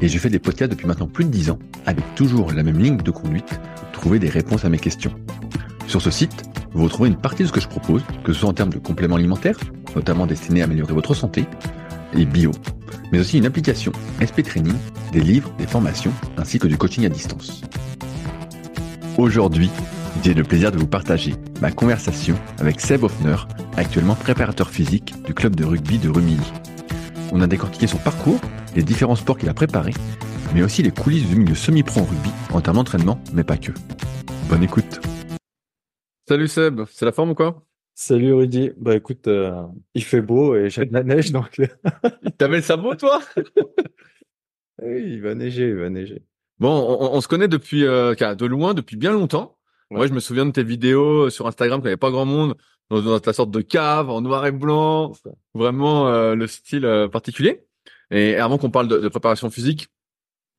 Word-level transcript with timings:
et 0.00 0.08
je 0.08 0.18
fais 0.18 0.28
des 0.28 0.38
podcasts 0.38 0.70
depuis 0.70 0.86
maintenant 0.86 1.06
plus 1.06 1.24
de 1.24 1.30
10 1.30 1.50
ans 1.50 1.58
avec 1.86 2.04
toujours 2.14 2.52
la 2.52 2.62
même 2.62 2.78
ligne 2.78 2.98
de 2.98 3.10
conduite, 3.10 3.60
trouver 3.92 4.18
des 4.18 4.28
réponses 4.28 4.64
à 4.64 4.68
mes 4.68 4.78
questions. 4.78 5.12
Sur 5.86 6.02
ce 6.02 6.10
site, 6.10 6.44
vous 6.72 6.84
retrouvez 6.84 7.08
une 7.08 7.16
partie 7.16 7.42
de 7.42 7.48
ce 7.48 7.52
que 7.52 7.60
je 7.60 7.68
propose, 7.68 8.02
que 8.24 8.32
ce 8.32 8.40
soit 8.40 8.48
en 8.48 8.54
termes 8.54 8.72
de 8.72 8.78
compléments 8.78 9.16
alimentaires, 9.16 9.58
notamment 9.94 10.26
destinés 10.26 10.60
à 10.60 10.64
améliorer 10.64 10.92
votre 10.92 11.14
santé, 11.14 11.46
et 12.14 12.24
bio, 12.24 12.50
mais 13.12 13.18
aussi 13.20 13.38
une 13.38 13.46
application 13.46 13.92
SP 14.20 14.42
Training, 14.42 14.76
des 15.12 15.20
livres, 15.20 15.52
des 15.58 15.66
formations, 15.66 16.12
ainsi 16.36 16.58
que 16.58 16.66
du 16.66 16.76
coaching 16.76 17.06
à 17.06 17.08
distance. 17.08 17.62
Aujourd'hui, 19.16 19.70
j'ai 20.22 20.34
le 20.34 20.42
plaisir 20.42 20.72
de 20.72 20.78
vous 20.78 20.86
partager 20.86 21.34
ma 21.60 21.70
conversation 21.70 22.36
avec 22.58 22.80
Seb 22.80 23.04
Hoffner, 23.04 23.36
actuellement 23.76 24.14
préparateur 24.14 24.70
physique 24.70 25.14
du 25.24 25.34
club 25.34 25.56
de 25.56 25.64
rugby 25.64 25.98
de 25.98 26.08
Rumilly. 26.08 26.52
On 27.32 27.40
a 27.40 27.46
décortiqué 27.46 27.86
son 27.86 27.98
parcours, 27.98 28.40
les 28.76 28.82
différents 28.82 29.16
sports 29.16 29.38
qu'il 29.38 29.48
a 29.48 29.54
préparés, 29.54 29.94
mais 30.54 30.62
aussi 30.62 30.82
les 30.82 30.90
coulisses 30.90 31.26
du 31.28 31.36
milieu 31.36 31.54
semi-pro 31.54 32.00
en 32.00 32.04
rugby 32.04 32.30
en 32.52 32.60
termes 32.60 32.76
d'entraînement, 32.76 33.18
mais 33.32 33.42
pas 33.42 33.56
que. 33.56 33.72
Bonne 34.48 34.62
écoute. 34.62 35.00
Salut 36.28 36.46
Seb, 36.46 36.82
c'est 36.90 37.04
la 37.06 37.12
forme 37.12 37.30
ou 37.30 37.34
quoi? 37.34 37.62
Salut 37.94 38.34
Rudy. 38.34 38.72
Bah 38.76 38.94
écoute, 38.94 39.26
euh, 39.28 39.62
il 39.94 40.04
fait 40.04 40.20
beau 40.20 40.54
et 40.54 40.68
j'ai 40.68 40.84
de 40.84 40.92
la 40.92 41.02
neige 41.02 41.32
donc. 41.32 41.60
T'avais 42.38 42.56
le 42.56 42.62
sabot 42.62 42.94
toi? 42.94 43.20
Oui, 44.82 45.02
il 45.06 45.22
va 45.22 45.34
neiger, 45.34 45.68
il 45.68 45.76
va 45.76 45.88
neiger. 45.88 46.22
Bon, 46.58 46.98
on, 47.00 47.16
on 47.16 47.20
se 47.22 47.28
connaît 47.28 47.48
depuis 47.48 47.86
euh, 47.86 48.14
de 48.14 48.46
loin, 48.46 48.74
depuis 48.74 48.96
bien 48.96 49.12
longtemps. 49.12 49.56
Ouais. 49.90 49.98
Moi, 49.98 50.06
je 50.06 50.12
me 50.12 50.20
souviens 50.20 50.44
de 50.44 50.50
tes 50.50 50.64
vidéos 50.64 51.30
sur 51.30 51.46
Instagram 51.46 51.80
quand 51.80 51.84
il 51.84 51.88
n'y 51.88 51.92
avait 51.92 51.96
pas 51.96 52.10
grand 52.10 52.26
monde, 52.26 52.56
dans, 52.90 53.00
dans 53.00 53.20
ta 53.20 53.32
sorte 53.32 53.50
de 53.50 53.60
cave 53.60 54.10
en 54.10 54.20
noir 54.20 54.44
et 54.46 54.52
blanc, 54.52 55.12
vraiment 55.54 56.08
euh, 56.08 56.34
le 56.34 56.46
style 56.46 56.84
euh, 56.84 57.08
particulier. 57.08 57.65
Et 58.10 58.36
avant 58.36 58.58
qu'on 58.58 58.70
parle 58.70 58.88
de, 58.88 58.98
de 58.98 59.08
préparation 59.08 59.50
physique, 59.50 59.88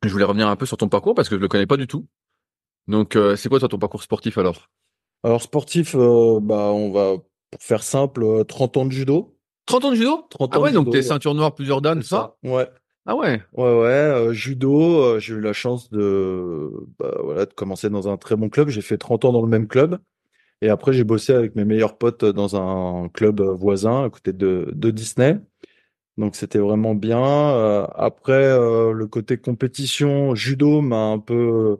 je 0.03 0.09
voulais 0.09 0.25
revenir 0.25 0.47
un 0.47 0.55
peu 0.55 0.65
sur 0.65 0.77
ton 0.77 0.89
parcours 0.89 1.15
parce 1.15 1.29
que 1.29 1.35
je 1.35 1.41
le 1.41 1.47
connais 1.47 1.67
pas 1.67 1.77
du 1.77 1.87
tout. 1.87 2.07
Donc, 2.87 3.15
euh, 3.15 3.35
c'est 3.35 3.49
quoi 3.49 3.59
toi 3.59 3.67
ton 3.69 3.79
parcours 3.79 4.03
sportif 4.03 4.37
alors? 4.37 4.69
Alors 5.23 5.41
sportif, 5.41 5.95
euh, 5.95 6.39
bah 6.41 6.71
on 6.73 6.91
va 6.91 7.17
pour 7.51 7.61
faire 7.61 7.83
simple, 7.83 8.23
euh, 8.23 8.43
30 8.43 8.77
ans 8.77 8.85
de 8.85 8.91
judo. 8.91 9.35
30 9.65 9.85
ans 9.85 9.91
de 9.91 9.95
judo? 9.95 10.25
30 10.29 10.53
Ah 10.53 10.59
ans 10.59 10.61
ouais, 10.61 10.69
de 10.69 10.75
donc 10.75 10.91
t'es 10.91 10.97
ouais. 10.97 11.03
ceinture 11.03 11.33
noire, 11.33 11.55
plusieurs 11.55 11.81
dames, 11.81 12.01
ça? 12.03 12.35
Ouais, 12.43 12.69
Ah 13.05 13.15
ouais. 13.15 13.41
ouais, 13.53 13.63
ouais. 13.63 13.87
euh, 13.87 14.33
judo, 14.33 15.01
euh, 15.01 15.19
j'ai 15.19 15.33
eu 15.33 15.41
la 15.41 15.53
chance 15.53 15.89
de, 15.89 16.71
bah, 16.99 17.17
voilà, 17.23 17.45
de 17.45 17.53
commencer 17.53 17.89
dans 17.89 18.07
un 18.07 18.17
très 18.17 18.35
bon 18.35 18.49
club. 18.49 18.69
J'ai 18.69 18.81
fait 18.81 18.97
30 18.97 19.25
ans 19.25 19.31
dans 19.31 19.41
le 19.41 19.47
même 19.49 19.67
club. 19.67 19.99
Et 20.61 20.69
après, 20.69 20.93
j'ai 20.93 21.03
bossé 21.03 21.33
avec 21.33 21.55
mes 21.55 21.65
meilleurs 21.65 21.97
potes 21.97 22.25
dans 22.25 22.55
un 22.55 23.09
club 23.09 23.41
voisin 23.41 24.05
à 24.05 24.09
côté 24.09 24.33
de, 24.33 24.71
de 24.73 24.91
Disney. 24.91 25.39
Donc 26.17 26.35
c'était 26.35 26.59
vraiment 26.59 26.95
bien. 26.95 27.23
Euh, 27.23 27.85
après, 27.95 28.33
euh, 28.33 28.91
le 28.91 29.07
côté 29.07 29.37
compétition, 29.37 30.33
judo 30.35 30.81
m'a 30.81 30.97
un 31.05 31.19
peu 31.19 31.77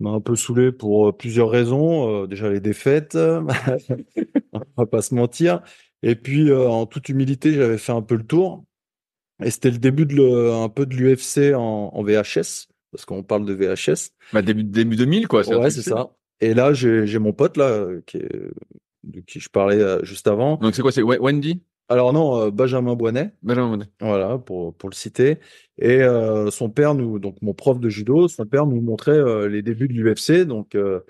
m'a 0.00 0.10
un 0.10 0.20
peu 0.20 0.36
saoulé 0.36 0.72
pour 0.72 1.08
euh, 1.08 1.12
plusieurs 1.12 1.50
raisons. 1.50 2.24
Euh, 2.24 2.26
déjà 2.26 2.50
les 2.50 2.60
défaites, 2.60 3.16
on 3.16 4.60
va 4.76 4.86
pas 4.86 5.02
se 5.02 5.14
mentir. 5.14 5.62
Et 6.02 6.14
puis 6.14 6.52
en 6.52 6.86
toute 6.86 7.08
humilité, 7.08 7.52
j'avais 7.52 7.78
fait 7.78 7.92
un 7.92 8.02
peu 8.02 8.14
le 8.16 8.24
tour. 8.24 8.64
Et 9.42 9.50
c'était 9.50 9.70
le 9.70 9.78
début 9.78 10.06
de 10.06 10.14
le, 10.14 10.52
un 10.52 10.68
peu 10.68 10.86
de 10.86 10.94
l'UFC 10.94 11.54
en, 11.54 11.90
en 11.92 12.02
VHS, 12.02 12.68
parce 12.92 13.04
qu'on 13.04 13.22
parle 13.22 13.44
de 13.44 13.54
VHS. 13.54 14.10
Bah, 14.32 14.42
début, 14.42 14.64
début 14.64 14.96
2000 14.96 15.28
quoi. 15.28 15.46
Ouais, 15.48 15.70
c'est 15.70 15.82
ça. 15.82 16.10
Et 16.40 16.54
là, 16.54 16.72
j'ai 16.72 17.18
mon 17.18 17.32
pote 17.32 17.56
là, 17.56 17.86
qui 18.06 18.18
est, 18.18 18.28
de 19.04 19.20
qui 19.20 19.40
je 19.40 19.48
parlais 19.48 20.04
juste 20.04 20.28
avant. 20.28 20.56
Donc 20.56 20.74
c'est 20.74 20.82
quoi 20.82 20.92
C'est 20.92 21.02
Wen- 21.02 21.20
Wendy? 21.20 21.62
Alors 21.88 22.12
non, 22.12 22.38
euh, 22.40 22.50
Benjamin 22.50 22.94
Boinet. 22.94 23.32
Benjamin 23.42 23.70
Wendy. 23.70 23.86
Voilà, 24.00 24.38
pour, 24.38 24.74
pour 24.74 24.90
le 24.90 24.94
citer. 24.94 25.38
Et 25.78 26.02
euh, 26.02 26.50
son 26.50 26.68
père, 26.70 26.94
nous, 26.94 27.18
donc 27.18 27.40
mon 27.40 27.54
prof 27.54 27.80
de 27.80 27.88
judo, 27.88 28.28
son 28.28 28.44
père 28.46 28.66
nous 28.66 28.80
montrait 28.80 29.12
euh, 29.12 29.48
les 29.48 29.62
débuts 29.62 29.88
de 29.88 29.94
l'UFC. 29.94 30.44
Donc, 30.46 30.74
euh, 30.74 31.00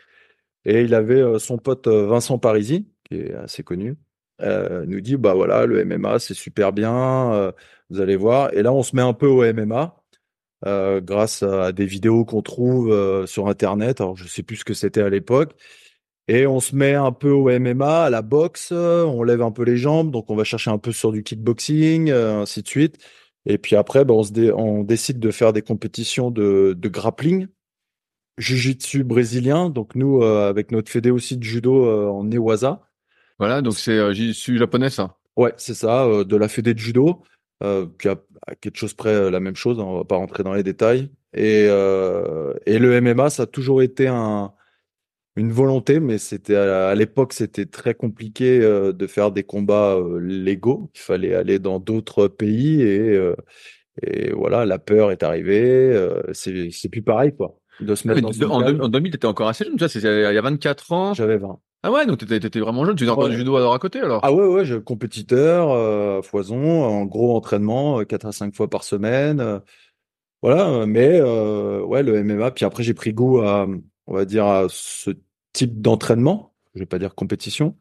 et 0.65 0.83
il 0.83 0.94
avait 0.94 1.38
son 1.38 1.59
pote 1.59 1.88
Vincent 1.88 2.38
Parisi, 2.38 2.88
qui 3.05 3.17
est 3.17 3.34
assez 3.34 3.62
connu, 3.62 3.97
nous 4.41 5.00
dit 5.00 5.17
bah 5.17 5.34
voilà, 5.34 5.67
le 5.67 5.84
MMA, 5.84 6.19
c'est 6.19 6.34
super 6.34 6.72
bien, 6.72 7.53
vous 7.91 8.00
allez 8.00 8.17
voir. 8.17 8.53
Et 8.55 8.62
là, 8.62 8.72
on 8.72 8.83
se 8.83 8.94
met 8.94 9.03
un 9.03 9.15
peu 9.15 9.27
au 9.28 9.43
MMA. 9.53 9.97
grâce 11.03 11.43
à 11.43 11.72
des 11.72 11.87
vidéos 11.87 12.25
qu'on 12.25 12.43
trouve 12.43 13.27
sur 13.27 13.49
Internet. 13.49 14.00
Alors, 14.00 14.17
je 14.17 14.28
sais 14.28 14.43
plus 14.43 14.56
ce 14.56 14.65
que 14.65 14.75
c'était 14.75 15.03
à 15.03 15.09
l'époque. 15.09 15.55
Et 16.28 16.47
on 16.47 16.61
se 16.61 16.77
met 16.77 16.94
un 16.94 17.11
peu 17.12 17.31
au 17.31 17.49
MMA, 17.49 18.05
à 18.05 18.11
la 18.11 18.21
boxe, 18.21 18.69
euh, 18.72 19.05
on 19.05 19.22
lève 19.22 19.41
un 19.41 19.50
peu 19.50 19.62
les 19.62 19.78
jambes, 19.78 20.11
donc 20.11 20.28
on 20.31 20.37
va 20.37 20.44
chercher 20.44 20.71
un 20.71 20.77
peu 20.77 20.93
sur 20.93 21.11
du 21.11 21.22
kickboxing, 21.22 22.11
euh, 22.11 22.43
ainsi 22.43 22.62
de 22.62 22.69
suite. 22.69 22.99
Et 23.47 23.56
puis 23.56 23.77
après, 23.77 24.05
ben, 24.05 24.12
on, 24.12 24.22
se 24.22 24.33
dé- 24.33 24.53
on 24.53 24.84
décide 24.84 25.21
de 25.21 25.31
faire 25.31 25.55
des 25.55 25.62
compétitions 25.62 26.31
de, 26.31 26.75
de 26.77 26.88
grappling, 26.88 27.47
jiu-jitsu 28.37 29.05
brésilien. 29.05 29.71
Donc 29.71 29.94
nous, 29.94 30.22
euh, 30.22 30.50
avec 30.50 30.71
notre 30.71 30.91
fédé 30.91 31.11
aussi 31.11 31.38
de 31.38 31.43
judo 31.44 31.87
euh, 31.87 32.09
en 32.09 32.25
Newaza. 32.25 32.83
Voilà, 33.38 33.62
donc 33.62 33.75
c'est 33.75 33.93
euh, 33.93 34.12
suis 34.34 34.59
japonais 34.59 34.91
ça? 34.91 35.17
Ouais, 35.37 35.55
c'est 35.56 35.75
ça, 35.75 36.06
de 36.25 36.37
la 36.37 36.49
fédé 36.49 36.75
de 36.75 36.78
judo. 36.78 37.22
Puis 37.61 38.09
à, 38.09 38.17
à 38.47 38.55
quelque 38.55 38.77
chose 38.77 38.93
près, 38.93 39.31
la 39.31 39.41
même 39.41 39.56
chose, 39.56 39.81
hein, 39.81 39.84
on 39.84 39.97
va 39.99 40.05
pas 40.05 40.17
rentrer 40.17 40.43
dans 40.43 40.53
les 40.53 40.62
détails. 40.62 41.11
Et, 41.33 41.65
et 41.65 42.78
le 42.78 43.00
MMA, 43.00 43.31
ça 43.31 43.44
a 43.44 43.47
toujours 43.47 43.81
été 43.83 44.09
un, 44.09 44.53
une 45.38 45.53
volonté, 45.53 46.00
mais 46.00 46.19
c'était 46.19 46.56
à, 46.56 46.94
l'époque, 46.94 47.32
c'était 47.32 47.66
très 47.66 47.94
compliqué 47.94 48.60
euh, 48.60 48.93
de 48.93 49.06
faire 49.06 49.31
des 49.31 49.44
combats 49.44 49.94
euh, 49.94 50.19
légaux. 50.21 50.91
Il 50.94 51.00
fallait 51.00 51.34
aller 51.34 51.59
dans 51.59 51.78
d'autres 51.78 52.26
pays 52.28 52.82
et, 52.82 53.10
euh, 53.15 53.37
et 54.03 54.32
voilà, 54.32 54.66
la 54.66 54.78
peur 54.78 55.12
est 55.12 55.22
arrivée. 55.22 55.97
c'est 56.32 56.71
c'est 56.72 56.88
plus 56.88 57.03
pareil, 57.03 57.34
quoi. 57.34 57.56
De 57.81 57.94
se 57.94 58.09
Ah, 58.09 58.15
mettre 58.15 58.28
dans 58.41 58.50
en, 58.50 58.81
en 58.81 58.88
2000, 58.88 59.12
t'étais 59.12 59.26
encore 59.26 59.47
assez 59.49 59.65
jeune, 59.65 59.75
tu 59.75 59.78
vois, 59.78 59.88
c'est 59.88 60.00
il 60.00 60.34
y 60.34 60.38
a 60.38 60.41
24 60.43 60.93
ans. 60.93 61.15
J'avais 61.15 61.37
20. 61.37 61.59
Ah 61.84 61.93
ouais, 61.93 62.06
donc 62.06 62.19
t'étais, 62.19 62.41
t'étais 62.41 62.59
vraiment 62.59 62.84
jeune, 62.84 62.97
tu 62.97 63.05
faisais 63.05 63.12
encore 63.12 63.25
Ouais. 63.25 63.31
du 63.31 63.37
judo 63.37 63.55
alors 63.55 63.72
à 63.72 63.78
côté 63.78 64.00
alors? 64.00 64.20
Ah 64.25 64.32
ouais, 64.32 64.47
ouais, 64.47 64.65
je 64.65 64.75
compétiteur, 64.75 66.25
foison, 66.25 66.82
en 66.82 67.05
gros 67.05 67.37
entraînement, 67.37 68.00
euh, 68.00 68.05
4 68.05 68.26
à 68.26 68.32
5 68.32 68.55
fois 68.56 68.69
par 68.69 68.82
semaine. 68.82 69.60
voilà, 70.43 70.87
mais 70.87 71.20
ouais, 71.22 72.03
le 72.03 72.25
MMA. 72.25 72.50
Puis 72.50 72.65
après, 72.65 72.82
j'ai 72.82 72.94
pris 72.94 73.12
goût 73.12 73.41
à, 73.43 73.69
on 74.09 74.15
va 74.15 74.25
dire, 74.25 74.47
à 74.47 74.66
ce 74.69 75.10
type 75.59 75.81
d'entraînement. 75.81 76.55
Je 76.75 76.81
vais 76.81 76.87
pas 76.87 76.99
dire 77.01 77.15
compétition. 77.15 77.77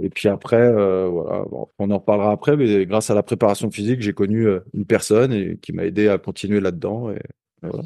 Et 0.00 0.10
puis 0.10 0.28
après, 0.28 0.60
euh, 0.60 1.08
voilà, 1.08 1.44
bon, 1.50 1.68
on 1.78 1.90
en 1.90 1.98
reparlera 1.98 2.32
après, 2.32 2.56
mais 2.56 2.86
grâce 2.86 3.10
à 3.10 3.14
la 3.14 3.22
préparation 3.22 3.70
physique, 3.70 4.00
j'ai 4.02 4.12
connu 4.12 4.46
euh, 4.46 4.60
une 4.74 4.84
personne 4.84 5.32
et, 5.32 5.58
qui 5.62 5.72
m'a 5.72 5.84
aidé 5.84 6.08
à 6.08 6.18
continuer 6.18 6.60
là-dedans. 6.60 7.10
Et, 7.10 7.20
voilà. 7.62 7.84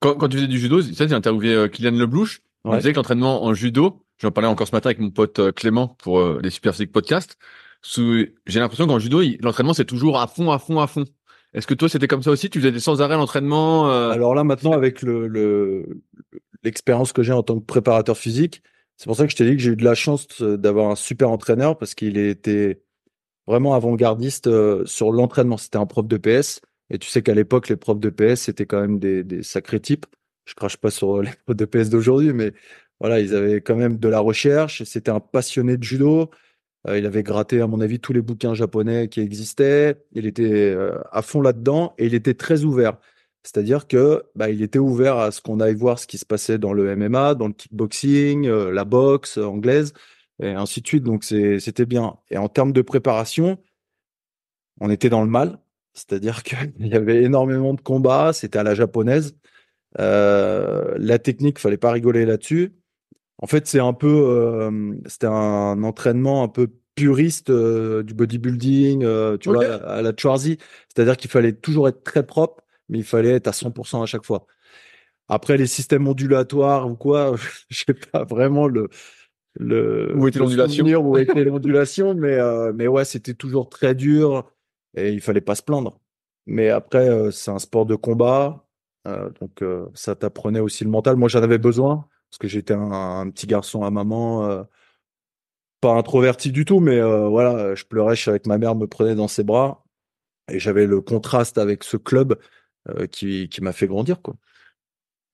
Quand, 0.00 0.14
quand 0.16 0.28
tu 0.28 0.36
faisais 0.36 0.48
du 0.48 0.58
judo, 0.58 0.82
ça, 0.82 1.06
j'ai 1.06 1.14
interviewé 1.14 1.54
euh, 1.54 1.68
Kylian 1.68 1.92
Leblouch. 1.92 2.40
Il 2.64 2.70
Ouais. 2.70 2.76
disait 2.76 2.92
que 2.92 2.96
l'entraînement 2.96 3.44
en 3.44 3.54
judo, 3.54 4.04
j'en 4.18 4.30
parlais 4.30 4.48
encore 4.48 4.68
ce 4.68 4.72
matin 4.72 4.90
avec 4.90 5.00
mon 5.00 5.10
pote 5.10 5.52
Clément 5.52 5.88
pour 5.98 6.24
les 6.40 6.50
Super 6.50 6.72
Physique 6.72 6.92
Podcast. 6.92 7.36
J'ai 7.96 8.60
l'impression 8.60 8.86
qu'en 8.86 9.00
judo, 9.00 9.20
l'entraînement 9.40 9.74
c'est 9.74 9.84
toujours 9.84 10.20
à 10.20 10.28
fond, 10.28 10.52
à 10.52 10.60
fond, 10.60 10.78
à 10.78 10.86
fond. 10.86 11.04
Est-ce 11.54 11.66
que 11.66 11.74
toi 11.74 11.88
c'était 11.88 12.06
comme 12.06 12.22
ça 12.22 12.30
aussi? 12.30 12.48
Tu 12.48 12.60
faisais 12.60 12.70
des 12.72 12.78
sans 12.80 13.02
arrêt 13.02 13.16
l'entraînement 13.16 13.90
euh, 13.90 14.10
Alors 14.10 14.34
là, 14.34 14.44
maintenant, 14.44 14.72
avec 14.72 15.02
le, 15.02 15.26
le, 15.26 16.00
l'expérience 16.62 17.12
que 17.12 17.22
j'ai 17.22 17.32
en 17.32 17.42
tant 17.42 17.58
que 17.58 17.64
préparateur 17.64 18.16
physique, 18.16 18.62
c'est 19.02 19.08
pour 19.08 19.16
ça 19.16 19.24
que 19.24 19.32
je 19.32 19.36
t'ai 19.36 19.44
dit 19.44 19.56
que 19.56 19.62
j'ai 19.62 19.72
eu 19.72 19.76
de 19.76 19.82
la 19.82 19.96
chance 19.96 20.28
euh, 20.42 20.56
d'avoir 20.56 20.88
un 20.88 20.94
super 20.94 21.28
entraîneur 21.28 21.76
parce 21.76 21.96
qu'il 21.96 22.16
était 22.16 22.84
vraiment 23.48 23.74
avant-gardiste 23.74 24.46
euh, 24.46 24.86
sur 24.86 25.10
l'entraînement. 25.10 25.56
C'était 25.56 25.78
un 25.78 25.86
prof 25.86 26.06
de 26.06 26.16
PS. 26.18 26.60
Et 26.88 27.00
tu 27.00 27.08
sais 27.08 27.20
qu'à 27.20 27.34
l'époque, 27.34 27.68
les 27.68 27.74
profs 27.74 27.98
de 27.98 28.10
PS, 28.10 28.42
c'était 28.42 28.64
quand 28.64 28.80
même 28.80 29.00
des, 29.00 29.42
sacrés 29.42 29.80
types. 29.80 30.06
Je 30.44 30.54
crache 30.54 30.76
pas 30.76 30.92
sur 30.92 31.20
les 31.20 31.32
profs 31.44 31.56
de 31.56 31.64
PS 31.64 31.90
d'aujourd'hui, 31.90 32.32
mais 32.32 32.52
voilà, 33.00 33.18
ils 33.18 33.34
avaient 33.34 33.60
quand 33.60 33.74
même 33.74 33.96
de 33.96 34.08
la 34.08 34.20
recherche. 34.20 34.84
C'était 34.84 35.10
un 35.10 35.18
passionné 35.18 35.76
de 35.76 35.82
judo. 35.82 36.30
Euh, 36.86 36.96
il 36.96 37.04
avait 37.04 37.24
gratté, 37.24 37.60
à 37.60 37.66
mon 37.66 37.80
avis, 37.80 37.98
tous 37.98 38.12
les 38.12 38.22
bouquins 38.22 38.54
japonais 38.54 39.08
qui 39.08 39.18
existaient. 39.18 39.96
Il 40.12 40.26
était 40.26 40.44
euh, 40.70 40.96
à 41.10 41.22
fond 41.22 41.40
là-dedans 41.40 41.92
et 41.98 42.06
il 42.06 42.14
était 42.14 42.34
très 42.34 42.62
ouvert. 42.62 42.98
C'est-à-dire 43.42 43.88
que 43.88 44.24
bah, 44.36 44.50
il 44.50 44.62
était 44.62 44.78
ouvert 44.78 45.18
à 45.18 45.30
ce 45.32 45.40
qu'on 45.40 45.60
aille 45.60 45.74
voir 45.74 45.98
ce 45.98 46.06
qui 46.06 46.18
se 46.18 46.24
passait 46.26 46.58
dans 46.58 46.72
le 46.72 46.94
MMA, 46.96 47.34
dans 47.34 47.48
le 47.48 47.52
kickboxing, 47.52 48.46
euh, 48.46 48.70
la 48.70 48.84
boxe 48.84 49.38
anglaise, 49.38 49.92
et 50.40 50.50
ainsi 50.50 50.80
de 50.80 50.86
suite. 50.86 51.04
Donc 51.04 51.24
c'était 51.24 51.86
bien. 51.86 52.16
Et 52.30 52.38
en 52.38 52.48
termes 52.48 52.72
de 52.72 52.82
préparation, 52.82 53.58
on 54.80 54.90
était 54.90 55.08
dans 55.10 55.22
le 55.22 55.28
mal. 55.28 55.58
C'est-à-dire 55.94 56.42
qu'il 56.42 56.72
y 56.86 56.94
avait 56.94 57.22
énormément 57.22 57.74
de 57.74 57.80
combats, 57.80 58.32
c'était 58.32 58.58
à 58.58 58.62
la 58.62 58.74
japonaise. 58.74 59.36
Euh, 59.98 60.94
la 60.98 61.18
technique, 61.18 61.58
fallait 61.58 61.76
pas 61.76 61.92
rigoler 61.92 62.24
là-dessus. 62.26 62.72
En 63.38 63.46
fait, 63.46 63.66
c'est 63.66 63.80
un 63.80 63.92
peu, 63.92 64.08
euh, 64.08 64.94
c'était 65.06 65.26
un 65.26 65.82
entraînement 65.82 66.44
un 66.44 66.48
peu 66.48 66.68
puriste 66.94 67.50
euh, 67.50 68.02
du 68.02 68.14
bodybuilding, 68.14 69.04
euh, 69.04 69.36
tu 69.38 69.48
vois, 69.48 69.64
à 69.84 70.02
la 70.02 70.12
Schwarzy. 70.16 70.58
C'est-à-dire 70.88 71.16
qu'il 71.16 71.30
fallait 71.30 71.52
toujours 71.52 71.88
être 71.88 72.04
très 72.04 72.24
propre, 72.24 72.62
mais 72.88 72.98
il 72.98 73.04
fallait 73.04 73.30
être 73.30 73.48
à 73.48 73.52
100% 73.52 74.02
à 74.02 74.06
chaque 74.06 74.24
fois. 74.24 74.46
Après, 75.28 75.56
les 75.56 75.66
systèmes 75.66 76.06
ondulatoires 76.08 76.88
ou 76.88 76.96
quoi, 76.96 77.34
je 77.68 77.84
sais 77.86 77.94
pas 77.94 78.24
vraiment 78.24 78.66
le, 78.68 78.88
le 79.54 80.14
Où 80.16 80.28
était 80.28 80.38
l'ondulation 80.38 80.84
Où 80.84 81.18
était 81.18 81.44
l'ondulation, 81.44 82.14
mais 82.14 82.34
euh, 82.34 82.72
mais 82.74 82.86
ouais, 82.86 83.04
c'était 83.04 83.34
toujours 83.34 83.68
très 83.68 83.94
dur 83.94 84.50
et 84.94 85.10
il 85.10 85.20
fallait 85.20 85.40
pas 85.40 85.54
se 85.54 85.62
plaindre. 85.62 86.00
Mais 86.46 86.70
après, 86.70 87.08
euh, 87.08 87.30
c'est 87.30 87.50
un 87.50 87.58
sport 87.58 87.86
de 87.86 87.94
combat, 87.94 88.66
euh, 89.06 89.30
donc 89.40 89.62
ça 89.94 90.14
t'apprenait 90.14 90.60
aussi 90.60 90.84
le 90.84 90.90
mental. 90.90 91.16
Moi, 91.16 91.28
j'en 91.28 91.42
avais 91.42 91.58
besoin 91.58 92.06
parce 92.30 92.38
que 92.38 92.48
j'étais 92.48 92.74
un, 92.74 92.92
un 92.92 93.30
petit 93.30 93.46
garçon 93.46 93.84
à 93.84 93.90
maman, 93.90 94.64
pas 95.80 95.94
introverti 95.94 96.50
du 96.50 96.64
tout, 96.64 96.80
mais 96.80 97.00
voilà, 97.00 97.74
je 97.74 97.84
pleurais, 97.84 98.16
je 98.16 98.30
que 98.30 98.48
ma 98.48 98.58
mère 98.58 98.74
me 98.74 98.86
prenait 98.86 99.14
dans 99.14 99.28
ses 99.28 99.44
bras 99.44 99.84
et 100.50 100.58
j'avais 100.58 100.86
le 100.86 101.00
contraste 101.00 101.58
avec 101.58 101.84
ce 101.84 101.96
club 101.96 102.38
euh, 102.88 103.06
qui 103.06 103.48
qui 103.48 103.60
m'a 103.62 103.72
fait 103.72 103.86
grandir, 103.86 104.22
quoi. 104.22 104.34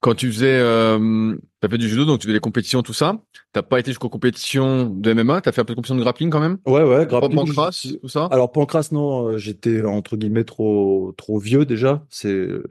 Quand 0.00 0.14
tu 0.14 0.30
faisais, 0.30 0.60
euh, 0.60 1.36
t'as 1.60 1.68
fait 1.68 1.76
du 1.76 1.88
judo, 1.88 2.04
donc 2.04 2.20
tu 2.20 2.28
faisais 2.28 2.36
des 2.36 2.40
compétitions, 2.40 2.82
tout 2.82 2.92
ça. 2.92 3.20
T'as 3.52 3.62
pas 3.62 3.80
été 3.80 3.90
jusqu'aux 3.90 4.08
compétitions 4.08 4.88
de 4.88 5.12
MMA. 5.12 5.40
T'as 5.40 5.50
fait 5.50 5.60
un 5.60 5.64
peu 5.64 5.72
de 5.72 5.74
compétition 5.74 5.96
de 5.96 6.02
grappling 6.02 6.30
quand 6.30 6.38
même? 6.38 6.58
Ouais, 6.66 6.84
ouais, 6.84 7.04
grappling. 7.04 7.34
Pancras, 7.34 7.84
tout 8.00 8.08
ça? 8.08 8.28
Alors 8.30 8.52
Pancras, 8.52 8.90
non, 8.92 9.30
euh, 9.30 9.38
j'étais 9.38 9.84
entre 9.84 10.16
guillemets 10.16 10.44
trop 10.44 11.14
trop 11.16 11.40
vieux 11.40 11.64
déjà. 11.64 12.06
C'est 12.10 12.28
euh, 12.28 12.62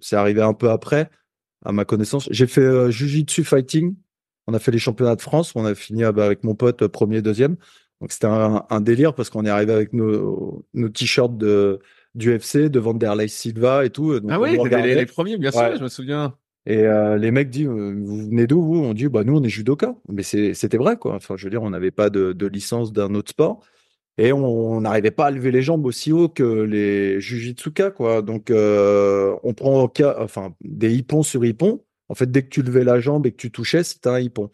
c'est 0.00 0.16
arrivé 0.16 0.42
un 0.42 0.54
peu 0.54 0.70
après, 0.70 1.08
à 1.64 1.70
ma 1.70 1.84
connaissance. 1.84 2.26
J'ai 2.32 2.48
fait 2.48 2.62
euh, 2.62 2.90
Jiu-Jitsu 2.90 3.44
fighting. 3.44 3.94
On 4.48 4.54
a 4.54 4.58
fait 4.58 4.72
les 4.72 4.78
championnats 4.78 5.14
de 5.14 5.22
France. 5.22 5.52
On 5.54 5.64
a 5.64 5.76
fini 5.76 6.02
euh, 6.02 6.10
bah, 6.10 6.26
avec 6.26 6.42
mon 6.42 6.56
pote 6.56 6.84
premier, 6.88 7.22
deuxième. 7.22 7.56
Donc 8.00 8.10
c'était 8.10 8.26
un, 8.26 8.66
un 8.68 8.80
délire 8.80 9.14
parce 9.14 9.30
qu'on 9.30 9.44
est 9.44 9.50
arrivé 9.50 9.72
avec 9.72 9.92
nos 9.92 10.66
nos 10.74 10.88
t-shirts 10.88 11.36
de 11.38 11.78
du 12.14 12.36
UFC 12.36 12.68
de 12.68 12.78
Vanderlei 12.78 13.28
Silva 13.28 13.84
et 13.84 13.90
tout. 13.90 14.18
Donc 14.20 14.30
Ah 14.32 14.40
oui, 14.40 14.58
les, 14.70 14.94
les 14.94 15.06
premiers, 15.06 15.38
bien 15.38 15.50
sûr, 15.50 15.76
je 15.76 15.82
me 15.82 15.88
souviens. 15.88 16.34
Et 16.64 16.86
euh, 16.86 17.16
les 17.16 17.30
mecs 17.32 17.50
disent, 17.50 17.66
euh, 17.66 17.94
vous 18.04 18.26
venez 18.26 18.46
d'où 18.46 18.62
vous? 18.62 18.76
On 18.76 18.94
dit, 18.94 19.08
bah 19.08 19.24
nous 19.24 19.36
on 19.36 19.42
est 19.42 19.48
judoka. 19.48 19.96
Mais 20.08 20.22
c'était 20.22 20.76
vrai 20.76 20.96
quoi. 20.96 21.14
Enfin, 21.14 21.36
je 21.36 21.44
veux 21.44 21.50
dire, 21.50 21.62
on 21.62 21.70
n'avait 21.70 21.90
pas 21.90 22.08
de, 22.10 22.32
de 22.32 22.46
licence 22.46 22.92
d'un 22.92 23.14
autre 23.14 23.30
sport 23.30 23.60
et 24.18 24.32
on 24.32 24.80
n'arrivait 24.82 25.10
pas 25.10 25.26
à 25.26 25.30
lever 25.30 25.50
les 25.50 25.62
jambes 25.62 25.86
aussi 25.86 26.12
haut 26.12 26.28
que 26.28 26.42
les 26.42 27.20
jujitsuka 27.20 27.90
quoi. 27.90 28.22
Donc 28.22 28.50
euh, 28.50 29.34
on 29.42 29.54
prend 29.54 29.88
cas, 29.88 30.16
enfin 30.20 30.54
des 30.60 30.94
hippons 30.94 31.22
sur 31.22 31.44
hippons. 31.44 31.82
En 32.08 32.14
fait, 32.14 32.30
dès 32.30 32.42
que 32.42 32.48
tu 32.50 32.62
levais 32.62 32.84
la 32.84 33.00
jambe 33.00 33.26
et 33.26 33.32
que 33.32 33.36
tu 33.36 33.50
touchais, 33.50 33.82
c'était 33.82 34.10
un 34.10 34.20
hippon. 34.20 34.50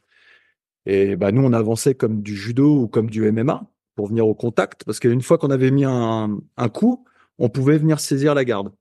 Et 0.87 1.17
bah 1.17 1.33
nous 1.33 1.43
on 1.43 1.53
avançait 1.53 1.95
comme 1.95 2.23
du 2.23 2.37
judo 2.37 2.83
ou 2.83 2.89
comme 2.89 3.11
du 3.11 3.31
MMA 3.31 3.69
pour 3.97 4.07
venir 4.07 4.27
au 4.27 4.35
contact 4.35 4.85
parce 4.85 5.01
qu'une 5.01 5.23
fois 5.23 5.37
qu'on 5.39 5.51
avait 5.51 5.73
mis 5.73 5.85
un, 5.85 6.39
un 6.57 6.69
coup, 6.69 7.05
on 7.39 7.49
pouvait 7.49 7.79
venir 7.79 8.01
saisir 8.01 8.35
la 8.35 8.45
garde. 8.45 8.73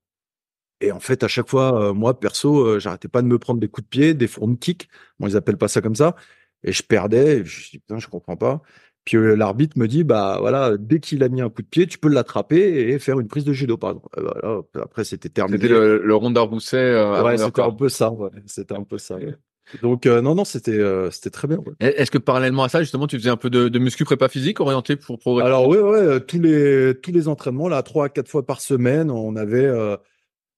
Et 0.80 0.92
en 0.92 1.00
fait, 1.00 1.24
à 1.24 1.28
chaque 1.28 1.50
fois, 1.50 1.90
euh, 1.90 1.94
moi, 1.94 2.20
perso, 2.20 2.60
euh, 2.60 2.80
j'arrêtais 2.80 3.08
pas 3.08 3.22
de 3.22 3.28
me 3.28 3.40
prendre 3.40 3.60
des 3.60 3.68
coups 3.68 3.86
de 3.86 3.90
pied, 3.90 4.14
des 4.14 4.28
front 4.28 4.56
kick. 4.56 4.90
Bon, 5.20 5.28
ils 5.28 5.36
appellent 5.36 5.58
pas 5.58 5.68
ça 5.68 5.82
comme 5.82 5.96
ça. 5.96 6.16
Et 6.64 6.72
je 6.72 6.84
perdais. 6.84 7.40
Et 7.40 7.46
je 7.46 7.60
me 7.60 7.72
dis, 7.72 7.80
putain, 7.80 7.98
je 7.98 8.08
comprends 8.08 8.38
pas. 8.38 8.62
Puis 9.06 9.16
euh, 9.18 9.36
l'arbitre 9.36 9.80
me 9.80 9.88
dit, 9.88 10.04
bah 10.04 10.38
voilà, 10.40 10.76
dès 10.78 11.00
qu'il 11.00 11.24
a 11.24 11.30
mis 11.30 11.42
un 11.42 11.50
coup 11.50 11.62
de 11.62 11.68
pied, 11.68 11.88
tu 11.88 11.98
peux 11.98 12.10
l'attraper 12.10 12.92
et 12.92 13.00
faire 13.00 13.20
une 13.20 13.28
prise 13.28 13.46
de 13.46 13.54
judo, 13.54 13.78
par 13.78 13.92
exemple. 13.92 14.10
Voilà, 14.18 14.62
après, 14.84 15.06
c'était 15.06 15.30
terminé. 15.30 15.58
C'était 15.58 15.74
le, 15.74 16.04
le. 16.04 16.14
Euh, 16.14 17.14
à 17.14 17.24
Ouais, 17.24 17.38
c'était 17.38 17.62
un 17.62 17.72
peu 17.72 17.90
ça. 17.90 18.12
Ouais. 18.12 18.30
C'était 18.46 18.76
un 18.76 18.84
peu 18.84 18.98
ça. 18.98 19.16
ouais. 19.16 19.36
Donc, 19.82 20.06
euh, 20.06 20.22
non, 20.22 20.36
non, 20.36 20.46
c'était 20.46 20.72
euh, 20.72 21.12
c'était 21.12 21.30
très 21.30 21.48
bien. 21.48 21.58
ouais. 21.58 21.74
Et 21.80 22.02
Est-ce 22.02 22.12
que 22.12 22.18
parallèlement 22.18 22.64
à 22.64 22.70
ça, 22.70 22.82
justement, 22.82 23.08
tu 23.08 23.18
faisais 23.18 23.30
un 23.30 23.38
peu 23.38 23.50
de, 23.50 23.68
de 23.70 23.80
muscu 23.80 24.06
prépa 24.06 24.30
physique 24.30 24.60
orienté 24.60 24.96
pour 24.96 25.20
progresser? 25.20 25.48
Alors 25.48 25.68
oui, 25.68 25.78
ouais, 25.78 26.00
euh, 26.00 26.20
tous 26.20 26.40
les 26.40 26.94
tous 27.02 27.12
les 27.12 27.28
entraînements 27.28 27.68
là, 27.68 27.82
trois 27.84 28.06
à 28.06 28.10
quatre 28.10 28.30
fois 28.30 28.46
par 28.46 28.62
semaine, 28.62 29.12
on 29.12 29.36
avait 29.36 29.66
euh, 29.66 29.98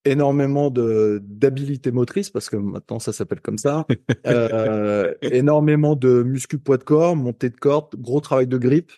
énormément 0.06 0.70
de 0.70 1.20
d'habilité 1.24 1.92
motrice 1.92 2.30
parce 2.30 2.50
que 2.50 2.56
maintenant 2.56 3.00
ça 3.00 3.12
s'appelle 3.12 3.42
comme 3.42 3.58
ça. 3.58 3.86
Énormément 5.22 5.96
de 5.96 6.24
muscu 6.24 6.60
poids 6.60 6.78
de 6.78 6.84
corps, 6.84 7.16
montée 7.16 7.50
de 7.50 7.58
corde, 7.58 7.96
gros 7.98 8.22
travail 8.22 8.48
de 8.48 8.58
grippe. 8.58 8.92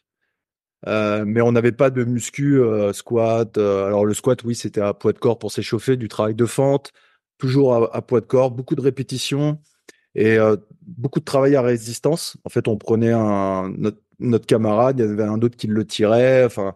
Euh, 0.87 1.25
mais 1.27 1.41
on 1.41 1.51
n'avait 1.51 1.71
pas 1.71 1.91
de 1.91 2.03
muscu 2.03 2.59
squat. 2.91 3.57
alors 3.57 4.05
le 4.05 4.13
squat, 4.13 4.43
oui, 4.43 4.55
c'était 4.55 4.81
à 4.81 4.93
poids 4.93 5.13
de 5.13 5.19
corps 5.19 5.37
pour 5.39 5.51
s'échauffer, 5.51 5.95
du 5.95 6.07
travail 6.07 6.33
de 6.35 6.45
fente, 6.45 6.91
toujours 7.37 7.75
à, 7.75 7.95
à 7.95 8.01
poids 8.01 8.19
de 8.19 8.25
corps, 8.25 8.51
beaucoup 8.51 8.75
de 8.75 8.81
répétitions 8.81 9.59
et 10.15 10.37
euh, 10.37 10.57
beaucoup 10.81 11.19
de 11.19 11.25
travail 11.25 11.55
à 11.55 11.61
résistance. 11.61 12.37
En 12.45 12.49
fait, 12.49 12.67
on 12.67 12.77
prenait 12.77 13.11
un 13.11 13.69
notre, 13.77 13.99
notre 14.19 14.45
camarade, 14.45 14.99
il 14.99 15.05
y 15.05 15.09
avait 15.09 15.23
un 15.23 15.41
autre 15.41 15.55
qui 15.57 15.67
le 15.67 15.85
tirait. 15.85 16.45
Enfin, 16.45 16.75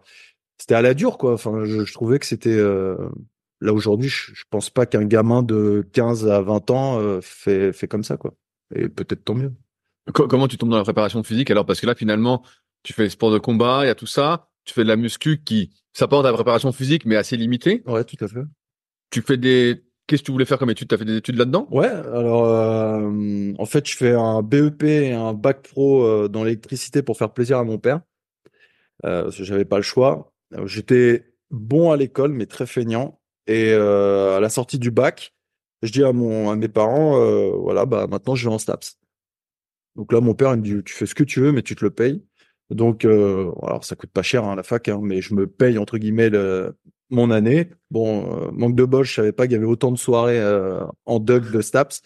c'était 0.58 0.74
à 0.74 0.82
la 0.82 0.94
dure, 0.94 1.18
quoi. 1.18 1.34
Enfin, 1.34 1.64
je, 1.64 1.84
je 1.84 1.92
trouvais 1.92 2.18
que 2.18 2.26
c'était 2.26 2.50
euh, 2.56 2.96
là 3.60 3.72
aujourd'hui. 3.72 4.08
Je, 4.08 4.32
je 4.34 4.44
pense 4.50 4.70
pas 4.70 4.86
qu'un 4.86 5.04
gamin 5.04 5.42
de 5.42 5.86
15 5.92 6.28
à 6.28 6.40
20 6.40 6.70
ans 6.70 6.98
euh, 7.00 7.20
fait 7.22 7.72
fait 7.72 7.88
comme 7.88 8.04
ça, 8.04 8.16
quoi. 8.16 8.34
Et 8.74 8.88
peut-être 8.88 9.24
tant 9.24 9.34
mieux. 9.34 9.52
Co- 10.14 10.28
Comment 10.28 10.48
tu 10.48 10.56
tombes 10.58 10.70
dans 10.70 10.78
la 10.78 10.84
préparation 10.84 11.22
physique? 11.22 11.50
Alors 11.50 11.66
Parce 11.66 11.80
que 11.80 11.86
là, 11.86 11.94
finalement, 11.94 12.42
tu 12.82 12.92
fais 12.92 13.04
les 13.04 13.10
sports 13.10 13.32
de 13.32 13.38
combat, 13.38 13.80
il 13.84 13.88
y 13.88 13.90
a 13.90 13.94
tout 13.94 14.06
ça. 14.06 14.48
Tu 14.64 14.74
fais 14.74 14.82
de 14.82 14.88
la 14.88 14.96
muscu 14.96 15.42
qui 15.44 15.70
s'apporte 15.92 16.24
à 16.26 16.30
la 16.30 16.34
préparation 16.34 16.72
physique, 16.72 17.04
mais 17.06 17.16
assez 17.16 17.36
limitée. 17.36 17.82
Ouais, 17.86 18.02
tout 18.04 18.16
à 18.24 18.28
fait. 18.28 18.42
Tu 19.10 19.22
fais 19.22 19.36
des. 19.36 19.84
Qu'est-ce 20.06 20.22
que 20.22 20.26
tu 20.26 20.32
voulais 20.32 20.44
faire 20.44 20.58
comme 20.58 20.70
études 20.70 20.88
T'as 20.88 20.98
fait 20.98 21.04
des 21.04 21.16
études 21.16 21.36
là-dedans? 21.36 21.66
Ouais, 21.70 21.88
alors 21.88 22.44
euh, 22.44 23.52
en 23.58 23.66
fait, 23.66 23.88
je 23.88 23.96
fais 23.96 24.12
un 24.12 24.42
BEP 24.42 24.84
et 24.84 25.12
un 25.12 25.32
bac 25.32 25.62
pro 25.62 26.04
euh, 26.04 26.28
dans 26.28 26.44
l'électricité 26.44 27.02
pour 27.02 27.16
faire 27.16 27.32
plaisir 27.32 27.58
à 27.58 27.64
mon 27.64 27.78
père. 27.78 28.00
Euh, 29.04 29.24
parce 29.24 29.36
que 29.36 29.44
j'avais 29.44 29.64
pas 29.64 29.76
le 29.76 29.82
choix. 29.82 30.32
Euh, 30.54 30.66
J'étais 30.66 31.32
bon 31.50 31.90
à 31.90 31.96
l'école, 31.96 32.32
mais 32.32 32.46
très 32.46 32.66
feignant. 32.66 33.20
Et 33.46 33.72
euh, 33.72 34.36
à 34.36 34.40
la 34.40 34.48
sortie 34.48 34.78
du 34.78 34.90
bac, 34.90 35.34
je 35.82 35.90
dis 35.90 36.04
à 36.04 36.12
mon 36.12 36.50
à 36.50 36.56
mes 36.56 36.68
parents, 36.68 37.18
voilà, 37.58 37.84
bah 37.86 38.06
maintenant 38.08 38.34
je 38.34 38.48
vais 38.48 38.54
en 38.54 38.58
STAPS. 38.58 38.98
Donc 39.94 40.12
là, 40.12 40.20
mon 40.20 40.34
père 40.34 40.52
il 40.54 40.58
me 40.58 40.62
dit, 40.62 40.84
tu 40.84 40.94
fais 40.94 41.06
ce 41.06 41.14
que 41.14 41.24
tu 41.24 41.40
veux, 41.40 41.52
mais 41.52 41.62
tu 41.62 41.74
te 41.76 41.84
le 41.84 41.90
payes. 41.90 42.24
Donc, 42.70 43.04
alors 43.04 43.84
ça 43.84 43.94
coûte 43.94 44.10
pas 44.10 44.22
cher 44.22 44.44
hein, 44.44 44.56
la 44.56 44.62
fac, 44.62 44.88
hein, 44.88 45.00
mais 45.02 45.20
je 45.20 45.34
me 45.34 45.46
paye 45.46 45.78
entre 45.78 45.98
guillemets 45.98 46.30
le, 46.30 46.76
mon 47.10 47.30
année. 47.30 47.70
Bon, 47.90 48.46
euh, 48.48 48.50
manque 48.52 48.76
de 48.76 48.84
bol, 48.84 49.04
je 49.04 49.14
savais 49.14 49.32
pas 49.32 49.44
qu'il 49.46 49.52
y 49.52 49.56
avait 49.56 49.66
autant 49.66 49.92
de 49.92 49.98
soirées 49.98 50.40
euh, 50.40 50.84
en 51.06 51.18
Doug 51.20 51.50
de 51.50 51.60
Staps. 51.60 52.02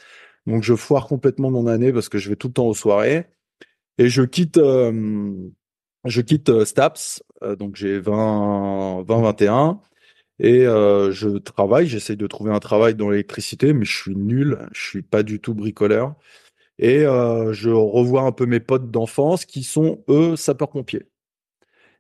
Donc 0.47 0.63
je 0.63 0.75
foire 0.75 1.07
complètement 1.07 1.51
mon 1.51 1.67
année 1.67 1.93
parce 1.93 2.09
que 2.09 2.19
je 2.19 2.29
vais 2.29 2.37
tout 2.37 2.49
le 2.49 2.55
temps 2.55 2.67
aux 2.67 2.75
soirées. 2.75 3.27
Et 3.99 4.09
je 4.09 4.23
quitte, 4.23 4.59
euh, 4.59 5.33
je 6.05 6.21
quitte 6.23 6.65
Staps, 6.65 7.23
donc 7.59 7.77
j'ai 7.77 8.01
20, 8.01 9.05
20, 9.07 9.23
21. 9.23 9.81
Et 10.41 10.61
je 10.65 11.39
travaille, 11.39 11.87
j'essaye 11.87 12.17
de 12.17 12.27
trouver 12.27 12.53
un 12.53 12.61
travail 12.61 12.95
dans 12.95 13.11
l'électricité, 13.11 13.75
mais 13.75 13.85
je 13.85 13.95
suis 13.95 14.17
nul, 14.17 14.59
je 14.73 14.81
suis 14.81 15.03
pas 15.03 15.23
du 15.23 15.41
tout 15.41 15.55
bricoleur. 15.55 16.15
Et 16.79 17.01
je 17.01 17.71
revois 17.71 18.23
un 18.23 18.33
peu 18.33 18.47
mes 18.47 18.61
potes 18.61 18.91
d'enfance 18.91 19.45
qui 19.45 19.63
sont, 19.65 20.03
eux, 20.09 20.37
sapeurs-pompiers. 20.37 21.07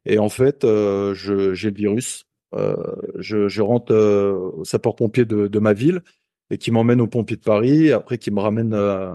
Et 0.07 0.19
en 0.19 0.31
fait, 0.31 0.63
j'ai 0.63 1.71
le 1.71 1.75
virus. 1.75 2.30
Euh, 2.55 2.77
je, 3.19 3.49
je 3.49 3.63
rentre 3.63 3.93
euh, 3.93 4.33
au 4.57 4.65
sapeur-pompier 4.65 5.25
de, 5.25 5.47
de 5.47 5.59
ma 5.59 5.73
ville 5.73 6.03
et 6.51 6.59
qui 6.59 6.71
m'emmène 6.71 7.01
aux 7.01 7.07
pompiers 7.07 7.37
de 7.37 7.43
Paris, 7.43 7.93
après 7.93 8.19
qui 8.19 8.31
me 8.31 8.41
ramène 8.41 8.75
euh, 8.75 9.13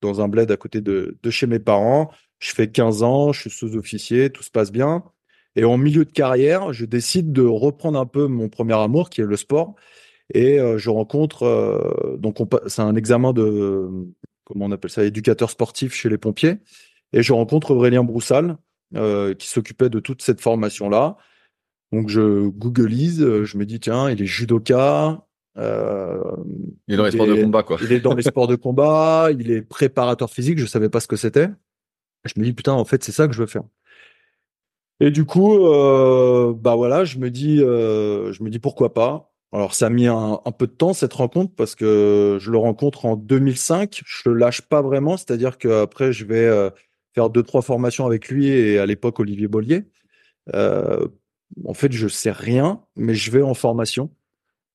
dans 0.00 0.20
un 0.20 0.28
bled 0.28 0.50
à 0.50 0.56
côté 0.56 0.80
de, 0.80 1.16
de 1.22 1.30
chez 1.30 1.46
mes 1.46 1.58
parents. 1.58 2.10
Je 2.38 2.50
fais 2.52 2.68
15 2.70 3.02
ans, 3.02 3.32
je 3.32 3.42
suis 3.42 3.50
sous-officier, 3.50 4.30
tout 4.30 4.42
se 4.42 4.50
passe 4.50 4.72
bien. 4.72 5.04
Et 5.54 5.64
en 5.64 5.76
milieu 5.76 6.04
de 6.04 6.10
carrière, 6.10 6.72
je 6.72 6.86
décide 6.86 7.32
de 7.32 7.42
reprendre 7.42 7.98
un 7.98 8.06
peu 8.06 8.26
mon 8.26 8.48
premier 8.48 8.74
amour, 8.74 9.10
qui 9.10 9.20
est 9.20 9.26
le 9.26 9.36
sport. 9.36 9.74
Et 10.32 10.58
euh, 10.58 10.78
je 10.78 10.88
rencontre, 10.88 11.42
euh, 11.44 12.16
donc 12.16 12.38
c'est 12.66 12.80
un 12.80 12.96
examen 12.96 13.34
de, 13.34 13.88
comment 14.44 14.64
on 14.66 14.72
appelle 14.72 14.90
ça, 14.90 15.04
éducateur 15.04 15.50
sportif 15.50 15.94
chez 15.94 16.08
les 16.08 16.18
pompiers. 16.18 16.56
Et 17.12 17.22
je 17.22 17.34
rencontre 17.34 17.72
Aurélien 17.72 18.02
Broussal, 18.02 18.56
qui 18.94 19.46
s'occupait 19.48 19.88
de 19.88 20.00
toute 20.00 20.22
cette 20.22 20.40
formation-là. 20.40 21.16
Donc 21.92 22.08
je 22.08 22.48
googleise, 22.48 23.22
euh, 23.22 23.44
je 23.44 23.56
me 23.58 23.66
dis, 23.66 23.80
tiens, 23.80 24.10
il 24.10 24.22
est 24.22 24.26
judoka, 24.26 25.26
euh, 25.58 26.22
Il 26.88 26.94
est 26.94 26.96
dans 26.96 27.04
les 27.04 27.10
sports 27.10 27.26
de 27.26 27.42
combat, 27.42 27.62
quoi. 27.62 27.78
il 27.82 27.92
est 27.92 28.00
dans 28.00 28.14
les 28.14 28.22
sports 28.22 28.46
de 28.46 28.56
combat, 28.56 29.28
il 29.38 29.50
est 29.50 29.62
préparateur 29.62 30.30
physique, 30.30 30.58
je 30.58 30.66
savais 30.66 30.88
pas 30.88 31.00
ce 31.00 31.08
que 31.08 31.16
c'était. 31.16 31.48
Je 32.24 32.32
me 32.38 32.44
dis 32.44 32.52
putain, 32.52 32.72
en 32.72 32.84
fait, 32.84 33.02
c'est 33.04 33.12
ça 33.12 33.26
que 33.26 33.34
je 33.34 33.40
veux 33.40 33.46
faire. 33.46 33.64
Et 35.00 35.10
du 35.10 35.24
coup, 35.24 35.66
euh, 35.66 36.54
bah 36.56 36.76
voilà, 36.76 37.04
je 37.04 37.18
me 37.18 37.28
dis, 37.30 37.60
euh, 37.60 38.32
je 38.32 38.42
me 38.44 38.50
dis 38.50 38.60
pourquoi 38.60 38.94
pas. 38.94 39.32
Alors 39.52 39.74
ça 39.74 39.86
a 39.86 39.90
mis 39.90 40.06
un, 40.06 40.40
un 40.44 40.52
peu 40.52 40.66
de 40.66 40.72
temps 40.72 40.94
cette 40.94 41.12
rencontre 41.12 41.52
parce 41.54 41.74
que 41.74 42.38
je 42.40 42.50
le 42.50 42.58
rencontre 42.58 43.04
en 43.04 43.16
2005. 43.16 44.02
Je 44.06 44.30
le 44.30 44.36
lâche 44.36 44.62
pas 44.62 44.80
vraiment, 44.80 45.16
c'est-à-dire 45.16 45.58
qu'après 45.58 46.12
je 46.12 46.24
vais 46.24 46.46
euh, 46.46 46.70
faire 47.14 47.30
deux 47.30 47.42
trois 47.42 47.62
formations 47.62 48.06
avec 48.06 48.28
lui 48.28 48.46
et 48.46 48.78
à 48.78 48.86
l'époque 48.86 49.18
Olivier 49.20 49.48
Bollier. 49.48 49.84
Euh, 50.54 51.06
en 51.64 51.74
fait, 51.74 51.92
je 51.92 52.08
sais 52.08 52.30
rien, 52.30 52.82
mais 52.96 53.14
je 53.14 53.30
vais 53.30 53.42
en 53.42 53.54
formation. 53.54 54.10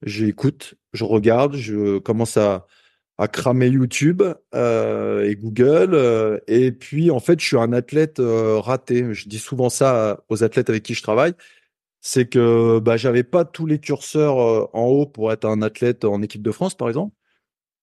J'écoute, 0.04 0.76
je 0.94 1.04
regarde, 1.04 1.56
je 1.56 2.00
commence 2.00 2.38
à 2.38 2.68
cramer 3.32 3.68
YouTube 3.70 4.24
et 4.54 5.36
Google. 5.36 6.42
et 6.48 6.72
puis, 6.72 7.12
en 7.12 7.20
fait, 7.20 7.40
je 7.40 7.46
suis 7.46 7.58
un 7.58 7.74
athlète 7.74 8.22
raté. 8.22 9.14
Je 9.14 9.28
dis 9.30 9.40
souvent 9.40 9.70
ça 9.70 10.24
aux 10.30 10.44
athlètes 10.44 10.70
avec 10.70 10.84
qui 10.84 10.94
je 10.94 11.04
travaille. 11.04 11.34
C'est 12.02 12.28
que 12.30 12.80
bah, 12.80 12.98
j'avais 12.98 13.24
pas 13.24 13.44
tous 13.46 13.66
les 13.66 13.80
curseurs 13.80 14.38
en 14.76 14.86
haut 14.86 15.08
pour 15.08 15.32
être 15.32 15.46
un 15.46 15.62
athlète 15.62 16.06
en 16.06 16.22
équipe 16.22 16.44
de 16.44 16.52
France, 16.52 16.76
par 16.76 16.88
exemple. 16.90 17.16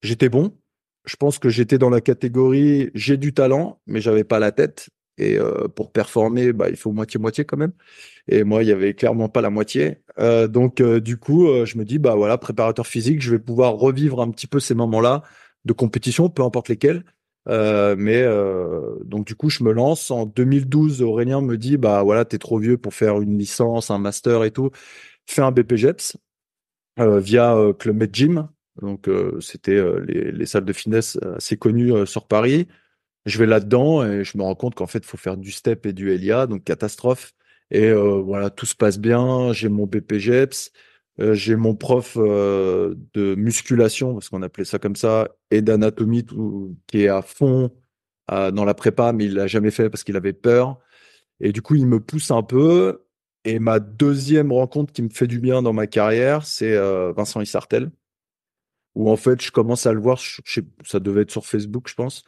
J'étais 0.02 0.28
bon. 0.28 0.56
Je 1.04 1.16
pense 1.16 1.38
que 1.38 1.48
j'étais 1.48 1.78
dans 1.78 1.90
la 1.90 2.00
catégorie 2.00 2.90
j'ai 2.94 3.16
du 3.16 3.34
talent, 3.34 3.80
mais 3.86 4.00
j'avais 4.00 4.24
pas 4.24 4.38
la 4.38 4.52
tête. 4.52 4.88
Et 5.18 5.38
pour 5.76 5.92
performer, 5.92 6.52
bah, 6.52 6.68
il 6.70 6.76
faut 6.76 6.90
moitié-moitié 6.92 7.44
quand 7.44 7.56
même. 7.56 7.72
Et 8.28 8.44
moi, 8.44 8.62
il 8.62 8.68
y 8.68 8.72
avait 8.72 8.94
clairement 8.94 9.28
pas 9.28 9.40
la 9.40 9.50
moitié. 9.50 9.98
Euh, 10.18 10.48
donc, 10.48 10.80
euh, 10.80 11.00
du 11.00 11.16
coup, 11.18 11.48
euh, 11.48 11.66
je 11.66 11.76
me 11.78 11.84
dis, 11.84 11.98
bah 11.98 12.14
voilà, 12.14 12.38
préparateur 12.38 12.86
physique, 12.86 13.20
je 13.20 13.30
vais 13.30 13.38
pouvoir 13.38 13.74
revivre 13.74 14.20
un 14.20 14.30
petit 14.30 14.46
peu 14.46 14.60
ces 14.60 14.74
moments-là 14.74 15.22
de 15.64 15.72
compétition, 15.72 16.28
peu 16.30 16.42
importe 16.42 16.68
lesquels. 16.68 17.04
mais 17.46 18.24
donc, 19.04 19.26
du 19.26 19.34
coup, 19.36 19.50
je 19.50 19.64
me 19.64 19.72
lance. 19.72 20.10
En 20.10 20.26
2012, 20.26 21.02
Aurélien 21.02 21.40
me 21.42 21.56
dit, 21.56 21.76
bah 21.76 22.02
voilà, 22.02 22.24
t'es 22.24 22.38
trop 22.38 22.58
vieux 22.58 22.78
pour 22.78 22.94
faire 22.94 23.20
une 23.20 23.38
licence, 23.38 23.90
un 23.90 23.98
master 23.98 24.44
et 24.44 24.50
tout. 24.50 24.70
Fais 25.26 25.42
un 25.42 25.52
BPGEPS 25.52 26.16
via 26.98 27.56
Club 27.78 27.96
Med 27.96 28.14
Gym. 28.14 28.48
Donc, 28.82 29.08
c'était 29.40 29.82
les, 30.06 30.32
les, 30.32 30.46
salles 30.46 30.64
de 30.64 30.72
fitness 30.72 31.18
assez 31.36 31.56
connues 31.56 32.06
sur 32.06 32.26
Paris. 32.26 32.66
Je 33.26 33.38
vais 33.38 33.46
là-dedans 33.46 34.04
et 34.04 34.24
je 34.24 34.36
me 34.36 34.42
rends 34.42 34.54
compte 34.54 34.74
qu'en 34.74 34.86
fait, 34.86 34.98
il 34.98 35.06
faut 35.06 35.16
faire 35.16 35.36
du 35.36 35.50
step 35.50 35.86
et 35.86 35.92
du 35.92 36.14
LIA, 36.14 36.46
donc 36.46 36.64
catastrophe. 36.64 37.32
Et 37.70 37.88
euh, 37.88 38.20
voilà, 38.20 38.50
tout 38.50 38.66
se 38.66 38.74
passe 38.74 38.98
bien. 38.98 39.52
J'ai 39.52 39.68
mon 39.68 39.86
BPGEPS, 39.86 40.72
euh, 41.20 41.34
j'ai 41.34 41.56
mon 41.56 41.74
prof 41.74 42.16
euh, 42.16 42.94
de 43.14 43.34
musculation, 43.34 44.14
parce 44.14 44.28
qu'on 44.28 44.42
appelait 44.42 44.64
ça 44.64 44.78
comme 44.78 44.96
ça, 44.96 45.28
et 45.50 45.62
d'anatomie 45.62 46.26
qui 46.86 47.02
est 47.02 47.08
à 47.08 47.22
fond 47.22 47.70
dans 48.28 48.64
la 48.64 48.72
prépa, 48.74 49.12
mais 49.12 49.26
il 49.26 49.34
l'a 49.34 49.46
jamais 49.46 49.70
fait 49.70 49.90
parce 49.90 50.02
qu'il 50.02 50.16
avait 50.16 50.32
peur. 50.32 50.78
Et 51.40 51.52
du 51.52 51.60
coup, 51.62 51.74
il 51.74 51.86
me 51.86 52.00
pousse 52.00 52.30
un 52.30 52.42
peu. 52.42 53.04
Et 53.44 53.58
ma 53.58 53.80
deuxième 53.80 54.50
rencontre 54.52 54.92
qui 54.94 55.02
me 55.02 55.10
fait 55.10 55.26
du 55.26 55.40
bien 55.40 55.60
dans 55.60 55.74
ma 55.74 55.86
carrière, 55.86 56.46
c'est 56.46 56.74
Vincent 57.12 57.42
Issartel, 57.42 57.90
où 58.94 59.10
en 59.10 59.16
fait, 59.16 59.42
je 59.42 59.50
commence 59.50 59.86
à 59.86 59.92
le 59.92 60.00
voir. 60.00 60.18
ça 60.84 61.00
devait 61.00 61.22
être 61.22 61.30
sur 61.30 61.44
Facebook, 61.44 61.88
je 61.88 61.94
pense. 61.94 62.24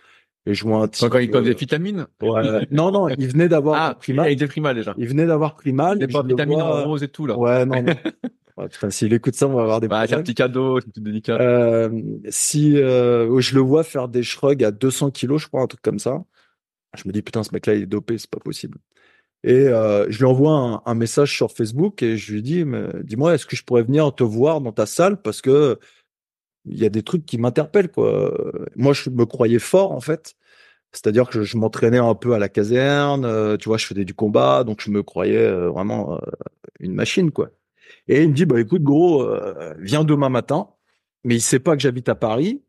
Et 0.46 0.54
je 0.54 0.64
vois 0.64 0.82
un 0.82 0.88
type. 0.88 1.08
Quand 1.08 1.18
il 1.18 1.30
donne 1.30 1.44
des 1.44 1.54
vitamines 1.54 2.06
ouais. 2.22 2.66
Non, 2.70 2.92
non, 2.92 3.08
il 3.08 3.28
venait 3.28 3.48
d'avoir 3.48 3.82
ah, 3.82 3.94
pris 3.94 4.12
mal. 4.12 4.30
Il 4.30 4.34
était 4.34 4.46
pris 4.46 4.60
mal 4.60 4.76
déjà. 4.76 4.94
Il 4.96 5.08
venait 5.08 5.26
d'avoir 5.26 5.56
pris 5.56 5.72
mal. 5.72 5.98
Il 6.00 6.06
pas 6.06 6.22
vitamines 6.22 6.62
en 6.62 6.84
rose 6.84 7.02
et 7.02 7.08
tout 7.08 7.26
là. 7.26 7.36
Ouais, 7.36 7.66
non. 7.66 7.82
non. 7.82 7.94
ouais, 8.56 8.68
putain, 8.68 8.90
s'il 8.90 9.12
écoute 9.12 9.34
ça, 9.34 9.48
on 9.48 9.54
va 9.54 9.62
avoir 9.62 9.80
des 9.80 9.88
bah, 9.88 9.98
problèmes. 9.98 10.20
un 10.20 10.22
petit 10.22 10.34
cadeau, 10.34 10.80
c'est 10.80 10.92
tout 10.92 11.00
délicat. 11.00 11.36
Euh, 11.40 11.90
si 12.28 12.78
euh, 12.78 13.40
je 13.40 13.56
le 13.56 13.60
vois 13.60 13.82
faire 13.82 14.08
des 14.08 14.22
shrugs 14.22 14.62
à 14.62 14.70
200 14.70 15.10
kilos, 15.10 15.42
je 15.42 15.48
crois, 15.48 15.62
un 15.62 15.66
truc 15.66 15.82
comme 15.82 15.98
ça. 15.98 16.22
Je 16.96 17.02
me 17.06 17.12
dis 17.12 17.22
putain, 17.22 17.42
ce 17.42 17.50
mec-là, 17.52 17.74
il 17.74 17.82
est 17.82 17.86
dopé, 17.86 18.16
c'est 18.16 18.30
pas 18.30 18.38
possible. 18.38 18.78
Et 19.42 19.68
euh, 19.68 20.06
je 20.08 20.18
lui 20.18 20.24
envoie 20.26 20.52
un, 20.52 20.82
un, 20.86 20.94
message 20.94 21.34
sur 21.36 21.52
Facebook 21.52 22.02
et 22.02 22.16
je 22.16 22.32
lui 22.32 22.42
dis, 22.42 22.64
dis-moi, 23.02 23.34
est-ce 23.34 23.46
que 23.46 23.56
je 23.56 23.64
pourrais 23.64 23.82
venir 23.82 24.14
te 24.14 24.24
voir 24.24 24.60
dans 24.60 24.72
ta 24.72 24.86
salle 24.86 25.20
parce 25.20 25.42
que 25.42 25.78
il 26.66 26.78
y 26.78 26.84
a 26.84 26.88
des 26.88 27.02
trucs 27.02 27.24
qui 27.26 27.38
m'interpellent 27.38 27.90
quoi. 27.90 28.32
Moi, 28.76 28.92
je 28.92 29.10
me 29.10 29.26
croyais 29.26 29.58
fort 29.58 29.92
en 29.92 30.00
fait 30.00 30.36
c'est-à-dire 30.96 31.28
que 31.28 31.42
je, 31.42 31.56
m'entraînais 31.56 31.98
un 31.98 32.14
peu 32.14 32.32
à 32.32 32.38
la 32.38 32.48
caserne, 32.48 33.24
euh, 33.24 33.56
tu 33.56 33.68
vois, 33.68 33.76
je 33.76 33.86
faisais 33.86 34.04
du 34.04 34.14
combat, 34.14 34.64
donc 34.64 34.80
je 34.80 34.90
me 34.90 35.02
croyais 35.02 35.36
euh, 35.36 35.68
vraiment 35.68 36.14
euh, 36.14 36.18
une 36.80 36.94
machine, 36.94 37.30
quoi. 37.30 37.50
Et 38.08 38.22
il 38.22 38.30
me 38.30 38.34
dit, 38.34 38.46
bah 38.46 38.60
écoute, 38.60 38.82
gros, 38.82 39.28
viens 39.78 40.04
demain 40.04 40.28
matin. 40.28 40.68
Mais 41.24 41.34
il 41.34 41.40
sait 41.40 41.58
pas 41.58 41.74
que 41.74 41.82
j'habite 41.82 42.08
à 42.08 42.14
Paris. 42.14 42.62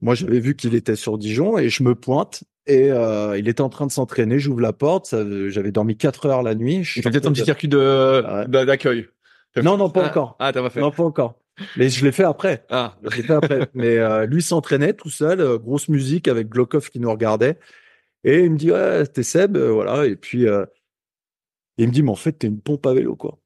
Moi, 0.00 0.16
j'avais 0.16 0.40
vu 0.40 0.56
qu'il 0.56 0.74
était 0.74 0.96
sur 0.96 1.16
Dijon 1.16 1.58
et 1.58 1.68
je 1.68 1.84
me 1.84 1.94
pointe. 1.94 2.42
Et 2.66 2.88
il 2.88 3.48
était 3.48 3.60
en 3.60 3.68
train 3.68 3.86
de 3.86 3.92
s'entraîner. 3.92 4.40
J'ouvre 4.40 4.60
la 4.60 4.72
porte. 4.72 5.14
J'avais 5.48 5.70
dormi 5.70 5.96
quatre 5.96 6.26
heures 6.26 6.42
la 6.42 6.56
nuit. 6.56 6.82
Je 6.82 7.02
peut-être 7.02 7.26
un 7.26 7.32
petit 7.32 7.44
circuit 7.44 7.68
de 7.68 8.46
d'accueil. 8.46 9.06
Non, 9.62 9.76
non, 9.76 9.90
pas 9.90 10.08
encore. 10.08 10.34
Ah, 10.40 10.52
t'as 10.52 10.62
pas 10.62 10.70
fait. 10.70 10.80
Non, 10.80 10.90
pas 10.90 11.04
encore. 11.04 11.39
Mais 11.76 11.88
je 11.88 12.04
l'ai 12.04 12.12
fait 12.12 12.24
après. 12.24 12.64
Ah. 12.70 12.96
Je 13.02 13.16
l'ai 13.16 13.22
fait 13.22 13.34
après. 13.34 13.68
Mais 13.74 13.98
euh, 13.98 14.26
lui 14.26 14.42
s'entraînait 14.42 14.92
tout 14.92 15.10
seul, 15.10 15.40
euh, 15.40 15.58
grosse 15.58 15.88
musique 15.88 16.28
avec 16.28 16.48
Glokov 16.48 16.90
qui 16.90 17.00
nous 17.00 17.10
regardait. 17.10 17.58
Et 18.24 18.40
il 18.44 18.50
me 18.50 18.56
dit, 18.56 18.70
ouais, 18.70 19.06
t'es 19.06 19.22
Seb, 19.22 19.56
euh, 19.56 19.70
voilà. 19.70 20.06
Et 20.06 20.16
puis, 20.16 20.46
il 21.78 21.86
me 21.86 21.92
dit, 21.92 22.02
mais 22.02 22.10
en 22.10 22.16
fait, 22.16 22.32
t'es 22.32 22.46
une 22.46 22.60
pompe 22.60 22.86
à 22.86 22.94
vélo, 22.94 23.16
quoi. 23.16 23.38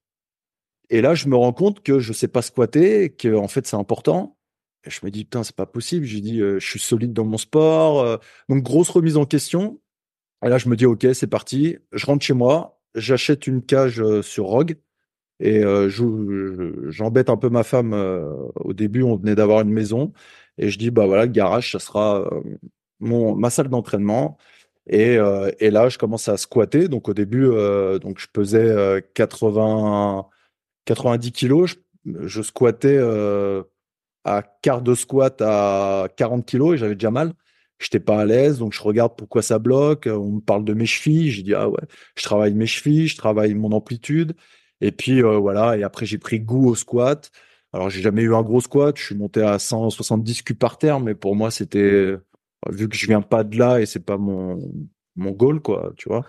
Et 0.90 1.00
là, 1.00 1.14
je 1.14 1.28
me 1.28 1.36
rends 1.36 1.52
compte 1.52 1.82
que 1.82 1.98
je 1.98 2.12
sais 2.12 2.28
pas 2.28 2.42
squatter, 2.42 3.10
que 3.10 3.34
en 3.34 3.48
fait, 3.48 3.66
c'est 3.66 3.76
important. 3.76 4.36
Et 4.84 4.90
je 4.90 5.00
me 5.04 5.10
dis, 5.10 5.24
putain, 5.24 5.42
c'est 5.44 5.56
pas 5.56 5.66
possible. 5.66 6.04
J'ai 6.04 6.20
dit, 6.20 6.38
je 6.40 6.58
suis 6.58 6.78
solide 6.78 7.12
dans 7.12 7.24
mon 7.24 7.38
sport. 7.38 8.20
donc, 8.48 8.62
grosse 8.62 8.90
remise 8.90 9.16
en 9.16 9.24
question. 9.24 9.80
Et 10.44 10.48
là, 10.48 10.58
je 10.58 10.68
me 10.68 10.76
dis, 10.76 10.84
OK, 10.86 11.06
c'est 11.14 11.26
parti. 11.26 11.78
Je 11.92 12.04
rentre 12.04 12.24
chez 12.24 12.34
moi. 12.34 12.80
J'achète 12.94 13.46
une 13.46 13.62
cage 13.62 14.02
sur 14.20 14.44
Rogue. 14.44 14.76
Et 15.40 15.64
euh, 15.64 15.88
j'embête 16.90 17.30
un 17.30 17.36
peu 17.36 17.48
ma 17.48 17.62
femme. 17.62 17.92
Euh, 17.92 18.30
au 18.56 18.72
début, 18.72 19.02
on 19.02 19.16
venait 19.16 19.34
d'avoir 19.34 19.60
une 19.62 19.70
maison. 19.70 20.12
Et 20.58 20.70
je 20.70 20.78
dis, 20.78 20.90
bah 20.90 21.06
voilà, 21.06 21.26
le 21.26 21.32
garage, 21.32 21.72
ça 21.72 21.78
sera 21.78 22.20
euh, 22.20 22.40
mon, 23.00 23.34
ma 23.34 23.50
salle 23.50 23.68
d'entraînement. 23.68 24.38
Et, 24.86 25.16
et, 25.60 25.70
là, 25.70 25.88
je 25.88 25.96
commence 25.98 26.28
à 26.28 26.36
squatter. 26.36 26.88
Donc 26.88 27.08
au 27.08 27.14
début, 27.14 27.46
donc 28.02 28.18
je 28.18 28.26
pesais 28.30 29.02
80, 29.14 30.26
90 30.84 31.32
kilos. 31.32 31.76
Je, 32.04 32.42
squattais 32.42 32.98
à 34.24 34.42
quart 34.62 34.82
de 34.82 34.94
squat 34.94 35.40
à 35.40 36.08
40 36.16 36.44
kilos 36.44 36.74
et 36.74 36.76
j'avais 36.78 36.96
déjà 36.96 37.10
mal. 37.10 37.32
J'étais 37.78 37.98
pas 37.98 38.20
à 38.20 38.24
l'aise, 38.26 38.58
donc 38.58 38.74
je 38.74 38.82
regarde 38.82 39.14
pourquoi 39.16 39.40
ça 39.40 39.58
bloque. 39.58 40.06
On 40.06 40.32
me 40.32 40.40
parle 40.40 40.66
de 40.66 40.74
mes 40.74 40.86
chevilles. 40.86 41.30
Je 41.30 41.42
dis 41.42 41.54
ah 41.54 41.70
ouais, 41.70 41.80
je 42.14 42.22
travaille 42.22 42.52
mes 42.52 42.66
chevilles, 42.66 43.08
je 43.08 43.16
travaille 43.16 43.54
mon 43.54 43.72
amplitude. 43.72 44.34
Et 44.80 44.92
puis 44.92 45.22
euh, 45.22 45.38
voilà, 45.38 45.76
et 45.76 45.82
après 45.82 46.06
j'ai 46.06 46.18
pris 46.18 46.40
goût 46.40 46.68
au 46.68 46.74
squat. 46.74 47.30
Alors 47.72 47.90
j'ai 47.90 48.02
jamais 48.02 48.22
eu 48.22 48.34
un 48.34 48.42
gros 48.42 48.60
squat, 48.60 48.96
je 48.98 49.04
suis 49.04 49.14
monté 49.16 49.42
à 49.42 49.58
170 49.58 50.42
cubes 50.42 50.58
par 50.58 50.78
terre, 50.78 51.00
mais 51.00 51.14
pour 51.14 51.36
moi 51.36 51.50
c'était 51.50 52.16
vu 52.70 52.88
que 52.88 52.96
je 52.96 53.06
viens 53.06 53.22
pas 53.22 53.44
de 53.44 53.58
là 53.58 53.80
et 53.80 53.86
c'est 53.86 54.04
pas 54.04 54.18
mon 54.18 54.58
mon 55.16 55.30
goal 55.32 55.60
quoi, 55.60 55.92
tu 55.96 56.08
vois. 56.08 56.24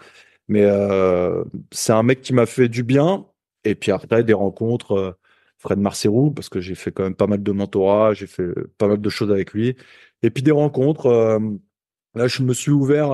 Mais 0.48 0.64
euh, 0.64 1.44
c'est 1.72 1.94
un 1.94 2.04
mec 2.04 2.22
qui 2.22 2.34
m'a 2.34 2.46
fait 2.46 2.70
du 2.70 2.84
bien. 2.84 3.28
Et 3.64 3.76
puis 3.76 3.92
après 3.92 4.24
des 4.24 4.34
rencontres, 4.34 4.92
euh, 4.94 5.12
Fred 5.58 5.80
Marcerou, 5.80 6.32
parce 6.32 6.50
que 6.50 6.60
j'ai 6.62 6.76
fait 6.76 6.92
quand 6.92 7.04
même 7.04 7.16
pas 7.16 7.28
mal 7.28 7.42
de 7.44 7.52
mentorat, 7.52 8.14
j'ai 8.14 8.28
fait 8.28 8.54
pas 8.78 8.88
mal 8.88 9.02
de 9.02 9.10
choses 9.10 9.32
avec 9.32 9.54
lui. 9.54 9.76
Et 10.24 10.30
puis 10.32 10.44
des 10.44 10.52
rencontres. 10.52 11.10
là, 12.16 12.28
je 12.28 12.44
me 12.44 12.54
suis 12.54 12.72
ouvert 12.72 13.12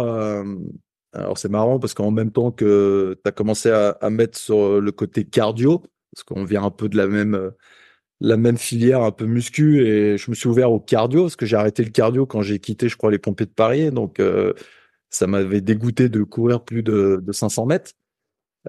alors 1.13 1.37
c'est 1.37 1.49
marrant 1.49 1.79
parce 1.79 1.93
qu'en 1.93 2.11
même 2.11 2.31
temps 2.31 2.51
que 2.51 3.19
tu 3.23 3.27
as 3.27 3.31
commencé 3.31 3.69
à, 3.69 4.09
mettre 4.09 4.37
sur 4.37 4.79
le 4.79 4.91
côté 4.91 5.25
cardio, 5.25 5.83
parce 6.13 6.23
qu'on 6.23 6.43
vient 6.45 6.63
un 6.63 6.71
peu 6.71 6.89
de 6.89 6.97
la 6.97 7.07
même 7.07 7.51
la 8.21 8.37
même 8.37 8.57
filière 8.57 9.01
un 9.01 9.11
peu 9.11 9.25
muscu 9.25 9.85
et 9.85 10.17
je 10.17 10.29
me 10.29 10.35
suis 10.35 10.47
ouvert 10.47 10.71
au 10.71 10.79
cardio 10.79 11.23
parce 11.23 11.35
que 11.35 11.47
j'ai 11.47 11.55
arrêté 11.57 11.83
le 11.83 11.89
cardio 11.89 12.27
quand 12.27 12.43
j'ai 12.43 12.59
quitté 12.59 12.87
je 12.87 12.95
crois 12.95 13.09
les 13.09 13.17
pompiers 13.17 13.47
de 13.47 13.51
Paris. 13.51 13.91
Donc 13.91 14.19
euh, 14.19 14.53
ça 15.09 15.27
m'avait 15.27 15.59
dégoûté 15.59 16.07
de 16.07 16.23
courir 16.23 16.63
plus 16.63 16.83
de, 16.83 17.19
de 17.21 17.31
500 17.31 17.65
mètres. 17.65 17.91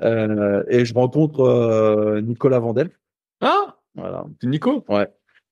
Euh, 0.03 0.65
et 0.69 0.87
je 0.87 0.95
rencontre 0.95 1.41
euh, 1.41 2.23
Nicolas 2.23 2.61
Vandel. 2.61 2.91
Ah! 3.43 3.77
Voilà. 3.95 4.25
Nico? 4.43 4.85
Ouais. 4.89 5.07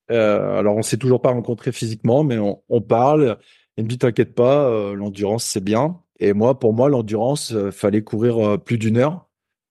Alors 0.08 0.76
on 0.76 0.82
s'est 0.82 0.96
toujours 0.96 1.20
pas 1.20 1.30
rencontré 1.30 1.70
physiquement 1.70 2.24
mais 2.24 2.38
on, 2.38 2.62
on 2.70 2.80
parle. 2.80 3.38
Il 3.76 3.84
me 3.84 3.88
dit 3.88 3.98
t'inquiète 3.98 4.34
pas 4.34 4.94
l'endurance 4.94 5.44
c'est 5.44 5.62
bien 5.62 6.00
et 6.20 6.34
moi, 6.34 6.58
pour 6.58 6.74
moi, 6.74 6.88
l'endurance, 6.88 7.52
euh, 7.52 7.70
fallait 7.70 8.02
courir 8.02 8.38
euh, 8.38 8.58
plus 8.58 8.78
d'une 8.78 8.98
heure. 8.98 9.26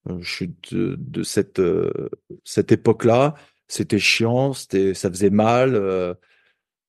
Euh, 0.10 0.18
je 0.20 0.34
suis 0.34 0.52
de, 0.72 1.24
cette 1.24 1.62
cette 2.44 2.72
époque-là. 2.72 3.36
C'était 3.68 4.00
chiant, 4.00 4.54
c'était 4.54 4.94
ça 4.96 5.10
faisait 5.10 5.30
mal. 5.30 5.80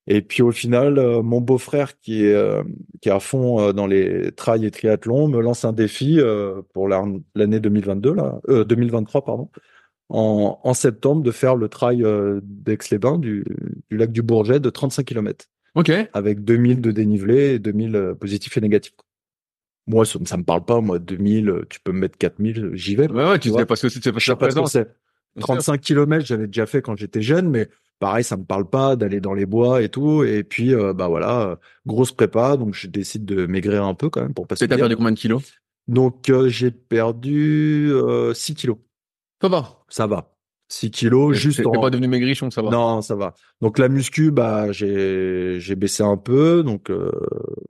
et 0.07 0.23
puis 0.23 0.43
au 0.43 0.50
final, 0.50 0.95
mon 1.23 1.40
beau-frère 1.43 1.99
qui 2.00 2.25
est 2.25 2.62
qui 3.02 3.11
est 3.11 3.12
à 3.12 3.21
fond 3.21 3.73
dans 3.73 3.87
les 3.87 4.33
trails 4.33 4.64
et 4.64 4.71
triathlons 4.71 5.29
me 5.29 5.43
lance 5.43 5.64
un 5.67 5.75
défi 5.75 6.19
pour 6.73 6.88
l'année 6.88 7.61
2022 7.61 8.14
là, 8.14 8.40
2023 8.49 9.25
pardon, 9.25 9.50
en, 10.09 10.59
en, 10.62 10.75
septembre 10.75 11.23
de 11.23 11.33
faire 11.33 11.57
le 11.57 11.69
trail 11.69 12.02
d'Aix-les-Bains 12.43 13.19
du, 13.19 13.45
du 13.90 13.97
lac 13.99 14.11
du 14.11 14.23
Bourget 14.23 14.61
de 14.61 14.71
35 14.71 15.05
km. 15.05 15.45
Ok. 15.75 15.93
Avec 16.14 16.45
2000 16.45 16.81
de 16.81 16.93
dénivelé 16.93 17.55
et 17.55 17.59
2000 17.59 18.14
positifs 18.19 18.57
et 18.57 18.62
négatifs. 18.62 18.95
Moi, 19.91 20.05
ça, 20.05 20.19
ça 20.25 20.37
me 20.37 20.45
parle 20.45 20.65
pas. 20.65 20.81
Moi, 20.81 20.99
2000, 20.99 21.63
tu 21.69 21.81
peux 21.81 21.93
me 21.93 21.99
mettre 21.99 22.17
4000, 22.17 22.71
j'y 22.75 22.95
vais. 22.95 23.11
Ouais, 23.11 23.29
ouais, 23.29 23.39
tu 23.39 23.51
sais 23.51 23.67
parce 23.67 23.83
que 23.83 23.89
c'est 23.89 24.13
pas 24.13 24.37
présent. 24.37 24.65
35 25.39 25.81
km, 25.81 26.25
j'avais 26.25 26.47
déjà 26.47 26.67
fait 26.67 26.83
quand 26.83 26.97
j'étais 26.97 27.23
jeune, 27.23 27.49
mais 27.49 27.69
pareil, 27.99 28.25
ça 28.25 28.37
me 28.37 28.45
parle 28.45 28.69
pas 28.69 28.97
d'aller 28.97 29.21
dans 29.21 29.35
les 29.35 29.47
bois 29.47 29.83
et 29.83 29.89
tout. 29.89 30.25
Et 30.25 30.43
puis, 30.43 30.75
euh, 30.75 30.93
bah 30.93 31.09
voilà, 31.09 31.59
grosse 31.87 32.13
prépa, 32.13 32.57
donc 32.57 32.75
je 32.75 32.89
décide 32.89 33.25
de 33.25 33.47
maigrir 33.47 33.85
un 33.85 33.95
peu 33.95 34.11
quand 34.11 34.23
même 34.23 34.35
pour 34.35 34.47
passer. 34.47 34.67
T'as 34.67 34.77
perdu 34.77 34.97
combien 34.97 35.13
de 35.13 35.19
kilos? 35.19 35.43
Donc 35.87 36.29
euh, 36.31 36.49
j'ai 36.49 36.71
perdu 36.71 37.91
6 38.35 38.53
euh, 38.53 38.55
kilos. 38.55 38.79
Ça 39.41 39.49
va. 39.49 39.85
Ça 39.89 40.07
va. 40.07 40.37
6 40.73 40.91
kilos, 40.91 41.37
juste 41.37 41.67
en... 41.67 41.73
pas 41.73 41.91
devenu 41.91 42.09
maigrichon, 42.09 42.50
ça 42.50 42.62
va. 42.62 42.71
Non, 42.71 43.03
ça 43.03 43.17
va. 43.17 43.35
Donc 43.61 43.79
la 43.79 43.89
muscu, 43.89 44.31
bah 44.31 44.71
j'ai 44.73 45.59
j'ai 45.61 45.75
baissé 45.75 46.03
un 46.03 46.17
peu, 46.17 46.62
donc 46.62 46.91
euh, 46.91 47.11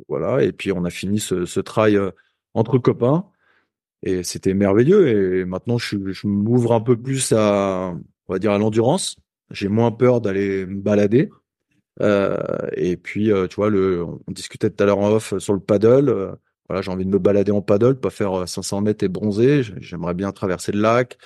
voilà. 0.08 0.42
Et 0.44 0.52
puis 0.52 0.70
on 0.72 0.84
a 0.84 0.90
fini 0.90 1.18
ce, 1.18 1.46
ce 1.46 1.60
trail 1.60 1.96
euh, 1.96 2.10
entre 2.54 2.78
copains 2.78 3.24
et 4.02 4.22
c'était 4.22 4.54
merveilleux. 4.54 5.08
Et 5.40 5.44
maintenant 5.44 5.78
je, 5.78 6.12
je 6.12 6.26
m'ouvre 6.26 6.72
un 6.74 6.80
peu 6.80 6.96
plus 6.96 7.32
à 7.32 7.94
on 8.28 8.32
va 8.32 8.38
dire 8.38 8.52
à 8.52 8.58
l'endurance. 8.58 9.16
J'ai 9.50 9.68
moins 9.68 9.90
peur 9.92 10.20
d'aller 10.20 10.66
me 10.66 10.80
balader. 10.80 11.30
Euh, 12.00 12.36
et 12.76 12.96
puis 12.96 13.30
euh, 13.32 13.46
tu 13.46 13.56
vois 13.56 13.68
le, 13.70 14.04
on 14.04 14.20
discutait 14.32 14.70
tout 14.70 14.82
à 14.82 14.86
l'heure 14.86 14.98
en 14.98 15.10
off 15.10 15.36
sur 15.38 15.52
le 15.52 15.60
paddle. 15.60 16.08
euh, 16.08 16.32
voilà, 16.68 16.82
j'ai 16.82 16.90
envie 16.90 17.04
de 17.04 17.10
me 17.10 17.18
balader 17.18 17.50
en 17.52 17.62
paddle, 17.62 17.96
pas 17.96 18.10
faire 18.10 18.42
euh, 18.42 18.46
500 18.46 18.80
mètres 18.80 19.04
et 19.04 19.08
bronzer. 19.08 19.62
J'ai- 19.62 19.74
J'aimerais 19.80 20.14
bien 20.14 20.30
traverser 20.32 20.72
le 20.72 20.80
lac. 20.80 21.18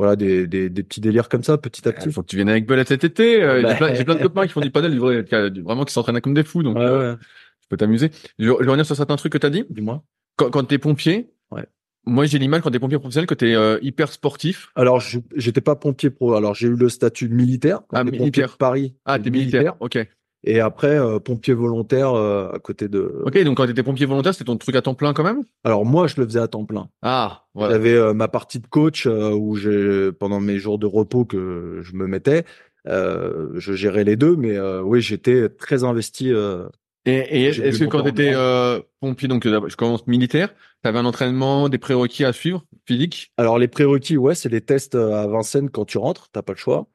Voilà 0.00 0.16
des, 0.16 0.46
des, 0.46 0.70
des 0.70 0.82
petits 0.82 1.02
délires 1.02 1.28
comme 1.28 1.42
ça, 1.44 1.58
petit 1.58 1.86
à 1.86 1.90
Il 1.90 1.94
petit. 1.94 2.10
faut 2.10 2.22
que 2.22 2.26
tu 2.26 2.36
viennes 2.36 2.48
avec 2.48 2.64
Belette 2.64 2.88
cet 2.88 3.04
été. 3.04 3.42
euh, 3.42 3.56
J'ai 3.58 3.62
Bah. 3.64 3.74
plein, 3.74 3.94
j'ai 3.94 4.04
plein 4.04 4.14
de 4.14 4.22
copains 4.22 4.46
qui 4.46 4.52
font 4.54 4.60
du 4.62 4.70
paddle, 4.70 4.96
vrai- 4.98 5.50
du- 5.50 5.60
vraiment 5.60 5.84
qui 5.84 5.92
s'entraînent 5.92 6.22
comme 6.22 6.32
des 6.32 6.42
fous, 6.42 6.62
donc 6.62 6.76
Ouais, 6.78 6.82
euh, 6.84 7.12
ouais. 7.12 7.18
tu 7.60 7.68
peux 7.68 7.76
t'amuser. 7.76 8.10
Je, 8.38 8.44
je 8.46 8.48
vais 8.48 8.54
revenir 8.64 8.86
sur 8.86 8.96
certains 8.96 9.16
trucs 9.16 9.32
que 9.32 9.36
tu 9.38 9.44
as 9.46 9.50
dit. 9.50 9.64
Dis-moi. 9.68 10.02
Quand, 10.36 10.48
quand 10.48 10.64
t'es 10.64 10.78
pompier, 10.78 11.28
Ouais. 11.50 11.66
moi 12.06 12.24
j'ai 12.24 12.38
l'image 12.38 12.62
quand 12.62 12.70
t'es 12.70 12.78
pompier 12.78 12.98
professionnel 12.98 13.26
que 13.26 13.34
t'es 13.34 13.54
euh, 13.54 13.78
hyper 13.82 14.10
sportif. 14.10 14.70
Alors, 14.74 15.00
je- 15.00 15.18
j'étais 15.36 15.60
pas 15.60 15.76
pompier 15.76 16.08
pro. 16.08 16.32
Alors, 16.34 16.54
j'ai 16.54 16.68
eu 16.68 16.76
le 16.76 16.88
statut 16.88 17.28
de 17.28 17.34
militaire. 17.34 17.80
Quand 17.88 17.98
Ah, 17.98 18.00
t'es 18.00 18.04
pompier 18.06 18.20
militaire. 18.20 18.52
de 18.52 18.56
Paris. 18.56 18.94
Ah, 19.04 19.18
t'es 19.18 19.24
t'es 19.24 19.30
militaire. 19.30 19.74
Ok. 19.80 19.98
Et 20.42 20.60
après, 20.60 20.98
euh, 20.98 21.18
pompier 21.18 21.52
volontaire 21.52 22.14
euh, 22.14 22.50
à 22.52 22.58
côté 22.58 22.88
de. 22.88 23.22
Ok, 23.26 23.38
donc 23.44 23.58
quand 23.58 23.66
t'étais 23.66 23.82
pompier 23.82 24.06
volontaire, 24.06 24.32
c'était 24.32 24.46
ton 24.46 24.56
truc 24.56 24.74
à 24.74 24.80
temps 24.80 24.94
plein 24.94 25.12
quand 25.12 25.22
même? 25.22 25.42
Alors, 25.64 25.84
moi, 25.84 26.06
je 26.06 26.18
le 26.18 26.26
faisais 26.26 26.40
à 26.40 26.48
temps 26.48 26.64
plein. 26.64 26.88
Ah, 27.02 27.44
voilà. 27.54 27.74
J'avais 27.74 27.94
euh, 27.94 28.14
ma 28.14 28.26
partie 28.26 28.58
de 28.58 28.66
coach 28.66 29.06
euh, 29.06 29.32
où 29.32 29.56
j'ai, 29.56 30.12
pendant 30.12 30.40
mes 30.40 30.58
jours 30.58 30.78
de 30.78 30.86
repos 30.86 31.26
que 31.26 31.80
je 31.82 31.94
me 31.94 32.06
mettais, 32.06 32.44
euh, 32.88 33.50
je 33.56 33.74
gérais 33.74 34.04
les 34.04 34.16
deux. 34.16 34.34
Mais 34.34 34.56
euh, 34.56 34.80
oui, 34.80 35.02
j'étais 35.02 35.50
très 35.50 35.84
investi. 35.84 36.32
euh. 36.32 36.68
Et, 37.04 37.18
et 37.18 37.44
est-ce 37.46 37.78
que 37.78 37.84
quand 37.84 38.02
grade. 38.02 38.20
euh, 38.20 38.80
pompier, 39.00 39.28
donc 39.28 39.46
je 39.46 39.76
commence 39.76 40.06
militaire, 40.06 40.54
t'avais 40.82 40.98
un 40.98 41.04
entraînement, 41.06 41.68
des 41.68 41.78
prérequis 41.78 42.24
à 42.24 42.32
suivre, 42.32 42.64
physique? 42.86 43.30
Alors, 43.36 43.58
les 43.58 43.68
prérequis, 43.68 44.16
ouais, 44.16 44.34
c'est 44.34 44.50
les 44.50 44.60
tests 44.62 44.94
à 44.94 45.26
Vincennes 45.26 45.70
quand 45.70 45.84
tu 45.84 45.98
rentres. 45.98 46.28
T'as 46.32 46.42
pas 46.42 46.52
le 46.52 46.58
choix. 46.58 46.88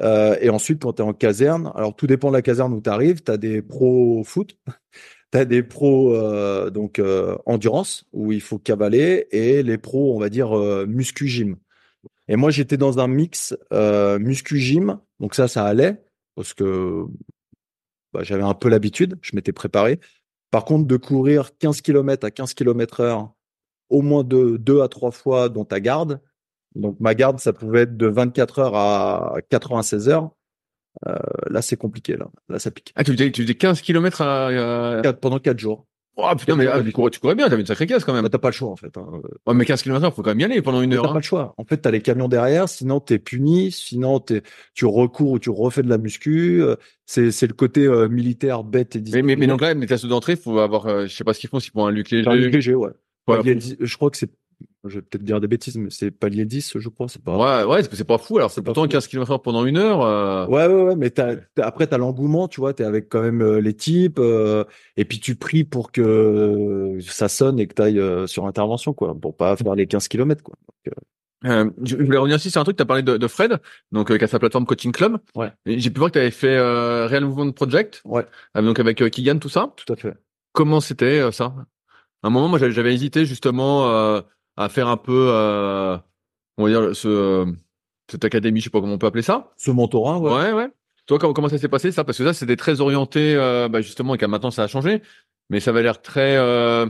Euh, 0.00 0.36
et 0.40 0.50
ensuite, 0.50 0.82
quand 0.82 0.94
tu 0.94 1.02
es 1.02 1.04
en 1.04 1.12
caserne, 1.12 1.72
alors 1.74 1.94
tout 1.94 2.06
dépend 2.06 2.28
de 2.28 2.36
la 2.36 2.42
caserne 2.42 2.72
où 2.72 2.80
tu 2.80 2.90
arrives. 2.90 3.22
Tu 3.22 3.30
as 3.30 3.36
des 3.36 3.62
pros 3.62 4.22
foot, 4.24 4.56
tu 5.32 5.38
as 5.38 5.44
des 5.44 5.62
pros 5.62 6.14
euh, 6.14 6.70
donc 6.70 6.98
euh, 6.98 7.36
endurance 7.46 8.06
où 8.12 8.32
il 8.32 8.40
faut 8.40 8.58
cavaler 8.58 9.28
et 9.30 9.62
les 9.62 9.78
pros, 9.78 10.14
on 10.14 10.18
va 10.18 10.28
dire 10.28 10.56
muscu 10.86 11.28
gym. 11.28 11.56
Et 12.28 12.36
moi, 12.36 12.50
j'étais 12.50 12.76
dans 12.76 12.98
un 12.98 13.08
mix 13.08 13.54
muscu 14.20 14.58
gym, 14.58 14.98
donc 15.20 15.34
ça, 15.34 15.48
ça 15.48 15.64
allait 15.64 16.02
parce 16.34 16.54
que 16.54 17.04
bah, 18.12 18.22
j'avais 18.22 18.42
un 18.42 18.54
peu 18.54 18.68
l'habitude, 18.68 19.18
je 19.22 19.34
m'étais 19.34 19.52
préparé. 19.52 20.00
Par 20.50 20.64
contre, 20.64 20.86
de 20.86 20.96
courir 20.96 21.56
15 21.58 21.80
km 21.80 22.26
à 22.26 22.30
15 22.30 22.54
km 22.54 23.00
heure 23.00 23.34
au 23.88 24.02
moins 24.02 24.24
deux, 24.24 24.58
deux 24.58 24.82
à 24.82 24.88
trois 24.88 25.10
fois 25.10 25.48
dans 25.48 25.64
ta 25.64 25.80
garde, 25.80 26.20
donc 26.74 26.96
ma 27.00 27.14
garde, 27.14 27.38
ça 27.40 27.52
pouvait 27.52 27.82
être 27.82 27.96
de 27.96 28.06
24 28.06 28.58
heures 28.58 28.74
à 28.76 29.36
96 29.50 30.08
heures. 30.08 30.30
Euh, 31.06 31.16
là, 31.48 31.62
c'est 31.62 31.76
compliqué. 31.76 32.16
Là, 32.16 32.28
là, 32.48 32.58
ça 32.58 32.70
pique. 32.70 32.92
Ah, 32.96 33.04
tu 33.04 33.12
faisais, 33.12 33.30
tu 33.30 33.42
faisais 33.42 33.54
15 33.54 33.80
km 33.80 34.20
à... 34.20 34.98
à... 34.98 35.12
Pendant 35.14 35.38
quatre 35.38 35.58
jours. 35.58 35.86
Oh 36.16 36.28
putain, 36.38 36.56
mais 36.56 36.66
ah, 36.66 36.82
tu, 36.82 36.92
courais, 36.92 37.10
tu 37.10 37.20
courais 37.20 37.34
bien, 37.34 37.48
t'avais 37.48 37.62
une 37.62 37.66
sacrée 37.66 37.86
caisse 37.86 38.04
quand 38.04 38.12
même. 38.12 38.22
Bah, 38.22 38.28
t'as 38.28 38.36
pas 38.36 38.48
le 38.50 38.52
choix 38.52 38.68
en 38.68 38.76
fait. 38.76 38.94
hein. 38.98 39.06
Ouais, 39.46 39.54
mais 39.54 39.64
15 39.64 39.82
km 39.82 40.10
faut 40.14 40.20
quand 40.20 40.28
même 40.28 40.40
y 40.40 40.44
aller 40.44 40.60
pendant 40.60 40.82
une 40.82 40.90
T'as 40.90 40.96
heure. 40.96 41.02
pas 41.04 41.10
hein. 41.12 41.14
le 41.14 41.22
choix. 41.22 41.54
En 41.56 41.64
fait, 41.64 41.78
t'as 41.78 41.90
les 41.90 42.02
camions 42.02 42.28
derrière. 42.28 42.68
Sinon, 42.68 43.00
t'es 43.00 43.18
puni. 43.18 43.72
Sinon, 43.72 44.20
t'es, 44.20 44.42
tu 44.74 44.84
recours 44.84 45.30
ou 45.30 45.38
tu 45.38 45.48
refais 45.48 45.82
de 45.82 45.88
la 45.88 45.96
muscu. 45.96 46.62
Euh, 46.62 46.76
C'est, 47.06 47.30
c'est 47.30 47.46
le 47.46 47.54
côté 47.54 47.86
euh, 47.86 48.08
militaire 48.10 48.62
bête 48.62 48.94
et 48.94 49.02
Mais, 49.10 49.22
mais, 49.22 49.36
mais 49.36 49.46
donc 49.46 49.62
là, 49.62 49.72
les 49.72 49.86
tests 49.86 50.04
d'entrée, 50.04 50.36
faut 50.36 50.58
avoir, 50.58 50.84
euh, 50.86 51.06
je 51.06 51.16
sais 51.16 51.24
pas 51.24 51.32
ce 51.32 51.40
qu'ils 51.40 51.48
font, 51.48 51.60
s'ils 51.60 51.72
font 51.72 51.86
un 51.86 51.90
luc 51.90 52.10
léger. 52.10 52.24
Palier 52.26 52.50
léger, 52.50 52.74
ouais. 52.74 52.90
Palier 53.24 53.54
dix- 53.54 53.76
je 53.80 53.96
crois 53.96 54.10
que 54.10 54.18
c'est, 54.18 54.30
je 54.84 54.96
vais 54.96 55.02
peut-être 55.02 55.22
dire 55.24 55.40
des 55.40 55.46
bêtises, 55.48 55.76
mais 55.76 55.90
c'est 55.90 56.10
palier 56.10 56.44
10, 56.44 56.78
je 56.78 56.88
crois. 56.88 57.08
C'est 57.08 57.22
pas. 57.22 57.36
Ouais, 57.36 57.64
ouais, 57.70 57.82
c'est 57.82 57.94
c'est 57.94 58.04
pas 58.04 58.18
fou. 58.18 58.38
Alors, 58.38 58.50
c'est 58.50 58.62
pourtant 58.62 58.82
fou. 58.82 58.88
15 58.88 59.06
km 59.08 59.30
heure 59.32 59.42
pendant 59.42 59.64
une 59.64 59.76
heure. 59.76 60.02
euh, 60.02 60.46
Ouais, 60.46 60.66
ouais, 60.66 60.82
ouais, 60.84 60.96
mais 60.96 61.10
t'as, 61.10 61.36
t'as- 61.54 61.64
après, 61.66 61.86
t'as 61.86 61.98
l'engouement, 61.98 62.48
tu 62.48 62.60
vois, 62.60 62.74
t'es 62.74 62.84
avec 62.84 63.08
quand 63.08 63.22
même 63.22 63.42
euh, 63.42 63.60
les 63.60 63.74
types, 63.74 64.18
euh, 64.18 64.64
et 64.96 65.04
puis 65.04 65.20
tu 65.20 65.36
pries 65.36 65.64
pour 65.64 65.92
que 65.92 66.00
euh, 66.00 67.00
ça 67.00 67.28
sonne 67.28 67.58
et 67.60 67.66
que 67.66 67.74
t'ailles 67.74 67.98
euh, 68.00 68.26
sur 68.26 68.46
intervention, 68.46 68.92
quoi, 68.92 69.14
pour 69.14 69.36
pas 69.36 69.56
faire 69.56 69.74
les 69.74 69.86
15 69.86 70.08
km, 70.08 70.42
quoi. 70.42 70.54
Euh, 71.44 71.68
je 71.82 71.96
je 71.96 72.02
voulais 72.04 72.18
revenir 72.18 72.36
aussi 72.36 72.52
sur 72.52 72.60
un 72.60 72.64
truc, 72.64 72.76
tu 72.76 72.82
as 72.82 72.86
parlé 72.86 73.02
de, 73.02 73.16
de 73.16 73.26
Fred, 73.26 73.58
donc 73.90 74.12
euh, 74.12 74.16
qui 74.18 74.22
a 74.22 74.28
sa 74.28 74.38
plateforme 74.38 74.64
Coaching 74.64 74.92
Club. 74.92 75.18
Ouais. 75.34 75.50
J'ai 75.66 75.90
pu 75.90 75.98
voir 75.98 76.10
que 76.10 76.14
tu 76.14 76.20
avais 76.20 76.30
fait 76.30 76.56
euh, 76.56 77.08
Real 77.08 77.24
Movement 77.24 77.50
Project, 77.50 78.00
Ouais, 78.04 78.24
euh, 78.56 78.62
donc 78.62 78.78
avec 78.78 79.02
euh, 79.02 79.08
Keegan, 79.08 79.38
tout 79.40 79.48
ça. 79.48 79.72
tout 79.76 79.92
à 79.92 79.96
fait. 79.96 80.14
Comment 80.52 80.80
c'était 80.80 81.18
euh, 81.18 81.32
ça? 81.32 81.52
À 82.22 82.28
un 82.28 82.30
moment, 82.30 82.46
moi, 82.46 82.60
j'avais 82.60 82.70
j'avais 82.70 82.94
hésité 82.94 83.24
justement 83.24 83.88
euh, 83.90 84.20
à 84.56 84.68
faire 84.68 84.88
un 84.88 84.96
peu, 84.96 85.28
euh, 85.30 85.96
on 86.58 86.64
va 86.64 86.68
dire, 86.68 86.96
ce, 86.96 87.52
cette 88.10 88.24
académie, 88.24 88.60
je 88.60 88.64
sais 88.64 88.70
pas 88.70 88.80
comment 88.80 88.94
on 88.94 88.98
peut 88.98 89.06
appeler 89.06 89.22
ça. 89.22 89.52
Ce 89.56 89.70
mentorat, 89.70 90.18
ouais. 90.18 90.32
Ouais, 90.32 90.52
ouais. 90.52 90.68
Toi, 91.06 91.18
comment, 91.18 91.32
comment 91.32 91.48
ça 91.48 91.58
s'est 91.58 91.68
passé 91.68 91.90
ça? 91.92 92.04
Parce 92.04 92.18
que 92.18 92.24
ça, 92.24 92.32
c'était 92.34 92.56
très 92.56 92.80
orienté, 92.80 93.34
euh, 93.34 93.68
bah, 93.68 93.80
justement, 93.80 94.14
et 94.14 94.18
qu'à 94.18 94.28
maintenant, 94.28 94.50
ça 94.50 94.62
a 94.62 94.68
changé, 94.68 95.02
mais 95.50 95.60
ça 95.60 95.70
avait 95.70 95.82
l'air 95.82 96.00
très 96.00 96.36
euh, 96.36 96.86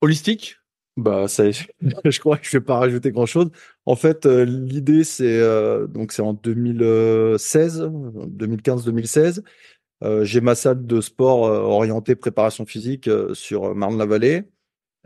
holistique. 0.00 0.56
Bah, 0.96 1.28
ça, 1.28 1.44
je 2.04 2.20
crois 2.20 2.36
que 2.36 2.46
je 2.46 2.52
vais 2.52 2.64
pas 2.64 2.78
rajouter 2.78 3.12
grand 3.12 3.26
chose. 3.26 3.50
En 3.86 3.96
fait, 3.96 4.26
euh, 4.26 4.44
l'idée, 4.44 5.04
c'est, 5.04 5.40
donc 5.88 6.12
c'est 6.12 6.22
en 6.22 6.32
2016, 6.34 7.82
2015-2016. 7.82 9.42
Euh, 10.02 10.24
j'ai 10.24 10.40
ma 10.40 10.56
salle 10.56 10.84
de 10.84 11.00
sport 11.00 11.42
orientée 11.42 12.16
préparation 12.16 12.66
physique 12.66 13.08
sur 13.34 13.74
Marne-la-Vallée. 13.74 14.44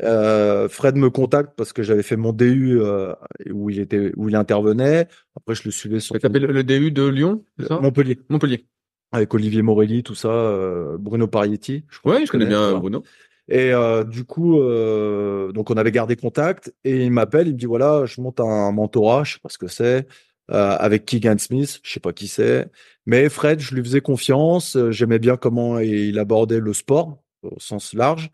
Euh, 0.03 0.69
Fred 0.69 0.97
me 0.97 1.09
contacte 1.11 1.55
parce 1.57 1.73
que 1.73 1.83
j'avais 1.83 2.03
fait 2.03 2.17
mon 2.17 2.33
DU 2.33 2.81
euh, 2.81 3.15
où 3.51 3.71
il 3.71 3.79
était, 3.81 4.13
où 4.17 4.29
il 4.29 4.37
intervenait. 4.37 5.09
Après, 5.37 5.55
je 5.55 5.63
le 5.65 5.71
suivais 5.71 6.01
sur 6.01 6.19
Tu 6.19 6.29
le, 6.29 6.53
le 6.53 6.65
DU 6.65 6.91
de 6.91 7.07
Lyon, 7.07 7.45
ça? 7.67 7.81
Montpellier 7.81 8.19
Montpellier. 8.29 8.67
avec 9.13 9.33
Olivier 9.33 9.63
Morelli, 9.63 10.03
tout 10.03 10.15
ça, 10.15 10.29
euh, 10.29 10.99
Bruno 10.99 11.27
Parietti. 11.27 11.85
je 11.89 11.99
crois 12.01 12.17
Ouais, 12.17 12.27
je 12.27 12.31
connais 12.31 12.47
bien 12.47 12.61
voilà. 12.61 12.79
Bruno. 12.79 13.05
Et 13.49 13.73
du 14.11 14.25
coup, 14.25 14.59
donc 14.59 15.71
on 15.71 15.77
avait 15.77 15.93
gardé 15.93 16.17
contact 16.17 16.75
et 16.83 17.05
il 17.05 17.13
m'appelle, 17.13 17.47
il 17.47 17.53
me 17.53 17.59
dit 17.59 17.67
voilà, 17.67 18.05
je 18.05 18.21
monte 18.21 18.41
un 18.41 18.73
mentorat, 18.73 19.23
je 19.23 19.35
sais 19.35 19.41
pas 19.41 19.49
ce 19.49 19.57
que 19.59 19.69
c'est, 19.69 20.09
avec 20.49 21.07
Keegan 21.07 21.39
Smith, 21.39 21.79
je 21.85 21.93
sais 21.93 22.01
pas 22.01 22.13
qui 22.13 22.27
c'est, 22.27 22.69
mais 23.07 23.29
Fred, 23.29 23.61
je 23.61 23.77
lui 23.77 23.85
faisais 23.85 24.01
confiance, 24.01 24.77
j'aimais 24.91 25.21
bien 25.21 25.37
comment 25.37 25.79
il 25.79 26.19
abordait 26.19 26.59
le 26.59 26.73
sport 26.73 27.23
au 27.43 27.61
sens 27.61 27.95
large. 27.95 28.31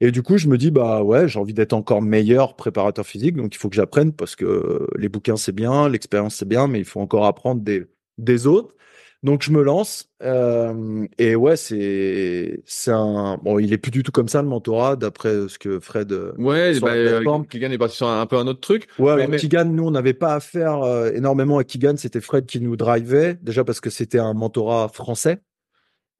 Et 0.00 0.10
du 0.10 0.22
coup, 0.22 0.36
je 0.36 0.48
me 0.48 0.58
dis 0.58 0.70
bah 0.70 1.02
ouais, 1.02 1.26
j'ai 1.28 1.38
envie 1.38 1.54
d'être 1.54 1.72
encore 1.72 2.02
meilleur 2.02 2.54
préparateur 2.56 3.06
physique, 3.06 3.36
donc 3.36 3.54
il 3.54 3.58
faut 3.58 3.68
que 3.70 3.76
j'apprenne 3.76 4.12
parce 4.12 4.36
que 4.36 4.86
les 4.98 5.08
bouquins 5.08 5.36
c'est 5.36 5.52
bien, 5.54 5.88
l'expérience 5.88 6.34
c'est 6.36 6.48
bien, 6.48 6.66
mais 6.66 6.78
il 6.80 6.84
faut 6.84 7.00
encore 7.00 7.24
apprendre 7.26 7.62
des 7.62 7.86
des 8.18 8.46
autres. 8.46 8.74
Donc 9.22 9.42
je 9.42 9.50
me 9.50 9.62
lance 9.62 10.10
euh, 10.22 11.06
et 11.18 11.34
ouais 11.34 11.56
c'est 11.56 12.60
c'est 12.66 12.92
un 12.92 13.38
bon 13.42 13.58
il 13.58 13.72
est 13.72 13.78
plus 13.78 13.90
du 13.90 14.02
tout 14.02 14.12
comme 14.12 14.28
ça 14.28 14.42
le 14.42 14.46
mentorat 14.46 14.94
d'après 14.94 15.48
ce 15.48 15.58
que 15.58 15.80
Fred 15.80 16.12
euh, 16.12 16.32
Ouais, 16.36 16.74
sur 16.74 16.84
bah, 16.84 16.92
euh. 16.92 17.42
Keegan 17.48 17.70
est 17.72 17.78
parti 17.78 17.96
sur 17.96 18.06
un, 18.06 18.20
un 18.20 18.26
peu 18.26 18.36
un 18.36 18.46
autre 18.46 18.60
truc. 18.60 18.86
ouais 18.98 19.16
Mais- 19.16 19.26
mais- 19.26 19.36
Keegan 19.38 19.64
nous 19.64 19.84
on 19.84 19.90
n'avait 19.90 20.12
pas 20.12 20.34
affaire 20.34 20.82
euh, 20.82 21.10
énormément 21.12 21.56
à 21.58 21.64
Keegan 21.64 21.96
c'était 21.96 22.20
Fred 22.20 22.44
qui 22.46 22.60
nous 22.60 22.76
drivait 22.76 23.38
déjà 23.42 23.64
parce 23.64 23.80
que 23.80 23.90
c'était 23.90 24.18
un 24.18 24.34
mentorat 24.34 24.88
français 24.92 25.38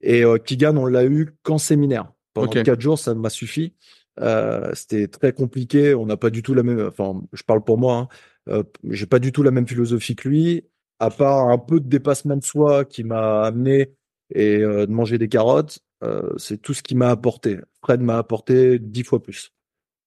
et 0.01 0.23
euh, 0.25 0.37
Keegan 0.39 0.75
on 0.75 0.87
l'a 0.87 1.05
eu 1.05 1.29
qu'en 1.43 1.59
séminaire 1.59 2.11
pendant 2.37 2.63
quatre 2.63 2.81
jours 2.81 2.99
ça 2.99 3.13
m'a 3.13 3.29
suffi 3.29 3.73
euh, 4.19 4.71
c'était 4.73 5.07
très 5.07 5.31
compliqué 5.31 5.93
on 5.93 6.05
n'a 6.05 6.17
pas 6.17 6.29
du 6.29 6.41
tout 6.41 6.53
la 6.53 6.63
même 6.63 6.87
enfin 6.87 7.21
je 7.33 7.43
parle 7.43 7.63
pour 7.63 7.77
moi 7.77 7.95
hein, 7.95 8.07
euh, 8.49 8.63
j'ai 8.89 9.05
pas 9.05 9.19
du 9.19 9.31
tout 9.31 9.43
la 9.43 9.51
même 9.51 9.67
philosophie 9.67 10.15
que 10.15 10.29
lui 10.29 10.63
à 10.99 11.09
part 11.09 11.49
un 11.49 11.57
peu 11.57 11.79
de 11.79 11.87
dépassement 11.87 12.37
de 12.37 12.43
soi 12.43 12.85
qui 12.85 13.03
m'a 13.03 13.43
amené 13.43 13.93
et 14.33 14.57
euh, 14.57 14.85
de 14.85 14.91
manger 14.91 15.17
des 15.17 15.29
carottes, 15.29 15.79
euh, 16.03 16.33
c'est 16.37 16.61
tout 16.61 16.73
ce 16.73 16.81
qui 16.81 16.95
m'a 16.95 17.09
apporté. 17.09 17.59
Fred 17.81 18.01
m'a 18.01 18.17
apporté 18.17 18.79
dix 18.79 19.03
fois 19.03 19.21
plus. 19.21 19.51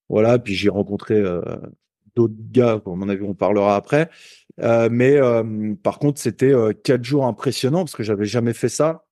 Voilà, 0.09 0.39
puis 0.41 0.55
j'ai 0.55 0.69
rencontré 0.69 1.23
d'autres 2.17 2.35
gars, 2.37 2.83
à 2.85 2.91
mon 2.91 3.09
avis, 3.09 3.23
on 3.23 3.35
parlera 3.35 3.77
après. 3.77 4.11
Mais 4.59 5.21
par 5.85 6.01
contre, 6.01 6.21
c'était 6.21 6.53
quatre 6.83 7.05
jours 7.05 7.27
impressionnants 7.27 7.85
parce 7.85 7.95
que 7.95 8.03
j'avais 8.03 8.25
jamais 8.25 8.53
fait 8.53 8.69
ça. 8.69 9.07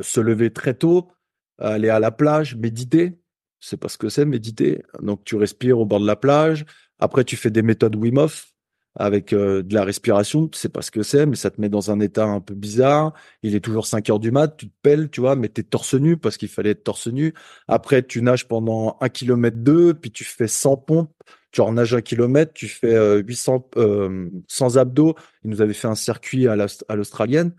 Se 0.00 0.18
lever 0.18 0.52
très 0.52 0.74
tôt, 0.74 1.12
aller 1.58 1.88
à 1.88 2.00
la 2.00 2.10
plage, 2.10 2.56
méditer. 2.56 3.18
C'est 3.60 3.76
pas 3.76 3.88
ce 3.88 3.98
que 3.98 4.08
c'est 4.08 4.24
méditer. 4.24 4.82
Donc 5.00 5.24
tu 5.24 5.36
respires 5.36 5.78
au 5.78 5.86
bord 5.86 6.00
de 6.00 6.06
la 6.06 6.16
plage. 6.16 6.64
Après, 6.98 7.24
tu 7.24 7.36
fais 7.36 7.50
des 7.50 7.62
méthodes 7.62 7.96
Wim 7.96 8.18
Hof. 8.18 8.52
avec 8.98 9.32
euh, 9.34 9.62
de 9.62 9.74
la 9.74 9.84
respiration. 9.84 10.48
Tu 10.48 10.58
sais 10.58 10.70
pas 10.70 10.82
ce 10.82 10.90
que 10.90 11.02
c'est, 11.02 11.26
mais 11.26 11.36
ça 11.36 11.50
te 11.50 11.60
met 11.60 11.68
dans 11.68 11.90
un 11.90 12.00
état 12.00 12.24
un 12.24 12.40
peu 12.40 12.54
bizarre. 12.54 13.12
Il 13.42 13.54
est 13.54 13.60
toujours 13.60 13.86
5 13.86 14.08
heures 14.08 14.18
du 14.18 14.30
mat, 14.30 14.56
tu 14.56 14.68
te 14.68 14.74
pelles, 14.82 15.10
tu 15.10 15.20
vois, 15.20 15.36
mais 15.36 15.48
t'es 15.48 15.62
torse 15.62 15.94
nu 15.94 16.16
parce 16.16 16.38
qu'il 16.38 16.48
fallait 16.48 16.70
être 16.70 16.84
torse 16.84 17.08
nu. 17.08 17.34
Après, 17.68 18.02
tu 18.02 18.22
nages 18.22 18.48
pendant 18.48 18.96
un 19.02 19.10
kilomètre 19.10 19.58
deux, 19.58 19.92
puis 19.94 20.10
tu 20.10 20.24
fais 20.24 20.48
100 20.48 20.78
pompes. 20.78 21.12
Tu 21.52 21.60
en 21.60 21.72
nages 21.72 21.94
un 21.94 22.02
kilomètre, 22.02 22.52
tu 22.54 22.68
fais 22.68 22.94
euh, 22.94 23.18
800 23.18 23.70
euh, 23.76 24.30
100 24.48 24.76
abdos. 24.76 25.14
Il 25.44 25.50
nous 25.50 25.60
avait 25.60 25.74
fait 25.74 25.88
un 25.88 25.94
circuit 25.94 26.48
à 26.48 26.56
l'australienne. 26.96 27.52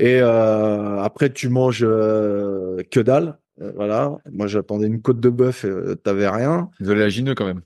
Et 0.00 0.20
euh, 0.20 0.98
après, 1.00 1.30
tu 1.30 1.48
manges 1.50 1.84
euh, 1.86 2.82
que 2.90 3.00
dalle. 3.00 3.38
Euh, 3.60 3.70
voilà. 3.76 4.16
Moi, 4.32 4.46
j'attendais 4.46 4.86
une 4.86 5.02
côte 5.02 5.20
de 5.20 5.28
bœuf, 5.28 5.64
euh, 5.66 5.94
t'avais 5.94 6.28
rien. 6.28 6.70
Gineux 6.80 7.34
quand 7.34 7.44
même. 7.44 7.60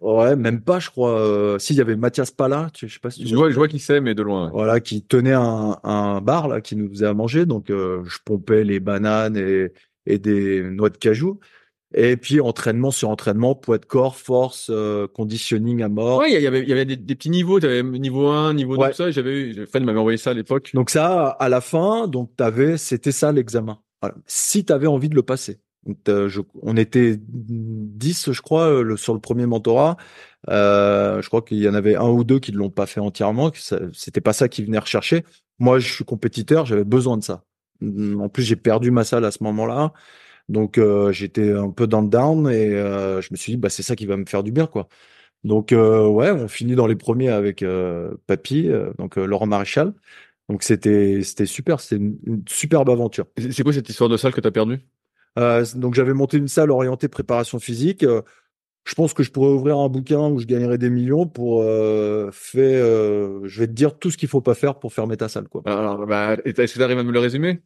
Ouais, 0.00 0.36
même 0.36 0.60
pas, 0.60 0.78
je 0.78 0.88
crois. 0.90 1.18
Euh, 1.18 1.58
si, 1.58 1.72
il 1.72 1.76
y 1.76 1.80
avait 1.80 1.96
Mathias 1.96 2.30
Pala, 2.30 2.68
tu, 2.72 2.86
je 2.86 2.94
sais 2.94 3.00
pas 3.00 3.10
si 3.10 3.22
tu 3.22 3.28
Je 3.28 3.34
vois, 3.34 3.50
je 3.50 3.56
vois 3.56 3.66
qui 3.66 3.78
c'est, 3.78 4.00
mais 4.00 4.14
de 4.14 4.22
loin. 4.22 4.44
ouais. 4.46 4.50
voilà, 4.52 4.78
qui 4.78 5.02
tenait 5.02 5.32
un, 5.32 5.78
un 5.82 6.20
bar 6.20 6.48
là, 6.48 6.60
qui 6.60 6.76
nous 6.76 6.88
faisait 6.90 7.06
à 7.06 7.14
manger. 7.14 7.44
Donc, 7.46 7.70
euh, 7.70 8.02
je 8.04 8.18
pompais 8.24 8.62
les 8.62 8.78
bananes 8.78 9.36
et, 9.36 9.72
et 10.06 10.18
des 10.18 10.62
noix 10.62 10.90
de 10.90 10.96
cajou. 10.98 11.40
Et 11.94 12.16
puis, 12.16 12.40
entraînement 12.40 12.90
sur 12.92 13.08
entraînement, 13.08 13.54
poids 13.56 13.78
de 13.78 13.84
corps, 13.84 14.16
force, 14.16 14.68
euh, 14.72 15.08
conditioning 15.08 15.82
à 15.82 15.88
mort. 15.88 16.18
Ouais, 16.20 16.32
il 16.32 16.40
y 16.42 16.46
avait, 16.46 16.62
il 16.62 16.68
y 16.68 16.72
avait 16.72 16.84
des, 16.84 16.96
des 16.96 17.14
petits 17.16 17.30
niveaux. 17.30 17.58
Tu 17.58 17.66
avais 17.66 17.82
niveau 17.82 18.28
1, 18.28 18.54
niveau 18.54 18.76
2, 18.76 18.82
Ouais. 18.82 18.90
tout 18.90 18.96
ça. 18.96 19.10
J'avais 19.10 19.40
eu, 19.40 19.66
Fan 19.66 19.84
m'avait 19.84 19.98
envoyé 19.98 20.16
ça 20.18 20.30
à 20.30 20.34
l'époque. 20.34 20.70
Donc 20.74 20.90
ça, 20.90 21.28
à 21.30 21.48
la 21.48 21.60
fin, 21.60 22.06
donc 22.06 22.30
t'avais, 22.36 22.76
c'était 22.78 23.10
ça 23.12 23.32
l'examen. 23.32 23.78
Voilà. 24.02 24.14
Si 24.26 24.64
tu 24.64 24.72
avais 24.72 24.86
envie 24.86 25.08
de 25.08 25.16
le 25.16 25.22
passer. 25.22 25.58
Donc, 25.86 25.96
t'as- 26.04 26.28
je- 26.28 26.40
on 26.62 26.76
était 26.76 27.16
10, 27.18 28.30
je 28.32 28.40
crois, 28.42 28.66
euh, 28.68 28.82
le- 28.82 28.96
sur 28.96 29.14
le 29.14 29.20
premier 29.20 29.46
mentorat. 29.46 29.96
Euh, 30.48 31.20
je 31.22 31.28
crois 31.28 31.42
qu'il 31.42 31.58
y 31.58 31.68
en 31.68 31.74
avait 31.74 31.96
un 31.96 32.08
ou 32.08 32.22
deux 32.24 32.38
qui 32.38 32.52
ne 32.52 32.58
l'ont 32.58 32.70
pas 32.70 32.86
fait 32.86 33.00
entièrement. 33.00 33.50
C'était 33.92 34.20
pas 34.20 34.32
ça 34.32 34.48
qu'ils 34.48 34.66
venaient 34.66 34.78
rechercher. 34.78 35.24
Moi, 35.58 35.78
je 35.78 35.92
suis 35.92 36.04
compétiteur, 36.04 36.66
j'avais 36.66 36.84
besoin 36.84 37.16
de 37.18 37.22
ça. 37.24 37.44
En 37.82 38.28
plus, 38.28 38.42
j'ai 38.42 38.56
perdu 38.56 38.90
ma 38.90 39.04
salle 39.04 39.24
à 39.24 39.30
ce 39.30 39.42
moment-là. 39.42 39.92
Donc, 40.50 40.78
euh, 40.78 41.12
j'étais 41.12 41.52
un 41.52 41.70
peu 41.70 41.86
dans 41.86 42.00
le 42.00 42.08
down 42.08 42.50
et 42.50 42.74
euh, 42.74 43.20
je 43.20 43.28
me 43.30 43.36
suis 43.36 43.52
dit, 43.52 43.56
bah, 43.56 43.70
c'est 43.70 43.84
ça 43.84 43.94
qui 43.94 44.04
va 44.04 44.16
me 44.16 44.26
faire 44.26 44.42
du 44.42 44.50
bien, 44.50 44.66
quoi. 44.66 44.88
Donc, 45.44 45.72
euh, 45.72 46.08
ouais, 46.08 46.32
on 46.32 46.48
finit 46.48 46.74
dans 46.74 46.88
les 46.88 46.96
premiers 46.96 47.30
avec 47.30 47.64
Papy, 48.26 48.68
donc 48.98 49.16
Laurent 49.16 49.46
Maréchal. 49.46 49.94
Donc, 50.48 50.64
c'était 50.64 51.22
c'était 51.22 51.46
super, 51.46 51.80
c'était 51.80 52.02
une, 52.02 52.18
une 52.26 52.42
superbe 52.48 52.90
aventure. 52.90 53.26
C'est 53.38 53.62
quoi 53.62 53.72
cette 53.72 53.88
histoire 53.88 54.10
de 54.10 54.16
salle 54.16 54.32
que 54.34 54.40
t'as 54.40 54.50
perdue? 54.50 54.80
Euh, 55.38 55.64
donc, 55.76 55.94
j'avais 55.94 56.14
monté 56.14 56.36
une 56.36 56.48
salle 56.48 56.72
orientée 56.72 57.06
préparation 57.06 57.60
physique. 57.60 58.04
Je 58.84 58.94
pense 58.94 59.14
que 59.14 59.22
je 59.22 59.30
pourrais 59.30 59.50
ouvrir 59.52 59.78
un 59.78 59.88
bouquin 59.88 60.28
où 60.28 60.40
je 60.40 60.46
gagnerais 60.46 60.78
des 60.78 60.90
millions 60.90 61.26
pour 61.26 61.62
faire, 61.62 62.84
je 63.44 63.60
vais 63.60 63.66
te 63.68 63.72
dire 63.72 63.96
tout 63.98 64.10
ce 64.10 64.18
qu'il 64.18 64.28
faut 64.28 64.40
pas 64.40 64.54
faire 64.54 64.80
pour 64.80 64.92
fermer 64.92 65.16
ta 65.16 65.28
salle, 65.28 65.48
quoi. 65.48 65.62
Alors, 65.64 66.04
bah, 66.06 66.36
est-ce 66.44 66.72
que 66.72 66.78
tu 66.78 66.82
arrives 66.82 66.98
à 66.98 67.04
me 67.04 67.12
le 67.12 67.20
résumer? 67.20 67.60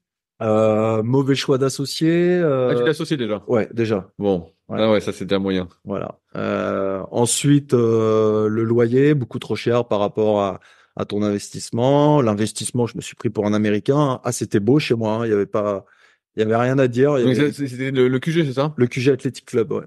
Euh, 0.44 1.02
mauvais 1.02 1.34
choix 1.34 1.58
d'associés. 1.58 2.38
euh, 2.38 2.70
Ah, 2.72 2.74
tu 2.82 2.88
associé 2.88 3.16
déjà. 3.16 3.42
ouais, 3.48 3.68
déjà. 3.72 4.10
Bon. 4.18 4.50
Ouais. 4.68 4.78
Ah 4.80 4.90
ouais, 4.92 5.00
ça 5.00 5.12
c'était 5.12 5.34
un 5.34 5.38
moyen. 5.38 5.68
Voilà. 5.84 6.18
Euh, 6.36 7.02
ensuite, 7.10 7.74
euh, 7.74 8.48
le 8.48 8.62
loyer, 8.64 9.14
beaucoup 9.14 9.38
trop 9.38 9.56
cher 9.56 9.86
par 9.86 10.00
rapport 10.00 10.40
à, 10.42 10.60
à 10.96 11.04
ton 11.04 11.22
investissement. 11.22 12.20
L'investissement, 12.22 12.86
je 12.86 12.96
me 12.96 13.02
suis 13.02 13.14
pris 13.16 13.30
pour 13.30 13.46
un 13.46 13.52
Américain. 13.54 14.20
Ah, 14.24 14.32
c'était 14.32 14.60
beau 14.60 14.78
chez 14.78 14.94
moi. 14.94 15.12
hein. 15.14 15.26
Il 15.26 15.30
y 15.30 15.32
avait 15.34 15.46
pas, 15.46 15.84
il 16.36 16.40
y 16.40 16.42
avait 16.42 16.56
rien 16.56 16.78
à 16.78 16.88
dire. 16.88 17.12
Avait- 17.12 17.52
C'était 17.52 17.90
le, 17.90 18.08
le 18.08 18.18
QG, 18.18 18.44
c'est 18.46 18.52
ça? 18.54 18.72
Le 18.76 18.86
QG 18.86 19.08
Athletic 19.10 19.44
Club, 19.46 19.72
ouais. 19.72 19.84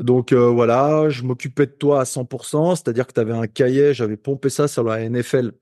Donc 0.00 0.32
euh, 0.32 0.46
voilà, 0.48 1.08
je 1.10 1.22
m'occupais 1.22 1.66
de 1.66 1.72
toi 1.72 2.00
à 2.00 2.04
100%, 2.04 2.74
c'est-à-dire 2.76 3.06
que 3.06 3.12
tu 3.12 3.20
avais 3.20 3.34
un 3.34 3.46
cahier, 3.46 3.94
j'avais 3.94 4.16
pompé 4.16 4.48
ça 4.48 4.66
sur 4.66 4.82
la 4.84 5.08
NFL. 5.08 5.52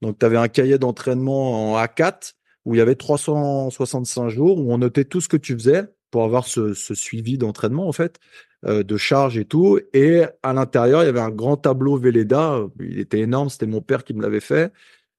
Donc 0.00 0.18
tu 0.18 0.24
avais 0.24 0.38
un 0.38 0.48
cahier 0.48 0.78
d'entraînement 0.78 1.74
en 1.74 1.78
A4 1.84 2.32
où 2.64 2.74
il 2.74 2.78
y 2.78 2.80
avait 2.80 2.94
365 2.94 4.28
jours 4.28 4.58
où 4.58 4.72
on 4.72 4.78
notait 4.78 5.04
tout 5.04 5.20
ce 5.20 5.28
que 5.28 5.36
tu 5.36 5.54
faisais 5.54 5.84
pour 6.10 6.24
avoir 6.24 6.46
ce, 6.46 6.74
suivi 6.74 7.38
d'entraînement 7.38 7.88
en 7.88 7.92
fait, 7.92 8.20
euh, 8.66 8.82
de 8.82 8.96
charge 8.96 9.38
et 9.38 9.44
tout. 9.44 9.80
Et 9.92 10.22
à 10.42 10.52
l'intérieur, 10.52 11.02
il 11.02 11.06
y 11.06 11.08
avait 11.08 11.20
un 11.20 11.30
grand 11.30 11.56
tableau 11.56 11.96
Velleda, 11.96 12.54
euh, 12.54 12.68
il 12.80 13.00
était 13.00 13.20
énorme, 13.20 13.48
c'était 13.48 13.66
mon 13.66 13.80
père 13.80 14.04
qui 14.04 14.14
me 14.14 14.22
l'avait 14.22 14.40
fait, 14.40 14.72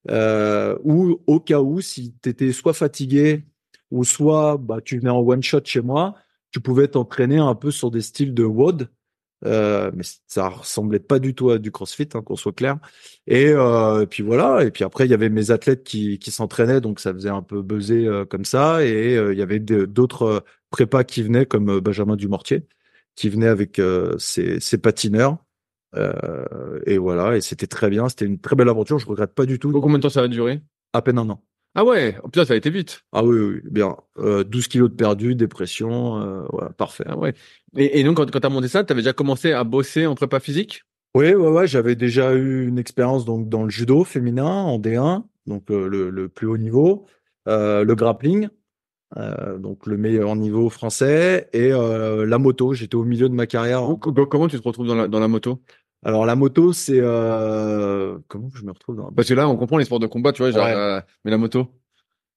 euh, 0.10 0.78
où 0.84 1.20
au 1.28 1.40
cas 1.40 1.60
où, 1.60 1.82
si 1.82 2.16
tu 2.22 2.30
étais 2.30 2.52
soit 2.52 2.74
fatigué 2.74 3.44
ou 3.92 4.04
soit 4.04 4.58
bah, 4.58 4.80
tu 4.84 5.00
venais 5.00 5.10
en 5.10 5.20
one 5.20 5.44
shot 5.44 5.62
chez 5.66 5.82
moi, 5.82 6.16
tu 6.52 6.60
pouvais 6.62 6.88
t'entraîner 6.88 7.40
un 7.40 7.56
peu 7.56 7.72
sur 7.72 7.90
des 7.90 8.02
styles 8.02 8.34
de 8.34 8.44
WOD, 8.44 8.90
euh, 9.46 9.92
mais 9.96 10.04
ça 10.28 10.50
ressemblait 10.50 11.00
pas 11.00 11.20
du 11.20 11.36
tout 11.36 11.50
à 11.50 11.58
du 11.58 11.72
CrossFit, 11.72 12.10
hein, 12.14 12.22
qu'on 12.22 12.36
soit 12.36 12.54
clair. 12.54 12.78
Et, 13.28 13.48
euh, 13.48 14.02
et 14.04 14.08
puis 14.08 14.24
voilà. 14.24 14.64
Et 14.64 14.72
puis 14.72 14.84
après, 14.84 15.06
il 15.06 15.12
y 15.12 15.14
avait 15.14 15.30
mes 15.30 15.52
athlètes 15.52 15.84
qui, 15.84 16.20
qui 16.20 16.32
s'entraînaient, 16.32 16.82
donc 16.82 17.00
ça 17.00 17.14
faisait 17.14 17.30
un 17.30 17.42
peu 17.42 17.62
buzzer 17.62 18.08
euh, 18.08 18.26
comme 18.26 18.46
ça. 18.46 18.86
Et 18.86 19.18
euh, 19.18 19.34
il 19.34 19.40
y 19.40 19.42
avait 19.42 19.60
d'autres 19.60 20.24
euh, 20.24 20.40
prépas 20.70 21.04
qui 21.04 21.24
venaient, 21.24 21.46
comme 21.46 21.80
Benjamin 21.80 22.16
Dumortier, 22.16 22.66
qui 23.16 23.30
venait 23.30 23.48
avec 23.48 23.80
euh, 23.80 24.16
ses, 24.18 24.60
ses 24.60 24.78
patineurs. 24.78 25.38
Euh, 25.96 26.80
et 26.86 26.98
voilà. 26.98 27.38
Et 27.38 27.42
c'était 27.42 27.68
très 27.68 27.90
bien. 27.90 28.10
C'était 28.10 28.26
une 28.26 28.40
très 28.40 28.56
belle 28.56 28.70
aventure. 28.70 29.00
Je 29.00 29.06
regrette 29.06 29.34
pas 29.34 29.46
du 29.46 29.60
tout. 29.60 29.72
Combien 29.72 29.98
de 29.98 30.04
temps 30.04 30.10
ça 30.10 30.22
va 30.22 30.28
durer 30.28 30.62
À 30.94 31.02
peine 31.02 31.20
un 31.20 31.30
an. 31.30 31.44
Ah 31.76 31.84
ouais, 31.84 32.16
oh, 32.24 32.28
putain, 32.28 32.46
ça 32.46 32.54
a 32.54 32.56
été 32.56 32.70
vite. 32.70 33.04
Ah 33.12 33.24
oui, 33.24 33.38
oui, 33.40 33.62
bien. 33.72 33.98
Euh, 34.20 34.44
12 34.44 34.68
kilos 34.68 34.92
de 34.92 34.96
perdu, 34.96 35.34
dépression, 35.36 36.22
euh, 36.22 36.46
voilà, 36.52 36.70
parfait. 36.72 37.04
Ah 37.08 37.18
ouais. 37.18 37.34
Et, 37.76 38.00
et 38.00 38.04
donc, 38.04 38.18
quand, 38.18 38.30
quand 38.30 38.40
tu 38.42 38.46
as 38.46 38.50
monté 38.50 38.68
ça, 38.68 38.84
tu 38.84 38.92
avais 38.94 39.02
déjà 39.02 39.14
commencé 39.14 39.54
à 39.54 39.64
bosser 39.64 40.06
en 40.06 40.14
prépa 40.14 40.40
physique? 40.40 40.84
Oui, 41.16 41.34
ouais, 41.34 41.50
ouais, 41.50 41.68
j'avais 41.68 41.96
déjà 41.96 42.34
eu 42.36 42.68
une 42.68 42.78
expérience 42.80 43.26
donc 43.26 43.50
dans 43.50 43.64
le 43.64 43.70
judo 43.70 44.04
féminin 44.04 44.46
en 44.46 44.78
D1, 44.80 45.26
donc 45.48 45.70
euh, 45.72 45.88
le, 45.88 46.10
le 46.10 46.28
plus 46.30 46.48
haut 46.48 46.58
niveau, 46.58 47.06
euh, 47.48 47.84
le 47.84 47.96
grappling, 47.96 48.50
euh, 49.18 49.58
donc 49.60 49.88
le 49.88 49.98
meilleur 49.98 50.36
niveau 50.36 50.70
français, 50.70 51.50
et 51.54 51.72
euh, 51.74 52.26
la 52.26 52.40
moto. 52.40 52.74
J'étais 52.74 52.96
au 52.96 53.06
milieu 53.06 53.30
de 53.30 53.36
ma 53.36 53.48
carrière. 53.48 53.82
Co- 54.02 54.14
Comment 54.28 54.48
tu 54.48 54.60
te 54.60 54.68
retrouves 54.68 54.88
dans 54.88 54.96
la, 54.96 55.08
dans 55.08 55.20
la 55.20 55.28
moto? 55.30 55.62
Alors 56.06 56.26
la 56.26 56.36
moto, 56.36 56.74
c'est 56.74 57.00
euh, 57.00 58.18
comment 58.28 58.50
je 58.54 58.64
me 58.64 58.72
retrouve 58.72 58.98
dans. 58.98 59.12
Parce 59.12 59.28
que 59.30 59.34
là, 59.34 59.48
on 59.48 59.56
comprend 59.58 59.78
les 59.78 59.86
sports 59.86 60.00
de 60.00 60.08
combat, 60.08 60.32
tu 60.34 60.42
vois, 60.42 60.52
genre, 60.52 60.66
Ouais. 60.66 60.74
euh, 60.74 61.02
mais 61.24 61.32
la 61.32 61.38
moto. 61.38 61.68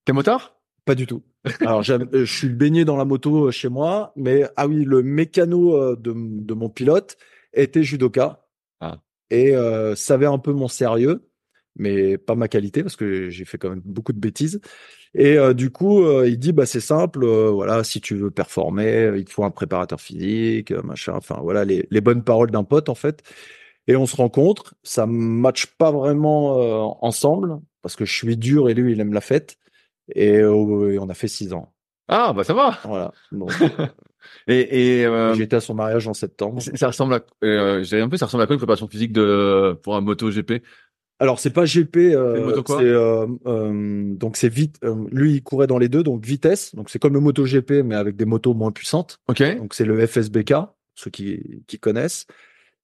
T'es 0.04 0.12
motard? 0.12 0.54
Pas 0.84 0.94
du 0.94 1.06
tout. 1.06 1.22
Alors 1.60 1.82
euh, 1.90 1.98
je 2.12 2.24
suis 2.24 2.48
baigné 2.48 2.84
dans 2.84 2.96
la 2.96 3.04
moto 3.04 3.46
euh, 3.46 3.50
chez 3.50 3.68
moi, 3.68 4.12
mais 4.16 4.44
ah 4.56 4.68
oui, 4.68 4.84
le 4.84 5.02
mécano 5.02 5.96
de, 5.96 6.14
de 6.16 6.54
mon 6.54 6.68
pilote 6.68 7.16
était 7.52 7.82
judoka 7.82 8.44
Ah. 8.80 8.98
et 9.30 9.56
euh, 9.56 9.96
savait 9.96 10.26
un 10.26 10.38
peu 10.38 10.52
mon 10.52 10.68
sérieux, 10.68 11.28
mais 11.76 12.18
pas 12.18 12.34
ma 12.34 12.48
qualité 12.48 12.82
parce 12.82 12.96
que 12.96 13.30
j'ai 13.30 13.44
fait 13.44 13.58
quand 13.58 13.70
même 13.70 13.82
beaucoup 13.84 14.12
de 14.12 14.18
bêtises. 14.20 14.60
Et 15.14 15.38
euh, 15.38 15.54
du 15.54 15.70
coup, 15.70 16.04
euh, 16.04 16.28
il 16.28 16.38
dit 16.38 16.52
bah 16.52 16.66
c'est 16.66 16.80
simple, 16.80 17.24
euh, 17.24 17.50
voilà, 17.50 17.84
si 17.84 18.00
tu 18.00 18.16
veux 18.16 18.30
performer, 18.30 19.12
il 19.16 19.24
te 19.24 19.30
faut 19.32 19.44
un 19.44 19.50
préparateur 19.50 20.00
physique, 20.00 20.72
machin. 20.72 21.14
Enfin 21.16 21.38
voilà 21.42 21.64
les, 21.64 21.86
les 21.90 22.00
bonnes 22.00 22.24
paroles 22.24 22.50
d'un 22.50 22.64
pote 22.64 22.88
en 22.88 22.94
fait. 22.94 23.22
Et 23.88 23.96
on 23.96 24.06
se 24.06 24.16
rencontre, 24.16 24.74
ça 24.82 25.06
matche 25.06 25.66
pas 25.78 25.92
vraiment 25.92 27.04
ensemble 27.04 27.60
parce 27.82 27.94
que 27.96 28.04
je 28.04 28.12
suis 28.12 28.36
dur 28.36 28.68
et 28.68 28.74
lui 28.74 28.92
il 28.92 29.00
aime 29.00 29.12
la 29.12 29.20
fête. 29.20 29.58
Et, 30.14 30.34
et 30.36 30.44
on 30.44 31.08
a 31.08 31.14
fait 31.14 31.28
six 31.28 31.52
ans. 31.52 31.72
Ah, 32.08 32.32
bah 32.32 32.44
ça 32.44 32.54
va. 32.54 32.78
Voilà. 32.84 33.12
Et, 34.46 35.00
et 35.00 35.06
euh, 35.06 35.34
J'étais 35.34 35.56
à 35.56 35.60
son 35.60 35.74
mariage 35.74 36.06
en 36.08 36.14
septembre. 36.14 36.60
ça 36.60 36.86
ressemble 36.86 37.14
à, 37.14 37.20
euh, 37.44 37.82
j'ai 37.82 38.00
un 38.00 38.08
peu, 38.08 38.16
ça 38.16 38.26
ressemble 38.26 38.42
à 38.42 38.46
quoi 38.46 38.54
une 38.54 38.60
préparation 38.60 38.88
physique 38.88 39.12
de, 39.12 39.78
pour 39.82 39.96
un 39.96 40.00
moto 40.00 40.30
GP 40.30 40.62
Alors 41.18 41.38
c'est 41.40 41.50
pas 41.50 41.64
GP, 41.64 41.96
euh, 42.14 42.62
C'est 42.66 42.72
euh, 42.82 43.26
euh, 43.46 44.14
donc 44.16 44.36
c'est 44.36 44.50
vite. 44.50 44.76
euh, 44.84 44.94
lui 45.10 45.34
il 45.34 45.42
courait 45.42 45.66
dans 45.66 45.78
les 45.78 45.88
deux, 45.88 46.02
donc 46.02 46.24
vitesse. 46.24 46.74
Donc 46.74 46.90
c'est 46.90 46.98
comme 46.98 47.14
le 47.14 47.20
moto 47.20 47.44
GP 47.44 47.82
mais 47.84 47.94
avec 47.94 48.16
des 48.16 48.26
motos 48.26 48.52
moins 48.54 48.70
puissantes. 48.70 49.18
Ok. 49.28 49.42
Donc 49.56 49.72
c'est 49.74 49.86
le 49.86 50.06
FSBK, 50.06 50.52
ceux 50.94 51.10
qui, 51.10 51.62
qui 51.66 51.78
connaissent. 51.78 52.26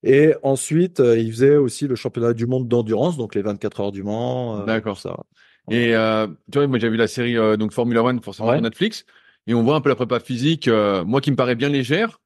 Et 0.03 0.35
ensuite 0.42 1.01
euh, 1.01 1.18
il 1.18 1.31
faisait 1.31 1.57
aussi 1.57 1.87
le 1.87 1.95
championnat 1.95 2.33
du 2.33 2.47
monde 2.47 2.68
d'endurance, 2.68 3.18
donc 3.18 3.35
les 3.35 3.42
24 3.42 3.81
heures 3.81 3.92
du 3.92 4.03
Mans. 4.03 4.61
euh, 4.61 4.64
D'accord. 4.64 4.99
ça. 4.99 5.14
Et 5.71 5.95
euh, 5.95 6.27
tu 6.51 6.59
vois, 6.59 6.66
moi 6.66 6.79
j'ai 6.79 6.88
vu 6.88 6.97
la 6.97 7.07
série 7.09 7.37
euh, 7.37 7.57
donc 7.59 7.73
Formula 7.73 8.03
One 8.03 8.21
forcément 8.23 8.49
Ouais. 8.49 8.57
sur 8.57 8.62
Netflix, 8.62 9.05
et 9.47 9.53
on 9.55 9.62
voit 9.62 9.77
un 9.77 9.81
peu 9.83 9.90
la 9.90 9.95
prépa 9.95 10.18
physique, 10.21 10.68
euh, 10.68 11.05
moi 11.05 11.21
qui 11.21 11.31
me 11.31 11.37
paraît 11.37 11.55
bien 11.55 11.68
légère, 11.68 12.18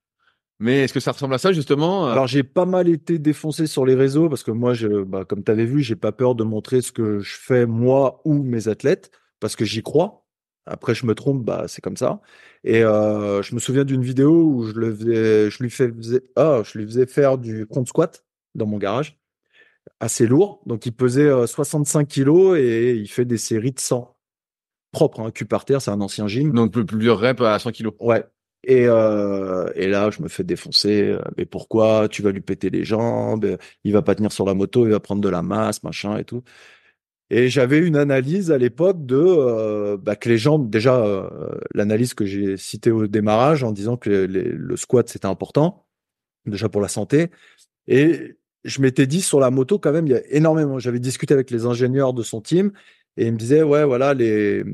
mais 0.59 0.85
est-ce 0.85 0.93
que 0.95 1.01
ça 1.01 1.13
ressemble 1.13 1.35
à 1.35 1.39
ça 1.39 1.53
justement 1.53 2.07
euh? 2.07 2.13
Alors 2.13 2.27
j'ai 2.27 2.43
pas 2.43 2.65
mal 2.67 2.89
été 2.89 3.19
défoncé 3.19 3.67
sur 3.67 3.85
les 3.85 3.95
réseaux 3.95 4.29
parce 4.29 4.43
que 4.43 4.51
moi, 4.51 4.73
je, 4.75 5.03
bah, 5.05 5.25
comme 5.25 5.45
tu 5.45 5.51
avais 5.51 5.67
vu, 5.67 5.83
j'ai 5.83 5.97
pas 5.97 6.13
peur 6.13 6.35
de 6.35 6.45
montrer 6.45 6.81
ce 6.81 6.93
que 6.93 7.19
je 7.21 7.37
fais 7.39 7.67
moi 7.67 8.21
ou 8.25 8.43
mes 8.43 8.69
athlètes 8.69 9.11
parce 9.41 9.57
que 9.57 9.65
j'y 9.65 9.83
crois. 9.83 10.25
Après, 10.69 10.95
je 10.97 11.07
me 11.07 11.15
trompe, 11.15 11.45
bah 11.45 11.67
c'est 11.69 11.81
comme 11.81 11.97
ça. 11.97 12.21
Et 12.65 12.83
euh, 12.83 13.41
je 13.43 13.55
me 13.55 13.61
souviens 13.61 13.85
d'une 13.85 14.03
vidéo 14.03 14.33
où 14.45 14.65
je 14.67 14.73
le 14.73 14.93
faisais, 14.95 15.51
je 15.51 15.63
lui 15.63 15.71
fais, 15.71 15.93
faisais- 15.93 16.23
ah, 16.35 16.63
je 16.65 16.79
lui 16.79 16.87
faisais 16.87 17.07
faire 17.07 17.39
du 17.39 17.67
compte 17.67 17.87
squat 17.87 18.25
dans 18.57 18.67
mon 18.67 18.79
garage, 18.79 19.17
assez 20.01 20.27
lourd. 20.27 20.63
Donc 20.67 20.85
il 20.87 20.93
pesait 20.93 21.29
euh, 21.29 21.47
65 21.47 22.09
kilos 22.09 22.59
et 22.59 22.95
il 22.97 23.07
fait 23.09 23.25
des 23.25 23.39
séries 23.39 23.73
de 23.73 23.79
100 23.79 24.17
propres, 24.91 25.21
hein, 25.21 25.31
cul 25.31 25.45
par 25.45 25.65
terre, 25.65 25.81
c'est 25.81 25.91
un 25.93 26.01
ancien 26.01 26.27
gym. 26.27 26.53
Donc 26.53 26.73
plus- 26.73 26.87
plusieurs 26.87 27.21
reps 27.21 27.43
à 27.43 27.59
100 27.59 27.71
kilos. 27.71 27.95
Ouais. 28.01 28.25
Et, 28.65 28.87
euh, 28.89 29.71
et 29.77 29.87
là, 29.89 30.11
je 30.11 30.23
me 30.23 30.29
fais 30.29 30.45
défoncer. 30.45 31.03
euh, 31.11 31.21
Mais 31.39 31.47
pourquoi? 31.47 32.09
Tu 32.09 32.23
vas 32.23 32.33
lui 32.33 32.41
péter 32.41 32.71
les 32.71 32.85
jambes. 32.85 33.57
Il 33.85 33.93
va 33.93 34.03
pas 34.03 34.15
tenir 34.15 34.33
sur 34.33 34.45
la 34.47 34.55
moto. 34.55 34.87
Il 34.87 34.91
va 34.93 35.01
prendre 35.01 35.21
de 35.23 35.29
la 35.29 35.43
masse, 35.43 35.83
machin 35.85 36.17
et 36.19 36.25
tout. 36.25 36.43
Et 37.31 37.49
j'avais 37.49 37.79
une 37.79 37.97
analyse 37.97 38.53
à 38.53 38.59
l'époque 38.59 39.05
de 39.05 39.17
euh, 39.17 39.97
bah, 39.97 40.17
que 40.17 40.29
les 40.29 40.39
jambes, 40.39 40.71
déjà 40.71 41.29
l'analyse 41.75 42.15
que 42.15 42.25
j'ai 42.27 42.57
citée 42.57 42.91
au 42.93 43.07
démarrage 43.09 43.65
en 43.65 43.73
disant 43.73 43.97
que 43.97 44.11
le 44.11 44.77
squat 44.77 45.09
c'était 45.09 45.27
important, 45.27 45.87
déjà 46.47 46.69
pour 46.69 46.81
la 46.81 46.89
santé. 46.89 47.31
Et 47.89 48.37
je 48.65 48.83
m'étais 48.83 49.07
dit 49.07 49.23
sur 49.23 49.41
la 49.41 49.51
moto 49.51 49.79
quand 49.79 49.93
même, 49.93 50.07
il 50.07 50.13
y 50.13 50.17
a 50.17 50.23
énormément. 50.31 50.79
J'avais 50.79 51.01
discuté 51.01 51.35
avec 51.35 51.51
les 51.51 51.67
ingénieurs 51.67 52.13
de 52.15 52.23
son 52.23 52.41
team 52.41 52.73
et 53.17 53.27
ils 53.27 53.33
me 53.33 53.39
disaient 53.39 53.63
ouais 53.63 53.85
voilà 53.85 54.15
les 54.15 54.65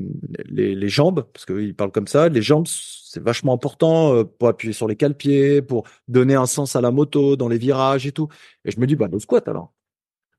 les, 0.45 0.75
les 0.75 0.89
jambes 0.89 1.25
parce 1.33 1.45
qu'ils 1.45 1.75
parlent 1.75 1.91
comme 1.91 2.07
ça, 2.07 2.29
les 2.29 2.41
jambes 2.41 2.67
c'est 2.67 3.21
vachement 3.21 3.53
important 3.53 4.15
euh, 4.15 4.23
pour 4.23 4.47
appuyer 4.47 4.73
sur 4.73 4.87
les 4.87 4.95
cale-pieds, 4.95 5.61
pour 5.61 5.85
donner 6.07 6.35
un 6.35 6.47
sens 6.47 6.75
à 6.75 6.81
la 6.81 6.91
moto 6.91 7.35
dans 7.35 7.47
les 7.47 7.59
virages 7.59 8.07
et 8.07 8.11
tout. 8.11 8.27
Et 8.65 8.71
je 8.71 8.79
me 8.79 8.87
dis 8.87 8.95
bah 8.95 9.07
le 9.11 9.19
squat 9.19 9.47
alors, 9.47 9.73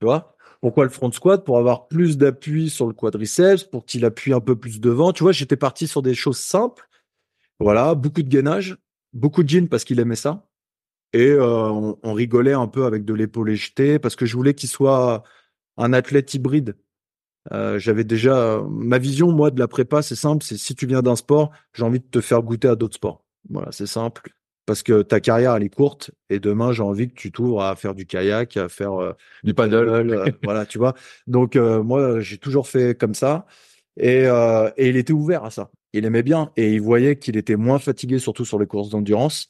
tu 0.00 0.06
vois? 0.06 0.36
Pourquoi 0.60 0.84
le 0.84 0.90
front 0.90 1.12
squat? 1.12 1.44
Pour 1.44 1.58
avoir 1.58 1.88
plus 1.88 2.16
d'appui 2.16 2.70
sur 2.70 2.86
le 2.86 2.94
quadriceps, 2.94 3.64
pour 3.64 3.84
qu'il 3.84 4.04
appuie 4.04 4.32
un 4.32 4.40
peu 4.40 4.56
plus 4.56 4.80
devant. 4.80 5.12
Tu 5.12 5.22
vois, 5.22 5.32
j'étais 5.32 5.56
parti 5.56 5.86
sur 5.86 6.00
des 6.02 6.14
choses 6.14 6.38
simples. 6.38 6.88
Voilà, 7.60 7.94
beaucoup 7.94 8.22
de 8.22 8.28
gainage, 8.28 8.76
beaucoup 9.12 9.42
de 9.42 9.48
jeans 9.48 9.68
parce 9.68 9.84
qu'il 9.84 10.00
aimait 10.00 10.16
ça. 10.16 10.48
Et 11.12 11.28
euh, 11.28 11.68
on, 11.70 11.98
on 12.02 12.12
rigolait 12.14 12.54
un 12.54 12.66
peu 12.66 12.86
avec 12.86 13.04
de 13.04 13.14
l'épaule 13.14 13.54
jetée 13.54 13.98
parce 13.98 14.16
que 14.16 14.26
je 14.26 14.34
voulais 14.36 14.54
qu'il 14.54 14.68
soit 14.68 15.22
un 15.76 15.92
athlète 15.92 16.32
hybride. 16.34 16.76
Euh, 17.52 17.78
J'avais 17.78 18.04
déjà 18.04 18.61
ma 18.70 18.98
vision, 18.98 19.30
moi, 19.33 19.50
de 19.50 19.59
la 19.59 19.68
prépa, 19.68 20.02
c'est 20.02 20.16
simple. 20.16 20.44
C'est 20.44 20.57
si 20.57 20.74
tu 20.74 20.87
viens 20.87 21.02
d'un 21.02 21.16
sport, 21.16 21.50
j'ai 21.74 21.83
envie 21.83 22.00
de 22.00 22.07
te 22.07 22.20
faire 22.20 22.42
goûter 22.42 22.68
à 22.68 22.76
d'autres 22.76 22.96
sports. 22.96 23.22
Voilà, 23.50 23.70
c'est 23.72 23.87
simple. 23.87 24.30
Parce 24.66 24.83
que 24.83 25.02
ta 25.02 25.20
carrière, 25.20 25.54
elle 25.54 25.62
est 25.62 25.68
courte. 25.74 26.11
Et 26.30 26.40
demain, 26.40 26.72
j'ai 26.72 26.83
envie 26.83 27.09
que 27.09 27.14
tu 27.14 27.30
t'ouvres 27.30 27.62
à 27.62 27.76
faire 27.76 27.94
du 27.94 28.07
kayak, 28.07 28.57
à 28.57 28.68
faire 28.70 28.94
euh, 28.94 29.12
Du 29.42 29.52
paddle. 29.52 29.88
euh, 29.88 30.30
voilà, 30.42 30.64
tu 30.64 30.78
vois. 30.78 30.94
Donc 31.26 31.57
moi, 31.57 32.20
j'ai 32.20 32.38
toujours 32.38 32.66
fait 32.66 32.98
comme 32.98 33.14
ça. 33.14 33.46
Et, 33.98 34.24
et 34.24 34.88
il 34.88 34.96
était 34.96 35.12
ouvert 35.12 35.44
à 35.44 35.50
ça. 35.50 35.70
Il 35.92 36.04
aimait 36.07 36.22
bien 36.24 36.50
et 36.57 36.72
il 36.72 36.80
voyait 36.80 37.16
qu'il 37.16 37.37
était 37.37 37.57
moins 37.57 37.78
fatigué, 37.78 38.18
surtout 38.18 38.44
sur 38.44 38.59
les 38.59 38.66
courses 38.66 38.88
d'endurance, 38.88 39.48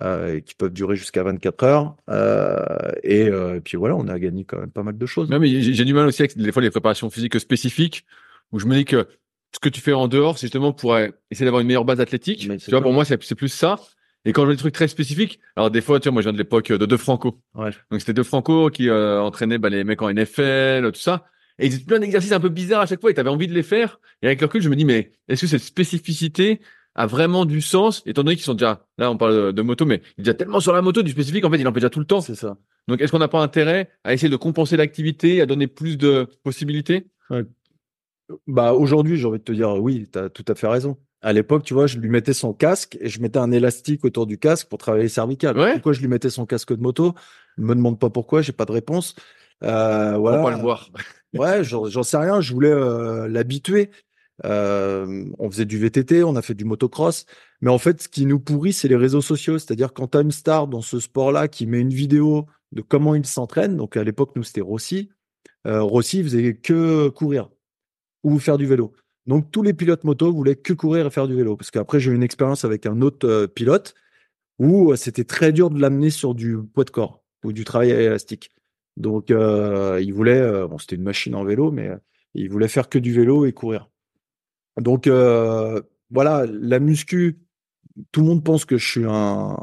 euh, 0.00 0.40
qui 0.40 0.54
peuvent 0.54 0.72
durer 0.72 0.96
jusqu'à 0.96 1.22
24 1.22 1.64
heures. 1.64 1.96
Euh, 2.08 2.64
et, 3.02 3.28
euh, 3.28 3.56
et 3.56 3.60
puis 3.60 3.76
voilà, 3.76 3.96
on 3.96 4.08
a 4.08 4.18
gagné 4.18 4.44
quand 4.44 4.58
même 4.58 4.70
pas 4.70 4.82
mal 4.82 4.96
de 4.96 5.06
choses. 5.06 5.28
Non, 5.28 5.38
mais 5.38 5.48
j'ai 5.60 5.84
du 5.84 5.92
mal 5.94 6.06
aussi 6.06 6.22
avec 6.22 6.36
des 6.36 6.52
fois 6.52 6.62
les 6.62 6.70
préparations 6.70 7.10
physiques 7.10 7.38
spécifiques 7.38 8.04
où 8.52 8.58
je 8.58 8.66
me 8.66 8.74
dis 8.74 8.84
que 8.84 9.06
ce 9.54 9.60
que 9.60 9.68
tu 9.68 9.80
fais 9.80 9.92
en 9.92 10.08
dehors, 10.08 10.38
c'est 10.38 10.46
justement 10.46 10.72
pour 10.72 10.96
essayer 10.96 11.44
d'avoir 11.44 11.60
une 11.60 11.66
meilleure 11.66 11.84
base 11.84 12.00
athlétique. 12.00 12.46
Mais 12.48 12.56
Tu 12.56 12.70
vois, 12.70 12.78
ça. 12.78 12.82
pour 12.82 12.92
moi, 12.92 13.04
c'est 13.04 13.34
plus 13.34 13.48
ça. 13.48 13.76
Et 14.24 14.32
quand 14.32 14.42
je 14.42 14.46
vois 14.46 14.54
des 14.54 14.58
trucs 14.58 14.74
très 14.74 14.88
spécifiques, 14.88 15.40
alors 15.56 15.70
des 15.70 15.80
fois, 15.80 15.98
tu 15.98 16.08
vois, 16.08 16.12
moi, 16.12 16.22
je 16.22 16.28
viens 16.28 16.32
de 16.32 16.38
l'époque 16.38 16.70
de 16.70 16.86
De 16.86 16.96
Franco. 16.96 17.40
Ouais. 17.54 17.70
Donc 17.90 18.00
c'était 18.00 18.12
De 18.12 18.22
Franco 18.22 18.70
qui 18.70 18.88
euh, 18.88 19.20
entraînait 19.20 19.58
bah, 19.58 19.68
les 19.68 19.84
mecs 19.84 20.00
en 20.00 20.12
NFL, 20.12 20.90
tout 20.92 21.00
ça. 21.00 21.26
Et 21.58 21.66
ils 21.66 21.72
faisaient 21.72 21.84
plein 21.84 21.98
d'exercices 21.98 22.32
un 22.32 22.40
peu 22.40 22.48
bizarres 22.48 22.82
à 22.82 22.86
chaque 22.86 23.00
fois 23.00 23.10
et 23.10 23.14
tu 23.14 23.20
avais 23.20 23.30
envie 23.30 23.48
de 23.48 23.52
les 23.52 23.62
faire. 23.62 24.00
Et 24.22 24.26
avec 24.26 24.40
le 24.40 24.46
recul, 24.46 24.62
je 24.62 24.68
me 24.68 24.76
dis, 24.76 24.84
mais 24.84 25.12
est-ce 25.28 25.42
que 25.42 25.46
cette 25.46 25.62
spécificité 25.62 26.60
a 26.94 27.06
vraiment 27.06 27.44
du 27.44 27.60
sens, 27.60 28.02
étant 28.06 28.22
donné 28.22 28.36
qu'ils 28.36 28.44
sont 28.44 28.54
déjà, 28.54 28.86
là, 28.98 29.10
on 29.10 29.16
parle 29.16 29.46
de, 29.46 29.50
de 29.52 29.62
moto, 29.62 29.86
mais 29.86 30.02
il 30.16 30.20
est 30.20 30.24
déjà 30.24 30.34
tellement 30.34 30.60
sur 30.60 30.72
la 30.72 30.82
moto, 30.82 31.02
du 31.02 31.10
spécifique, 31.10 31.44
en 31.44 31.50
fait, 31.50 31.58
il 31.58 31.66
en 31.66 31.72
fait 31.72 31.80
déjà 31.80 31.90
tout 31.90 32.00
le 32.00 32.06
temps. 32.06 32.20
C'est 32.20 32.34
ça. 32.34 32.56
Donc, 32.88 33.00
est-ce 33.00 33.12
qu'on 33.12 33.18
n'a 33.18 33.28
pas 33.28 33.40
intérêt 33.40 33.90
à 34.04 34.12
essayer 34.12 34.28
de 34.28 34.36
compenser 34.36 34.76
l'activité, 34.76 35.40
à 35.40 35.46
donner 35.46 35.66
plus 35.66 35.96
de 35.96 36.26
possibilités? 36.42 37.06
Bah 38.46 38.72
aujourd'hui, 38.72 39.16
j'ai 39.16 39.26
envie 39.26 39.38
de 39.38 39.44
te 39.44 39.52
dire 39.52 39.74
oui, 39.76 40.08
tu 40.10 40.18
as 40.18 40.30
tout 40.30 40.44
à 40.48 40.54
fait 40.54 40.66
raison. 40.66 40.98
À 41.20 41.32
l'époque, 41.32 41.64
tu 41.64 41.74
vois, 41.74 41.86
je 41.86 41.98
lui 41.98 42.08
mettais 42.08 42.32
son 42.32 42.52
casque 42.52 42.96
et 43.00 43.08
je 43.08 43.20
mettais 43.20 43.38
un 43.38 43.52
élastique 43.52 44.04
autour 44.04 44.26
du 44.26 44.38
casque 44.38 44.68
pour 44.68 44.78
travailler 44.78 45.04
les 45.04 45.08
cervicales. 45.08 45.56
Ouais. 45.58 45.74
Pourquoi 45.74 45.92
je 45.92 46.00
lui 46.00 46.08
mettais 46.08 46.30
son 46.30 46.46
casque 46.46 46.74
de 46.74 46.82
moto? 46.82 47.14
Ne 47.58 47.66
me 47.66 47.74
demande 47.74 47.98
pas 47.98 48.10
pourquoi, 48.10 48.42
j'ai 48.42 48.52
pas 48.52 48.64
de 48.64 48.72
réponse. 48.72 49.14
Euh, 49.62 50.16
voilà. 50.16 50.40
On 50.40 50.44
va 50.44 50.50
le 50.50 50.62
voir. 50.62 50.90
Ouais, 51.34 51.62
j'en 51.62 51.86
j'en 51.86 52.02
sais 52.02 52.16
rien. 52.16 52.40
Je 52.40 52.52
voulais 52.52 52.72
euh, 52.72 53.28
l'habituer. 53.28 53.90
Euh, 54.44 55.24
on 55.38 55.50
faisait 55.50 55.64
du 55.64 55.78
VTT, 55.78 56.24
on 56.24 56.36
a 56.36 56.42
fait 56.42 56.54
du 56.54 56.64
motocross. 56.64 57.26
Mais 57.60 57.70
en 57.70 57.78
fait, 57.78 58.02
ce 58.02 58.08
qui 58.08 58.26
nous 58.26 58.40
pourrit, 58.40 58.72
c'est 58.72 58.88
les 58.88 58.96
réseaux 58.96 59.20
sociaux. 59.20 59.58
C'est-à-dire 59.58 59.92
quand 59.92 60.08
tu 60.08 60.30
star 60.30 60.68
dans 60.68 60.82
ce 60.82 61.00
sport-là 61.00 61.48
qui 61.48 61.66
met 61.66 61.80
une 61.80 61.92
vidéo 61.92 62.46
de 62.72 62.82
comment 62.82 63.14
il 63.14 63.26
s'entraîne, 63.26 63.76
donc 63.76 63.96
à 63.96 64.04
l'époque, 64.04 64.32
nous, 64.36 64.42
c'était 64.42 64.60
Rossi. 64.60 65.10
Euh, 65.66 65.82
Rossi 65.82 66.22
faisait 66.22 66.54
que 66.54 67.08
courir 67.08 67.50
ou 68.24 68.38
faire 68.38 68.58
du 68.58 68.66
vélo. 68.66 68.92
Donc 69.26 69.50
tous 69.52 69.62
les 69.62 69.74
pilotes 69.74 70.04
moto 70.04 70.32
voulaient 70.32 70.56
que 70.56 70.72
courir 70.72 71.06
et 71.06 71.10
faire 71.10 71.28
du 71.28 71.36
vélo. 71.36 71.56
Parce 71.56 71.70
qu'après, 71.70 72.00
j'ai 72.00 72.10
eu 72.10 72.14
une 72.14 72.22
expérience 72.22 72.64
avec 72.64 72.86
un 72.86 73.00
autre 73.02 73.28
euh, 73.28 73.46
pilote 73.46 73.94
où 74.58 74.94
c'était 74.96 75.24
très 75.24 75.52
dur 75.52 75.70
de 75.70 75.80
l'amener 75.80 76.10
sur 76.10 76.34
du 76.34 76.58
poids 76.58 76.84
de 76.84 76.90
corps 76.90 77.22
ou 77.44 77.52
du 77.52 77.64
travail 77.64 77.90
élastique. 77.90 78.52
Donc 78.96 79.30
il 79.30 80.12
voulait, 80.12 80.68
bon, 80.68 80.78
c'était 80.78 80.96
une 80.96 81.02
machine 81.02 81.34
en 81.34 81.42
vélo, 81.42 81.72
mais 81.72 81.90
il 82.34 82.48
voulait 82.50 82.68
faire 82.68 82.88
que 82.88 82.98
du 82.98 83.12
vélo 83.12 83.46
et 83.46 83.52
courir. 83.52 83.90
Donc 84.80 85.06
euh, 85.06 85.80
voilà, 86.10 86.46
la 86.46 86.78
muscu, 86.78 87.40
tout 88.12 88.20
le 88.22 88.26
monde 88.26 88.44
pense 88.44 88.64
que 88.64 88.78
je 88.78 88.88
suis 88.90 89.04
un, 89.06 89.56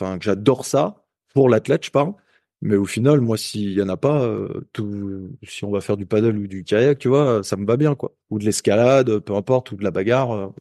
enfin 0.00 0.18
que 0.18 0.24
j'adore 0.24 0.64
ça 0.64 1.04
pour 1.34 1.48
l'athlète, 1.48 1.84
je 1.84 1.90
parle. 1.90 2.14
Mais 2.62 2.76
au 2.76 2.84
final, 2.84 3.20
moi, 3.22 3.38
s'il 3.38 3.72
y 3.72 3.82
en 3.82 3.88
a 3.88 3.96
pas, 3.96 4.22
euh, 4.22 4.66
si 5.44 5.64
on 5.64 5.70
va 5.70 5.80
faire 5.80 5.96
du 5.96 6.06
paddle 6.06 6.36
ou 6.36 6.46
du 6.46 6.62
kayak, 6.64 6.98
tu 6.98 7.08
vois, 7.08 7.42
ça 7.42 7.56
me 7.56 7.66
va 7.66 7.76
bien, 7.78 7.94
quoi. 7.94 8.14
Ou 8.30 8.38
de 8.38 8.44
l'escalade, 8.44 9.20
peu 9.20 9.34
importe, 9.34 9.72
ou 9.72 9.76
de 9.76 9.84
la 9.84 9.90
bagarre. 9.90 10.52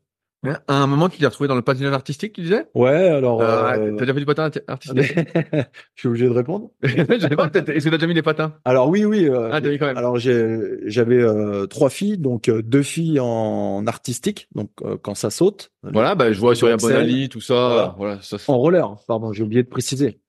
À 0.67 0.75
un 0.81 0.87
moment, 0.87 1.09
tu 1.09 1.21
l'as 1.21 1.27
retrouvé 1.27 1.49
dans 1.49 1.55
le 1.55 1.61
patinage 1.61 1.93
artistique, 1.93 2.31
tu 2.33 2.41
disais? 2.41 2.65
Ouais, 2.73 3.09
alors. 3.09 3.41
euh, 3.41 3.73
euh, 3.75 3.95
T'as 3.97 4.05
déjà 4.05 4.13
fait 4.13 4.19
du 4.21 4.25
patin 4.25 4.47
arti- 4.49 4.61
artistique? 4.67 5.13
Je 5.95 5.99
suis 5.99 6.07
obligé 6.07 6.25
de 6.27 6.31
répondre. 6.31 6.71
Est-ce 6.81 7.25
que 7.27 7.89
t'as 7.89 7.97
déjà 7.97 8.07
mis 8.07 8.13
des 8.13 8.21
patins? 8.21 8.53
Alors 8.63 8.87
oui, 8.87 9.03
oui. 9.03 9.27
euh, 9.27 9.49
Ah, 9.51 9.59
t'as 9.59 9.69
mis 9.69 9.77
quand 9.77 9.87
même. 9.87 9.97
alors 9.97 10.17
j'ai, 10.17 10.57
j'avais 10.85 11.21
euh, 11.21 11.65
trois 11.67 11.89
filles, 11.89 12.17
donc 12.17 12.47
euh, 12.47 12.61
deux 12.61 12.83
filles 12.83 13.19
en 13.19 13.85
artistique, 13.85 14.47
donc 14.55 14.71
quand 15.01 15.13
ça 15.15 15.29
saute. 15.29 15.71
Voilà, 15.83 16.15
bah, 16.15 16.31
je 16.31 16.39
vois 16.39 16.55
sur 16.55 16.67
Axel. 16.67 16.89
Bonali, 16.93 17.27
tout 17.27 17.41
ça. 17.41 17.67
Voilà. 17.67 17.95
Voilà, 17.97 18.21
ça. 18.21 18.37
En 18.47 18.57
roller, 18.57 18.95
pardon, 19.07 19.33
j'ai 19.33 19.43
oublié 19.43 19.63
de 19.63 19.69
préciser. 19.69 20.21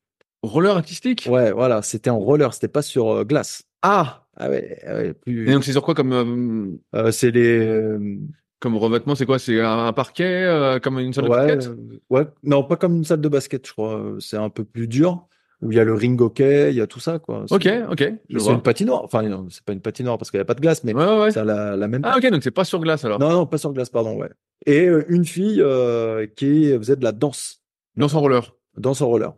Roller 0.43 0.75
artistique? 0.77 1.29
Ouais, 1.31 1.53
voilà, 1.53 1.83
c'était 1.83 2.11
en 2.11 2.19
roller, 2.19 2.53
c'était 2.53 2.67
pas 2.69 2.83
sur 2.83 3.25
glace. 3.25 3.63
Ah 3.83 4.27
Ah 4.37 4.49
ouais, 4.51 4.79
ah 4.87 4.95
ouais, 4.97 5.13
plus. 5.15 5.49
Et 5.49 5.53
donc, 5.53 5.65
c'est 5.65 5.73
sur 5.73 5.83
quoi 5.83 5.95
comme, 5.95 6.13
euh, 6.13 6.99
Euh, 6.99 7.11
c'est 7.13 7.31
les. 7.31 7.59
euh, 7.67 8.19
comme 8.61 8.77
revêtement 8.77 9.15
C'est 9.15 9.27
quoi? 9.27 9.39
C'est 9.39 9.61
un, 9.61 9.87
un 9.87 9.93
parquet, 9.93 10.45
euh, 10.45 10.79
comme 10.79 10.99
une 11.01 11.13
salle 11.13 11.25
de 11.25 11.31
basket? 11.31 11.67
euh, 11.69 11.99
ouais, 12.11 12.27
non, 12.45 12.63
pas 12.63 12.77
comme 12.77 12.97
une 12.97 13.05
salle 13.05 13.21
de 13.21 13.29
basket, 13.29 13.67
je 13.67 13.73
crois. 13.73 13.97
Euh, 13.99 14.21
C'est 14.21 14.37
un 14.37 14.51
peu 14.51 14.65
plus 14.65 14.87
dur, 14.87 15.27
où 15.63 15.73
il 15.73 15.77
y 15.77 15.81
a 15.81 15.85
le 15.85 15.93
ring 15.95 16.21
hockey, 16.21 16.71
il 16.71 16.77
y 16.77 16.81
a 16.81 16.87
tout 16.87 17.01
ça, 17.01 17.19
quoi. 17.19 17.45
Ok, 17.51 17.69
ok. 17.91 18.13
C'est 18.39 18.51
une 18.53 18.63
patinoire. 18.63 19.03
Enfin, 19.05 19.23
non, 19.23 19.47
c'est 19.51 19.65
pas 19.65 19.73
une 19.73 19.81
patinoire 19.81 20.17
parce 20.19 20.31
qu'il 20.31 20.39
n'y 20.39 20.43
a 20.43 20.47
pas 20.47 20.55
de 20.55 20.61
glace, 20.61 20.85
mais 20.85 20.95
Ouais, 20.95 21.05
ouais, 21.05 21.19
ouais. 21.21 21.31
c'est 21.33 21.45
la, 21.45 21.77
la 21.77 21.89
même. 21.89 22.03
Ah, 22.05 22.17
ok, 22.19 22.31
donc 22.31 22.43
c'est 22.43 22.51
pas 22.51 22.65
sur 22.65 22.81
glace 22.81 23.05
alors. 23.05 23.19
Non, 23.19 23.31
non, 23.31 23.47
pas 23.47 23.59
sur 23.59 23.73
glace, 23.73 23.91
pardon, 23.91 24.17
ouais. 24.17 24.31
Et 24.67 24.87
euh, 24.87 25.05
une 25.09 25.25
fille 25.25 25.61
euh, 25.63 26.27
qui 26.37 26.71
faisait 26.79 26.97
de 26.97 27.05
la 27.05 27.13
danse, 27.13 27.63
Non, 27.97 28.09
sans 28.09 28.21
roller. 28.21 28.55
danse 28.77 29.01
en 29.03 29.09
roller. 29.09 29.33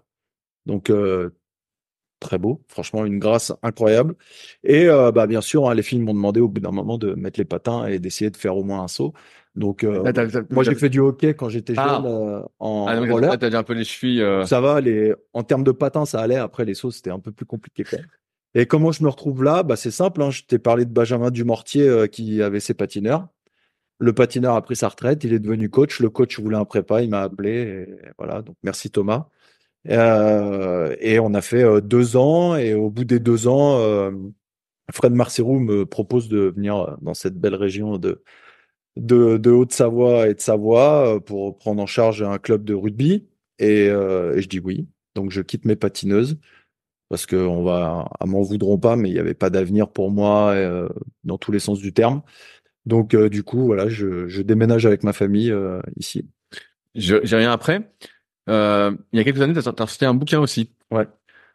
Donc, 0.67 0.91
euh, 0.91 1.31
très 2.23 2.39
beau, 2.39 2.63
franchement, 2.69 3.05
une 3.05 3.19
grâce 3.19 3.53
incroyable. 3.63 4.15
Et 4.65 4.89
euh, 4.89 5.13
bah, 5.13 5.27
bien 5.27 5.41
sûr, 5.43 5.69
hein, 5.69 5.75
les 5.75 5.83
filles 5.83 6.01
m'ont 6.01 6.15
demandé 6.15 6.41
au 6.41 6.49
bout 6.49 6.61
d'un 6.61 6.71
moment 6.71 6.97
de 6.97 7.15
mettre 7.15 7.39
les 7.39 7.45
patins 7.45 7.87
et 7.87 7.99
d'essayer 7.99 8.31
de 8.31 8.37
faire 8.37 8.57
au 8.57 8.65
moins 8.65 8.83
un 8.83 8.89
saut. 8.89 9.13
Donc, 9.55 9.85
euh, 9.85 10.03
Là, 10.03 10.13
moi, 10.51 10.65
j'ai 10.65 10.75
fait 10.75 10.89
du 10.89 10.99
hockey 11.01 11.35
quand 11.35 11.51
j'étais 11.51 11.75
jeune 11.75 11.85
Ah. 11.87 12.03
euh, 12.07 12.43
en 12.59 12.87
Ah, 12.89 12.97
donc, 12.97 13.11
roller. 13.11 13.39
t'as 13.39 13.55
un 13.59 13.63
peu 13.63 13.75
les 13.75 13.85
chevilles. 13.85 14.23
euh, 14.23 14.47
Ça 14.47 14.63
va, 14.63 14.81
les... 14.81 15.13
en 15.35 15.43
termes 15.43 15.63
de 15.65 15.73
patins, 15.73 16.07
ça 16.07 16.21
allait. 16.21 16.37
Après, 16.37 16.65
les 16.65 16.73
sauts, 16.75 16.91
c'était 16.91 17.11
un 17.11 17.19
peu 17.21 17.33
plus 17.33 17.45
compliqué. 17.45 17.85
Quoi. 17.85 17.99
Et 18.55 18.65
comment 18.67 18.93
je 18.93 19.03
me 19.03 19.09
retrouve 19.11 19.43
là? 19.45 19.63
Bah, 19.63 19.77
C'est 19.77 19.91
simple. 19.91 20.23
Hein. 20.23 20.31
Je 20.31 20.45
t'ai 20.45 20.59
parlé 20.59 20.87
de 20.87 20.91
Benjamin 20.91 21.31
Dumortier 21.31 22.09
qui 22.11 22.41
avait 22.43 22.61
ses 22.61 22.73
patineurs. 22.75 23.29
Le 23.99 24.13
patineur 24.15 24.55
a 24.57 24.63
pris 24.63 24.75
sa 24.77 24.89
retraite. 24.89 25.23
Il 25.25 25.33
est 25.35 25.39
devenu 25.39 25.69
coach. 25.69 26.01
Le 26.01 26.09
coach 26.11 26.41
voulait 26.41 26.57
un 26.57 26.65
prépa. 26.65 27.03
Il 27.03 27.11
m'a 27.11 27.21
appelé. 27.23 27.87
Et 27.91 27.95
voilà. 28.19 28.43
Donc, 28.43 28.57
merci 28.63 28.91
Thomas. 28.91 29.29
Euh, 29.91 30.95
et 31.01 31.19
on 31.19 31.35
a 31.35 31.43
fait 31.43 31.63
euh, 31.63 31.81
deux 31.81 32.17
ans. 32.17 32.57
Et 32.57 32.75
au 32.75 32.91
bout 32.91 33.05
des 33.05 33.19
deux 33.19 33.49
ans, 33.49 33.79
euh, 33.81 34.11
Fred 34.93 35.13
Marcerou 35.13 35.59
me 35.59 35.87
propose 35.87 36.29
de 36.29 36.53
venir 36.55 36.97
dans 37.03 37.15
cette 37.15 37.37
belle 37.39 37.55
région 37.55 37.99
de, 37.99 38.23
de, 38.97 39.51
Haute-Savoie 39.51 40.29
et 40.29 40.35
de 40.35 40.41
Savoie 40.41 41.21
pour 41.25 41.57
prendre 41.59 41.83
en 41.83 41.87
charge 41.87 42.23
un 42.23 42.39
club 42.39 42.65
de 42.65 42.75
rugby. 42.75 43.27
Et, 43.59 43.87
je 43.89 44.47
dis 44.47 44.61
oui. 44.61 44.87
Donc 45.15 45.31
je 45.31 45.41
quitte 45.43 45.67
mes 45.67 45.77
patineuses 45.77 46.39
parce 47.09 47.27
que 47.27 47.37
on 47.37 47.63
va, 47.63 48.09
m'en 48.25 48.41
voudront 48.41 48.79
pas, 48.79 48.97
mais 48.97 49.11
il 49.11 49.13
n'y 49.13 49.19
avait 49.19 49.35
pas 49.35 49.51
d'avenir 49.51 49.89
pour 49.89 50.11
moi 50.11 50.55
dans 51.25 51.39
tous 51.39 51.53
les 51.53 51.59
sens 51.59 51.79
du 51.79 51.93
terme. 51.93 52.23
Donc 52.87 53.15
du 53.15 53.45
coup, 53.45 53.67
voilà, 53.67 53.89
je, 53.89 54.43
déménage 54.43 54.85
avec 54.85 55.05
ma 55.05 55.13
famille 55.13 55.55
ici. 55.97 56.27
je- 56.95 57.21
J'ai 57.23 57.37
rien 57.37 57.53
après. 57.53 57.93
Euh, 58.49 58.93
il 59.13 59.19
y 59.19 59.21
a 59.21 59.25
quelques 59.25 59.41
années, 59.41 59.55
t'as 59.55 59.61
as 59.61 59.87
sorti 59.87 60.05
un 60.05 60.15
bouquin 60.15 60.41
aussi. 60.41 60.71
Ouais. 60.91 61.07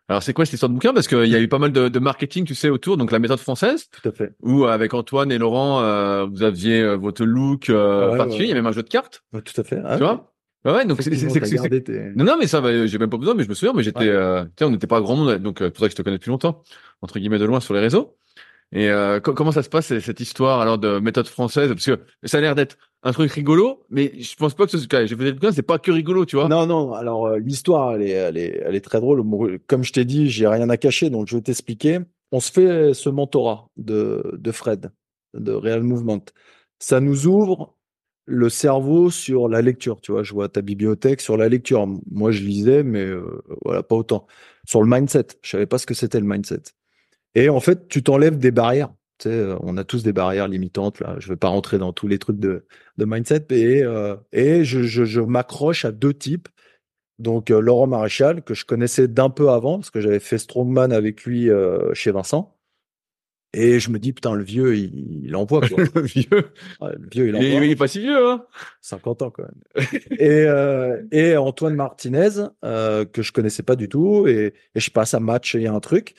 Alors, 0.10 0.24
c'est 0.24 0.32
quoi 0.34 0.46
cette 0.46 0.54
histoire 0.54 0.70
de 0.70 0.76
bouquin? 0.76 0.94
Parce 0.94 1.08
qu'il 1.08 1.26
y 1.26 1.36
a 1.36 1.40
eu 1.42 1.50
pas 1.50 1.60
mal 1.60 1.74
de, 1.74 1.90
de 1.90 2.00
marketing, 2.00 2.46
tu 2.46 2.56
sais, 2.56 2.70
autour. 2.70 2.96
Donc, 2.96 3.12
la 3.12 3.20
méthode 3.20 3.40
française, 3.40 3.90
Tout 3.92 4.08
à 4.08 4.12
fait. 4.14 4.34
où 4.42 4.64
avec 4.66 4.94
Antoine 4.94 5.32
et 5.34 5.38
Laurent, 5.38 5.82
euh, 5.82 6.26
vous 6.26 6.44
aviez 6.44 6.82
euh, 6.82 6.96
votre 6.96 7.26
look 7.26 7.70
euh, 7.70 8.12
Ouais, 8.12 8.18
particulier. 8.18 8.40
ouais. 8.40 8.46
Il 8.46 8.50
y 8.50 8.52
a 8.54 8.56
même 8.56 8.68
un 8.68 8.72
jeu 8.72 8.84
de 8.84 8.90
cartes, 8.90 9.24
Ouais, 9.34 9.42
tout 9.42 9.60
à 9.60 9.64
fait. 9.66 9.82
Ah, 9.84 9.98
tu 9.98 10.04
vois? 10.04 10.32
Ouais, 10.66 10.86
donc 10.86 11.02
c'est, 11.02 11.10
tes- 11.12 12.12
Non, 12.16 12.26
non, 12.26 12.36
mais 12.40 12.48
ça, 12.48 12.62
bah, 12.62 12.86
j'ai 12.88 12.98
même 12.98 13.10
pas 13.10 13.18
besoin, 13.18 13.34
mais 13.36 13.44
je 13.44 13.50
me 13.50 13.54
souviens, 13.54 13.74
mais 13.74 13.84
j'étais, 13.84 14.08
euh, 14.08 14.44
tu 14.56 14.64
on 14.64 14.70
n'était 14.70 14.88
pas 14.88 15.00
grand 15.02 15.16
monde, 15.16 15.36
donc 15.38 15.62
euh, 15.62 15.70
pour 15.70 15.80
ça 15.80 15.86
que 15.88 15.92
je 15.92 15.96
te 15.98 16.02
connais 16.02 16.18
depuis 16.18 16.30
longtemps, 16.30 16.64
entre 17.02 17.20
guillemets 17.20 17.40
de 17.40 17.46
loin 17.46 17.60
sur 17.60 17.74
les 17.74 17.80
réseaux. 17.80 18.18
Et 18.74 18.90
euh, 18.90 19.22
co- 19.22 19.34
comment 19.34 19.54
ça 19.54 19.64
se 19.64 19.70
passe 19.70 19.98
cette 20.00 20.20
histoire 20.20 20.60
alors 20.60 20.78
de 20.78 21.00
méthode 21.00 21.28
française? 21.28 21.70
Parce 21.70 21.86
que 21.86 22.00
ça 22.24 22.40
a 22.40 22.42
l'air 22.42 22.54
d'être 22.56 22.78
un 23.04 23.12
truc 23.12 23.32
rigolo, 23.32 23.84
mais 23.90 24.20
je 24.20 24.36
pense 24.36 24.54
pas 24.54 24.66
que 24.66 24.72
ce 24.72 24.80
soit. 24.80 25.06
J'ai 25.06 25.16
fait 25.16 25.32
bouquin, 25.34 25.52
c'est 25.52 25.62
pas 25.62 25.80
que 25.80 25.92
rigolo, 25.92 26.26
tu 26.26 26.36
vois. 26.36 26.50
Non, 26.50 26.66
non, 26.66 26.94
alors 26.94 27.28
euh, 27.28 27.38
l'histoire, 27.40 27.94
elle 27.96 28.02
est, 28.02 28.10
elle, 28.12 28.38
est, 28.38 28.62
elle 28.66 28.76
est 28.76 28.82
très 28.82 29.00
drôle. 29.00 29.24
Comme 29.68 29.84
je 29.84 29.94
t'ai 29.94 30.06
dit, 30.06 30.30
j'ai 30.30 30.48
rien 30.48 30.70
à 30.70 30.78
cacher, 30.78 31.10
donc 31.10 31.28
je 31.28 31.36
vais 31.36 31.42
t'expliquer. 31.42 32.00
On 32.32 32.40
se 32.40 32.52
fait 32.52 32.94
ce 32.94 33.10
mentorat 33.10 33.70
de, 33.78 34.38
de 34.38 34.52
Fred, 34.52 34.92
de 35.34 35.52
Real 35.54 35.84
Movement. 35.84 36.24
Ça 36.80 37.00
nous 37.00 37.28
ouvre 37.28 37.76
le 38.26 38.50
cerveau 38.50 39.10
sur 39.10 39.48
la 39.48 39.62
lecture. 39.62 40.02
Tu 40.02 40.12
vois, 40.12 40.24
je 40.24 40.34
vois 40.34 40.50
ta 40.50 40.62
bibliothèque 40.62 41.22
sur 41.22 41.38
la 41.38 41.48
lecture. 41.48 41.88
Moi, 42.12 42.32
je 42.32 42.44
lisais, 42.44 42.84
mais 42.84 43.06
euh, 43.06 43.42
voilà, 43.64 43.84
pas 43.84 43.96
autant. 43.96 44.28
Sur 44.66 44.84
le 44.84 44.90
mindset, 44.90 45.28
je 45.42 45.52
savais 45.52 45.66
pas 45.66 45.78
ce 45.78 45.86
que 45.86 45.94
c'était 45.94 46.20
le 46.20 46.28
mindset. 46.28 46.64
Et 47.36 47.50
en 47.50 47.62
fait, 47.62 47.88
tu 47.88 48.04
t'enlèves 48.04 48.38
des 48.38 48.52
barrières. 48.52 48.90
On 49.26 49.78
a 49.78 49.84
tous 49.84 50.04
des 50.04 50.14
barrières 50.14 50.48
limitantes. 50.48 51.00
Là, 51.00 51.16
je 51.20 51.30
vais 51.30 51.36
pas 51.36 51.48
rentrer 51.48 51.78
dans 51.78 51.94
tous 51.94 52.08
les 52.08 52.20
trucs 52.20 52.40
de, 52.40 52.66
de 52.98 53.06
mindset. 53.06 53.48
Et, 53.52 53.84
euh, 53.84 54.16
et 54.32 54.64
je, 54.64 54.84
je, 54.84 55.06
je 55.06 55.22
m'accroche 55.22 55.86
à 55.86 55.92
deux 55.92 56.14
types. 56.14 56.48
Donc 57.20 57.50
euh, 57.50 57.60
Laurent 57.60 57.88
Maréchal, 57.88 58.44
que 58.44 58.54
je 58.54 58.66
connaissais 58.66 59.08
d'un 59.08 59.30
peu 59.30 59.50
avant, 59.50 59.80
parce 59.80 59.90
que 59.90 60.02
j'avais 60.02 60.20
fait 60.20 60.38
Strongman 60.38 60.92
avec 60.92 61.24
lui 61.24 61.50
euh, 61.50 61.94
chez 61.94 62.12
Vincent. 62.12 62.54
Et 63.54 63.80
je 63.80 63.90
me 63.90 63.98
dis, 63.98 64.14
putain, 64.14 64.36
le 64.36 64.44
vieux, 64.44 64.76
il, 64.78 65.26
il 65.26 65.36
envoie, 65.36 65.62
quoi. 65.68 65.84
Le 65.96 66.02
vieux. 66.02 66.52
Ouais, 66.82 66.92
le 67.00 67.08
vieux, 67.10 67.28
il 67.30 67.30
Il, 67.30 67.36
envoie. 67.38 67.66
il 67.66 67.72
est 67.72 67.76
pas 67.76 67.88
si 67.88 68.02
vieux, 68.02 68.30
hein 68.30 68.46
50 68.82 69.22
ans 69.24 69.32
quand 69.32 69.44
même. 69.44 69.86
et, 70.12 70.44
euh, 70.46 71.02
et 71.12 71.38
Antoine 71.38 71.74
Martinez, 71.74 72.30
euh, 72.66 73.06
que 73.06 73.22
je 73.22 73.32
connaissais 73.32 73.64
pas 73.64 73.76
du 73.78 73.88
tout, 73.90 74.28
et, 74.28 74.54
et 74.76 74.80
je 74.80 74.92
passe 74.92 75.14
à 75.14 75.20
match, 75.20 75.56
il 75.56 75.62
y 75.62 75.68
a 75.68 75.74
un 75.74 75.80
truc. 75.80 76.14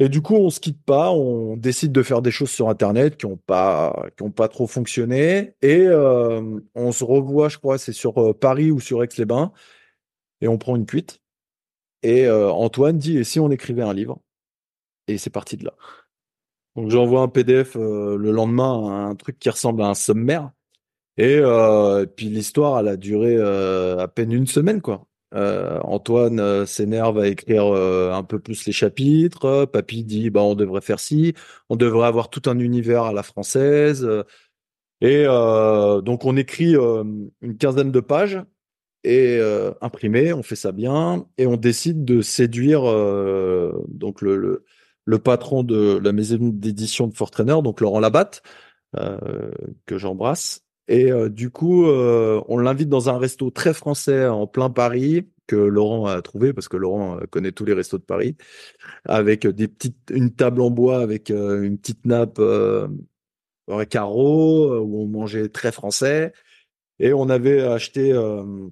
Et 0.00 0.08
du 0.08 0.22
coup, 0.22 0.34
on 0.34 0.50
se 0.50 0.58
quitte 0.58 0.82
pas, 0.84 1.12
on 1.12 1.56
décide 1.56 1.92
de 1.92 2.02
faire 2.02 2.20
des 2.20 2.32
choses 2.32 2.50
sur 2.50 2.68
Internet 2.68 3.16
qui 3.16 3.26
ont 3.26 3.36
pas, 3.36 4.06
qui 4.16 4.24
ont 4.24 4.32
pas 4.32 4.48
trop 4.48 4.66
fonctionné, 4.66 5.54
et 5.62 5.86
euh, 5.86 6.58
on 6.74 6.90
se 6.90 7.04
revoit, 7.04 7.48
je 7.48 7.58
crois, 7.58 7.78
c'est 7.78 7.92
sur 7.92 8.18
euh, 8.18 8.34
Paris 8.34 8.72
ou 8.72 8.80
sur 8.80 9.04
Aix-les-Bains, 9.04 9.52
et 10.40 10.48
on 10.48 10.58
prend 10.58 10.74
une 10.76 10.86
cuite. 10.86 11.20
Et 12.02 12.26
euh, 12.26 12.50
Antoine 12.50 12.98
dit, 12.98 13.18
et 13.18 13.24
si 13.24 13.40
on 13.40 13.50
écrivait 13.50 13.82
un 13.82 13.94
livre? 13.94 14.20
Et 15.08 15.18
c'est 15.18 15.30
parti 15.30 15.56
de 15.56 15.64
là. 15.64 15.74
Donc 16.76 16.90
j'envoie 16.90 17.22
un 17.22 17.28
PDF 17.28 17.76
le 17.76 18.16
lendemain, 18.32 19.08
un 19.10 19.14
truc 19.14 19.38
qui 19.38 19.50
ressemble 19.50 19.82
à 19.82 19.88
un 19.88 19.94
sommaire. 19.94 20.50
Et 21.18 21.38
euh, 21.38 22.06
puis 22.06 22.26
l'histoire, 22.28 22.80
elle 22.80 22.88
a 22.88 22.96
duré 22.96 23.38
à 23.40 24.08
peine 24.08 24.32
une 24.32 24.46
semaine, 24.46 24.82
quoi. 24.82 25.06
Euh, 25.34 25.80
Antoine 25.82 26.38
euh, 26.40 26.66
s'énerve 26.66 27.18
à 27.18 27.28
écrire 27.28 27.66
euh, 27.66 28.12
un 28.12 28.22
peu 28.22 28.38
plus 28.38 28.66
les 28.66 28.72
chapitres. 28.72 29.64
Papy 29.66 30.04
dit, 30.04 30.30
bah 30.30 30.42
on 30.42 30.54
devrait 30.54 30.80
faire 30.80 31.00
ci, 31.00 31.34
on 31.68 31.76
devrait 31.76 32.06
avoir 32.06 32.30
tout 32.30 32.42
un 32.46 32.58
univers 32.58 33.04
à 33.04 33.12
la 33.12 33.22
française. 33.22 34.08
Et 35.00 35.24
euh, 35.26 36.00
donc 36.00 36.24
on 36.24 36.36
écrit 36.36 36.76
euh, 36.76 37.04
une 37.42 37.56
quinzaine 37.58 37.92
de 37.92 38.00
pages 38.00 38.40
et 39.02 39.36
euh, 39.38 39.72
imprimé, 39.82 40.32
on 40.32 40.42
fait 40.42 40.56
ça 40.56 40.72
bien 40.72 41.26
et 41.36 41.46
on 41.46 41.56
décide 41.56 42.04
de 42.04 42.22
séduire 42.22 42.88
euh, 42.88 43.84
donc 43.88 44.22
le, 44.22 44.64
le, 45.04 45.18
patron 45.18 45.62
de 45.62 46.00
la 46.02 46.12
maison 46.12 46.38
d'édition 46.40 47.06
de 47.06 47.14
Fortrainer, 47.14 47.60
donc 47.62 47.82
Laurent 47.82 48.00
Labatte, 48.00 48.42
euh, 48.96 49.50
que 49.84 49.98
j'embrasse. 49.98 50.63
Et 50.88 51.10
euh, 51.12 51.28
du 51.28 51.50
coup, 51.50 51.86
euh, 51.86 52.42
on 52.48 52.58
l'invite 52.58 52.88
dans 52.88 53.08
un 53.08 53.18
resto 53.18 53.50
très 53.50 53.74
français 53.74 54.26
en 54.26 54.46
plein 54.46 54.70
Paris 54.70 55.28
que 55.46 55.56
Laurent 55.56 56.06
a 56.06 56.22
trouvé 56.22 56.52
parce 56.52 56.68
que 56.68 56.76
Laurent 56.76 57.18
euh, 57.18 57.24
connaît 57.30 57.52
tous 57.52 57.64
les 57.64 57.74
restos 57.74 57.98
de 57.98 58.02
Paris, 58.04 58.36
avec 59.04 59.46
des 59.46 59.68
petites, 59.68 60.10
une 60.10 60.34
table 60.34 60.60
en 60.60 60.70
bois 60.70 61.00
avec 61.00 61.30
euh, 61.30 61.62
une 61.62 61.78
petite 61.78 62.04
nappe 62.06 62.38
euh, 62.38 62.88
un 63.68 63.84
carreau 63.84 64.72
euh, 64.72 64.78
où 64.80 65.02
on 65.02 65.06
mangeait 65.06 65.48
très 65.48 65.72
français. 65.72 66.32
Et 66.98 67.12
on 67.12 67.28
avait 67.28 67.62
acheté 67.62 68.12
euh, 68.12 68.68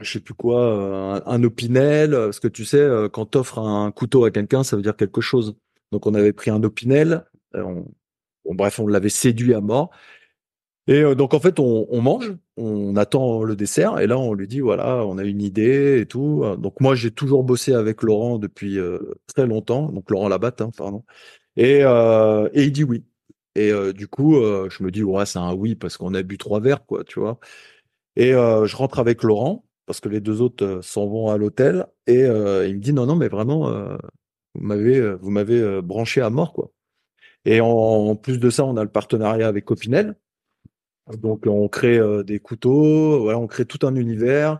je 0.00 0.12
sais 0.12 0.20
plus 0.20 0.34
quoi 0.34 0.60
euh, 0.60 1.20
un, 1.26 1.42
opinel 1.44 2.14
euh, 2.14 2.26
parce 2.26 2.40
que 2.40 2.48
tu 2.48 2.64
sais 2.64 2.78
euh, 2.78 3.08
quand 3.08 3.26
t'offres 3.26 3.58
un 3.58 3.90
couteau 3.92 4.24
à 4.24 4.30
quelqu'un 4.30 4.64
ça 4.64 4.76
veut 4.76 4.82
dire 4.82 4.96
quelque 4.96 5.20
chose. 5.20 5.56
Donc 5.92 6.06
on 6.06 6.14
avait 6.14 6.32
pris 6.32 6.50
un 6.50 6.62
opinel 6.62 7.24
euh, 7.54 7.82
on, 8.44 8.54
bref 8.54 8.78
on 8.80 8.86
l'avait 8.86 9.08
séduit 9.08 9.54
à 9.54 9.60
mort 9.60 9.90
et 10.86 11.00
euh, 11.02 11.14
donc 11.14 11.34
en 11.34 11.40
fait 11.40 11.58
on, 11.60 11.86
on 11.90 12.00
mange 12.00 12.34
on 12.56 12.96
attend 12.96 13.42
le 13.42 13.56
dessert 13.56 13.98
et 14.00 14.06
là 14.06 14.18
on 14.18 14.34
lui 14.34 14.48
dit 14.48 14.60
voilà 14.60 15.04
on 15.06 15.18
a 15.18 15.24
une 15.24 15.42
idée 15.42 16.00
et 16.00 16.06
tout 16.06 16.44
donc 16.58 16.80
moi 16.80 16.94
j'ai 16.94 17.10
toujours 17.10 17.44
bossé 17.44 17.74
avec 17.74 18.02
Laurent 18.02 18.38
depuis 18.38 18.78
euh, 18.78 18.98
très 19.26 19.46
longtemps 19.46 19.90
donc 19.90 20.10
Laurent 20.10 20.28
Labatte 20.28 20.60
hein, 20.60 20.70
pardon 20.76 21.04
et, 21.56 21.80
euh, 21.84 22.48
et 22.52 22.64
il 22.64 22.72
dit 22.72 22.84
oui 22.84 23.04
et 23.54 23.70
euh, 23.72 23.92
du 23.92 24.08
coup, 24.08 24.36
euh, 24.36 24.68
je 24.70 24.82
me 24.82 24.90
dis, 24.90 25.02
ouais, 25.02 25.26
c'est 25.26 25.38
un 25.38 25.54
oui 25.54 25.74
parce 25.74 25.96
qu'on 25.96 26.14
a 26.14 26.22
bu 26.22 26.38
trois 26.38 26.60
verres, 26.60 26.84
quoi, 26.86 27.04
tu 27.04 27.20
vois. 27.20 27.38
Et 28.16 28.34
euh, 28.34 28.66
je 28.66 28.76
rentre 28.76 28.98
avec 29.00 29.22
Laurent 29.22 29.66
parce 29.86 30.00
que 30.00 30.08
les 30.08 30.20
deux 30.20 30.40
autres 30.42 30.80
s'en 30.82 31.06
vont 31.08 31.30
à 31.30 31.38
l'hôtel 31.38 31.86
et 32.06 32.22
il 32.22 32.28
me 32.76 32.80
dit, 32.80 32.92
non, 32.92 33.06
non, 33.06 33.16
mais 33.16 33.28
vraiment, 33.28 33.70
vous 34.54 34.62
m'avez, 34.62 35.14
vous 35.16 35.30
m'avez 35.30 35.82
branché 35.82 36.20
à 36.22 36.30
mort, 36.30 36.52
quoi. 36.54 36.70
Et 37.46 37.60
en, 37.60 38.16
plus 38.16 38.38
de 38.38 38.50
ça, 38.50 38.64
on 38.64 38.76
a 38.76 38.84
le 38.84 38.90
partenariat 38.90 39.48
avec 39.48 39.64
Copinel. 39.66 40.16
Donc, 41.22 41.46
on 41.46 41.68
crée 41.68 41.98
euh, 41.98 42.22
des 42.22 42.38
couteaux, 42.38 43.20
voilà, 43.20 43.38
on 43.38 43.46
crée 43.46 43.66
tout 43.66 43.86
un 43.86 43.94
univers. 43.94 44.58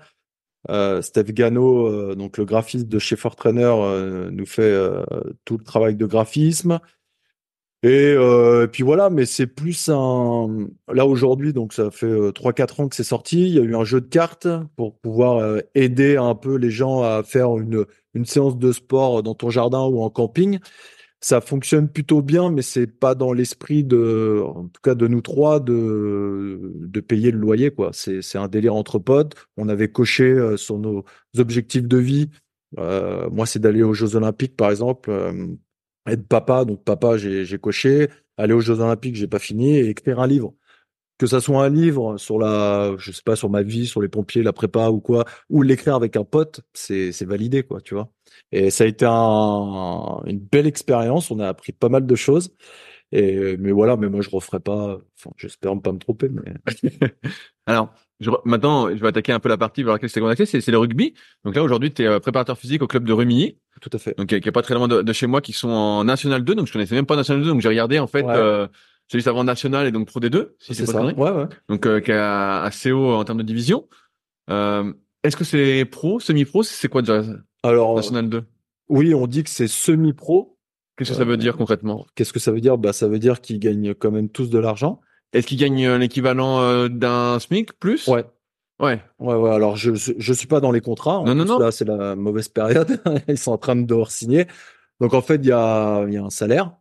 Euh, 0.70 1.02
Steph 1.02 1.24
Gano, 1.24 1.86
euh, 1.88 2.14
donc 2.14 2.38
le 2.38 2.44
graphiste 2.44 2.88
de 2.88 2.98
chez 2.98 3.16
Fortrainer, 3.16 3.64
euh, 3.64 4.30
nous 4.30 4.46
fait 4.46 4.62
euh, 4.62 5.04
tout 5.44 5.58
le 5.58 5.64
travail 5.64 5.94
de 5.94 6.06
graphisme. 6.06 6.80
Et 7.82 8.14
euh, 8.16 8.66
puis 8.66 8.82
voilà, 8.82 9.10
mais 9.10 9.26
c'est 9.26 9.46
plus 9.46 9.90
un. 9.90 10.68
Là 10.90 11.04
aujourd'hui, 11.04 11.52
donc 11.52 11.74
ça 11.74 11.90
fait 11.90 12.06
euh, 12.06 12.32
3-4 12.32 12.80
ans 12.80 12.88
que 12.88 12.96
c'est 12.96 13.04
sorti. 13.04 13.42
Il 13.42 13.54
y 13.54 13.58
a 13.58 13.62
eu 13.62 13.76
un 13.76 13.84
jeu 13.84 14.00
de 14.00 14.06
cartes 14.06 14.48
pour 14.76 14.98
pouvoir 14.98 15.36
euh, 15.36 15.60
aider 15.74 16.16
un 16.16 16.34
peu 16.34 16.56
les 16.56 16.70
gens 16.70 17.02
à 17.02 17.22
faire 17.22 17.58
une, 17.58 17.84
une 18.14 18.24
séance 18.24 18.56
de 18.56 18.72
sport 18.72 19.22
dans 19.22 19.34
ton 19.34 19.50
jardin 19.50 19.84
ou 19.84 20.00
en 20.00 20.08
camping. 20.08 20.60
Ça 21.24 21.40
fonctionne 21.40 21.88
plutôt 21.88 22.20
bien, 22.20 22.50
mais 22.50 22.60
c'est 22.60 22.86
pas 22.86 23.14
dans 23.14 23.32
l'esprit 23.32 23.82
de, 23.82 24.42
en 24.44 24.64
tout 24.64 24.82
cas 24.82 24.94
de 24.94 25.06
nous 25.06 25.22
trois, 25.22 25.58
de, 25.58 27.00
payer 27.08 27.30
le 27.30 27.38
loyer, 27.38 27.70
quoi. 27.70 27.92
C'est, 27.94 28.36
un 28.36 28.46
délire 28.46 28.74
entre 28.74 28.98
potes. 28.98 29.34
On 29.56 29.70
avait 29.70 29.88
coché 29.88 30.24
euh, 30.24 30.58
sur 30.58 30.78
nos 30.78 31.02
objectifs 31.38 31.88
de 31.88 31.96
vie. 31.96 32.28
Euh, 32.78 33.30
moi, 33.30 33.46
c'est 33.46 33.58
d'aller 33.58 33.82
aux 33.82 33.94
Jeux 33.94 34.16
Olympiques, 34.16 34.54
par 34.54 34.70
exemple. 34.70 35.08
Euh, 35.10 35.46
être 36.06 36.28
papa, 36.28 36.66
donc 36.66 36.84
papa, 36.84 37.16
j'ai, 37.16 37.46
j'ai 37.46 37.58
coché. 37.58 38.10
Aller 38.36 38.52
aux 38.52 38.60
Jeux 38.60 38.80
Olympiques, 38.80 39.16
j'ai 39.16 39.26
pas 39.26 39.38
fini. 39.38 39.78
Et 39.78 39.88
écrire 39.88 40.20
un 40.20 40.26
livre. 40.26 40.54
Que 41.16 41.26
ça 41.26 41.40
soit 41.40 41.64
un 41.64 41.70
livre 41.70 42.18
sur 42.18 42.38
la, 42.38 42.96
je 42.98 43.12
sais 43.12 43.22
pas, 43.24 43.36
sur 43.36 43.48
ma 43.48 43.62
vie, 43.62 43.86
sur 43.86 44.02
les 44.02 44.08
pompiers, 44.08 44.42
la 44.42 44.52
prépa 44.52 44.90
ou 44.90 45.00
quoi, 45.00 45.24
ou 45.48 45.62
l'écrire 45.62 45.94
avec 45.94 46.16
un 46.16 46.24
pote, 46.24 46.60
c'est, 46.74 47.12
c'est 47.12 47.24
validé, 47.24 47.62
quoi, 47.62 47.80
tu 47.80 47.94
vois. 47.94 48.10
Et 48.52 48.70
ça 48.70 48.84
a 48.84 48.86
été 48.86 49.04
un, 49.08 50.20
une 50.26 50.38
belle 50.38 50.66
expérience. 50.66 51.30
On 51.30 51.40
a 51.40 51.48
appris 51.48 51.72
pas 51.72 51.88
mal 51.88 52.06
de 52.06 52.14
choses. 52.14 52.54
Et, 53.12 53.56
mais 53.58 53.72
voilà, 53.72 53.96
mais 53.96 54.08
moi, 54.08 54.22
je 54.22 54.30
referai 54.30 54.60
pas, 54.60 54.98
enfin, 55.18 55.30
j'espère 55.36 55.74
ne 55.74 55.80
pas 55.80 55.92
me 55.92 55.98
tromper, 55.98 56.28
mais. 56.28 56.54
Alors, 57.66 57.92
je, 58.20 58.30
maintenant, 58.44 58.88
je 58.88 59.00
vais 59.00 59.08
attaquer 59.08 59.32
un 59.32 59.38
peu 59.40 59.48
la 59.48 59.56
partie 59.56 59.82
vers 59.82 59.92
laquelle 59.92 60.08
je 60.08 60.14
t'ai 60.14 60.20
contacté, 60.20 60.46
c'est, 60.46 60.60
c'est 60.60 60.72
le 60.72 60.78
rugby. 60.78 61.14
Donc 61.44 61.54
là, 61.54 61.62
aujourd'hui, 61.62 61.92
tu 61.92 62.02
es 62.02 62.20
préparateur 62.20 62.58
physique 62.58 62.82
au 62.82 62.86
club 62.86 63.04
de 63.04 63.12
Rumilly. 63.12 63.58
Tout 63.80 63.90
à 63.92 63.98
fait. 63.98 64.16
Donc, 64.16 64.28
qui 64.28 64.34
est 64.34 64.52
pas 64.52 64.62
très 64.62 64.74
loin 64.74 64.88
de, 64.88 65.02
de, 65.02 65.12
chez 65.12 65.26
moi, 65.26 65.40
qui 65.40 65.52
sont 65.52 65.68
en 65.68 66.04
National 66.04 66.42
2. 66.42 66.54
Donc, 66.54 66.66
je 66.66 66.72
connaissais 66.72 66.94
même 66.94 67.06
pas 67.06 67.16
National 67.16 67.42
2. 67.44 67.50
Donc, 67.50 67.60
j'ai 67.60 67.68
regardé, 67.68 67.98
en 67.98 68.06
fait, 68.06 68.22
Ouais. 68.22 68.34
euh, 68.34 68.66
c'est 69.08 69.18
juste 69.18 69.28
avant 69.28 69.44
National 69.44 69.86
et 69.86 69.92
donc 69.92 70.08
Pro 70.08 70.18
D2. 70.18 70.48
Si 70.58 70.74
c'est 70.74 70.86
pas 70.86 70.92
ça. 70.92 71.04
Ouais, 71.04 71.30
ouais. 71.30 71.46
Donc, 71.68 71.86
euh, 71.86 72.00
qui 72.00 72.10
est 72.10 72.14
assez 72.14 72.90
haut 72.90 73.12
en 73.12 73.24
termes 73.24 73.38
de 73.38 73.42
division. 73.44 73.86
Euh, 74.50 74.92
est-ce 75.22 75.36
que 75.36 75.44
c'est 75.44 75.84
pro, 75.84 76.20
semi-pro? 76.20 76.62
C'est 76.62 76.88
quoi 76.88 77.02
déjà? 77.02 77.22
Alors, 77.64 77.96
National 77.96 78.28
2? 78.28 78.44
oui, 78.88 79.14
on 79.14 79.26
dit 79.26 79.42
que 79.44 79.50
c'est 79.50 79.68
semi-pro. 79.68 80.58
Qu'est-ce 80.96 81.10
que 81.10 81.16
ça 81.16 81.22
Euh, 81.22 81.24
veure 81.24 81.38
dire 81.38 81.56
concrètement? 81.56 82.06
Qu'est-ce 82.14 82.32
que 82.32 82.38
ça 82.38 82.52
veut 82.52 82.60
dire? 82.60 82.78
Bah, 82.78 82.92
ça 82.92 83.08
veut 83.08 83.18
dire 83.18 83.40
qu'ils 83.40 83.58
gagnent 83.58 83.94
quand 83.94 84.10
même 84.12 84.28
tous 84.28 84.48
de 84.50 84.58
l'argent. 84.58 85.00
Est-ce 85.32 85.46
qu'ils 85.48 85.58
gagnent 85.58 85.86
euh, 85.86 85.98
l'équivalent 85.98 86.60
euh, 86.60 86.88
d'un 86.88 87.38
SMIC 87.40 87.72
plus? 87.80 88.06
Ouais. 88.06 88.24
Ouais. 88.80 89.00
Ouais, 89.18 89.34
ouais. 89.34 89.50
Alors, 89.50 89.76
je, 89.76 89.92
je 89.94 90.32
suis 90.32 90.46
pas 90.46 90.60
dans 90.60 90.70
les 90.70 90.80
contrats. 90.80 91.18
En 91.18 91.24
Non, 91.24 91.34
non, 91.34 91.44
plus, 91.44 91.52
non. 91.52 91.58
Là, 91.58 91.72
c'est 91.72 91.84
la 91.84 92.14
mauvaise 92.14 92.48
période. 92.48 93.00
Ils 93.28 93.38
sont 93.38 93.52
en 93.52 93.58
train 93.58 93.74
de 93.76 93.82
devoir 93.82 94.10
signer. 94.12 94.46
Donc, 95.00 95.14
en 95.14 95.22
fait, 95.22 95.36
il 95.36 95.46
y 95.46 95.52
a, 95.52 96.04
y 96.08 96.16
a 96.16 96.22
un 96.22 96.30
salaire. 96.30 96.72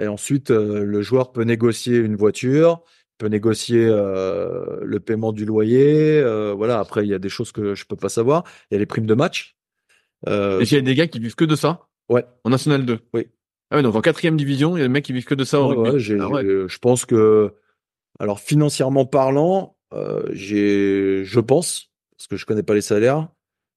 Et 0.00 0.06
ensuite, 0.08 0.50
euh, 0.50 0.84
le 0.84 1.02
joueur 1.02 1.32
peut 1.32 1.42
négocier 1.44 1.98
une 1.98 2.16
voiture, 2.16 2.80
peut 3.18 3.26
négocier 3.28 3.84
euh, 3.86 4.78
le 4.82 5.00
paiement 5.00 5.32
du 5.32 5.44
loyer. 5.44 6.18
euh, 6.20 6.54
voilà. 6.56 6.78
Après, 6.78 7.04
il 7.04 7.10
y 7.10 7.14
a 7.14 7.18
des 7.18 7.28
choses 7.28 7.52
que 7.52 7.74
je 7.74 7.84
peux 7.84 7.96
pas 7.96 8.08
savoir. 8.08 8.44
Il 8.70 8.74
y 8.74 8.76
a 8.76 8.78
les 8.78 8.86
primes 8.86 9.06
de 9.06 9.14
match. 9.14 9.56
Euh, 10.28 10.60
Est-ce 10.60 10.68
qu'il 10.70 10.78
y 10.78 10.80
a 10.80 10.84
des 10.84 10.94
gars 10.94 11.06
qui 11.08 11.18
vivent 11.18 11.34
que 11.34 11.44
de 11.44 11.56
ça? 11.56 11.88
Ouais. 12.08 12.24
En 12.44 12.50
National 12.50 12.84
2? 12.86 12.98
Oui. 13.14 13.28
Ah 13.70 13.76
ouais, 13.76 13.82
donc 13.82 13.94
en 13.94 14.00
quatrième 14.00 14.36
division, 14.36 14.76
il 14.76 14.80
y 14.80 14.82
a 14.82 14.86
des 14.86 14.92
mecs 14.92 15.04
qui 15.04 15.12
vivent 15.12 15.24
que 15.24 15.34
de 15.34 15.44
ça 15.44 15.60
Ouais, 15.62 15.68
rugby. 15.74 15.80
ouais, 16.14 16.18
Ah 16.20 16.28
ouais. 16.28 16.42
j'ai- 16.44 16.68
je 16.68 16.78
pense 16.78 17.04
que, 17.06 17.54
alors 18.18 18.38
financièrement 18.40 19.06
parlant, 19.06 19.76
euh, 19.94 20.22
j'ai, 20.32 21.24
je 21.24 21.40
pense 21.40 21.90
parce 22.16 22.26
que 22.28 22.36
je 22.36 22.46
connais 22.46 22.62
pas 22.62 22.74
les 22.74 22.82
salaires. 22.82 23.28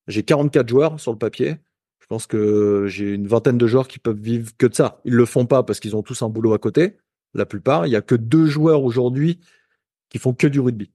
J'ai 0.07 0.23
44 0.23 0.67
joueurs 0.69 0.99
sur 0.99 1.11
le 1.11 1.17
papier. 1.17 1.55
Je 1.99 2.05
pense 2.07 2.27
que 2.27 2.85
j'ai 2.87 3.13
une 3.15 3.25
vingtaine 3.27 3.57
de 3.57 3.65
joueurs 3.65 3.87
qui 3.87 3.97
peuvent 3.97 4.19
vivre 4.19 4.51
que 4.57 4.67
de 4.67 4.75
ça. 4.75 5.01
Ils 5.05 5.13
le 5.15 5.25
font 5.25 5.45
pas 5.47 5.63
parce 5.63 5.79
qu'ils 5.79 5.95
ont 5.95 6.03
tous 6.03 6.21
un 6.21 6.29
boulot 6.29 6.53
à 6.53 6.59
côté. 6.59 6.97
La 7.33 7.45
plupart. 7.47 7.87
Il 7.87 7.91
y 7.91 7.95
a 7.95 8.01
que 8.01 8.13
deux 8.15 8.45
joueurs 8.45 8.83
aujourd'hui 8.83 9.39
qui 10.09 10.19
font 10.19 10.33
que 10.33 10.45
du 10.45 10.59
rugby. 10.59 10.91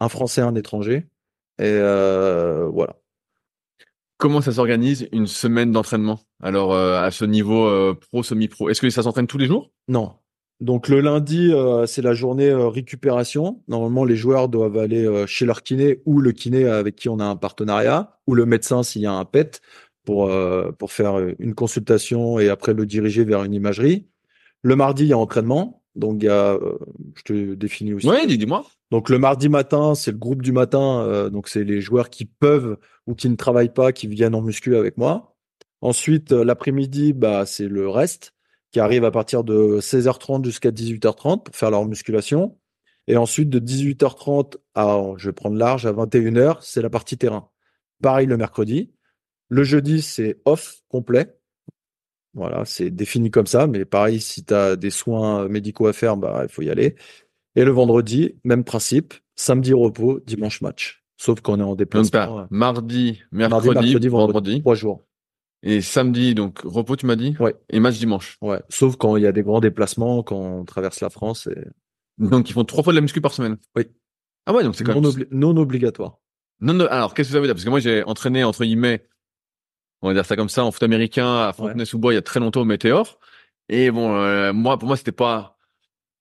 Un 0.00 0.08
Français, 0.08 0.40
un 0.40 0.54
étranger. 0.56 1.06
Et 1.58 1.64
euh, 1.66 2.66
voilà. 2.72 2.96
Comment 4.20 4.42
ça 4.42 4.52
s'organise 4.52 5.08
une 5.12 5.26
semaine 5.26 5.72
d'entraînement? 5.72 6.20
Alors 6.42 6.74
euh, 6.74 7.00
à 7.00 7.10
ce 7.10 7.24
niveau 7.24 7.64
euh, 7.64 7.94
pro, 7.94 8.22
semi-pro, 8.22 8.68
est-ce 8.68 8.82
que 8.82 8.90
ça 8.90 9.02
s'entraîne 9.02 9.26
tous 9.26 9.38
les 9.38 9.46
jours? 9.46 9.72
Non. 9.88 10.12
Donc 10.60 10.88
le 10.88 11.00
lundi, 11.00 11.50
euh, 11.54 11.86
c'est 11.86 12.02
la 12.02 12.12
journée 12.12 12.52
récupération. 12.52 13.62
Normalement, 13.66 14.04
les 14.04 14.16
joueurs 14.16 14.50
doivent 14.50 14.76
aller 14.76 15.24
chez 15.26 15.46
leur 15.46 15.62
kiné 15.62 16.02
ou 16.04 16.20
le 16.20 16.32
kiné 16.32 16.66
avec 16.66 16.96
qui 16.96 17.08
on 17.08 17.18
a 17.18 17.24
un 17.24 17.36
partenariat, 17.36 18.20
ou 18.26 18.34
le 18.34 18.44
médecin 18.44 18.82
s'il 18.82 19.00
y 19.00 19.06
a 19.06 19.12
un 19.12 19.24
PET 19.24 19.62
pour 20.04 20.30
pour 20.78 20.92
faire 20.92 21.16
une 21.38 21.54
consultation 21.54 22.38
et 22.38 22.50
après 22.50 22.74
le 22.74 22.84
diriger 22.84 23.24
vers 23.24 23.42
une 23.42 23.54
imagerie. 23.54 24.06
Le 24.60 24.76
mardi, 24.76 25.04
il 25.04 25.08
y 25.08 25.12
a 25.14 25.18
entraînement. 25.18 25.82
Donc 25.96 26.22
il 26.22 26.26
y 26.26 26.28
a, 26.28 26.58
je 27.16 27.22
te 27.22 27.54
définis 27.54 27.94
aussi. 27.94 28.06
Oui, 28.06 28.26
dis-moi. 28.36 28.66
Donc 28.90 29.08
le 29.08 29.18
mardi 29.18 29.48
matin, 29.48 29.94
c'est 29.94 30.12
le 30.12 30.18
groupe 30.18 30.42
du 30.42 30.52
matin. 30.52 31.30
Donc 31.30 31.48
c'est 31.48 31.64
les 31.64 31.80
joueurs 31.80 32.10
qui 32.10 32.26
peuvent 32.26 32.76
ou 33.10 33.14
qui 33.14 33.28
ne 33.28 33.36
travaillent 33.36 33.74
pas, 33.74 33.92
qui 33.92 34.06
viennent 34.06 34.34
en 34.34 34.42
muscu 34.42 34.76
avec 34.76 34.96
moi. 34.96 35.36
Ensuite, 35.80 36.32
euh, 36.32 36.44
l'après-midi, 36.44 37.12
bah 37.12 37.46
c'est 37.46 37.68
le 37.68 37.88
reste 37.88 38.34
qui 38.70 38.80
arrive 38.80 39.04
à 39.04 39.10
partir 39.10 39.44
de 39.44 39.80
16h30 39.80 40.44
jusqu'à 40.44 40.70
18h30 40.70 41.42
pour 41.44 41.56
faire 41.56 41.70
leur 41.70 41.84
musculation. 41.86 42.56
Et 43.08 43.16
ensuite, 43.16 43.50
de 43.50 43.58
18h30 43.58 44.56
à, 44.74 45.00
je 45.16 45.28
vais 45.28 45.32
prendre 45.32 45.56
large, 45.56 45.86
à 45.86 45.92
21h, 45.92 46.58
c'est 46.60 46.82
la 46.82 46.90
partie 46.90 47.18
terrain. 47.18 47.50
Pareil 48.02 48.26
le 48.26 48.36
mercredi. 48.36 48.92
Le 49.48 49.64
jeudi, 49.64 50.02
c'est 50.02 50.40
off 50.44 50.82
complet. 50.88 51.36
Voilà, 52.34 52.64
c'est 52.64 52.90
défini 52.90 53.32
comme 53.32 53.46
ça. 53.46 53.66
Mais 53.66 53.84
pareil, 53.84 54.20
si 54.20 54.44
tu 54.44 54.54
as 54.54 54.76
des 54.76 54.90
soins 54.90 55.48
médicaux 55.48 55.88
à 55.88 55.92
faire, 55.92 56.16
bah, 56.16 56.42
il 56.44 56.48
faut 56.48 56.62
y 56.62 56.70
aller. 56.70 56.94
Et 57.56 57.64
le 57.64 57.72
vendredi, 57.72 58.38
même 58.44 58.62
principe, 58.62 59.14
samedi 59.34 59.72
repos, 59.72 60.20
dimanche 60.20 60.60
match. 60.60 60.99
Sauf 61.20 61.42
qu'on 61.42 61.60
est 61.60 61.62
en 61.62 61.74
déplacement. 61.74 62.40
Donc, 62.40 62.50
mardi, 62.50 63.20
mercredi, 63.30 64.08
vendredi, 64.08 64.60
Trois 64.60 64.74
jours. 64.74 65.04
Et 65.62 65.82
samedi, 65.82 66.34
donc 66.34 66.60
repos, 66.64 66.96
tu 66.96 67.04
m'as 67.04 67.16
dit 67.16 67.36
Ouais. 67.38 67.54
Et 67.68 67.78
match 67.78 67.98
dimanche 67.98 68.38
Ouais. 68.40 68.62
Sauf 68.70 68.96
quand 68.96 69.18
il 69.18 69.24
y 69.24 69.26
a 69.26 69.32
des 69.32 69.42
grands 69.42 69.60
déplacements, 69.60 70.22
quand 70.22 70.38
on 70.38 70.64
traverse 70.64 71.00
la 71.02 71.10
France. 71.10 71.46
Et... 71.46 71.66
Donc 72.16 72.48
ils 72.48 72.54
font 72.54 72.64
trois 72.64 72.82
fois 72.82 72.94
de 72.94 72.96
la 72.96 73.02
muscu 73.02 73.20
par 73.20 73.34
semaine 73.34 73.58
Oui. 73.76 73.84
Ah 74.46 74.54
ouais, 74.54 74.64
donc 74.64 74.74
c'est 74.74 74.82
quand 74.82 74.98
non, 74.98 75.12
même... 75.12 75.26
non 75.30 75.54
obligatoire. 75.58 76.16
Non, 76.60 76.72
non, 76.72 76.86
alors 76.86 77.12
qu'est-ce 77.12 77.28
que 77.28 77.34
ça 77.34 77.40
veut 77.40 77.46
dire? 77.46 77.54
Parce 77.54 77.64
que 77.66 77.70
moi 77.70 77.80
j'ai 77.80 78.02
entraîné, 78.04 78.42
entre 78.42 78.64
guillemets, 78.64 79.06
on 80.00 80.08
va 80.08 80.14
dire 80.14 80.24
ça 80.24 80.36
comme 80.36 80.48
ça, 80.48 80.64
en 80.64 80.70
foot 80.70 80.84
américain 80.84 81.48
à 81.48 81.52
Fontenay-sous-Bois 81.52 82.14
il 82.14 82.16
y 82.16 82.18
a 82.18 82.22
très 82.22 82.40
longtemps 82.40 82.62
au 82.62 82.64
Météor. 82.64 83.18
Et 83.68 83.90
bon, 83.90 84.16
euh, 84.16 84.54
moi, 84.54 84.78
pour 84.78 84.88
moi, 84.88 84.96
c'était 84.96 85.12
pas 85.12 85.58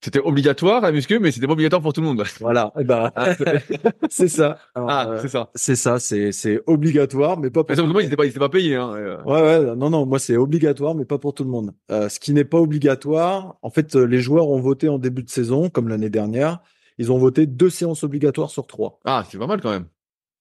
c'était 0.01 0.19
obligatoire 0.19 0.79
la 0.79 0.93
muscu, 0.93 1.19
mais 1.19 1.31
c'était 1.31 1.45
pas 1.45 1.53
obligatoire 1.53 1.81
pour 1.81 1.91
tout 1.91 2.01
le 2.01 2.07
monde. 2.07 2.23
Voilà, 2.39 2.71
eh 2.79 2.83
ben, 2.85 3.11
ah, 3.15 3.35
c'est 4.09 4.29
ça. 4.29 4.57
ah, 4.75 5.17
c'est 5.21 5.27
ça. 5.27 5.49
C'est 5.55 5.75
ça, 5.75 5.99
c'est 5.99 6.31
c'est 6.31 6.61
obligatoire, 6.67 7.37
mais 7.37 7.49
pas 7.49 7.63
pour. 7.63 7.75
tout 7.75 7.81
le 7.81 7.87
monde. 7.89 8.03
Il 8.03 8.15
pas, 8.15 8.25
il 8.25 8.33
pas 8.33 8.49
payé. 8.49 8.75
Hein. 8.75 9.21
Ouais, 9.25 9.41
ouais, 9.41 9.75
non, 9.75 9.89
non, 9.89 10.05
moi 10.05 10.19
c'est 10.19 10.37
obligatoire, 10.37 10.95
mais 10.95 11.05
pas 11.05 11.17
pour 11.17 11.33
tout 11.33 11.43
le 11.43 11.49
monde. 11.49 11.73
Euh, 11.91 12.07
ce 12.07 12.19
qui 12.19 12.33
n'est 12.33 12.45
pas 12.45 12.59
obligatoire, 12.59 13.57
en 13.61 13.69
fait, 13.69 13.95
euh, 13.95 14.05
les 14.05 14.19
joueurs 14.19 14.47
ont 14.47 14.61
voté 14.61 14.87
en 14.87 14.99
début 14.99 15.23
de 15.23 15.29
saison, 15.29 15.69
comme 15.69 15.89
l'année 15.89 16.09
dernière, 16.09 16.59
ils 16.97 17.11
ont 17.11 17.17
voté 17.17 17.45
deux 17.45 17.69
séances 17.69 18.03
obligatoires 18.03 18.49
sur 18.49 18.67
trois. 18.67 18.99
Ah, 19.03 19.25
c'est 19.29 19.37
pas 19.37 19.47
mal 19.47 19.59
quand 19.61 19.71
même. 19.71 19.85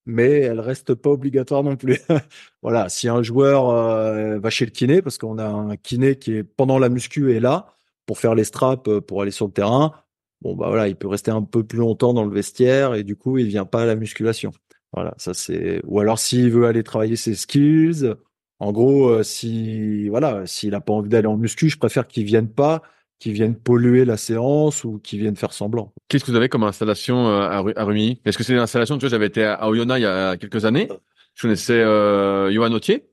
Mais 0.06 0.40
elles 0.40 0.60
restent 0.60 0.94
pas 0.94 1.10
obligatoires 1.10 1.64
non 1.64 1.76
plus. 1.76 2.00
voilà, 2.62 2.88
si 2.88 3.08
un 3.08 3.22
joueur 3.22 3.68
euh, 3.70 4.38
va 4.38 4.50
chez 4.50 4.64
le 4.64 4.70
kiné, 4.70 5.02
parce 5.02 5.18
qu'on 5.18 5.38
a 5.38 5.46
un 5.46 5.76
kiné 5.76 6.16
qui 6.16 6.34
est 6.36 6.44
pendant 6.44 6.78
la 6.78 6.88
muscu 6.88 7.34
est 7.34 7.40
là 7.40 7.74
pour 8.08 8.18
faire 8.18 8.34
les 8.34 8.44
straps 8.44 8.88
euh, 8.88 9.00
pour 9.00 9.22
aller 9.22 9.30
sur 9.30 9.46
le 9.46 9.52
terrain, 9.52 9.92
bon 10.40 10.56
bah 10.56 10.66
voilà, 10.68 10.88
il 10.88 10.96
peut 10.96 11.06
rester 11.06 11.30
un 11.30 11.42
peu 11.42 11.62
plus 11.62 11.78
longtemps 11.78 12.14
dans 12.14 12.24
le 12.24 12.32
vestiaire 12.32 12.94
et 12.94 13.04
du 13.04 13.14
coup 13.14 13.38
il 13.38 13.46
vient 13.46 13.66
pas 13.66 13.82
à 13.82 13.86
la 13.86 13.94
musculation. 13.94 14.50
Voilà, 14.94 15.14
ça 15.18 15.34
c'est. 15.34 15.82
Ou 15.84 16.00
alors 16.00 16.18
s'il 16.18 16.50
veut 16.50 16.66
aller 16.66 16.82
travailler 16.82 17.16
ses 17.16 17.34
skills, 17.34 18.14
en 18.58 18.72
gros, 18.72 19.08
euh, 19.10 19.22
si 19.22 20.08
voilà, 20.08 20.46
s'il 20.46 20.74
a 20.74 20.80
pas 20.80 20.94
envie 20.94 21.10
d'aller 21.10 21.28
en 21.28 21.36
muscu, 21.36 21.68
je 21.68 21.76
préfère 21.76 22.08
qu'il 22.08 22.24
vienne 22.24 22.48
pas, 22.48 22.82
qu'il 23.18 23.34
vienne 23.34 23.54
polluer 23.54 24.06
la 24.06 24.16
séance 24.16 24.84
ou 24.84 24.98
qu'il 24.98 25.20
vienne 25.20 25.36
faire 25.36 25.52
semblant. 25.52 25.92
Qu'est-ce 26.08 26.24
que 26.24 26.30
vous 26.30 26.36
avez 26.36 26.48
comme 26.48 26.64
installation 26.64 27.28
euh, 27.28 27.42
à, 27.42 27.62
à 27.76 27.84
Rumi 27.84 28.22
Est-ce 28.24 28.38
que 28.38 28.44
c'est 28.44 28.54
une 28.54 28.58
installation? 28.58 28.96
Tu 28.96 29.02
vois, 29.02 29.10
j'avais 29.10 29.26
été 29.26 29.44
à 29.44 29.68
Oyonnax 29.68 30.00
il 30.00 30.04
y 30.04 30.06
a 30.06 30.36
quelques 30.38 30.64
années. 30.64 30.88
Je 31.34 31.42
connaissais 31.42 31.74
euh, 31.74 32.50
Johan 32.50 32.72
Autier 32.72 33.07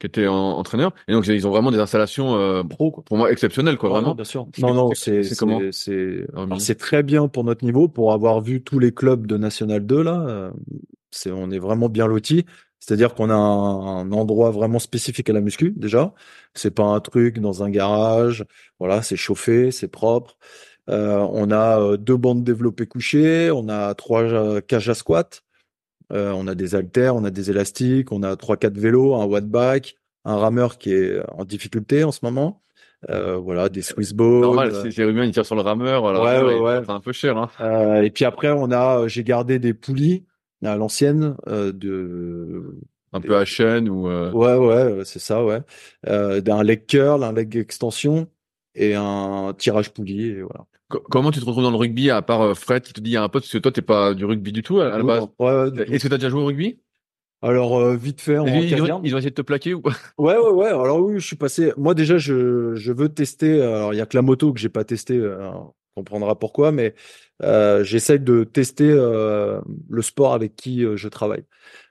qui 0.00 0.06
était 0.06 0.26
entraîneur. 0.26 0.92
Et 1.06 1.12
donc, 1.12 1.26
ils 1.26 1.46
ont 1.46 1.50
vraiment 1.50 1.70
des 1.70 1.78
installations 1.78 2.34
euh, 2.36 2.64
pro, 2.64 2.90
pour 2.90 3.18
moi, 3.18 3.30
exceptionnelles, 3.30 3.76
quoi, 3.76 3.90
vraiment. 3.90 4.14
bien 4.14 4.24
sûr. 4.24 4.48
Non, 4.58 4.74
non, 4.74 4.90
c'est 4.94 5.22
c'est 5.22 6.26
c'est 6.58 6.78
très 6.78 7.02
bien 7.02 7.28
pour 7.28 7.44
notre 7.44 7.64
niveau, 7.64 7.86
pour 7.86 8.12
avoir 8.12 8.40
vu 8.40 8.62
tous 8.62 8.78
les 8.78 8.92
clubs 8.92 9.26
de 9.26 9.36
National 9.36 9.84
2 9.84 10.02
là. 10.02 10.24
Euh, 10.26 10.50
c'est 11.10 11.30
on 11.30 11.50
est 11.50 11.58
vraiment 11.58 11.88
bien 11.88 12.06
lotis. 12.06 12.46
C'est-à-dire 12.78 13.14
qu'on 13.14 13.28
a 13.28 13.34
un, 13.34 14.10
endroit 14.10 14.50
vraiment 14.50 14.78
spécifique 14.78 15.28
à 15.28 15.34
la 15.34 15.42
muscu 15.42 15.74
déjà. 15.76 16.14
C'est 16.54 16.70
pas 16.70 16.84
un 16.84 17.00
truc 17.00 17.38
dans 17.38 17.62
un 17.62 17.68
garage. 17.68 18.46
Voilà, 18.78 19.02
c'est 19.02 19.16
chauffé, 19.16 19.70
c'est 19.70 19.88
propre. 19.88 20.38
Euh, 20.88 21.18
on 21.30 21.50
a 21.50 21.78
euh, 21.78 21.96
deux 21.98 22.16
bandes 22.16 22.42
développées 22.42 22.86
couchées. 22.86 23.50
On 23.50 23.68
a 23.68 23.94
trois 23.94 24.62
cages 24.62 24.88
à 24.88 24.94
squat. 24.94 25.42
Euh, 26.12 26.32
on 26.32 26.46
a 26.46 26.54
des 26.54 26.74
haltères, 26.74 27.14
on 27.14 27.24
a 27.24 27.30
des 27.30 27.50
élastiques, 27.50 28.12
on 28.12 28.22
a 28.22 28.36
trois 28.36 28.56
quatre 28.56 28.76
vélos, 28.76 29.14
un 29.14 29.24
wattback, 29.24 29.96
un 30.24 30.36
rameur 30.36 30.78
qui 30.78 30.92
est 30.92 31.20
en 31.32 31.44
difficulté 31.44 32.04
en 32.04 32.12
ce 32.12 32.20
moment. 32.22 32.62
Euh, 33.08 33.36
voilà, 33.36 33.68
des 33.68 33.80
Swiss 33.80 34.12
balls. 34.12 34.40
Normal, 34.40 34.72
c'est 34.74 34.90
Jérémy, 34.90 35.26
il 35.26 35.32
tire 35.32 35.46
sur 35.46 35.54
le 35.54 35.62
rameur. 35.62 36.06
Alors 36.06 36.24
ouais, 36.24 36.60
ouais, 36.60 36.82
C'est 36.84 36.90
un 36.90 37.00
peu 37.00 37.12
cher. 37.12 37.38
Hein. 37.38 37.48
Euh, 37.60 38.02
et 38.02 38.10
puis 38.10 38.24
après, 38.24 38.50
on 38.50 38.70
a, 38.70 39.08
j'ai 39.08 39.24
gardé 39.24 39.58
des 39.58 39.72
poulies 39.72 40.24
à 40.64 40.76
l'ancienne 40.76 41.36
de. 41.46 42.78
Un 43.12 43.20
peu 43.20 43.36
à 43.36 43.44
chaîne 43.44 43.88
ou. 43.88 44.06
Ouais, 44.06 44.56
ouais, 44.56 45.02
c'est 45.04 45.18
ça, 45.18 45.44
ouais. 45.44 45.62
d'un 46.04 46.62
leg 46.62 46.84
curl, 46.86 47.24
un 47.24 47.32
leg 47.32 47.56
extension 47.56 48.28
et 48.74 48.94
un 48.94 49.54
tirage 49.56 49.92
poulie, 49.92 50.26
et 50.26 50.42
voilà. 50.42 50.66
Comment 50.90 51.30
tu 51.30 51.40
te 51.40 51.44
retrouves 51.44 51.62
dans 51.62 51.70
le 51.70 51.76
rugby 51.76 52.10
à 52.10 52.22
part 52.22 52.42
euh, 52.42 52.54
Fred 52.54 52.82
qui 52.82 52.92
te 52.92 53.00
dit 53.00 53.10
il 53.10 53.14
y 53.14 53.16
a 53.16 53.22
un 53.22 53.28
pote 53.28 53.42
parce 53.44 53.52
que 53.52 53.58
toi 53.58 53.70
t'es 53.70 53.82
pas 53.82 54.14
du 54.14 54.24
rugby 54.24 54.52
du 54.52 54.62
tout 54.62 54.80
à, 54.80 54.98
la 54.98 55.02
base? 55.02 55.28
Est-ce 55.38 56.04
que 56.04 56.08
tu 56.08 56.14
as 56.14 56.18
déjà 56.18 56.30
joué 56.30 56.42
au 56.42 56.46
rugby? 56.46 56.80
Alors 57.42 57.78
euh, 57.78 57.96
vite 57.96 58.20
fait 58.20 58.38
en 58.38 58.46
ils, 58.46 58.70
ils, 58.70 58.82
ont, 58.82 59.02
essayé 59.02 59.30
de 59.30 59.34
te 59.34 59.42
plaquer 59.42 59.72
ou 59.72 59.82
Ouais 60.18 60.36
ouais 60.36 60.50
ouais. 60.50 60.68
Alors 60.68 61.00
oui, 61.00 61.14
je 61.18 61.26
suis 61.26 61.36
passé. 61.36 61.72
Moi 61.76 61.94
déjà 61.94 62.18
je, 62.18 62.74
je 62.74 62.92
veux 62.92 63.08
tester. 63.08 63.62
Alors 63.62 63.94
il 63.94 63.96
y 63.96 64.00
a 64.00 64.06
que 64.06 64.16
la 64.16 64.22
moto 64.22 64.52
que 64.52 64.60
j'ai 64.60 64.68
pas 64.68 64.84
testé. 64.84 65.16
Euh, 65.16 65.50
on 65.96 66.02
comprendra 66.02 66.38
pourquoi, 66.38 66.70
mais 66.70 66.94
euh, 67.42 67.82
j'essaye 67.82 68.20
de 68.20 68.44
tester 68.44 68.88
le 68.88 70.02
sport 70.02 70.34
avec 70.34 70.54
qui 70.54 70.84
je 70.94 71.08
travaille. 71.08 71.44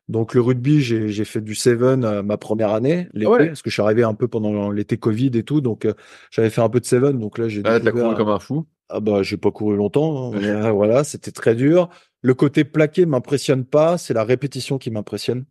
Donc 0.07 0.33
le 0.33 0.41
rugby, 0.41 0.81
j'ai 0.81 1.25
fait 1.25 1.41
du 1.41 1.53
seven 1.53 2.21
ma 2.21 2.37
première 2.37 2.71
année, 2.71 3.07
l'été, 3.13 3.47
parce 3.47 3.61
que 3.61 3.69
je 3.69 3.73
suis 3.75 3.81
arrivé 3.81 4.03
un 4.03 4.13
peu 4.13 4.27
pendant 4.27 4.71
l'été 4.71 4.97
Covid 4.97 5.31
et 5.33 5.43
tout, 5.43 5.61
donc 5.61 5.87
j'avais 6.31 6.49
fait 6.49 6.61
un 6.61 6.69
peu 6.69 6.79
de 6.79 6.85
seven. 6.85 7.19
Donc 7.19 7.37
là, 7.37 7.47
j'ai. 7.49 7.61
Ah, 7.65 7.79
t'as 7.79 7.91
couru 7.91 8.15
comme 8.15 8.29
un 8.29 8.39
fou. 8.39 8.65
Ah 8.89 8.99
bah 8.99 9.23
j'ai 9.23 9.37
pas 9.37 9.51
couru 9.51 9.75
longtemps. 9.75 10.33
Hein. 10.33 10.43
Euh, 10.43 10.71
voilà, 10.71 11.03
c'était 11.03 11.31
très 11.31 11.55
dur. 11.55 11.89
Le 12.21 12.33
côté 12.33 12.63
plaqué 12.63 13.05
m'impressionne 13.05 13.65
pas, 13.65 13.97
c'est 13.97 14.13
la 14.13 14.23
répétition 14.23 14.77
qui 14.77 14.91
m'impressionne. 14.91 15.45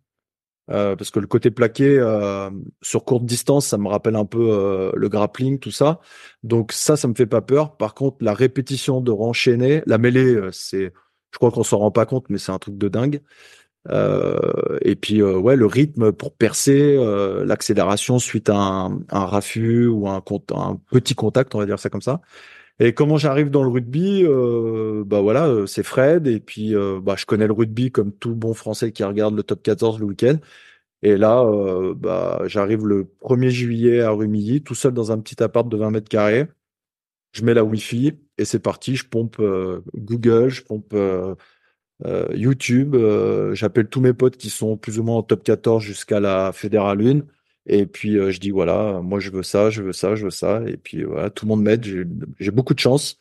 Euh, 0.70 0.96
parce 0.96 1.10
que 1.10 1.18
le 1.18 1.26
côté 1.26 1.50
plaqué 1.50 1.98
euh, 1.98 2.50
sur 2.82 3.04
courte 3.04 3.24
distance, 3.24 3.66
ça 3.66 3.78
me 3.78 3.88
rappelle 3.88 4.16
un 4.16 4.26
peu 4.26 4.50
euh, 4.50 4.92
le 4.94 5.08
grappling, 5.08 5.58
tout 5.58 5.70
ça. 5.70 6.00
Donc 6.42 6.72
ça, 6.72 6.96
ça 6.96 7.08
me 7.08 7.14
fait 7.14 7.26
pas 7.26 7.40
peur. 7.40 7.76
Par 7.76 7.94
contre, 7.94 8.18
la 8.20 8.34
répétition 8.34 9.00
de 9.00 9.10
renchaîner, 9.10 9.82
la 9.86 9.98
mêlée, 9.98 10.38
c'est, 10.52 10.92
je 11.32 11.38
crois 11.38 11.50
qu'on 11.50 11.62
s'en 11.62 11.78
rend 11.78 11.90
pas 11.90 12.06
compte, 12.06 12.26
mais 12.28 12.38
c'est 12.38 12.52
un 12.52 12.58
truc 12.58 12.76
de 12.76 12.88
dingue. 12.88 13.22
et 14.82 14.96
puis 14.96 15.22
ouais, 15.22 15.56
le 15.56 15.66
rythme 15.66 16.12
pour 16.12 16.34
percer, 16.34 16.96
l'accélération 17.46 18.18
suite 18.18 18.50
à 18.50 18.56
un, 18.56 19.00
un, 19.08 19.24
raffut 19.24 19.86
ou 19.86 20.08
un, 20.08 20.22
un 20.54 20.80
petit 20.90 21.14
contact, 21.14 21.54
on 21.54 21.58
va 21.58 21.66
dire 21.66 21.78
ça 21.78 21.88
comme 21.88 22.02
ça. 22.02 22.20
Et 22.80 22.94
comment 22.94 23.16
j'arrive 23.16 23.50
dans 23.50 23.62
le 23.62 23.68
rugby 23.70 24.22
euh, 24.24 25.02
Bah 25.04 25.20
voilà, 25.20 25.48
euh, 25.48 25.66
c'est 25.66 25.82
Fred 25.82 26.26
et 26.28 26.38
puis 26.38 26.76
euh, 26.76 27.00
bah 27.02 27.16
je 27.18 27.26
connais 27.26 27.46
le 27.48 27.52
rugby 27.52 27.90
comme 27.90 28.12
tout 28.12 28.34
bon 28.36 28.54
Français 28.54 28.92
qui 28.92 29.02
regarde 29.02 29.34
le 29.34 29.42
top 29.42 29.62
14 29.62 29.98
le 29.98 30.06
week-end. 30.06 30.36
Et 31.02 31.16
là, 31.16 31.42
euh, 31.42 31.94
bah 31.94 32.42
j'arrive 32.46 32.86
le 32.86 33.04
1er 33.22 33.50
juillet 33.50 34.00
à 34.02 34.10
Rumilly, 34.10 34.62
tout 34.62 34.74
seul 34.74 34.92
dans 34.94 35.12
un 35.12 35.18
petit 35.20 35.42
appart 35.42 35.68
de 35.68 35.76
20 35.76 35.90
mètres 35.90 36.08
carrés. 36.08 36.48
Je 37.32 37.44
mets 37.44 37.54
la 37.54 37.64
Wi-Fi 37.64 38.14
et 38.38 38.44
c'est 38.44 38.60
parti. 38.60 38.96
Je 38.96 39.06
pompe 39.06 39.40
Google, 39.96 40.48
je 40.50 40.62
pompe 40.64 40.94
YouTube. 42.34 42.96
J'appelle 43.54 43.88
tous 43.88 44.00
mes 44.00 44.12
potes 44.14 44.36
qui 44.36 44.50
sont 44.50 44.76
plus 44.76 44.98
ou 44.98 45.04
moins 45.04 45.16
en 45.18 45.22
top 45.22 45.44
14 45.44 45.82
jusqu'à 45.82 46.20
la 46.20 46.52
fédérale 46.52 47.06
1 47.06 47.22
et 47.68 47.86
puis 47.86 48.16
euh, 48.18 48.30
je 48.30 48.40
dis 48.40 48.50
voilà, 48.50 49.00
moi 49.02 49.20
je 49.20 49.30
veux 49.30 49.42
ça, 49.42 49.70
je 49.70 49.82
veux 49.82 49.92
ça, 49.92 50.14
je 50.14 50.24
veux 50.24 50.30
ça. 50.30 50.62
Et 50.66 50.76
puis 50.76 51.04
voilà, 51.04 51.30
tout 51.30 51.44
le 51.46 51.50
monde 51.50 51.62
m'aide. 51.62 51.84
J'ai 52.40 52.50
beaucoup 52.50 52.74
de 52.74 52.78
chance. 52.80 53.20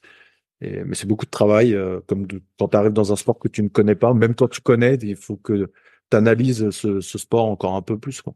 Et, 0.62 0.84
mais 0.86 0.96
c'est 0.96 1.08
beaucoup 1.08 1.26
de 1.26 1.32
travail, 1.32 1.74
euh, 1.76 2.02
comme 2.08 2.28
de- 2.28 2.42
quand 2.60 2.70
tu 2.70 2.78
arrives 2.78 2.94
dans 2.94 3.14
un 3.14 3.16
sport 3.18 3.40
que 3.40 3.48
tu 3.48 3.64
ne 3.64 3.70
connais 3.70 3.96
pas, 3.96 4.14
même 4.14 4.36
quand 4.36 4.48
tu 4.50 4.62
connais, 4.62 4.96
il 4.96 5.16
faut 5.16 5.38
que 5.38 5.72
tu 6.12 6.18
analyses 6.18 6.70
ce, 6.72 7.02
ce 7.02 7.18
sport 7.18 7.46
encore 7.48 7.76
un 7.76 7.82
peu 7.84 7.98
plus. 8.00 8.22
Quoi. 8.22 8.34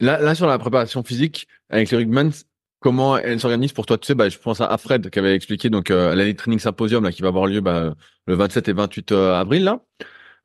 Là, 0.00 0.20
là, 0.20 0.34
sur 0.34 0.46
la 0.46 0.58
préparation 0.58 1.02
physique, 1.04 1.46
avec 1.70 1.90
les 1.90 1.98
rugbymen, 1.98 2.32
comment 2.80 3.16
elle 3.18 3.40
s'organise 3.40 3.72
pour 3.72 3.86
toi? 3.86 3.98
Tu 3.98 4.06
sais, 4.06 4.14
bah, 4.14 4.28
je 4.28 4.38
pense 4.38 4.60
à 4.60 4.76
Fred 4.78 5.10
qui 5.10 5.18
avait 5.18 5.34
expliqué 5.34 5.70
donc 5.70 5.90
euh, 5.90 6.14
l'année 6.14 6.34
training 6.34 6.58
symposium 6.58 7.04
là 7.04 7.12
qui 7.12 7.22
va 7.22 7.28
avoir 7.28 7.46
lieu 7.46 7.60
bah, 7.60 7.94
le 8.26 8.34
27 8.34 8.68
et 8.68 8.72
28 8.72 9.12
euh, 9.12 9.34
avril 9.34 9.64
là, 9.64 9.84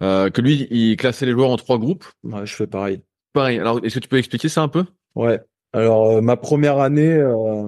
euh, 0.04 0.30
que 0.30 0.42
lui 0.42 0.68
il 0.72 0.98
classait 0.98 1.26
les 1.26 1.34
joueurs 1.34 1.50
en 1.52 1.58
trois 1.58 1.80
groupes. 1.80 2.06
Ouais, 2.24 2.46
je 2.46 2.56
fais 2.56 2.68
pareil. 2.68 3.02
Pareil. 3.34 3.60
Alors, 3.60 3.80
est-ce 3.84 3.96
que 3.96 4.00
tu 4.00 4.10
peux 4.10 4.18
expliquer 4.18 4.50
ça 4.50 4.62
un 4.62 4.68
peu? 4.68 4.86
Ouais. 5.16 5.40
Alors 5.74 6.10
euh, 6.10 6.22
ma 6.22 6.36
première 6.36 6.80
année, 6.80 7.14
euh, 7.14 7.68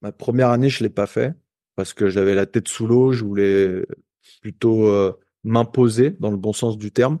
ma 0.00 0.12
première 0.12 0.50
année, 0.50 0.68
je 0.68 0.84
l'ai 0.84 0.90
pas 0.90 1.06
fait 1.06 1.34
parce 1.74 1.92
que 1.92 2.08
j'avais 2.08 2.34
la 2.34 2.46
tête 2.46 2.68
sous 2.68 2.86
l'eau. 2.86 3.12
Je 3.12 3.24
voulais 3.24 3.84
plutôt 4.42 4.86
euh, 4.86 5.12
m'imposer 5.42 6.10
dans 6.20 6.30
le 6.30 6.36
bon 6.36 6.52
sens 6.52 6.78
du 6.78 6.92
terme. 6.92 7.18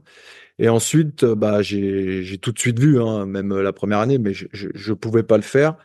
Et 0.58 0.68
ensuite, 0.68 1.24
euh, 1.24 1.34
bah 1.34 1.62
j'ai 1.62 2.38
tout 2.40 2.52
de 2.52 2.58
suite 2.58 2.78
vu, 2.78 3.00
hein, 3.00 3.26
même 3.26 3.52
la 3.60 3.72
première 3.72 3.98
année, 3.98 4.18
mais 4.18 4.32
je 4.32 4.46
je, 4.52 4.68
je 4.74 4.92
pouvais 4.92 5.24
pas 5.24 5.36
le 5.36 5.42
faire. 5.42 5.76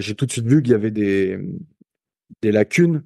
J'ai 0.00 0.14
tout 0.14 0.26
de 0.26 0.30
suite 0.30 0.46
vu 0.46 0.62
qu'il 0.62 0.72
y 0.72 0.74
avait 0.74 0.90
des 0.92 1.38
des 2.42 2.52
lacunes 2.52 3.02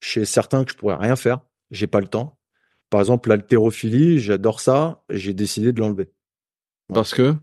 chez 0.00 0.24
certains 0.24 0.64
que 0.64 0.72
je 0.72 0.76
pourrais 0.76 0.96
rien 0.96 1.16
faire. 1.16 1.40
J'ai 1.72 1.88
pas 1.88 2.00
le 2.00 2.06
temps. 2.06 2.38
Par 2.88 3.00
exemple, 3.00 3.28
l'haltérophilie, 3.28 4.20
j'adore 4.20 4.60
ça. 4.60 5.02
J'ai 5.10 5.34
décidé 5.34 5.72
de 5.72 5.80
l'enlever 5.80 6.10
Parce 6.92 7.14
que? 7.14 7.34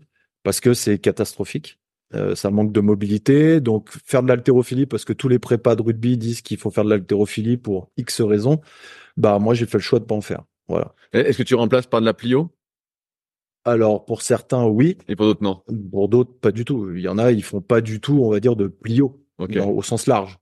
Parce 0.42 0.60
que 0.60 0.74
c'est 0.74 0.98
catastrophique. 0.98 1.78
Euh, 2.14 2.34
ça 2.34 2.50
manque 2.50 2.72
de 2.72 2.80
mobilité. 2.80 3.60
Donc, 3.60 3.90
faire 4.04 4.22
de 4.22 4.28
l'haltérophilie, 4.28 4.86
parce 4.86 5.04
que 5.04 5.12
tous 5.12 5.28
les 5.28 5.38
prépas 5.38 5.74
de 5.74 5.82
rugby 5.82 6.16
disent 6.16 6.42
qu'il 6.42 6.58
faut 6.58 6.70
faire 6.70 6.84
de 6.84 6.90
l'haltérophilie 6.90 7.56
pour 7.56 7.90
X 7.96 8.20
raisons, 8.20 8.60
bah, 9.16 9.38
moi, 9.38 9.54
j'ai 9.54 9.66
fait 9.66 9.78
le 9.78 9.82
choix 9.82 9.98
de 9.98 10.04
pas 10.04 10.14
en 10.14 10.20
faire. 10.20 10.42
Voilà. 10.68 10.94
est-ce 11.12 11.36
que 11.38 11.42
tu 11.42 11.54
remplaces 11.54 11.86
par 11.86 12.00
de 12.00 12.06
la 12.06 12.14
plio? 12.14 12.50
Alors, 13.64 14.04
pour 14.04 14.22
certains, 14.22 14.64
oui. 14.66 14.98
et 15.08 15.16
pour 15.16 15.26
d'autres 15.26 15.42
non? 15.42 15.62
Pour 15.90 16.08
d'autres, 16.08 16.32
pas 16.38 16.52
du 16.52 16.64
tout. 16.64 16.90
Il 16.94 17.00
y 17.00 17.08
en 17.08 17.18
a, 17.18 17.32
ils 17.32 17.42
font 17.42 17.62
pas 17.62 17.80
du 17.80 18.00
tout, 18.00 18.20
on 18.22 18.30
va 18.30 18.40
dire, 18.40 18.56
de 18.56 18.66
plio, 18.66 19.24
Ok. 19.38 19.52
dans- 19.56 19.70
au 19.70 19.82
sens 19.82 20.06
large. 20.06 20.38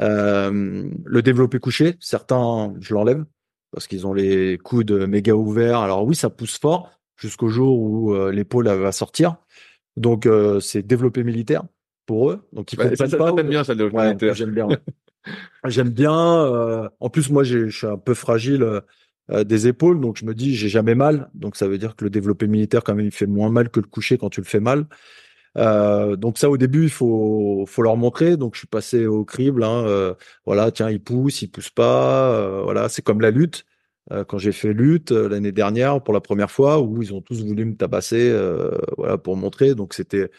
Euh, 0.00 0.88
le 1.04 1.22
développé 1.22 1.58
couché, 1.60 1.96
certains, 2.00 2.74
je 2.80 2.94
l'enlève, 2.94 3.24
parce 3.70 3.86
qu'ils 3.86 4.06
ont 4.06 4.12
les 4.12 4.58
coudes 4.58 4.92
méga 4.92 5.34
ouverts. 5.34 5.78
Alors 5.78 6.04
oui, 6.04 6.16
ça 6.16 6.30
pousse 6.30 6.58
fort 6.58 6.97
jusqu'au 7.18 7.48
jour 7.48 7.78
où 7.78 8.14
euh, 8.14 8.32
l'épaule 8.32 8.68
va 8.68 8.92
sortir. 8.92 9.36
Donc, 9.96 10.26
euh, 10.26 10.60
c'est 10.60 10.82
développé 10.82 11.24
militaire 11.24 11.64
pour 12.06 12.30
eux. 12.30 12.48
Donc, 12.52 12.72
ils 12.72 12.76
Bah, 12.76 12.94
ça, 12.96 13.08
pas. 13.16 13.32
t'aimes 13.32 13.48
bien 13.48 13.64
ça 13.64 13.74
le 13.74 13.88
Ouais, 13.90 14.06
militaire. 14.08 14.34
j'aime 14.34 14.52
bien. 14.52 14.66
ouais. 14.66 14.78
j'aime 15.66 15.90
bien. 15.90 16.14
euh, 16.44 16.88
en 17.00 17.10
plus, 17.10 17.30
moi, 17.30 17.44
j'ai- 17.44 17.68
je 17.68 17.76
suis 17.76 17.86
un 17.86 17.98
peu 17.98 18.14
fragile 18.14 18.62
euh, 18.62 18.80
euh, 19.30 19.44
des 19.44 19.66
épaules, 19.66 20.00
donc 20.00 20.16
je 20.18 20.24
me 20.24 20.34
dis, 20.34 20.54
j'ai 20.54 20.68
jamais 20.68 20.94
mal. 20.94 21.30
Donc, 21.34 21.56
ça 21.56 21.68
veut 21.68 21.78
dire 21.78 21.96
que 21.96 22.04
le 22.04 22.10
développé 22.10 22.46
militaire, 22.46 22.82
quand 22.84 22.94
même, 22.94 23.04
il 23.06 23.12
fait 23.12 23.26
moins 23.26 23.50
mal 23.50 23.68
que 23.70 23.80
le 23.80 23.86
coucher 23.86 24.16
quand 24.18 24.30
tu 24.30 24.40
le 24.40 24.46
fais 24.46 24.60
mal. 24.60 24.86
Euh, 25.56 26.14
donc 26.16 26.38
ça, 26.38 26.50
au 26.50 26.56
début, 26.56 26.84
il 26.84 26.90
faut, 26.90 27.64
faut 27.66 27.82
leur 27.82 27.96
montrer. 27.96 28.36
Donc, 28.36 28.54
je 28.54 28.60
suis 28.60 28.68
passé 28.68 29.06
au 29.06 29.24
crible. 29.24 29.64
Hein, 29.64 29.84
euh, 29.86 30.14
voilà, 30.46 30.70
tiens, 30.70 30.90
il 30.90 31.02
pousse, 31.02 31.42
il 31.42 31.48
pousse 31.50 31.70
pas. 31.70 32.32
euh, 32.34 32.62
voilà, 32.62 32.88
c'est 32.88 33.02
comme 33.02 33.20
la 33.20 33.30
lutte. 33.30 33.64
Euh, 34.12 34.24
quand 34.24 34.38
j'ai 34.38 34.52
fait 34.52 34.72
lutte 34.72 35.12
euh, 35.12 35.28
l'année 35.28 35.52
dernière 35.52 36.02
pour 36.02 36.14
la 36.14 36.20
première 36.20 36.50
fois, 36.50 36.80
où 36.80 37.02
ils 37.02 37.12
ont 37.12 37.20
tous 37.20 37.44
voulu 37.44 37.64
me 37.64 37.76
tabasser, 37.76 38.30
euh, 38.30 38.70
voilà, 38.96 39.18
pour 39.18 39.36
montrer. 39.36 39.74
Donc 39.74 39.94
c'était 39.94 40.30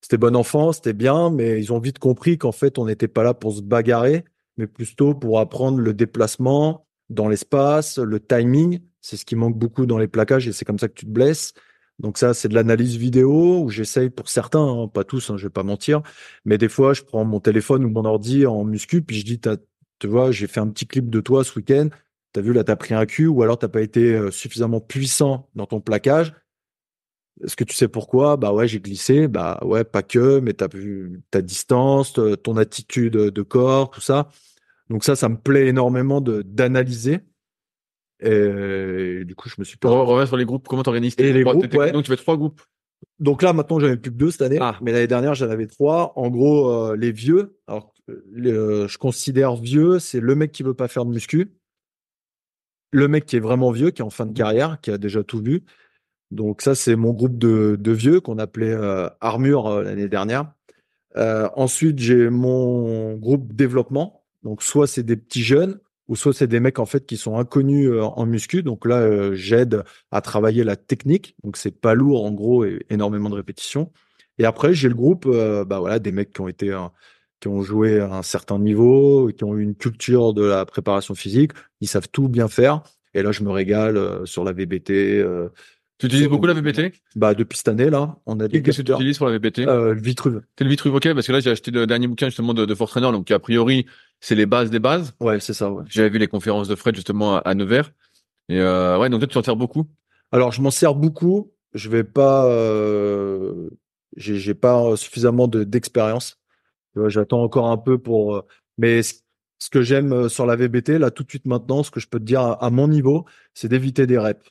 c'était 0.00 0.18
bon 0.18 0.36
enfant, 0.36 0.72
c'était 0.72 0.92
bien, 0.92 1.30
mais 1.30 1.58
ils 1.60 1.72
ont 1.72 1.80
vite 1.80 1.98
compris 1.98 2.38
qu'en 2.38 2.52
fait, 2.52 2.78
on 2.78 2.86
n'était 2.86 3.08
pas 3.08 3.24
là 3.24 3.34
pour 3.34 3.52
se 3.54 3.62
bagarrer, 3.62 4.24
mais 4.56 4.66
plutôt 4.68 5.14
pour 5.14 5.40
apprendre 5.40 5.78
le 5.78 5.94
déplacement 5.94 6.86
dans 7.10 7.28
l'espace, 7.28 7.98
le 7.98 8.20
timing. 8.20 8.80
C'est 9.00 9.16
ce 9.16 9.24
qui 9.24 9.34
manque 9.36 9.56
beaucoup 9.58 9.86
dans 9.86 9.98
les 9.98 10.08
plaquages 10.08 10.46
et 10.46 10.52
c'est 10.52 10.64
comme 10.64 10.78
ça 10.78 10.88
que 10.88 10.94
tu 10.94 11.06
te 11.06 11.10
blesses. 11.10 11.54
Donc 11.98 12.18
ça, 12.18 12.34
c'est 12.34 12.48
de 12.48 12.54
l'analyse 12.54 12.96
vidéo 12.96 13.62
où 13.62 13.70
j'essaye 13.70 14.10
pour 14.10 14.28
certains, 14.28 14.64
hein, 14.64 14.88
pas 14.88 15.02
tous, 15.02 15.30
hein, 15.30 15.36
je 15.36 15.46
vais 15.46 15.50
pas 15.50 15.62
mentir, 15.62 16.02
mais 16.44 16.58
des 16.58 16.68
fois, 16.68 16.92
je 16.92 17.02
prends 17.02 17.24
mon 17.24 17.40
téléphone 17.40 17.84
ou 17.84 17.88
mon 17.88 18.04
ordi 18.04 18.46
en 18.46 18.64
muscu, 18.64 19.02
puis 19.02 19.16
je 19.16 19.24
dis, 19.24 19.40
tu 19.40 20.06
vois, 20.06 20.30
j'ai 20.30 20.46
fait 20.46 20.60
un 20.60 20.68
petit 20.68 20.86
clip 20.86 21.08
de 21.08 21.20
toi 21.20 21.42
ce 21.42 21.58
week-end, 21.58 21.88
t'as 22.32 22.40
vu 22.40 22.52
là, 22.52 22.64
t'as 22.64 22.76
pris 22.76 22.94
un 22.94 23.06
cul, 23.06 23.26
ou 23.26 23.42
alors 23.42 23.58
t'as 23.58 23.68
pas 23.68 23.82
été 23.82 24.14
euh, 24.14 24.30
suffisamment 24.30 24.80
puissant 24.80 25.48
dans 25.54 25.66
ton 25.66 25.80
plaquage. 25.80 26.34
Est-ce 27.44 27.56
que 27.56 27.64
tu 27.64 27.74
sais 27.74 27.88
pourquoi? 27.88 28.36
Bah 28.36 28.52
ouais, 28.52 28.66
j'ai 28.66 28.80
glissé. 28.80 29.28
Bah 29.28 29.58
ouais, 29.62 29.84
pas 29.84 30.02
que, 30.02 30.40
mais 30.40 30.54
t'as 30.54 30.68
vu 30.68 31.20
ta 31.30 31.42
distance, 31.42 32.18
ton 32.42 32.56
attitude 32.56 33.12
de 33.12 33.42
corps, 33.42 33.90
tout 33.90 34.00
ça. 34.00 34.30
Donc 34.88 35.04
ça, 35.04 35.16
ça 35.16 35.28
me 35.28 35.36
plaît 35.36 35.66
énormément 35.66 36.20
d'analyser. 36.22 37.20
Et 38.20 39.24
du 39.24 39.34
coup, 39.34 39.50
je 39.50 39.56
me 39.58 39.64
suis 39.64 39.76
pas. 39.76 39.90
revenir 39.90 40.26
sur 40.26 40.38
les 40.38 40.46
groupes, 40.46 40.66
comment 40.66 40.82
t'organises 40.82 41.18
les 41.18 41.42
trois- 41.42 41.54
groupes, 41.54 41.74
ouais. 41.74 41.92
Donc 41.92 42.04
tu 42.04 42.10
fais 42.10 42.16
trois 42.16 42.36
groupes. 42.38 42.62
Donc 43.18 43.42
là, 43.42 43.52
maintenant, 43.52 43.78
j'en 43.78 43.88
ai 43.88 43.96
plus 43.98 44.10
que 44.10 44.16
deux 44.16 44.30
cette 44.30 44.42
année. 44.42 44.58
Ah. 44.60 44.78
Mais 44.80 44.92
l'année 44.92 45.06
dernière, 45.06 45.34
j'en 45.34 45.50
avais 45.50 45.66
trois. 45.66 46.14
En 46.16 46.30
gros, 46.30 46.70
euh, 46.70 46.96
les 46.96 47.12
vieux. 47.12 47.58
Alors, 47.66 47.92
euh, 48.08 48.88
je 48.88 48.96
considère 48.96 49.56
vieux, 49.56 49.98
c'est 49.98 50.20
le 50.20 50.34
mec 50.34 50.52
qui 50.52 50.62
veut 50.62 50.72
pas 50.74 50.88
faire 50.88 51.04
de 51.04 51.10
muscu. 51.10 51.52
Le 52.92 53.08
mec 53.08 53.26
qui 53.26 53.36
est 53.36 53.40
vraiment 53.40 53.70
vieux, 53.70 53.90
qui 53.90 54.02
est 54.02 54.04
en 54.04 54.10
fin 54.10 54.26
de 54.26 54.32
carrière, 54.32 54.78
qui 54.80 54.90
a 54.90 54.98
déjà 54.98 55.22
tout 55.22 55.40
vu. 55.40 55.64
Donc 56.30 56.62
ça, 56.62 56.74
c'est 56.74 56.96
mon 56.96 57.12
groupe 57.12 57.38
de, 57.38 57.92
vieux 57.92 58.20
qu'on 58.20 58.38
appelait 58.38 58.72
euh, 58.72 59.08
Armure 59.20 59.66
euh, 59.68 59.82
l'année 59.82 60.08
dernière. 60.08 60.52
Euh, 61.16 61.48
ensuite, 61.54 61.98
j'ai 61.98 62.30
mon 62.30 63.14
groupe 63.16 63.52
développement. 63.52 64.24
Donc 64.42 64.62
soit 64.62 64.86
c'est 64.86 65.02
des 65.02 65.16
petits 65.16 65.42
jeunes, 65.42 65.78
ou 66.08 66.16
soit 66.16 66.32
c'est 66.32 66.46
des 66.46 66.60
mecs 66.60 66.78
en 66.78 66.86
fait 66.86 67.06
qui 67.06 67.16
sont 67.16 67.38
inconnus 67.38 67.90
en 68.00 68.26
muscu. 68.26 68.62
Donc 68.62 68.86
là, 68.86 69.34
j'aide 69.34 69.82
à 70.12 70.20
travailler 70.20 70.62
la 70.62 70.76
technique. 70.76 71.36
Donc 71.42 71.56
c'est 71.56 71.80
pas 71.80 71.94
lourd 71.94 72.24
en 72.24 72.32
gros 72.32 72.64
et 72.64 72.84
énormément 72.90 73.30
de 73.30 73.34
répétitions. 73.34 73.92
Et 74.38 74.44
après, 74.44 74.74
j'ai 74.74 74.88
le 74.88 74.94
groupe, 74.94 75.26
bah 75.66 75.98
des 75.98 76.12
mecs 76.12 76.32
qui 76.32 76.40
ont 76.42 76.48
été, 76.48 76.72
qui 77.46 77.52
ont 77.52 77.62
joué 77.62 78.00
à 78.00 78.12
un 78.12 78.22
certain 78.22 78.58
niveau, 78.58 79.30
qui 79.36 79.44
ont 79.44 79.56
eu 79.56 79.62
une 79.62 79.76
culture 79.76 80.34
de 80.34 80.44
la 80.44 80.64
préparation 80.66 81.14
physique. 81.14 81.52
Ils 81.80 81.86
savent 81.88 82.08
tout 82.10 82.28
bien 82.28 82.48
faire. 82.48 82.82
Et 83.14 83.22
là, 83.22 83.30
je 83.30 83.42
me 83.44 83.50
régale 83.50 83.96
euh, 83.96 84.26
sur 84.26 84.42
la 84.42 84.52
VBT. 84.52 84.90
euh, 84.90 85.48
Tu 85.98 86.06
utilises 86.06 86.28
beaucoup 86.28 86.46
la 86.46 86.54
VBT 86.54 86.92
bah 87.14 87.34
depuis 87.34 87.56
cette 87.56 87.68
année 87.68 87.88
là, 87.88 88.16
on 88.26 88.38
a 88.40 88.48
des 88.48 88.62
Qu'est-ce 88.62 88.78
que 88.78 88.82
tu 88.82 88.92
utilises 88.92 89.16
pour 89.18 89.28
la 89.28 89.32
VBT 89.38 89.60
Euh, 89.60 89.94
Vitruve. 89.94 90.42
T'es 90.56 90.64
le 90.64 90.70
Vitruve, 90.70 90.94
ok, 90.94 91.14
parce 91.14 91.26
que 91.26 91.32
là 91.32 91.40
j'ai 91.40 91.50
acheté 91.50 91.70
le 91.70 91.86
dernier 91.86 92.08
bouquin 92.08 92.26
justement 92.26 92.52
de, 92.52 92.66
de 92.66 92.74
Force 92.74 92.90
Trainer, 92.90 93.12
donc 93.12 93.30
a 93.30 93.38
priori 93.38 93.86
c'est 94.20 94.34
les 94.34 94.44
bases 94.46 94.70
des 94.70 94.80
bases. 94.80 95.14
Ouais, 95.20 95.38
c'est 95.40 95.54
ça. 95.54 95.70
Ouais. 95.70 95.84
J'avais 95.88 96.10
vu 96.10 96.18
les 96.18 96.26
conférences 96.28 96.68
de 96.68 96.74
Fred 96.74 96.94
justement 96.96 97.36
à, 97.36 97.38
à 97.38 97.54
Nevers. 97.54 97.92
Et 98.48 98.60
euh, 98.60 98.98
ouais, 98.98 99.08
donc 99.08 99.20
toi 99.20 99.28
tu 99.28 99.38
en 99.38 99.42
sers 99.42 99.56
beaucoup? 99.56 99.86
Alors, 100.32 100.50
je 100.52 100.60
m'en 100.60 100.70
sers 100.72 100.94
beaucoup. 100.94 101.52
Je 101.74 101.88
vais 101.88 102.04
pas, 102.04 102.46
euh, 102.46 103.70
j'ai 104.16 104.54
pas 104.54 104.96
suffisamment 104.96 105.46
de 105.48 105.64
d'expérience. 105.64 106.38
J'attends 107.08 107.42
encore 107.42 107.68
un 107.68 107.76
peu 107.78 107.98
pour. 107.98 108.36
euh, 108.36 108.42
mais 108.78 109.02
ce, 109.02 109.14
que 109.70 109.82
j'aime 109.82 110.12
euh, 110.12 110.28
sur 110.28 110.46
la 110.46 110.56
VBT, 110.56 110.98
là, 110.98 111.10
tout 111.10 111.22
de 111.24 111.28
suite 111.30 111.46
maintenant, 111.46 111.82
ce 111.82 111.90
que 111.90 112.00
je 112.00 112.08
peux 112.08 112.18
te 112.18 112.24
dire 112.24 112.40
à, 112.40 112.70
mon 112.70 112.88
niveau, 112.88 113.24
c'est 113.54 113.68
d'éviter 113.68 114.06
des 114.06 114.18
reps. 114.18 114.44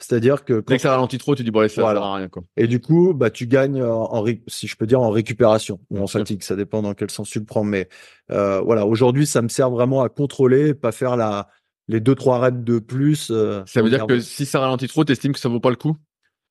C'est-à-dire 0.00 0.44
que 0.44 0.64
Dès 0.66 0.76
que 0.76 0.82
ça 0.82 0.90
ralentit 0.90 1.18
trop, 1.18 1.36
tu 1.36 1.44
dis 1.44 1.52
bon 1.52 1.60
allez, 1.60 1.68
ça 1.68 1.80
Voilà. 1.80 2.00
sert 2.00 2.06
à 2.08 2.14
rien 2.16 2.28
quoi. 2.28 2.42
et 2.56 2.66
du 2.66 2.80
coup, 2.80 3.14
bah, 3.14 3.30
tu 3.30 3.46
gagnes 3.46 3.80
en, 3.84 4.12
en 4.12 4.24
si 4.48 4.66
je 4.66 4.76
peux 4.76 4.86
dire, 4.86 5.00
en 5.00 5.10
récupération 5.10 5.78
ou 5.90 6.00
en 6.00 6.08
fatigue. 6.08 6.42
Ça 6.42 6.56
dépend 6.56 6.82
dans 6.82 6.94
quel 6.94 7.08
sens 7.10 7.30
tu 7.30 7.38
le 7.38 7.44
prends. 7.44 7.62
Mais 7.62 7.88
euh, 8.32 8.60
voilà, 8.62 8.84
aujourd'hui, 8.84 9.26
ça 9.26 9.42
me 9.42 9.48
sert 9.48 9.70
vraiment 9.70 10.02
à 10.02 10.08
contrôler, 10.08 10.74
pas 10.74 10.90
faire 10.90 11.16
la 11.16 11.48
les 11.88 12.00
deux 12.00 12.14
trois 12.16 12.38
reps 12.40 12.64
de 12.64 12.78
plus. 12.80 13.30
euh, 13.30 13.62
Ça 13.66 13.80
veut 13.82 13.90
dire 13.90 13.98
nerveux. 13.98 14.16
que 14.16 14.20
si 14.20 14.44
ça 14.46 14.58
ralentit 14.60 14.88
trop, 14.88 15.04
t'estimes 15.04 15.32
que 15.34 15.38
ça 15.40 15.48
vaut 15.48 15.60
pas 15.60 15.70
le 15.70 15.76
coup? 15.76 15.96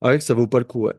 Ouais, 0.02 0.18
que 0.18 0.24
ça 0.24 0.34
vaut 0.34 0.48
pas 0.48 0.60
le 0.60 0.66
coup. 0.66 0.88
Ouais. 0.88 0.94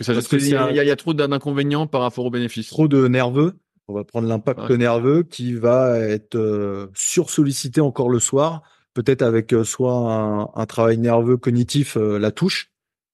Que 0.00 0.04
ça 0.04 0.12
y, 0.48 0.54
un- 0.54 0.70
il 0.70 0.76
y 0.76 0.80
a- 0.80 0.84
il 0.84 0.88
y 0.88 0.90
a 0.90 0.96
trop 0.96 1.14
d'inconvénients 1.14 1.86
par 1.86 2.00
rapport 2.02 2.24
aux 2.26 2.30
bénéfices. 2.30 2.68
trop 2.68 2.88
de 2.88 3.06
nerveux. 3.08 3.58
On 3.88 3.92
va 3.94 4.04
prendre 4.04 4.28
l'impact 4.28 4.60
nerveux 4.76 5.22
qui 5.24 5.52
va 5.54 5.98
être 5.98 6.36
euh, 6.36 6.86
sursollicité 6.94 7.80
encore 7.80 8.08
le 8.08 8.20
soir, 8.20 8.62
peut-être 8.94 9.22
avec 9.22 9.52
euh, 9.52 9.64
soit 9.64 9.92
un, 9.92 10.48
un 10.54 10.66
travail 10.66 10.96
nerveux 10.98 11.36
cognitif, 11.36 11.96
euh, 11.96 12.18
la 12.18 12.30
touche, 12.30 12.70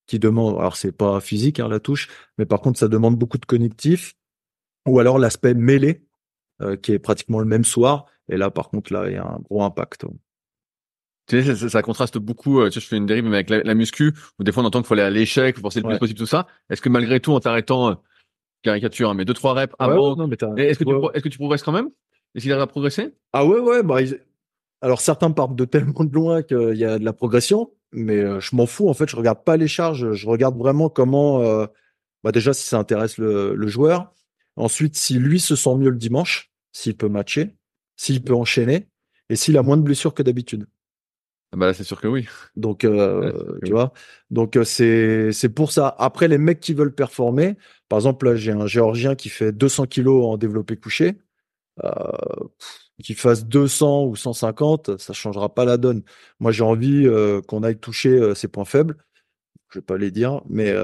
qui 0.06 0.18
demande, 0.18 0.56
alors 0.58 0.76
c'est 0.76 0.92
pas 0.92 1.18
physique 1.20 1.60
hein, 1.60 1.68
la 1.68 1.80
touche, 1.80 2.08
mais 2.38 2.44
par 2.46 2.60
contre 2.60 2.78
ça 2.78 2.88
demande 2.88 3.16
beaucoup 3.16 3.38
de 3.38 3.46
cognitif, 3.46 4.14
ou 4.86 5.00
alors 5.00 5.18
l'aspect 5.18 5.54
mêlé, 5.54 6.04
euh, 6.62 6.76
qui 6.76 6.92
est 6.92 6.98
pratiquement 6.98 7.38
le 7.40 7.46
même 7.46 7.64
soir, 7.64 8.04
et 8.28 8.36
là 8.36 8.50
par 8.50 8.68
contre 8.68 8.92
là 8.92 9.08
il 9.08 9.14
y 9.14 9.16
a 9.16 9.24
un 9.24 9.38
gros 9.50 9.62
impact. 9.62 10.04
Tu 11.28 11.42
sais, 11.42 11.56
ça, 11.56 11.68
ça- 11.68 11.82
contraste 11.82 12.18
beaucoup. 12.18 12.60
euh, 12.60 12.66
Tu 12.70 12.74
sais, 12.74 12.80
je 12.80 12.86
fais 12.88 12.96
une 12.96 13.06
dérive 13.06 13.24
mais 13.24 13.34
avec 13.36 13.50
la, 13.50 13.62
la 13.62 13.74
muscu, 13.74 14.12
où 14.38 14.44
des 14.44 14.52
fois 14.52 14.62
on 14.62 14.66
entend 14.66 14.80
qu'il 14.80 14.86
faut 14.86 14.94
aller 14.94 15.02
à 15.02 15.10
l'échec, 15.10 15.56
faut 15.56 15.62
forcer 15.62 15.80
le 15.80 15.88
plus 15.88 15.98
possible 15.98 16.18
tout 16.18 16.26
ça. 16.26 16.46
Est-ce 16.70 16.80
que 16.80 16.88
malgré 16.88 17.18
tout, 17.20 17.32
en 17.32 17.40
t'arrêtant, 17.40 17.90
euh, 17.90 17.94
caricature, 18.62 19.10
hein, 19.10 19.14
mais 19.14 19.24
deux 19.24 19.34
trois 19.34 19.54
reps 19.54 19.72
Ouais, 19.78 19.86
avant, 19.86 20.14
ouais, 20.54 20.66
est-ce 20.68 20.78
que, 20.78 20.84
pro- 20.84 21.10
que 21.10 21.28
tu 21.28 21.38
progresses 21.38 21.62
quand 21.62 21.72
même? 21.72 21.90
Est-ce 22.34 22.42
qu'il 22.44 22.52
arrive 22.52 22.62
à 22.62 22.66
progresser? 22.66 23.14
Ah 23.32 23.44
ouais, 23.46 23.58
ouais, 23.60 23.82
bah, 23.82 24.02
ils- 24.02 24.20
alors 24.82 25.00
certains 25.00 25.30
partent 25.30 25.56
de 25.56 25.64
tellement 25.64 26.04
de 26.04 26.12
loin 26.12 26.42
qu'il 26.42 26.74
y 26.76 26.84
a 26.84 26.98
de 26.98 27.04
la 27.04 27.12
progression, 27.12 27.70
mais 27.92 28.18
euh, 28.18 28.40
je 28.40 28.54
m'en 28.54 28.66
fous. 28.66 28.88
En 28.88 28.94
fait, 28.94 29.08
je 29.08 29.16
regarde 29.16 29.42
pas 29.44 29.56
les 29.56 29.68
charges, 29.68 30.12
je 30.12 30.26
regarde 30.28 30.56
vraiment 30.56 30.88
comment, 30.88 31.42
euh, 31.42 31.66
bah 32.22 32.32
déjà 32.32 32.52
si 32.52 32.66
ça 32.66 32.78
intéresse 32.78 33.18
le, 33.18 33.54
le 33.54 33.66
joueur. 33.68 34.12
Ensuite, 34.56 34.96
si 34.96 35.18
lui 35.18 35.38
se 35.40 35.54
sent 35.56 35.74
mieux 35.76 35.90
le 35.90 35.96
dimanche, 35.96 36.50
s'il 36.72 36.96
peut 36.96 37.08
matcher, 37.08 37.54
s'il 37.96 38.22
peut 38.22 38.34
enchaîner. 38.34 38.88
et 39.28 39.36
s'il 39.36 39.56
a 39.58 39.62
moins 39.62 39.76
de 39.76 39.82
blessures 39.82 40.14
que 40.14 40.22
d'habitude. 40.22 40.66
Ah 41.52 41.56
bah 41.56 41.66
là, 41.66 41.74
c'est 41.74 41.84
sûr 41.84 42.00
que 42.00 42.08
oui. 42.08 42.26
Donc, 42.56 42.84
euh, 42.84 43.32
Ouais, 43.32 43.60
tu 43.64 43.72
vois. 43.72 43.92
Donc, 44.30 44.58
c'est 44.64 45.32
c'est 45.32 45.48
pour 45.48 45.72
ça. 45.72 45.94
Après, 45.98 46.28
les 46.28 46.38
mecs 46.38 46.60
qui 46.60 46.74
veulent 46.74 46.94
performer, 46.94 47.56
par 47.88 47.98
exemple, 47.98 48.26
là, 48.26 48.36
j'ai 48.36 48.52
un 48.52 48.66
Géorgien 48.66 49.14
qui 49.14 49.28
fait 49.28 49.52
200 49.52 49.86
kilos 49.86 50.24
en 50.26 50.36
développé 50.36 50.76
couché. 50.76 51.18
Euh, 51.84 51.90
qu'il 53.02 53.16
fasse 53.16 53.44
200 53.46 54.04
ou 54.06 54.16
150, 54.16 54.98
ça 54.98 55.12
changera 55.12 55.54
pas 55.54 55.64
la 55.64 55.76
donne. 55.76 56.02
Moi, 56.40 56.52
j'ai 56.52 56.64
envie 56.64 57.06
euh, 57.06 57.40
qu'on 57.42 57.62
aille 57.62 57.78
toucher 57.78 58.10
euh, 58.10 58.34
ses 58.34 58.48
points 58.48 58.64
faibles. 58.64 58.96
Je 59.72 59.80
vais 59.80 59.84
pas 59.84 59.98
les 59.98 60.10
dire, 60.12 60.42
mais 60.48 60.74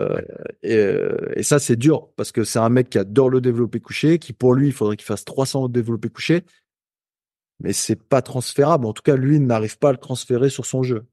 et, 0.62 0.76
euh, 0.76 1.16
et 1.36 1.42
ça, 1.42 1.58
c'est 1.58 1.76
dur 1.76 2.08
parce 2.16 2.32
que 2.32 2.44
c'est 2.44 2.58
un 2.58 2.68
mec 2.68 2.90
qui 2.90 2.98
adore 2.98 3.30
le 3.30 3.40
développé 3.40 3.80
couché, 3.80 4.18
qui 4.18 4.32
pour 4.32 4.54
lui, 4.54 4.68
il 4.68 4.72
faudrait 4.72 4.96
qu'il 4.96 5.06
fasse 5.06 5.24
300 5.24 5.64
au 5.64 5.68
développé 5.68 6.08
couché, 6.08 6.44
mais 7.62 7.72
c'est 7.72 7.96
pas 7.96 8.22
transférable. 8.22 8.86
En 8.86 8.92
tout 8.92 9.02
cas, 9.02 9.16
lui, 9.16 9.36
il 9.36 9.46
n'arrive 9.46 9.78
pas 9.78 9.88
à 9.90 9.92
le 9.92 9.98
transférer 9.98 10.50
sur 10.50 10.66
son 10.66 10.82
jeu. 10.82 11.04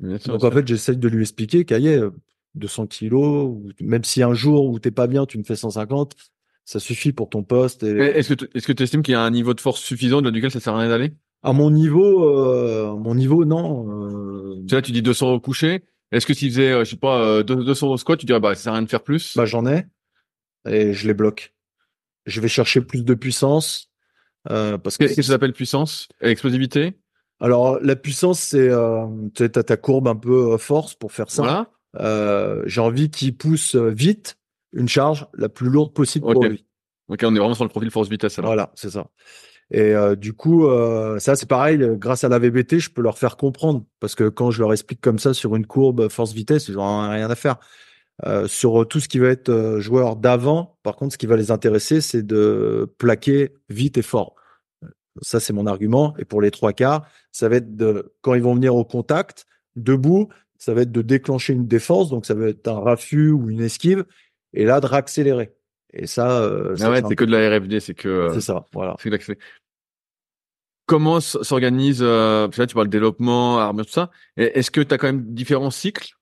Sûr, 0.00 0.32
Donc 0.34 0.44
en 0.44 0.50
fait, 0.50 0.66
j'essaye 0.66 0.96
de 0.96 1.08
lui 1.08 1.22
expliquer 1.22 1.64
qu'aillez, 1.64 2.00
200 2.54 2.86
kilos, 2.86 3.46
ou 3.48 3.68
même 3.80 4.04
si 4.04 4.22
un 4.22 4.34
jour 4.34 4.66
où 4.66 4.78
t'es 4.78 4.90
pas 4.90 5.06
bien, 5.06 5.26
tu 5.26 5.38
me 5.38 5.42
fais 5.42 5.56
150, 5.56 6.14
ça 6.64 6.80
suffit 6.80 7.12
pour 7.12 7.28
ton 7.28 7.42
poste. 7.42 7.82
Et 7.82 7.96
Est-ce 7.98 8.30
que 8.30 8.34
tu 8.34 8.48
est-ce 8.54 8.66
que 8.66 8.72
tu 8.72 8.82
estimes 8.82 9.02
qu'il 9.02 9.12
y 9.12 9.16
a 9.16 9.20
un 9.22 9.30
niveau 9.30 9.54
de 9.54 9.60
force 9.60 9.80
suffisant 9.80 10.18
au-delà 10.18 10.30
duquel 10.32 10.50
ça 10.50 10.60
sert 10.60 10.74
à 10.74 10.80
rien 10.80 10.88
d'aller? 10.88 11.12
À 11.42 11.52
mon 11.52 11.70
niveau, 11.70 12.24
euh, 12.24 12.90
à 12.90 12.94
mon 12.94 13.14
niveau, 13.14 13.44
non. 13.44 13.86
euh, 13.88 14.62
Là, 14.70 14.82
tu 14.82 14.92
dis 14.92 15.02
200 15.02 15.32
au 15.32 15.40
coucher. 15.40 15.84
Est-ce 16.12 16.26
que 16.26 16.34
s'il 16.34 16.50
faisait, 16.50 16.72
euh, 16.72 16.84
je 16.84 16.90
sais 16.90 16.96
pas, 16.96 17.20
euh, 17.20 17.42
200 17.42 17.88
au 17.88 17.96
squat, 17.96 18.18
tu 18.18 18.26
dirais, 18.26 18.40
bah, 18.40 18.54
ça 18.54 18.62
sert 18.64 18.72
à 18.72 18.76
rien 18.76 18.82
de 18.84 18.88
faire 18.90 19.02
plus? 19.02 19.36
Bah 19.36 19.44
j'en 19.44 19.66
ai 19.66 19.84
et 20.68 20.92
je 20.92 21.06
les 21.06 21.14
bloque. 21.14 21.54
Je 22.26 22.40
vais 22.40 22.48
chercher 22.48 22.80
plus 22.80 23.04
de 23.04 23.14
puissance 23.14 23.90
euh, 24.50 24.78
parce 24.78 24.96
que 24.96 25.04
Qu'est-ce 25.04 25.16
que 25.16 25.22
ça 25.22 25.32
s'appelle 25.32 25.52
puissance? 25.52 26.08
Et 26.20 26.28
explosivité? 26.28 26.94
Alors 27.40 27.78
la 27.82 27.96
puissance, 27.96 28.40
c'est 28.40 28.68
euh, 28.70 29.06
tu 29.34 29.50
t'as 29.50 29.62
ta 29.62 29.76
courbe 29.76 30.08
un 30.08 30.16
peu 30.16 30.52
euh, 30.52 30.58
force 30.58 30.94
pour 30.94 31.12
faire 31.12 31.30
ça. 31.30 31.42
Voilà. 31.42 31.70
Euh, 32.00 32.62
J'ai 32.66 32.80
envie 32.80 33.10
qu'il 33.10 33.36
pousse 33.36 33.74
vite 33.74 34.38
une 34.72 34.88
charge 34.88 35.26
la 35.34 35.48
plus 35.48 35.68
lourde 35.68 35.92
possible 35.92 36.24
pour 36.32 36.44
lui. 36.44 36.64
Ok, 37.08 37.20
on 37.22 37.34
est 37.34 37.38
vraiment 37.38 37.54
sur 37.54 37.64
le 37.64 37.70
profil 37.70 37.90
force-vitesse 37.90 38.38
alors. 38.38 38.50
Voilà, 38.50 38.72
c'est 38.74 38.90
ça. 38.90 39.06
Et 39.70 39.94
euh, 39.94 40.14
du 40.14 40.32
coup, 40.32 40.66
euh, 40.66 41.18
ça 41.18 41.36
c'est 41.36 41.48
pareil. 41.48 41.78
Grâce 41.94 42.24
à 42.24 42.28
la 42.28 42.38
VBT, 42.38 42.78
je 42.78 42.90
peux 42.90 43.02
leur 43.02 43.18
faire 43.18 43.36
comprendre 43.36 43.84
parce 44.00 44.14
que 44.14 44.28
quand 44.28 44.50
je 44.50 44.60
leur 44.60 44.72
explique 44.72 45.00
comme 45.00 45.18
ça 45.18 45.34
sur 45.34 45.56
une 45.56 45.66
courbe 45.66 46.08
force-vitesse, 46.08 46.68
ils 46.68 46.74
n'ont 46.74 47.08
rien 47.10 47.30
à 47.30 47.34
faire. 47.34 47.56
Euh, 48.24 48.48
sur 48.48 48.88
tout 48.88 48.98
ce 48.98 49.08
qui 49.08 49.18
va 49.18 49.28
être 49.28 49.50
euh, 49.50 49.78
joueur 49.78 50.16
d'avant, 50.16 50.78
par 50.82 50.96
contre, 50.96 51.12
ce 51.12 51.18
qui 51.18 51.26
va 51.26 51.36
les 51.36 51.50
intéresser, 51.50 52.00
c'est 52.00 52.22
de 52.22 52.90
plaquer 52.96 53.52
vite 53.68 53.98
et 53.98 54.02
fort. 54.02 54.36
Ça, 55.20 55.38
c'est 55.38 55.52
mon 55.52 55.66
argument. 55.66 56.14
Et 56.18 56.24
pour 56.24 56.40
les 56.40 56.50
trois 56.50 56.72
quarts, 56.72 57.06
ça 57.30 57.48
va 57.48 57.56
être 57.56 57.76
de 57.76 58.14
quand 58.22 58.34
ils 58.34 58.42
vont 58.42 58.54
venir 58.54 58.74
au 58.74 58.84
contact, 58.84 59.46
debout, 59.76 60.28
ça 60.58 60.72
va 60.72 60.82
être 60.82 60.92
de 60.92 61.02
déclencher 61.02 61.52
une 61.52 61.66
défense, 61.66 62.08
donc 62.08 62.24
ça 62.24 62.34
va 62.34 62.48
être 62.48 62.66
un 62.68 62.80
raffut 62.80 63.30
ou 63.30 63.50
une 63.50 63.60
esquive, 63.60 64.04
et 64.54 64.64
là 64.64 64.80
de 64.80 64.86
réaccélérer. 64.86 65.52
Et 65.92 66.06
ça, 66.06 66.40
euh, 66.40 66.76
ça, 66.76 66.86
Ah 66.86 66.90
ouais, 66.90 67.02
c'est 67.06 67.16
que 67.16 67.24
de 67.24 67.32
la 67.32 67.56
RFD, 67.56 67.80
c'est 67.80 67.94
que. 67.94 68.08
euh, 68.08 68.34
c'est 68.34 68.40
ça, 68.40 68.64
voilà. 68.72 68.96
c'est 68.98 69.10
que. 69.10 69.32
Comment 70.86 71.20
s'organise, 71.20 71.98
euh, 72.00 72.48
là, 72.56 72.66
tu 72.66 72.74
parles 72.74 72.86
de 72.86 72.92
développement, 72.92 73.58
armure, 73.58 73.86
tout 73.86 73.92
ça. 73.92 74.10
Est-ce 74.36 74.70
que 74.70 74.80
tu 74.80 74.94
as 74.94 74.98
quand 74.98 75.08
même 75.08 75.34
différents 75.34 75.72
cycles 75.72 76.16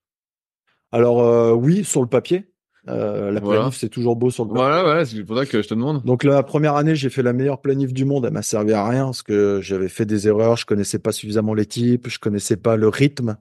Alors 0.95 1.23
euh, 1.23 1.53
oui, 1.53 1.85
sur 1.85 2.01
le 2.01 2.07
papier, 2.07 2.45
euh, 2.89 3.31
la 3.31 3.41
Voilà. 3.41 3.61
planif 3.63 3.77
c'est 3.77 3.89
toujours 3.89 4.17
beau 4.17 4.31
sur 4.31 4.45
le 4.45 4.49
papier. 4.51 4.63
Voilà, 4.63 4.83
voilà, 4.83 5.05
c'est 5.05 5.25
pour 5.25 5.37
ça 5.37 5.47
que 5.47 5.61
je 5.63 5.69
te 5.69 5.75
demande. 5.75 6.05
Donc 6.05 6.23
la 6.25 6.43
première 6.43 6.77
année, 6.77 6.95
j'ai 6.95 7.11
fait 7.11 7.23
la 7.23 7.33
meilleure 7.33 7.61
planif 7.61 7.93
du 7.93 8.05
monde. 8.05 8.25
Elle 8.27 8.33
m'a 8.33 8.43
servi 8.43 8.73
à 8.73 8.87
rien 8.89 9.07
parce 9.07 9.23
que 9.23 9.61
j'avais 9.63 9.89
fait 9.89 10.07
des 10.07 10.29
erreurs. 10.29 10.57
Je 10.57 10.67
connaissais 10.67 10.99
pas 10.99 11.13
suffisamment 11.13 11.55
les 11.55 11.67
types, 11.67 12.09
je 12.09 12.19
connaissais 12.19 12.57
pas 12.57 12.77
le 12.77 12.89
rythme. 12.89 13.37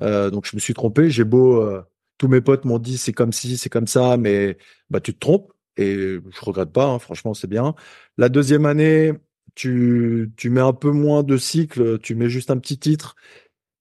Euh, 0.00 0.30
donc 0.30 0.46
je 0.46 0.56
me 0.56 0.60
suis 0.60 0.74
trompé. 0.74 1.10
J'ai 1.10 1.24
beau, 1.24 1.60
euh, 1.62 1.82
tous 2.18 2.28
mes 2.28 2.40
potes 2.40 2.64
m'ont 2.64 2.78
dit 2.78 2.96
c'est 2.98 3.12
comme 3.12 3.32
ci, 3.32 3.56
c'est 3.56 3.68
comme 3.70 3.86
ça, 3.86 4.16
mais 4.16 4.56
bah 4.90 5.00
tu 5.00 5.12
te 5.14 5.18
trompes 5.18 5.52
et 5.76 5.94
je 5.96 6.40
regrette 6.40 6.70
pas. 6.72 6.86
hein, 6.86 6.98
franchement, 6.98 7.34
c'est 7.34 7.48
bien. 7.48 7.74
La 8.18 8.28
deuxième 8.28 8.66
année, 8.66 9.12
tu 9.54 10.32
tu 10.36 10.50
mets 10.50 10.60
un 10.60 10.72
peu 10.72 10.90
moins 10.92 11.22
de 11.22 11.36
cycles, 11.36 11.98
tu 11.98 12.14
mets 12.14 12.28
juste 12.30 12.50
un 12.50 12.58
petit 12.58 12.78
titre 12.78 13.16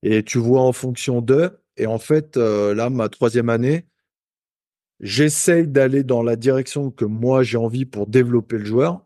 et 0.04 0.24
tu 0.24 0.38
vois 0.40 0.62
en 0.62 0.74
fonction 0.74 1.22
de. 1.22 1.52
Et 1.78 1.88
en 1.88 2.00
fait, 2.00 2.38
euh, 2.38 2.74
là, 2.74 2.90
ma 2.90 3.10
troisième 3.10 3.50
année, 3.50 3.86
j'essaye 5.00 5.68
d'aller 5.68 6.04
dans 6.04 6.24
la 6.24 6.36
direction 6.36 6.92
que 6.92 7.06
moi 7.06 7.44
j'ai 7.44 7.58
envie 7.58 7.86
pour 7.86 8.08
développer 8.08 8.58
le 8.58 8.66
joueur, 8.66 9.06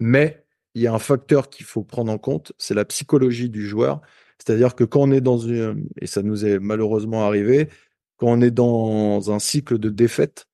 mais 0.00 0.44
il 0.74 0.82
y 0.82 0.86
a 0.86 0.94
un 0.94 0.98
facteur 0.98 1.50
qu'il 1.50 1.66
faut 1.66 1.82
prendre 1.82 2.12
en 2.12 2.18
compte, 2.18 2.52
c'est 2.58 2.74
la 2.74 2.84
psychologie 2.84 3.50
du 3.50 3.66
joueur. 3.66 4.00
C'est-à-dire 4.38 4.74
que 4.74 4.84
quand 4.84 5.02
on 5.02 5.12
est 5.12 5.20
dans 5.20 5.38
une, 5.38 5.88
et 6.00 6.06
ça 6.06 6.22
nous 6.22 6.46
est 6.46 6.58
malheureusement 6.58 7.26
arrivé, 7.26 7.68
quand 8.16 8.28
on 8.28 8.40
est 8.40 8.50
dans 8.50 9.30
un 9.30 9.38
cycle 9.38 9.78
de 9.78 9.90
défaite, 9.90 10.46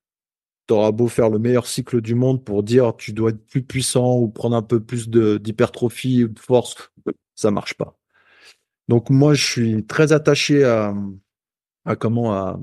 t'auras 0.67 0.93
beau 0.93 1.09
faire 1.09 1.31
le 1.31 1.39
meilleur 1.39 1.67
cycle 1.67 2.01
du 2.01 2.15
monde 2.15 2.45
pour 2.45 2.63
dire 2.63 2.97
tu 2.97 3.13
dois 3.13 3.31
être 3.31 3.45
plus 3.47 3.63
puissant 3.63 4.19
ou 4.19 4.29
prendre 4.29 4.57
un 4.57 4.63
peu 4.63 4.81
plus 4.81 5.09
d'hypertrophie 5.09 6.25
ou 6.25 6.29
de 6.29 6.39
force, 6.39 6.93
ça 7.35 7.51
marche 7.51 7.75
pas. 7.75 7.99
Donc 8.89 9.11
moi 9.11 9.35
je 9.35 9.45
suis 9.45 9.87
très 9.87 10.13
attaché 10.13 10.65
à, 10.65 10.95
à 11.87 11.97
comment 11.97 12.32
à, 12.32 12.59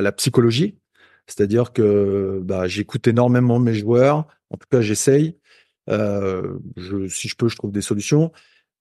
la 0.00 0.12
psychologie. 0.12 0.78
C'est-à-dire 1.26 1.72
que 1.72 2.40
bah, 2.42 2.66
j'écoute 2.66 3.06
énormément 3.06 3.58
mes 3.58 3.74
joueurs. 3.74 4.26
En 4.50 4.56
tout 4.56 4.66
cas, 4.70 4.80
j'essaye. 4.80 5.36
Euh, 5.88 6.58
je, 6.76 7.08
si 7.08 7.28
je 7.28 7.36
peux, 7.36 7.48
je 7.48 7.56
trouve 7.56 7.72
des 7.72 7.82
solutions. 7.82 8.32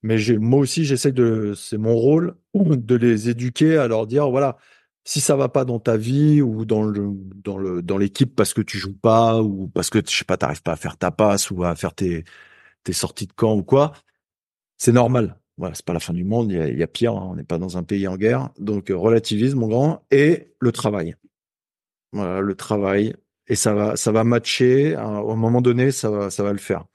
Mais 0.04 0.18
moi 0.38 0.60
aussi, 0.60 0.86
j'essaye 0.86 1.14
de, 1.14 1.54
c'est 1.56 1.78
mon 1.78 1.96
rôle 1.96 2.36
de 2.54 2.96
les 2.96 3.30
éduquer, 3.30 3.78
à 3.78 3.88
leur 3.88 4.08
dire, 4.08 4.30
voilà, 4.30 4.58
si 5.04 5.22
ça 5.22 5.36
va 5.36 5.50
pas 5.50 5.66
dans 5.66 5.80
ta 5.80 5.98
vie 5.98 6.42
ou 6.42 6.66
dans 6.66 6.84
le, 6.84 7.10
dans 7.36 7.58
le, 7.58 7.82
dans 7.82 7.98
l'équipe 7.98 8.36
parce 8.36 8.54
que 8.54 8.62
tu 8.62 8.78
joues 8.78 8.94
pas 8.94 9.42
ou 9.42 9.68
parce 9.70 9.90
que, 9.90 10.00
je 10.08 10.16
sais 10.16 10.26
pas, 10.26 10.38
t'arrives 10.38 10.62
pas 10.62 10.74
à 10.74 10.76
faire 10.76 10.98
ta 10.98 11.12
passe 11.12 11.52
ou 11.52 11.64
à 11.64 11.76
faire 11.76 11.94
tes, 11.96 12.26
tes 12.84 12.94
sorties 12.94 13.28
de 13.28 13.34
camp 13.34 13.56
ou 13.56 13.64
quoi, 13.64 13.94
c'est 14.78 14.92
normal. 14.94 15.39
Voilà, 15.60 15.76
c'est 15.76 15.86
pas 15.86 15.94
la 15.94 16.00
fin 16.00 16.14
du 16.14 16.24
monde. 16.24 16.52
Il 16.52 16.58
y 16.58 16.62
a, 16.62 16.68
il 16.70 16.78
y 16.80 16.84
a 16.84 16.88
pire. 16.88 17.14
hein, 17.14 17.28
on 17.32 17.36
n'est 17.36 17.44
pas 17.44 17.58
dans 17.60 17.78
un 17.78 17.84
pays 17.84 18.08
en 18.08 18.16
guerre. 18.18 18.50
Donc, 18.60 18.90
euh, 18.90 18.96
relativise, 18.98 19.54
mon 19.56 19.68
grand, 19.68 20.04
et 20.10 20.54
le 20.60 20.72
travail. 20.72 21.16
Voilà, 22.14 22.40
le 22.42 22.56
travail. 22.56 23.14
Et 23.48 23.56
ça 23.56 23.74
va, 23.74 23.96
ça 23.96 24.12
va 24.12 24.24
matcher. 24.24 24.96
À 24.96 25.06
un 25.06 25.36
moment 25.36 25.62
donné, 25.62 25.92
ça 25.92 26.10
va, 26.10 26.30
ça 26.30 26.44
va 26.44 26.52
le 26.54 26.58
faire. 26.60 26.86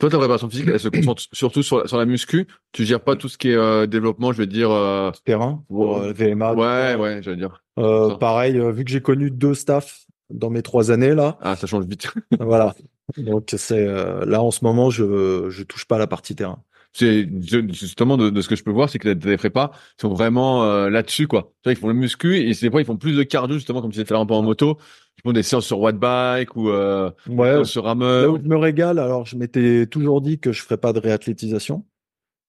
Toi, 0.00 0.10
ta 0.10 0.18
préparation 0.18 0.50
physique, 0.50 0.66
elle 0.68 0.80
se 0.80 0.88
concentre 0.88 1.22
surtout 1.32 1.62
sur 1.62 1.78
la, 1.78 1.86
sur 1.86 1.96
la 1.98 2.04
muscu. 2.04 2.46
Tu 2.72 2.84
gères 2.84 3.00
pas 3.00 3.14
tout 3.16 3.28
ce 3.28 3.38
qui 3.38 3.50
est 3.50 3.54
euh, 3.54 3.86
développement, 3.86 4.32
je 4.32 4.38
vais 4.38 4.46
dire. 4.48 4.70
euh, 4.70 5.10
Terrain, 5.24 5.64
pour, 5.68 5.98
Ouais. 5.98 6.08
euh, 6.08 6.12
VMA. 6.12 6.54
Ouais, 6.54 6.96
ouais, 7.00 7.22
j'allais 7.22 7.36
dire. 7.36 7.62
Pareil, 7.76 8.58
vu 8.72 8.84
que 8.84 8.90
j'ai 8.90 9.00
connu 9.00 9.30
deux 9.30 9.54
staffs 9.54 10.06
dans 10.30 10.50
mes 10.50 10.62
trois 10.62 10.90
années 10.90 11.14
là, 11.14 11.38
Ah, 11.40 11.54
ça 11.54 11.66
change 11.66 11.84
vite. 11.86 12.12
voilà. 12.40 12.74
Donc 13.18 13.52
c'est 13.56 13.84
là 13.86 14.42
en 14.42 14.50
ce 14.50 14.64
moment, 14.64 14.90
je 14.90 15.46
je 15.50 15.62
touche 15.62 15.84
pas 15.84 15.96
à 15.96 15.98
la 15.98 16.06
partie 16.06 16.34
terrain. 16.34 16.62
C'est 16.96 17.28
justement 17.72 18.16
de, 18.16 18.30
de 18.30 18.40
ce 18.40 18.48
que 18.48 18.54
je 18.54 18.62
peux 18.62 18.70
voir, 18.70 18.88
c'est 18.88 19.00
que 19.00 19.08
les 19.08 19.36
prépas 19.36 19.72
sont 20.00 20.10
vraiment 20.10 20.62
euh, 20.64 20.88
là-dessus, 20.90 21.26
quoi. 21.26 21.52
Tu 21.62 21.68
vois, 21.68 21.72
ils 21.72 21.76
font 21.76 21.88
le 21.88 21.94
muscu 21.94 22.36
et 22.36 22.54
c'est 22.54 22.66
des 22.66 22.70
fois 22.70 22.80
ils 22.80 22.84
font 22.84 22.96
plus 22.96 23.16
de 23.16 23.22
cardio 23.24 23.56
justement, 23.56 23.80
comme 23.82 23.90
tu 23.90 23.94
disais 23.94 24.04
tout 24.04 24.12
à 24.12 24.14
l'heure 24.14 24.22
un 24.22 24.26
peu 24.26 24.34
en 24.34 24.42
moto. 24.42 24.78
Ils 25.18 25.22
font 25.22 25.32
des 25.32 25.42
séances 25.42 25.66
sur 25.66 25.80
watt 25.80 25.96
bike 25.96 26.54
ou 26.56 26.68
euh, 26.70 27.10
Ouais. 27.28 27.64
sur 27.64 27.82
Là 27.82 27.88
rameur. 27.90 28.34
où 28.34 28.36
je 28.36 28.48
me 28.48 28.56
régale, 28.56 29.00
alors 29.00 29.26
je 29.26 29.36
m'étais 29.36 29.86
toujours 29.86 30.20
dit 30.20 30.38
que 30.38 30.52
je 30.52 30.62
ferais 30.62 30.76
pas 30.78 30.92
de 30.92 31.00
réathlétisation 31.00 31.84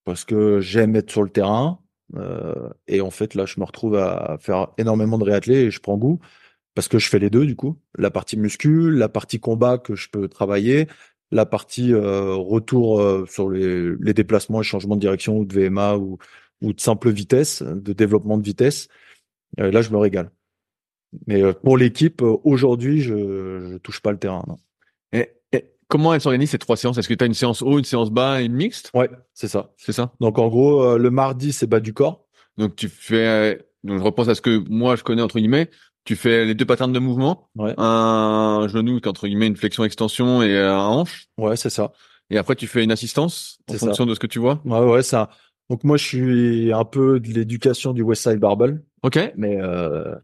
parce 0.04 0.24
que 0.24 0.60
j'aime 0.60 0.96
être 0.96 1.10
sur 1.10 1.22
le 1.24 1.30
terrain. 1.30 1.80
euh, 2.16 2.54
et 2.86 3.00
en 3.00 3.10
fait, 3.10 3.34
là, 3.34 3.46
je 3.46 3.58
me 3.58 3.64
retrouve 3.64 3.96
à 3.96 4.36
faire 4.40 4.68
énormément 4.78 5.18
de 5.18 5.24
réathlé 5.24 5.56
et 5.56 5.70
je 5.72 5.80
prends 5.80 5.96
goût 5.96 6.20
parce 6.74 6.88
que 6.88 6.98
je 6.98 7.08
fais 7.08 7.18
les 7.18 7.30
deux 7.30 7.46
du 7.46 7.56
coup. 7.56 7.78
La 7.98 8.10
partie 8.10 8.36
muscu, 8.36 8.90
la 8.92 9.08
partie 9.08 9.40
combat 9.40 9.78
que 9.78 9.96
je 9.96 10.08
peux 10.10 10.28
travailler, 10.28 10.88
la 11.30 11.46
partie 11.46 11.92
euh, 11.92 12.34
retour 12.34 13.00
euh, 13.00 13.26
sur 13.28 13.50
les, 13.50 13.90
les 14.00 14.14
déplacements 14.14 14.60
et 14.60 14.64
changements 14.64 14.94
de 14.96 15.00
direction 15.00 15.38
ou 15.38 15.44
de 15.44 15.54
VMA 15.54 15.96
ou, 15.96 16.18
ou 16.62 16.72
de 16.72 16.80
simple 16.80 17.10
vitesse, 17.10 17.62
de 17.62 17.92
développement 17.92 18.38
de 18.38 18.44
vitesse. 18.44 18.88
Euh, 19.60 19.70
là, 19.70 19.82
je 19.82 19.90
me 19.90 19.96
régale. 19.96 20.30
Mais 21.26 21.42
pour 21.54 21.78
l'équipe, 21.78 22.22
aujourd'hui, 22.22 23.00
je, 23.00 23.70
je 23.72 23.76
touche 23.78 24.00
pas 24.00 24.12
le 24.12 24.18
terrain. 24.18 24.44
non. 24.46 24.56
Et, 25.12 25.30
et 25.52 25.64
comment 25.88 26.12
elles 26.12 26.20
s'organisent 26.20 26.50
ces 26.50 26.58
trois 26.58 26.76
séances? 26.76 26.98
Est-ce 26.98 27.08
que 27.08 27.14
tu 27.14 27.24
as 27.24 27.26
une 27.26 27.34
séance 27.34 27.62
haut, 27.62 27.78
une 27.78 27.84
séance 27.84 28.10
bas 28.10 28.42
et 28.42 28.44
une 28.44 28.54
mixte? 28.54 28.90
Ouais, 28.92 29.08
c'est 29.32 29.48
ça. 29.48 29.72
C'est 29.76 29.92
ça? 29.92 30.12
Donc 30.20 30.38
en 30.38 30.48
gros, 30.48 30.98
le 30.98 31.10
mardi, 31.10 31.52
c'est 31.52 31.66
bas 31.66 31.80
du 31.80 31.94
corps. 31.94 32.26
Donc 32.58 32.76
tu 32.76 32.88
fais, 32.88 33.66
donc 33.84 33.98
je 33.98 34.04
repense 34.04 34.28
à 34.28 34.34
ce 34.34 34.40
que 34.42 34.62
moi 34.68 34.96
je 34.96 35.04
connais 35.04 35.22
entre 35.22 35.38
guillemets. 35.38 35.70
Tu 36.06 36.16
fais 36.16 36.46
les 36.46 36.54
deux 36.54 36.64
patterns 36.64 36.92
de 36.92 36.98
mouvement, 36.98 37.50
Ouais. 37.56 37.74
un 37.76 38.66
genou 38.68 38.98
entre 39.04 39.26
guillemets 39.26 39.48
une 39.48 39.56
flexion-extension 39.56 40.42
et 40.42 40.56
un 40.58 40.78
hanche. 40.78 41.26
Ouais, 41.36 41.56
c'est 41.56 41.68
ça. 41.70 41.92
Et 42.30 42.38
après 42.38 42.54
tu 42.56 42.66
fais 42.66 42.82
une 42.82 42.92
assistance 42.92 43.58
en 43.68 43.72
C'est 43.74 43.78
ça. 43.80 43.86
fonction 43.86 44.06
de 44.06 44.14
ce 44.14 44.20
que 44.20 44.26
tu 44.26 44.38
vois. 44.38 44.62
Ouais, 44.64 44.78
ouais, 44.80 45.02
ça. 45.02 45.28
Donc 45.68 45.82
moi, 45.84 45.96
je 45.96 46.04
suis 46.04 46.72
un 46.72 46.84
peu 46.84 47.18
de 47.20 47.28
l'éducation 47.28 47.92
du 47.92 48.02
Westside 48.02 48.38
Barbell, 48.38 48.82
Ok. 49.02 49.18
mais 49.36 49.60
euh, 49.60 50.14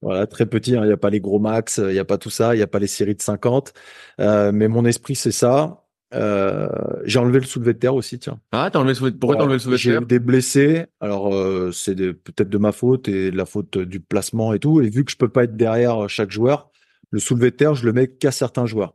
voilà, 0.00 0.26
très 0.28 0.46
petit. 0.46 0.76
hein. 0.76 0.82
Il 0.84 0.86
n'y 0.86 0.92
a 0.92 0.96
pas 0.96 1.10
les 1.10 1.20
gros 1.20 1.40
max, 1.40 1.78
il 1.78 1.92
n'y 1.92 1.98
a 1.98 2.04
pas 2.04 2.18
tout 2.18 2.30
ça, 2.30 2.54
il 2.54 2.58
n'y 2.58 2.62
a 2.62 2.68
pas 2.68 2.78
les 2.78 2.86
séries 2.86 3.16
de 3.16 3.22
50. 3.22 3.72
Euh, 4.20 4.52
mais 4.52 4.68
mon 4.68 4.84
esprit, 4.84 5.16
c'est 5.16 5.32
ça. 5.32 5.82
Euh, 6.14 6.68
j'ai 7.04 7.18
enlevé 7.18 7.38
le 7.40 7.44
soulevé 7.44 7.74
de 7.74 7.78
terre 7.78 7.94
aussi, 7.94 8.18
tiens. 8.18 8.40
Ah, 8.52 8.70
t'as 8.72 8.78
enlevé 8.78 8.92
le 8.92 8.94
soulevé. 8.94 9.16
Pourquoi 9.18 9.36
t'as 9.36 9.42
enlevé 9.42 9.56
le 9.56 9.58
soulevé 9.58 9.76
de 9.76 9.80
J'ai 9.82 9.90
terre 9.92 10.02
eu 10.02 10.06
des 10.06 10.18
blessés. 10.18 10.86
Alors, 11.00 11.34
euh, 11.34 11.70
c'est 11.72 11.94
peut-être 11.94 12.48
de 12.48 12.58
ma 12.58 12.72
faute 12.72 13.08
et 13.08 13.30
de 13.30 13.36
la 13.36 13.44
faute 13.44 13.76
du 13.76 14.00
placement 14.00 14.54
et 14.54 14.58
tout. 14.58 14.80
Et 14.80 14.88
vu 14.88 15.04
que 15.04 15.10
je 15.10 15.16
peux 15.16 15.28
pas 15.28 15.44
être 15.44 15.56
derrière 15.56 16.08
chaque 16.08 16.30
joueur, 16.30 16.70
le 17.10 17.18
soulevé 17.18 17.50
de 17.50 17.56
terre, 17.56 17.74
je 17.74 17.84
le 17.84 17.92
mets 17.92 18.08
qu'à 18.08 18.30
certains 18.30 18.66
joueurs, 18.66 18.94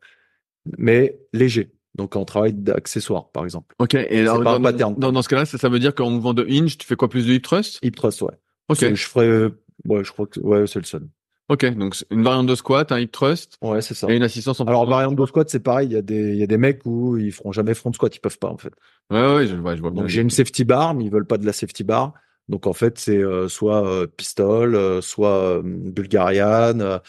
mais 0.78 1.20
léger. 1.34 1.72
Donc, 1.96 2.16
en 2.16 2.26
travail 2.26 2.54
d'accessoire, 2.54 3.30
par 3.30 3.44
exemple. 3.44 3.76
Ok. 3.78 3.94
Et 3.94 4.22
alors, 4.22 4.42
dans, 4.42 4.60
dans, 4.60 5.12
dans 5.12 5.22
ce 5.22 5.30
cas-là, 5.30 5.46
ça, 5.46 5.60
ça 5.60 5.70
veut 5.70 5.78
dire 5.80 5.94
qu'en 5.94 6.10
mouvement 6.10 6.34
de 6.34 6.44
hinge, 6.50 6.78
tu 6.80 6.88
fais 6.88 6.96
quoi? 6.96 7.08
Plus 7.08 7.28
de 7.28 7.34
hip 7.34 7.42
thrust? 7.42 7.78
Hip 7.84 7.92
thrust, 7.92 8.24
ouais. 8.24 8.34
Ok. 8.70 8.80
Je 8.96 9.06
ferais, 9.06 9.52
ouais, 9.86 10.04
je 10.04 10.12
crois 10.12 10.26
que, 10.26 10.40
ouais, 10.40 10.66
c'est 10.66 10.80
le 10.80 10.86
seul. 10.86 11.04
Ok. 11.50 11.66
Donc 11.76 11.96
une 12.10 12.24
variante 12.24 12.48
de 12.48 12.56
squat, 12.56 12.92
un 12.92 13.00
hip 13.00 13.08
thrust 13.12 13.58
Ouais, 13.62 13.82
c'est 13.82 13.94
ça. 13.94 14.08
et 14.10 14.16
une 14.16 14.24
assistance 14.24 14.60
en. 14.60 14.66
Alors, 14.66 14.88
variante 14.88 15.16
de 15.16 15.26
squat, 15.26 15.50
c'est 15.50 15.60
pareil. 15.60 15.88
Il 15.88 15.94
y 15.94 15.98
a 15.98 16.02
des, 16.02 16.32
il 16.32 16.38
y 16.38 16.44
a 16.44 16.48
des 16.48 16.58
mecs 16.58 16.82
où 16.86 17.18
ils 17.18 17.32
feront 17.32 17.52
jamais 17.52 17.74
front 17.74 17.92
squat. 17.92 18.16
Ils 18.16 18.20
peuvent 18.20 18.40
pas, 18.40 18.50
en 18.50 18.58
fait. 18.58 18.74
Ouais, 19.12 19.36
ouais, 19.36 19.48
je, 19.48 19.56
ouais, 19.58 19.76
je 19.76 19.82
vois 19.82 19.92
bien. 19.92 20.02
Donc, 20.02 20.10
j'ai 20.10 20.22
une 20.22 20.30
safety 20.30 20.64
bar, 20.64 20.94
mais 20.94 21.04
ils 21.06 21.12
veulent 21.12 21.28
pas 21.28 21.38
de 21.38 21.46
la 21.46 21.54
safety 21.54 21.84
bar. 21.84 22.14
Donc, 22.50 22.66
en 22.68 22.74
fait, 22.74 22.98
c'est 22.98 23.18
euh, 23.18 23.48
soit 23.50 23.86
euh, 23.86 24.08
pistol, 24.08 24.76
euh, 24.76 25.02
soit 25.02 25.58
euh, 25.58 25.62
Bulgarian. 25.64 27.00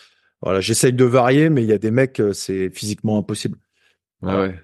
voilà, 0.42 0.60
j'essaye 0.60 0.92
de 0.92 1.04
varier, 1.04 1.48
mais 1.48 1.62
il 1.62 1.68
y 1.68 1.72
a 1.72 1.78
des 1.78 1.90
mecs, 1.90 2.20
c'est 2.32 2.70
physiquement 2.70 3.18
impossible. 3.18 3.58
Ouais, 4.22 4.34
ouais. 4.34 4.60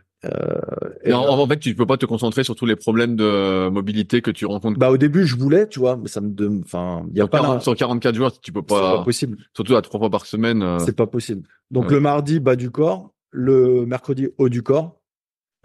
Et 1.05 1.12
en, 1.12 1.23
en 1.23 1.47
fait, 1.47 1.59
tu 1.59 1.75
peux 1.75 1.87
pas 1.87 1.97
te 1.97 2.07
concentrer 2.07 2.45
sur 2.45 2.55
tous 2.55 2.66
les 2.66 2.77
problèmes 2.77 3.16
de 3.16 3.68
mobilité 3.71 4.21
que 4.21 4.31
tu 4.31 4.45
rencontres. 4.47 4.79
bah, 4.79 4.91
au 4.91 4.99
début, 4.99 5.27
je 5.27 5.37
voulais, 5.37 5.66
tu 5.68 5.79
vois, 5.79 5.97
mais 5.97 6.09
ça 6.09 6.21
me, 6.21 6.29
dem- 6.31 6.61
enfin, 6.64 7.07
il 7.12 7.18
y 7.18 7.21
a 7.21 7.27
pas, 7.27 7.39
40 7.39 7.55
la- 7.57 7.61
sur 7.61 7.75
44 7.75 8.14
joueurs, 8.14 8.39
tu 8.41 8.53
peux 8.53 8.61
c'est 8.61 8.75
pas 8.75 8.99
pas, 8.99 9.05
possible. 9.05 9.39
surtout 9.55 9.77
à 9.77 9.83
trois 9.83 9.99
fois 10.01 10.11
par 10.11 10.27
semaine. 10.27 10.62
euh, 10.62 10.79
C'est 10.81 10.95
pas 10.97 11.07
possible. 11.07 11.49
Donc, 11.71 11.87
Ouais. 11.87 11.93
le 11.95 12.01
mardi, 12.01 12.39
bas 12.41 12.57
du 12.57 12.71
corps. 12.71 13.14
Le 13.31 13.87
mercredi, 13.87 14.29
haut 14.39 14.49
du 14.49 14.62
corps. 14.62 15.01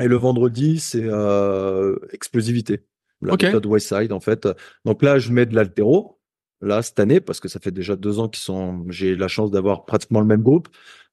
Et 0.02 0.08
le 0.08 0.16
vendredi, 0.18 0.80
c'est 0.80 1.04
euh, 1.04 1.96
explosivité. 2.12 2.82
La 3.22 3.34
Ok. 3.34 3.44
méthode 3.44 3.66
Westside, 3.66 4.12
en 4.14 4.20
fait. 4.20 4.48
Donc 4.86 5.02
là, 5.04 5.20
je 5.20 5.32
mets 5.32 5.46
de 5.46 5.56
l'altéro. 5.56 6.20
Là, 6.62 6.82
cette 6.82 7.00
année, 7.00 7.20
parce 7.22 7.40
que 7.40 7.48
ça 7.48 7.60
fait 7.60 7.72
déjà 7.72 7.96
deux 7.96 8.20
ans 8.20 8.28
qu'ils 8.30 8.44
sont, 8.44 8.86
j'ai 8.90 9.16
la 9.16 9.28
chance 9.28 9.52
d'avoir 9.52 9.86
pratiquement 9.86 10.20
le 10.22 10.26
même 10.26 10.44
groupe. 10.44 10.68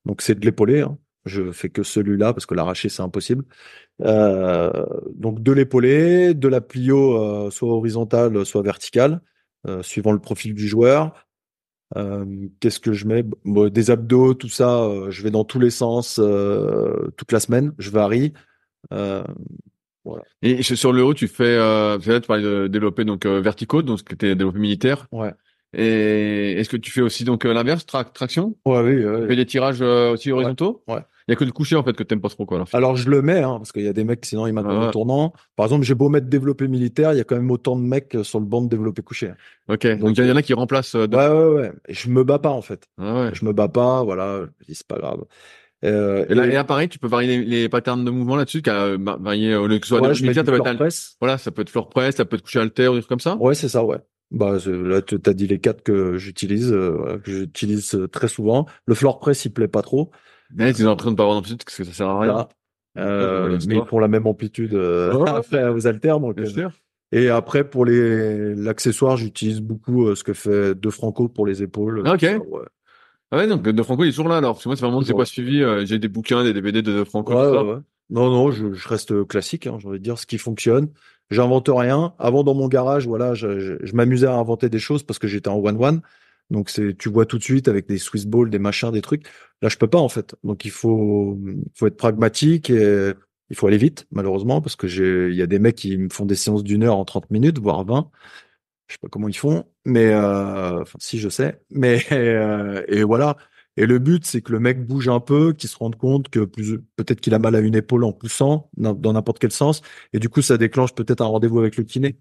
Donc, 0.04 0.20
c'est 0.22 0.34
de 0.38 0.44
l'épaulé. 0.44 0.80
Hein. 0.80 0.98
Je 1.24 1.52
fais 1.52 1.68
que 1.68 1.82
celui-là 1.82 2.32
parce 2.32 2.46
que 2.46 2.54
l'arracher, 2.54 2.88
c'est 2.88 3.02
impossible. 3.02 3.44
Euh, 4.02 4.70
donc, 5.14 5.42
de 5.42 5.52
l'épaulé, 5.52 6.34
de 6.34 6.48
la 6.48 6.60
plio, 6.60 7.16
euh, 7.22 7.50
soit 7.50 7.68
horizontale, 7.72 8.44
soit 8.44 8.62
verticale, 8.62 9.20
euh, 9.68 9.82
suivant 9.82 10.12
le 10.12 10.18
profil 10.18 10.54
du 10.54 10.66
joueur. 10.66 11.26
Qu'est-ce 12.60 12.80
que 12.80 12.92
je 12.94 13.06
mets? 13.06 13.22
Bon, 13.44 13.68
Des 13.68 13.90
abdos, 13.90 14.34
tout 14.34 14.48
ça, 14.48 14.88
je 15.10 15.22
vais 15.22 15.30
dans 15.30 15.44
tous 15.44 15.60
les 15.60 15.70
sens 15.70 16.14
toute 17.16 17.32
la 17.32 17.38
semaine, 17.40 17.74
je 17.78 17.90
varie. 17.90 18.32
Et 20.42 20.62
sur 20.62 20.92
le 20.92 21.04
haut, 21.04 21.14
tu 21.14 21.28
fais, 21.28 21.44
euh, 21.44 21.98
là, 22.04 22.20
tu 22.20 22.26
parlais 22.26 22.42
de 22.42 22.66
développer 22.66 23.04
donc 23.04 23.26
verticaux, 23.26 23.82
donc 23.82 24.00
c'était 24.08 24.34
développé 24.34 24.58
militaire. 24.58 25.06
ouais. 25.12 25.32
Et 25.74 26.52
est-ce 26.52 26.68
que 26.68 26.76
tu 26.76 26.90
fais 26.90 27.00
aussi 27.00 27.24
donc 27.24 27.44
l'inverse, 27.44 27.86
tra- 27.86 28.10
traction? 28.12 28.56
Ouais, 28.66 28.80
oui, 28.82 28.96
Tu 29.22 29.26
fais 29.28 29.36
des 29.36 29.46
tirages 29.46 29.80
euh, 29.80 30.12
aussi 30.12 30.30
horizontaux? 30.30 30.82
ouais. 30.88 31.00
Il 31.28 31.32
y 31.32 31.34
a 31.34 31.36
que 31.36 31.44
le 31.44 31.52
coucher 31.52 31.76
en 31.76 31.82
fait 31.84 31.92
que 31.92 32.02
t'aimes 32.02 32.20
pas 32.20 32.28
trop 32.28 32.46
quoi. 32.46 32.56
Alors. 32.58 32.68
Alors 32.72 32.96
je 32.96 33.08
le 33.08 33.22
mets, 33.22 33.42
hein, 33.42 33.58
parce 33.58 33.72
qu'il 33.72 33.82
y 33.82 33.88
a 33.88 33.92
des 33.92 34.04
mecs, 34.04 34.24
sinon 34.26 34.46
ils 34.46 34.52
m'attendent 34.52 34.78
Ah 34.82 34.86
ouais. 34.86 34.90
tournant. 34.92 35.32
Par 35.56 35.66
exemple, 35.66 35.84
j'ai 35.84 35.94
beau 35.94 36.08
mettre 36.08 36.26
développé 36.28 36.66
militaire, 36.68 37.12
il 37.12 37.18
y 37.18 37.20
a 37.20 37.24
quand 37.24 37.36
même 37.36 37.50
autant 37.50 37.76
de 37.76 37.82
mecs 37.82 38.16
sur 38.22 38.40
le 38.40 38.46
banc 38.46 38.62
de 38.62 38.68
développé 38.68 39.02
couché. 39.02 39.32
Ok. 39.68 39.86
Donc 39.98 40.16
il 40.18 40.26
y 40.26 40.32
en 40.32 40.36
a 40.36 40.42
qui 40.42 40.54
remplacent. 40.54 40.94
euh, 40.96 41.06
Ouais, 41.06 41.28
ouais, 41.28 41.60
ouais. 41.62 41.72
Et 41.88 41.94
je 41.94 42.08
me 42.10 42.24
bats 42.24 42.38
pas, 42.38 42.50
en 42.50 42.62
fait. 42.62 42.86
Ah 42.98 43.22
ouais. 43.24 43.30
Je 43.34 43.44
me 43.44 43.52
bats 43.52 43.68
pas, 43.68 44.02
voilà, 44.02 44.46
c'est 44.68 44.86
pas 44.86 44.98
grave. 44.98 45.24
Euh, 45.84 46.24
Et 46.28 46.34
là, 46.34 46.46
et- 46.46 46.50
et 46.50 46.52
là, 46.52 46.64
pareil, 46.64 46.88
tu 46.88 46.98
peux 46.98 47.08
varier 47.08 47.38
les, 47.38 47.44
les 47.44 47.68
patterns 47.68 48.04
de 48.04 48.10
mouvement 48.10 48.36
là-dessus, 48.36 48.62
qu'à 48.62 48.82
euh, 48.84 48.98
ma- 48.98 49.16
varier 49.16 49.56
au 49.56 49.66
lieu 49.66 49.78
que 49.78 49.86
soit 49.86 50.00
ouais, 50.00 50.08
des 50.08 50.14
je 50.14 50.26
être 50.26 50.44
floor 50.54 50.76
press. 50.76 51.16
voilà, 51.20 51.38
ça 51.38 51.50
peut 51.50 51.62
être 51.62 51.70
floor 51.70 51.88
press, 51.88 52.16
ça 52.16 52.24
peut 52.24 52.36
être 52.36 52.42
coucher 52.42 52.60
alter 52.60 52.88
ou 52.88 52.94
des 52.94 53.00
trucs 53.00 53.08
comme 53.08 53.20
ça. 53.20 53.36
Ouais, 53.36 53.54
c'est 53.54 53.68
ça, 53.68 53.84
ouais. 53.84 53.98
Bah, 54.30 54.56
là, 54.64 55.02
tu 55.02 55.18
as 55.26 55.32
dit 55.34 55.46
les 55.46 55.58
quatre 55.58 55.82
que 55.82 56.16
j'utilise, 56.18 56.72
euh, 56.72 56.90
voilà, 56.96 57.18
que 57.18 57.30
j'utilise 57.30 57.94
euh, 57.94 58.06
très 58.08 58.28
souvent. 58.28 58.66
Le 58.86 58.94
floor 58.94 59.18
press, 59.18 59.44
il 59.44 59.52
plaît 59.52 59.68
pas 59.68 59.82
trop. 59.82 60.10
Mais 60.54 60.72
tu 60.72 60.82
as 60.82 60.86
l'impression 60.86 61.10
de 61.12 61.16
pas 61.16 61.22
avoir 61.24 61.36
d'amplitude 61.36 61.62
parce 61.64 61.76
que 61.76 61.84
ça 61.84 61.92
sert 61.92 62.08
à 62.08 62.20
rien. 62.20 62.32
Là. 62.34 62.48
Euh, 62.98 63.58
mais 63.66 63.74
sport. 63.76 63.86
pour 63.86 64.00
la 64.00 64.08
même 64.08 64.26
amplitude 64.26 64.74
euh, 64.74 65.24
après 65.24 65.66
aux 65.68 65.86
haltères. 65.86 66.20
Donc, 66.20 66.36
Bien 66.36 66.44
euh, 66.44 66.48
sûr. 66.48 66.70
et 67.10 67.28
après, 67.30 67.64
pour 67.64 67.84
les 67.86 68.54
l'accessoire, 68.54 69.16
j'utilise 69.16 69.60
beaucoup 69.62 70.06
euh, 70.08 70.14
ce 70.14 70.24
que 70.24 70.34
fait 70.34 70.74
De 70.74 70.90
Franco 70.90 71.28
pour 71.28 71.46
les 71.46 71.62
épaules. 71.62 72.02
Ah, 72.04 72.14
ok. 72.14 72.22
ouais. 72.22 72.40
Ah 73.30 73.38
ouais, 73.38 73.46
donc 73.46 73.62
De 73.62 73.82
Franco 73.82 74.04
il 74.04 74.08
est 74.08 74.12
toujours 74.12 74.28
là 74.28 74.36
alors. 74.36 74.54
Parce 74.54 74.64
que 74.64 74.68
moi, 74.68 74.76
c'est 74.76 74.84
vraiment 74.84 75.00
Toujours 75.00 75.18
pas 75.18 75.24
suivi. 75.24 75.62
euh, 75.62 75.86
j'ai 75.86 75.98
des 75.98 76.08
bouquins, 76.08 76.44
des 76.44 76.52
DVD 76.52 76.82
de 76.82 76.92
De 76.98 77.04
Franco. 77.04 77.32
Ouais, 77.32 77.48
tout 77.48 77.54
ça. 77.54 77.82
Non, 78.10 78.30
non, 78.30 78.50
je, 78.50 78.74
je 78.74 78.88
reste 78.88 79.26
classique, 79.26 79.66
hein, 79.66 79.78
j'ai 79.80 79.88
envie 79.88 79.98
de 79.98 80.04
dire 80.04 80.18
ce 80.18 80.26
qui 80.26 80.36
fonctionne. 80.36 80.88
J'invente 81.30 81.70
rien. 81.72 82.12
Avant, 82.18 82.44
dans 82.44 82.52
mon 82.54 82.68
garage, 82.68 83.06
voilà, 83.06 83.32
je, 83.32 83.58
je, 83.58 83.74
je 83.80 83.94
m'amusais 83.94 84.26
à 84.26 84.34
inventer 84.34 84.68
des 84.68 84.78
choses 84.80 85.02
parce 85.02 85.18
que 85.18 85.28
j'étais 85.28 85.48
en 85.48 85.56
one-one. 85.56 86.02
Donc, 86.52 86.70
c'est, 86.70 86.96
tu 86.96 87.08
vois 87.08 87.26
tout 87.26 87.38
de 87.38 87.42
suite 87.42 87.66
avec 87.66 87.88
des 87.88 87.98
Swiss 87.98 88.26
balls, 88.26 88.50
des 88.50 88.58
machins, 88.60 88.92
des 88.92 89.02
trucs. 89.02 89.26
Là, 89.62 89.68
je 89.68 89.76
peux 89.76 89.88
pas, 89.88 89.98
en 89.98 90.08
fait. 90.08 90.36
Donc, 90.44 90.64
il 90.64 90.70
faut, 90.70 91.38
faut 91.74 91.86
être 91.86 91.96
pragmatique 91.96 92.70
et 92.70 93.14
il 93.50 93.56
faut 93.56 93.66
aller 93.66 93.78
vite, 93.78 94.06
malheureusement, 94.10 94.60
parce 94.60 94.76
que 94.76 94.86
j'ai, 94.86 95.28
il 95.28 95.34
y 95.36 95.42
a 95.42 95.46
des 95.46 95.58
mecs 95.58 95.76
qui 95.76 95.96
me 95.98 96.08
font 96.08 96.26
des 96.26 96.36
séances 96.36 96.64
d'une 96.64 96.84
heure 96.84 96.96
en 96.96 97.04
30 97.04 97.30
minutes, 97.30 97.58
voire 97.58 97.84
20. 97.84 98.10
Je 98.88 98.94
sais 98.94 98.98
pas 99.00 99.08
comment 99.08 99.28
ils 99.28 99.36
font, 99.36 99.66
mais, 99.84 100.12
euh, 100.12 100.84
si 100.98 101.18
je 101.18 101.28
sais, 101.28 101.60
mais, 101.70 102.02
euh, 102.12 102.82
et 102.88 103.02
voilà. 103.02 103.36
Et 103.76 103.86
le 103.86 103.98
but, 103.98 104.26
c'est 104.26 104.42
que 104.42 104.52
le 104.52 104.60
mec 104.60 104.86
bouge 104.86 105.08
un 105.08 105.20
peu, 105.20 105.52
qu'il 105.54 105.68
se 105.68 105.76
rende 105.76 105.96
compte 105.96 106.28
que 106.28 106.40
peut-être 106.40 107.20
qu'il 107.20 107.34
a 107.34 107.38
mal 107.38 107.54
à 107.54 107.60
une 107.60 107.74
épaule 107.74 108.04
en 108.04 108.12
poussant 108.12 108.70
dans 108.76 109.12
n'importe 109.12 109.38
quel 109.38 109.52
sens. 109.52 109.82
Et 110.12 110.18
du 110.18 110.28
coup, 110.28 110.42
ça 110.42 110.58
déclenche 110.58 110.94
peut-être 110.94 111.22
un 111.22 111.26
rendez-vous 111.26 111.58
avec 111.60 111.76
le 111.76 111.84
kiné. 111.84 112.18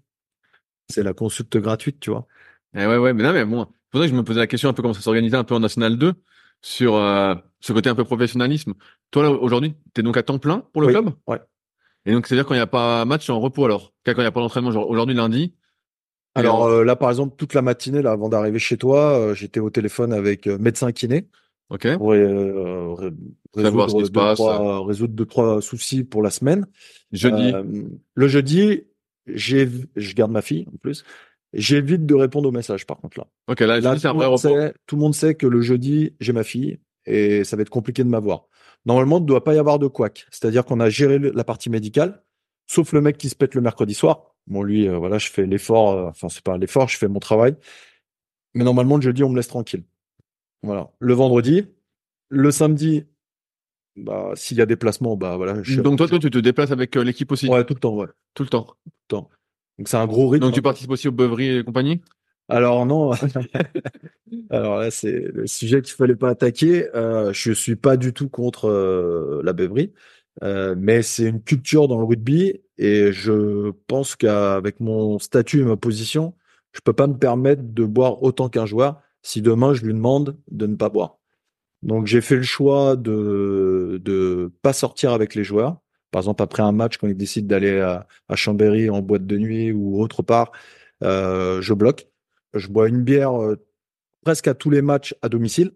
C'est 0.88 1.02
la 1.02 1.12
consulte 1.12 1.56
gratuite, 1.58 2.00
tu 2.00 2.10
vois. 2.10 2.26
Eh 2.74 2.86
ouais, 2.86 2.96
ouais, 2.96 3.12
mais 3.12 3.22
non, 3.22 3.32
mais 3.34 3.44
bon, 3.44 3.66
pour 3.92 4.00
ça 4.00 4.06
que 4.06 4.10
je 4.12 4.16
me 4.16 4.24
posais 4.24 4.40
la 4.40 4.46
question 4.46 4.68
un 4.68 4.72
peu 4.72 4.82
comment 4.82 4.94
ça 4.94 5.00
s'organisait 5.00 5.36
un 5.36 5.44
peu 5.44 5.54
en 5.54 5.60
National 5.60 5.96
2 5.96 6.14
sur 6.60 6.96
euh, 6.96 7.34
ce 7.60 7.72
côté 7.72 7.88
un 7.88 7.94
peu 7.94 8.04
professionnalisme. 8.04 8.74
Toi, 9.10 9.22
là, 9.24 9.30
aujourd'hui, 9.30 9.74
t'es 9.94 10.02
donc 10.02 10.16
à 10.16 10.22
temps 10.22 10.38
plein 10.38 10.64
pour 10.72 10.82
le 10.82 10.88
Oui, 10.88 10.92
club? 10.94 11.10
ouais. 11.26 11.40
Et 12.06 12.12
donc, 12.12 12.26
c'est-à-dire 12.26 12.46
quand 12.46 12.54
il 12.54 12.58
n'y 12.58 12.62
a 12.62 12.66
pas 12.66 13.04
match, 13.04 13.30
en 13.30 13.40
repos 13.40 13.64
alors? 13.64 13.92
Quand 14.04 14.12
il 14.12 14.18
n'y 14.18 14.24
a 14.24 14.32
pas 14.32 14.40
d'entraînement, 14.40 14.72
genre 14.72 14.88
aujourd'hui 14.88 15.14
lundi 15.14 15.54
Alors 16.34 16.64
euh, 16.64 16.84
là, 16.84 16.96
par 16.96 17.10
exemple, 17.10 17.36
toute 17.36 17.54
la 17.54 17.62
matinée, 17.62 18.02
là, 18.02 18.12
avant 18.12 18.28
d'arriver 18.28 18.58
chez 18.58 18.76
toi, 18.76 19.18
euh, 19.18 19.34
j'étais 19.34 19.60
au 19.60 19.70
téléphone 19.70 20.12
avec 20.12 20.46
euh, 20.46 20.58
médecin 20.58 20.90
kiné 20.92 21.28
Ok 21.68 21.86
pour 21.96 22.12
euh, 22.12 22.94
ré- 22.94 23.10
Savoir 23.56 23.90
ce 23.90 23.94
qui 23.94 24.00
résoudre, 24.00 24.06
se 24.06 24.10
deux, 24.12 24.20
passe. 24.20 24.38
trois, 24.38 24.86
résoudre 24.86 25.14
deux, 25.14 25.26
trois 25.26 25.62
soucis 25.62 26.04
pour 26.04 26.22
la 26.22 26.30
semaine. 26.30 26.66
Jeudi 27.12 27.52
le 28.14 28.28
jeudi, 28.28 28.82
j'ai, 29.26 29.68
je 29.96 30.14
garde 30.14 30.32
ma 30.32 30.42
fille 30.42 30.66
en 30.72 30.76
plus. 30.78 31.04
J'évite 31.54 32.06
de 32.06 32.14
répondre 32.14 32.48
aux 32.48 32.52
messages, 32.52 32.86
par 32.86 32.96
contre 32.98 33.18
là. 33.18 33.26
Ok, 33.48 33.60
là, 33.60 33.80
c'est 33.80 33.86
un 33.86 34.12
tout, 34.12 34.16
vrai 34.16 34.24
le 34.26 34.30
monde 34.30 34.38
repos. 34.38 34.38
sait, 34.38 34.74
tout 34.86 34.96
le 34.96 35.00
monde 35.02 35.14
sait 35.14 35.34
que 35.34 35.46
le 35.46 35.60
jeudi, 35.60 36.14
j'ai 36.20 36.32
ma 36.32 36.44
fille 36.44 36.78
et 37.04 37.44
ça 37.44 37.56
va 37.56 37.62
être 37.62 37.70
compliqué 37.70 38.04
de 38.04 38.08
m'avoir. 38.08 38.46
Normalement, 38.86 39.18
il 39.18 39.22
ne 39.22 39.26
doit 39.26 39.44
pas 39.44 39.54
y 39.54 39.58
avoir 39.58 39.78
de 39.78 39.86
couac. 39.86 40.26
C'est-à-dire 40.30 40.64
qu'on 40.64 40.80
a 40.80 40.88
géré 40.88 41.18
le- 41.18 41.30
la 41.30 41.44
partie 41.44 41.68
médicale, 41.70 42.22
sauf 42.66 42.92
le 42.92 43.00
mec 43.00 43.18
qui 43.18 43.28
se 43.28 43.34
pète 43.36 43.54
le 43.54 43.60
mercredi 43.60 43.94
soir. 43.94 44.34
Bon, 44.46 44.62
lui, 44.62 44.88
euh, 44.88 44.96
voilà, 44.98 45.18
je 45.18 45.28
fais 45.28 45.46
l'effort. 45.46 45.90
euh, 45.92 46.08
enfin, 46.08 46.28
c'est 46.28 46.42
pas 46.42 46.56
l'effort, 46.58 46.88
je 46.88 46.96
fais 46.96 47.08
mon 47.08 47.20
travail. 47.20 47.54
Mais 48.54 48.64
normalement, 48.64 48.96
le 48.96 49.02
jeudi, 49.02 49.22
on 49.22 49.28
me 49.28 49.36
laisse 49.36 49.48
tranquille. 49.48 49.84
Voilà. 50.62 50.90
Le 50.98 51.14
vendredi, 51.14 51.66
le 52.28 52.50
samedi, 52.50 53.04
bah, 53.96 54.32
s'il 54.34 54.56
y 54.56 54.60
a 54.62 54.66
des 54.66 54.76
placements, 54.76 55.16
bah 55.16 55.36
voilà. 55.36 55.62
Je... 55.62 55.80
Donc 55.80 55.98
toi, 55.98 56.08
toi, 56.08 56.18
tu 56.18 56.30
te 56.30 56.38
déplaces 56.38 56.70
avec 56.70 56.96
euh, 56.96 57.02
l'équipe 57.04 57.30
aussi? 57.30 57.48
Ouais, 57.48 57.64
tout 57.64 57.74
le 57.74 57.80
temps, 57.80 57.94
ouais. 57.94 58.06
Tout 58.34 58.42
le 58.42 58.48
temps. 58.48 58.66
Donc 59.78 59.88
c'est 59.88 59.96
un 59.96 60.06
gros 60.06 60.28
rythme. 60.28 60.46
Donc 60.46 60.54
tu 60.54 60.62
participes 60.62 60.90
aussi 60.90 61.08
aux 61.08 61.12
beuveries 61.12 61.58
et 61.58 61.64
compagnie? 61.64 62.00
Alors 62.48 62.86
non. 62.86 63.12
Alors 64.50 64.78
là, 64.78 64.90
c'est 64.90 65.28
le 65.32 65.46
sujet 65.46 65.82
qu'il 65.82 65.94
fallait 65.94 66.16
pas 66.16 66.30
attaquer. 66.30 66.88
Euh, 66.94 67.32
je 67.32 67.52
suis 67.52 67.76
pas 67.76 67.96
du 67.96 68.12
tout 68.12 68.28
contre 68.28 68.68
euh, 68.68 69.40
la 69.44 69.52
beuverie, 69.52 69.92
euh, 70.42 70.74
mais 70.78 71.02
c'est 71.02 71.24
une 71.24 71.42
culture 71.42 71.88
dans 71.88 71.98
le 71.98 72.04
rugby 72.04 72.60
et 72.78 73.12
je 73.12 73.70
pense 73.86 74.16
qu'avec 74.16 74.80
mon 74.80 75.18
statut 75.18 75.60
et 75.60 75.64
ma 75.64 75.76
position, 75.76 76.34
je 76.72 76.80
peux 76.80 76.92
pas 76.92 77.06
me 77.06 77.16
permettre 77.16 77.62
de 77.62 77.84
boire 77.84 78.22
autant 78.22 78.48
qu'un 78.48 78.66
joueur 78.66 79.00
si 79.22 79.42
demain 79.42 79.74
je 79.74 79.84
lui 79.84 79.94
demande 79.94 80.36
de 80.50 80.66
ne 80.66 80.76
pas 80.76 80.88
boire. 80.88 81.18
Donc 81.82 82.06
j'ai 82.06 82.20
fait 82.20 82.36
le 82.36 82.42
choix 82.42 82.96
de 82.96 84.00
de 84.02 84.52
pas 84.62 84.72
sortir 84.72 85.12
avec 85.12 85.34
les 85.34 85.44
joueurs. 85.44 85.78
Par 86.12 86.20
exemple, 86.20 86.42
après 86.42 86.62
un 86.62 86.72
match, 86.72 86.98
quand 86.98 87.08
ils 87.08 87.16
décident 87.16 87.48
d'aller 87.48 87.80
à, 87.80 88.06
Chambéry 88.36 88.90
en 88.90 89.00
boîte 89.00 89.26
de 89.26 89.38
nuit 89.38 89.72
ou 89.72 90.00
autre 90.00 90.22
part, 90.22 90.52
euh, 91.02 91.60
je 91.62 91.72
bloque. 91.72 92.06
Je 92.52 92.68
bois 92.68 92.88
une 92.88 93.02
bière 93.02 93.40
euh, 93.42 93.56
presque 94.22 94.46
à 94.46 94.54
tous 94.54 94.68
les 94.68 94.82
matchs 94.82 95.14
à 95.22 95.30
domicile, 95.30 95.72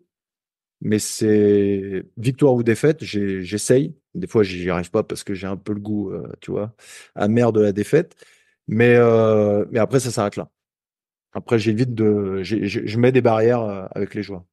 mais 0.82 0.98
c'est 0.98 2.04
victoire 2.18 2.52
ou 2.52 2.62
défaite. 2.62 3.02
J'essaye. 3.02 3.96
Des 4.14 4.26
fois, 4.26 4.42
j'y 4.42 4.68
arrive 4.68 4.90
pas 4.90 5.02
parce 5.02 5.24
que 5.24 5.32
j'ai 5.32 5.46
un 5.46 5.56
peu 5.56 5.72
le 5.72 5.80
goût, 5.80 6.10
euh, 6.12 6.30
tu 6.40 6.50
vois, 6.50 6.74
amer 7.14 7.50
de 7.52 7.62
la 7.62 7.72
défaite. 7.72 8.14
Mais 8.68 8.96
après, 8.96 10.00
ça 10.00 10.10
s'arrête 10.10 10.36
là. 10.36 10.50
Après, 11.32 11.58
j'évite 11.58 11.94
de, 11.94 12.42
je 12.42 12.98
mets 12.98 13.12
des 13.12 13.22
barrières 13.22 13.88
avec 13.94 14.14
les 14.14 14.22
joueurs. 14.22 14.44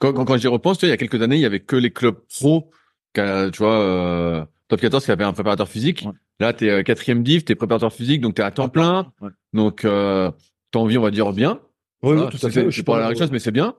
Quand, 0.00 0.12
quand, 0.12 0.36
j'y 0.36 0.48
repense, 0.48 0.82
il 0.82 0.88
y 0.88 0.92
a 0.92 0.96
quelques 0.96 1.22
années, 1.22 1.36
il 1.36 1.42
y 1.42 1.46
avait 1.46 1.60
que 1.60 1.76
les 1.76 1.92
clubs 1.92 2.18
pro, 2.28 2.70
tu 3.14 3.22
vois, 3.58 4.48
top 4.68 4.80
14 4.80 5.04
qui 5.04 5.10
avait 5.10 5.24
un 5.24 5.32
préparateur 5.32 5.68
physique. 5.68 6.04
Ouais. 6.06 6.12
Là, 6.40 6.52
tu 6.52 6.68
es 6.68 6.84
quatrième 6.84 7.22
div, 7.22 7.44
tu 7.44 7.52
es 7.52 7.54
préparateur 7.54 7.92
physique, 7.92 8.20
donc 8.20 8.34
tu 8.34 8.42
es 8.42 8.44
à 8.44 8.50
temps 8.50 8.68
plein. 8.68 9.12
Ouais. 9.20 9.30
Donc, 9.52 9.84
euh, 9.84 10.30
tu 10.72 10.78
as 10.78 10.80
envie, 10.80 10.98
on 10.98 11.02
va 11.02 11.10
dire, 11.10 11.32
bien. 11.32 11.60
Oui, 12.02 12.12
Voilà, 12.14 12.24
oui, 12.24 12.28
tout 12.30 12.36
à 12.36 12.38
c'est- 12.38 12.46
fait. 12.50 12.52
c'est- 12.52 12.60
Je 12.60 12.66
C'est 12.66 12.72
suis 12.74 12.82
pas 12.84 12.92
pas- 12.94 13.00
la 13.00 13.08
richesse, 13.08 13.30
mais 13.32 13.38
c'est 13.40 13.50
bien. 13.50 13.74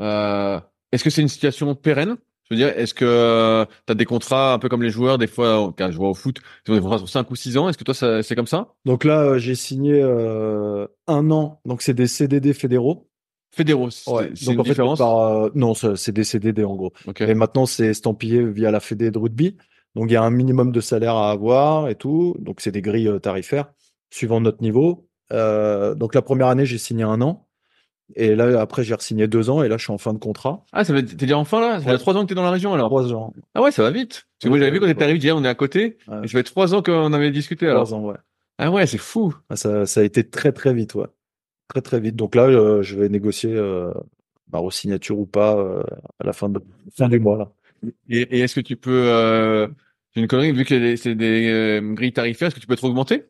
Euh, 0.00 0.60
est-ce 0.92 1.04
que 1.04 1.10
c'est 1.10 1.22
une 1.22 1.28
situation 1.28 1.74
pérenne? 1.74 2.16
Je 2.50 2.54
veux 2.54 2.58
dire, 2.58 2.68
est-ce 2.78 2.94
que 2.94 3.66
tu 3.86 3.92
as 3.92 3.94
des 3.94 4.06
contrats 4.06 4.54
un 4.54 4.58
peu 4.58 4.70
comme 4.70 4.82
les 4.82 4.88
joueurs, 4.88 5.18
des 5.18 5.26
fois, 5.26 5.74
quand 5.76 5.90
je 5.90 5.96
vois 5.98 6.08
au 6.08 6.14
foot, 6.14 6.38
ils 6.66 6.70
ont 6.70 6.74
des 6.76 6.80
contrats 6.80 6.96
sur 6.96 7.08
5 7.08 7.30
ou 7.30 7.36
6 7.36 7.58
ans. 7.58 7.68
Est-ce 7.68 7.76
que 7.76 7.84
toi, 7.84 8.22
c'est 8.22 8.34
comme 8.34 8.46
ça? 8.46 8.68
Donc 8.86 9.04
là, 9.04 9.20
euh, 9.20 9.38
j'ai 9.38 9.54
signé 9.54 10.00
euh, 10.02 10.86
un 11.08 11.30
an. 11.30 11.60
Donc 11.66 11.82
c'est 11.82 11.92
des 11.92 12.06
CDD 12.06 12.54
fédéraux. 12.54 13.10
Fédéraux, 13.50 13.90
c'est 13.90 14.10
Ouais. 14.10 14.30
c'est 14.34 14.46
Donc 14.46 14.54
une 14.54 14.60
en 14.60 14.64
fait, 14.64 14.70
différence? 14.70 14.98
par, 14.98 15.18
euh, 15.18 15.50
non, 15.54 15.74
c'est 15.74 16.12
des 16.12 16.24
CDD 16.24 16.64
en 16.64 16.74
gros. 16.74 16.92
Et 17.20 17.34
maintenant, 17.34 17.66
c'est 17.66 17.86
estampillé 17.88 18.42
via 18.46 18.70
la 18.70 18.80
Fédé 18.80 19.10
de 19.10 19.18
rugby. 19.18 19.56
Donc 19.94 20.10
il 20.10 20.12
y 20.12 20.16
a 20.16 20.22
un 20.22 20.30
minimum 20.30 20.72
de 20.72 20.80
salaire 20.80 21.16
à 21.16 21.30
avoir 21.30 21.88
et 21.88 21.94
tout. 21.94 22.36
Donc 22.38 22.60
c'est 22.60 22.70
des 22.72 22.82
grilles 22.82 23.08
euh, 23.08 23.18
tarifaires 23.18 23.72
suivant 24.10 24.40
notre 24.40 24.62
niveau. 24.62 25.08
Euh, 25.32 25.94
donc 25.94 26.14
la 26.14 26.22
première 26.22 26.46
année, 26.48 26.66
j'ai 26.66 26.78
signé 26.78 27.04
un 27.04 27.20
an. 27.20 27.44
Et 28.16 28.34
là, 28.34 28.58
après, 28.60 28.84
j'ai 28.84 28.94
re-signé 28.94 29.26
deux 29.28 29.50
ans. 29.50 29.62
Et 29.62 29.68
là, 29.68 29.76
je 29.76 29.82
suis 29.84 29.92
en 29.92 29.98
fin 29.98 30.14
de 30.14 30.18
contrat. 30.18 30.64
Ah, 30.72 30.82
ça 30.82 30.94
veut 30.94 31.04
t'es 31.04 31.14
déjà 31.14 31.36
enfin 31.36 31.60
là? 31.60 31.78
Ça 31.78 31.84
fait 31.84 31.90
Ouais. 31.90 31.98
3 31.98 32.16
ans 32.16 32.22
que 32.22 32.28
t'es 32.28 32.34
dans 32.34 32.42
la 32.42 32.50
région 32.50 32.72
alors? 32.72 32.88
Trois 32.88 33.12
ans. 33.12 33.34
Ah 33.54 33.60
ouais, 33.60 33.70
ça 33.70 33.82
va 33.82 33.90
vite. 33.90 34.26
Parce 34.38 34.44
que 34.44 34.48
moi, 34.48 34.58
j'avais 34.58 34.70
vu 34.70 34.80
quand 34.80 34.86
t'étais 34.86 35.04
arrivé, 35.04 35.18
hier, 35.18 35.36
on 35.36 35.44
est 35.44 35.48
à 35.48 35.54
côté. 35.54 35.98
Ouais. 36.08 36.20
Et 36.24 36.28
ça 36.28 36.38
fait 36.38 36.42
3 36.42 36.74
ans 36.74 36.82
qu'on 36.82 37.12
avait 37.12 37.30
discuté 37.30 37.66
alors. 37.66 37.84
Trois 37.84 37.98
ans, 37.98 38.04
ouais. 38.04 38.16
Ah 38.56 38.70
ouais, 38.70 38.86
c'est 38.86 38.96
fou. 38.98 39.34
Ah, 39.50 39.56
Ça, 39.56 39.84
ça 39.84 40.00
a 40.00 40.04
été 40.04 40.26
très 40.26 40.52
très 40.52 40.72
vite, 40.72 40.94
ouais. 40.94 41.06
Très 41.68 41.82
très 41.82 42.00
vite. 42.00 42.16
Donc 42.16 42.34
là, 42.34 42.44
euh, 42.44 42.80
je 42.80 42.96
vais 42.96 43.10
négocier 43.10 43.52
euh, 43.54 43.92
ma 44.50 44.58
re-signature 44.58 45.18
ou 45.18 45.26
pas 45.26 45.56
euh, 45.58 45.82
à 46.18 46.24
la 46.24 46.32
fin 46.32 46.48
de 46.48 46.62
fin 46.96 47.10
du 47.10 47.20
mois 47.20 47.36
là. 47.36 47.52
Et, 48.08 48.20
et 48.20 48.40
est-ce 48.40 48.54
que 48.54 48.60
tu 48.60 48.76
peux, 48.76 49.08
euh, 49.08 49.68
j'ai 50.14 50.20
une 50.20 50.28
connerie, 50.28 50.52
vu 50.52 50.64
que 50.64 50.96
c'est 50.96 51.14
des 51.14 51.48
euh, 51.48 51.94
grilles 51.94 52.12
tarifaires, 52.12 52.48
est-ce 52.48 52.54
que 52.56 52.60
tu 52.60 52.66
peux 52.66 52.74
être 52.74 52.84
augmenté? 52.84 53.24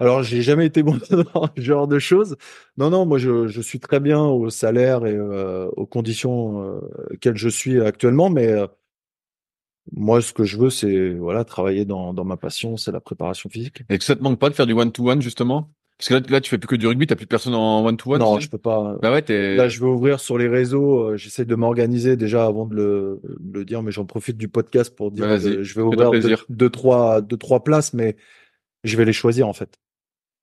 Alors, 0.00 0.22
j'ai 0.24 0.42
jamais 0.42 0.66
été 0.66 0.82
bon 0.82 0.98
dans 1.34 1.48
ce 1.56 1.62
genre 1.62 1.86
de 1.86 2.00
choses. 2.00 2.36
Non, 2.76 2.90
non, 2.90 3.06
moi 3.06 3.18
je, 3.18 3.46
je 3.46 3.60
suis 3.60 3.78
très 3.78 4.00
bien 4.00 4.20
au 4.20 4.50
salaire 4.50 5.06
et 5.06 5.14
euh, 5.14 5.68
aux 5.76 5.86
conditions 5.86 6.60
euh, 6.62 6.80
auxquelles 7.12 7.36
je 7.36 7.48
suis 7.48 7.80
actuellement, 7.80 8.28
mais 8.28 8.48
euh, 8.48 8.66
moi 9.92 10.20
ce 10.20 10.32
que 10.32 10.42
je 10.44 10.56
veux, 10.58 10.70
c'est 10.70 11.10
voilà 11.14 11.44
travailler 11.44 11.84
dans, 11.84 12.14
dans 12.14 12.24
ma 12.24 12.36
passion, 12.36 12.76
c'est 12.76 12.90
la 12.92 13.00
préparation 13.00 13.48
physique. 13.48 13.82
Et 13.90 13.98
que 13.98 14.04
ça 14.04 14.16
te 14.16 14.22
manque 14.22 14.40
pas 14.40 14.50
de 14.50 14.54
faire 14.54 14.66
du 14.66 14.72
one-to-one, 14.72 15.22
justement? 15.22 15.70
Parce 16.02 16.08
que 16.08 16.14
là, 16.14 16.20
là, 16.36 16.40
tu 16.40 16.50
fais 16.50 16.58
plus 16.58 16.66
que 16.66 16.74
du 16.74 16.88
rugby, 16.88 17.06
t'as 17.06 17.14
plus 17.14 17.28
personne 17.28 17.54
en 17.54 17.84
one-to-one 17.84 18.18
non, 18.18 18.34
tu 18.34 18.40
je 18.40 18.46
sais 18.46 18.50
peux 18.50 18.58
pas. 18.58 18.96
Bah 19.00 19.12
ouais, 19.12 19.22
t'es... 19.22 19.54
Là, 19.54 19.68
je 19.68 19.78
vais 19.78 19.86
ouvrir 19.86 20.18
sur 20.18 20.36
les 20.36 20.48
réseaux. 20.48 21.10
euh, 21.10 21.16
J'essaie 21.16 21.44
de 21.44 21.54
m'organiser 21.54 22.16
déjà 22.16 22.44
avant 22.44 22.66
de 22.66 22.74
le, 22.74 23.20
de 23.38 23.60
le 23.60 23.64
dire, 23.64 23.84
mais 23.84 23.92
j'en 23.92 24.04
profite 24.04 24.36
du 24.36 24.48
podcast 24.48 24.96
pour 24.96 25.12
dire 25.12 25.26
Bah, 25.28 25.38
que 25.38 25.62
je 25.62 25.74
vais 25.74 25.80
ouvrir 25.82 26.10
deux, 26.10 26.34
deux, 26.48 26.70
trois, 26.70 27.20
deux, 27.20 27.36
trois 27.36 27.62
places, 27.62 27.94
mais 27.94 28.16
je 28.82 28.96
vais 28.96 29.04
les 29.04 29.12
choisir 29.12 29.46
en 29.46 29.52
fait. 29.52 29.78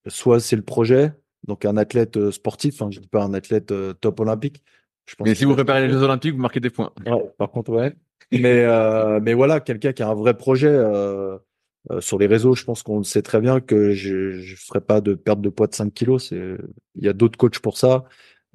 Soit 0.08 0.40
c'est 0.40 0.56
le 0.56 0.62
projet, 0.62 1.12
donc 1.46 1.66
un 1.66 1.76
athlète 1.76 2.16
euh, 2.16 2.32
sportif, 2.32 2.82
hein, 2.82 2.88
je 2.90 3.02
dis 3.02 3.08
pas 3.10 3.22
un 3.22 3.34
athlète 3.34 3.74
euh, 3.74 3.92
top 3.94 4.22
olympique. 4.22 4.64
Je 5.08 5.16
pense 5.16 5.28
Mais 5.28 5.36
si 5.36 5.44
vous 5.44 5.56
préparez 5.56 5.86
les 5.86 5.92
Jeux 5.92 6.04
Olympiques, 6.04 6.36
vous 6.36 6.42
marquez 6.42 6.62
des 6.62 6.70
points. 6.70 6.92
Ouais, 7.06 7.32
par 7.38 7.52
contre, 7.52 7.72
ouais. 7.72 7.94
Mais, 8.32 8.64
euh, 8.64 9.20
mais 9.22 9.34
voilà, 9.34 9.60
quelqu'un 9.60 9.92
qui 9.92 10.04
a 10.04 10.08
un 10.08 10.14
vrai 10.14 10.38
projet 10.38 10.70
euh, 10.72 11.38
euh, 11.92 12.02
sur 12.02 12.18
les 12.20 12.28
réseaux, 12.28 12.56
je 12.56 12.64
pense 12.66 12.84
qu'on 12.84 13.00
le 13.00 13.04
sait 13.04 13.22
très 13.22 13.40
bien 13.42 13.62
que 13.62 13.92
je 13.94 14.38
ne 14.38 14.56
ferai 14.56 14.82
pas 14.82 15.02
de 15.02 15.14
perte 15.16 15.42
de 15.42 15.50
poids 15.50 15.68
de 15.68 15.74
5 15.76 15.94
kilos. 15.94 16.32
Il 16.32 16.58
y 16.96 17.08
a 17.08 17.14
d'autres 17.14 17.38
coachs 17.38 17.60
pour 17.60 17.78
ça 17.78 18.06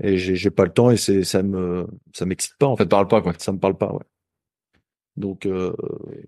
et 0.03 0.17
j'ai, 0.19 0.51
pas 0.51 0.65
le 0.65 0.73
temps 0.73 0.91
et 0.91 0.97
c'est, 0.97 1.25
ça 1.25 1.43
me, 1.43 1.87
ça 2.15 2.27
m'excite 2.27 2.57
pas 2.59 2.67
en 2.67 2.77
Ça 2.77 2.85
fait. 2.85 2.85
te 2.85 2.91
parle 2.91 3.09
pas, 3.09 3.23
quoi. 3.23 3.33
Ça 3.39 3.53
me 3.53 3.59
parle 3.59 3.77
pas, 3.79 3.93
ouais. 3.93 4.05
Donc, 5.17 5.47
euh, 5.47 5.73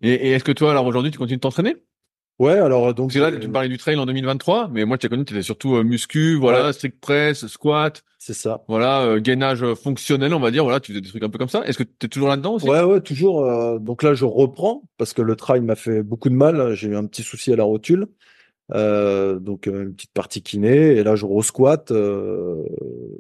Et, 0.03 0.13
et 0.13 0.31
est-ce 0.33 0.45
que 0.45 0.53
toi, 0.53 0.71
alors 0.71 0.87
aujourd'hui, 0.87 1.11
tu 1.11 1.19
continues 1.19 1.37
de 1.39 1.41
t'entraîner? 1.41 1.77
Ouais, 2.39 2.53
alors 2.59 2.95
donc. 2.95 3.09
Parce 3.13 3.15
que 3.15 3.35
là, 3.35 3.41
tu 3.41 3.49
me 3.49 3.53
parlais 3.53 3.69
du 3.69 3.79
trail 3.79 3.97
en 3.97 4.07
2023, 4.07 4.69
mais 4.73 4.85
moi, 4.85 4.99
tu 4.99 5.07
as 5.07 5.09
connu, 5.09 5.25
tu 5.25 5.35
étais 5.35 5.43
surtout 5.43 5.77
euh, 5.77 5.83
muscu, 5.85 6.37
voilà, 6.37 6.73
strict 6.73 7.01
press, 7.01 7.47
squat, 7.47 8.03
C'est 8.19 8.35
ça. 8.35 8.65
voilà, 8.69 9.03
euh, 9.03 9.21
gainage 9.21 9.63
euh, 9.63 9.75
fonctionnel, 9.75 10.35
on 10.35 10.41
va 10.41 10.51
dire, 10.51 10.65
voilà, 10.65 10.81
tu 10.81 10.93
faisais 10.93 11.01
des 11.01 11.09
trucs 11.09 11.23
un 11.23 11.29
peu 11.31 11.39
comme 11.39 11.49
ça. 11.49 11.65
Est-ce 11.67 11.79
que 11.79 11.85
tu 11.85 12.07
es 12.07 12.09
toujours 12.09 12.29
là-dedans 12.29 12.55
aussi? 12.55 12.69
Ouais, 12.69 12.83
ouais, 12.83 13.01
toujours. 13.01 13.45
euh, 13.45 13.79
donc 13.79 14.03
là, 14.03 14.15
je 14.15 14.25
reprends 14.25 14.83
parce 14.99 15.13
que 15.13 15.23
le 15.23 15.37
trail 15.37 15.61
m'a 15.61 15.77
fait 15.77 16.03
beaucoup 16.03 16.29
de 16.29 16.35
mal. 16.35 16.75
J'ai 16.75 16.89
eu 16.89 16.97
un 16.97 17.07
petit 17.07 17.23
souci 17.23 17.53
à 17.53 17.57
la 17.57 17.65
rotule. 17.65 18.07
Euh, 18.75 19.39
donc 19.39 19.69
euh, 19.69 19.85
une 19.85 19.95
petite 19.95 20.13
partie 20.13 20.43
kiné. 20.43 20.97
Et 20.97 21.05
là, 21.05 21.15
je 21.15 21.25
re-squat. 21.25 21.93
euh, 21.93 22.65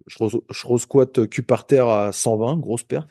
je, 0.09 0.19
re- 0.19 0.41
je 0.51 0.67
re-squat 0.67 1.29
cul 1.29 1.43
par 1.43 1.67
terre 1.67 1.87
à 1.89 2.11
120, 2.12 2.57
grosse 2.57 2.83
perte. 2.83 3.09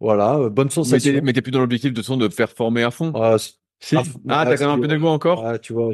Voilà, 0.00 0.36
euh, 0.36 0.50
bonne 0.50 0.70
sensation. 0.70 1.20
mais 1.22 1.32
t'es 1.32 1.42
plus 1.42 1.50
dans 1.50 1.60
l'objectif 1.60 1.92
de 1.92 2.16
de 2.16 2.28
faire 2.28 2.50
former 2.50 2.82
à 2.82 2.90
fond? 2.90 3.12
Ah, 3.84 3.86
Si. 3.86 3.96
ah, 3.96 4.02
Ah, 4.28 4.40
ah, 4.40 4.44
t'as 4.46 4.56
quand 4.56 4.66
même 4.70 4.78
un 4.78 4.80
peu 4.82 4.88
d'égo 4.88 5.08
encore. 5.08 5.44
ouais, 5.44 5.58
tu 5.58 5.72
vois, 5.72 5.90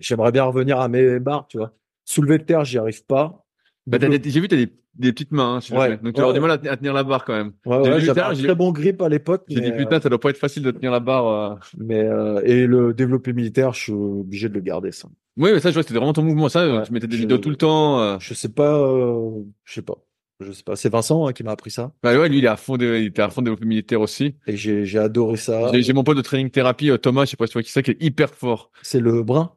j'aimerais 0.00 0.32
bien 0.32 0.44
revenir 0.44 0.80
à 0.80 0.88
mes 0.88 1.18
barres, 1.20 1.46
tu 1.48 1.58
vois. 1.58 1.72
Soulever 2.04 2.38
de 2.38 2.44
terre, 2.44 2.64
j'y 2.64 2.78
arrive 2.78 3.04
pas. 3.06 3.44
Bah, 3.86 3.98
t'as 3.98 4.08
des- 4.08 4.30
j'ai 4.30 4.40
vu, 4.40 4.48
t'as 4.48 4.56
des, 4.56 4.68
des 4.94 5.12
petites 5.12 5.32
mains, 5.32 5.56
hein, 5.56 5.76
Ouais. 5.76 5.96
Donc 5.98 6.14
tu 6.14 6.20
vas 6.20 6.28
avoir 6.28 6.28
Ouais. 6.28 6.34
du 6.34 6.40
mal 6.40 6.50
à, 6.52 6.58
te- 6.58 6.68
à 6.68 6.76
tenir 6.76 6.92
la 6.94 7.02
barre 7.02 7.24
quand 7.24 7.34
même. 7.34 7.52
Ouais, 7.66 8.00
j'avais 8.00 8.20
un 8.20 8.32
très 8.34 8.54
bon 8.54 8.72
grip 8.72 9.02
à 9.02 9.08
l'époque. 9.08 9.44
J'ai 9.48 9.60
dit 9.60 9.70
mais, 9.72 9.76
putain, 9.76 10.00
ça 10.00 10.08
doit 10.08 10.20
pas 10.20 10.30
être 10.30 10.36
facile 10.38 10.62
de 10.62 10.70
tenir 10.70 10.90
la 10.90 11.00
barre. 11.00 11.26
euh. 11.26 11.54
mais 11.78 12.02
euh, 12.02 12.40
et 12.44 12.66
le 12.66 12.94
développé 12.94 13.32
militaire, 13.32 13.72
je 13.74 13.80
suis 13.80 13.92
obligé 13.92 14.48
de 14.48 14.54
le 14.54 14.60
garder 14.60 14.92
ça. 14.92 15.08
Oui, 15.36 15.50
mais 15.52 15.60
ça, 15.60 15.70
je 15.70 15.74
vois, 15.74 15.82
c'était 15.82 15.94
vraiment 15.96 16.12
ton 16.12 16.22
mouvement. 16.22 16.48
Ça, 16.48 16.66
Ouais. 16.66 16.82
tu 16.84 16.92
mettais 16.92 17.08
des 17.08 17.16
Je- 17.16 17.22
vidéos 17.22 17.38
tout 17.38 17.50
le 17.50 17.56
temps. 17.56 18.00
euh. 18.00 18.16
Je 18.20 18.34
sais 18.34 18.48
pas, 18.50 18.78
euh, 18.78 19.30
je 19.64 19.74
sais 19.74 19.82
pas, 19.82 19.94
je 20.40 20.52
sais 20.52 20.62
pas. 20.62 20.76
C'est 20.76 20.88
Vincent 20.90 21.26
hein, 21.26 21.32
qui 21.32 21.42
m'a 21.44 21.52
appris 21.52 21.70
ça 21.70 21.92
Bah 22.02 22.18
ouais, 22.18 22.28
lui, 22.28 22.38
il 22.38 22.44
est 22.44 22.48
à 22.48 22.56
fond, 22.56 22.76
de, 22.76 22.96
il 22.98 23.06
était 23.06 23.22
à 23.22 23.30
fond 23.30 23.42
développé 23.42 23.64
militaire 23.66 24.00
aussi. 24.00 24.34
et 24.46 24.56
j'ai 24.56 24.84
j'ai 24.84 24.98
adoré 24.98 25.36
ça. 25.36 25.70
J'ai 25.72 25.92
mon 25.92 26.04
pote 26.04 26.16
de 26.16 26.22
training 26.22 26.50
thérapie, 26.50 26.90
euh, 26.90 26.98
Thomas, 26.98 27.24
je 27.24 27.30
sais 27.30 27.36
pas 27.36 27.46
si 27.46 27.52
tu 27.52 27.54
vois 27.54 27.62
qui 27.62 27.70
c'est, 27.70 27.82
qui 27.82 27.92
est 27.92 28.02
hyper 28.02 28.30
fort. 28.34 28.70
C'est 28.82 29.00
le 29.00 29.22
brun, 29.22 29.52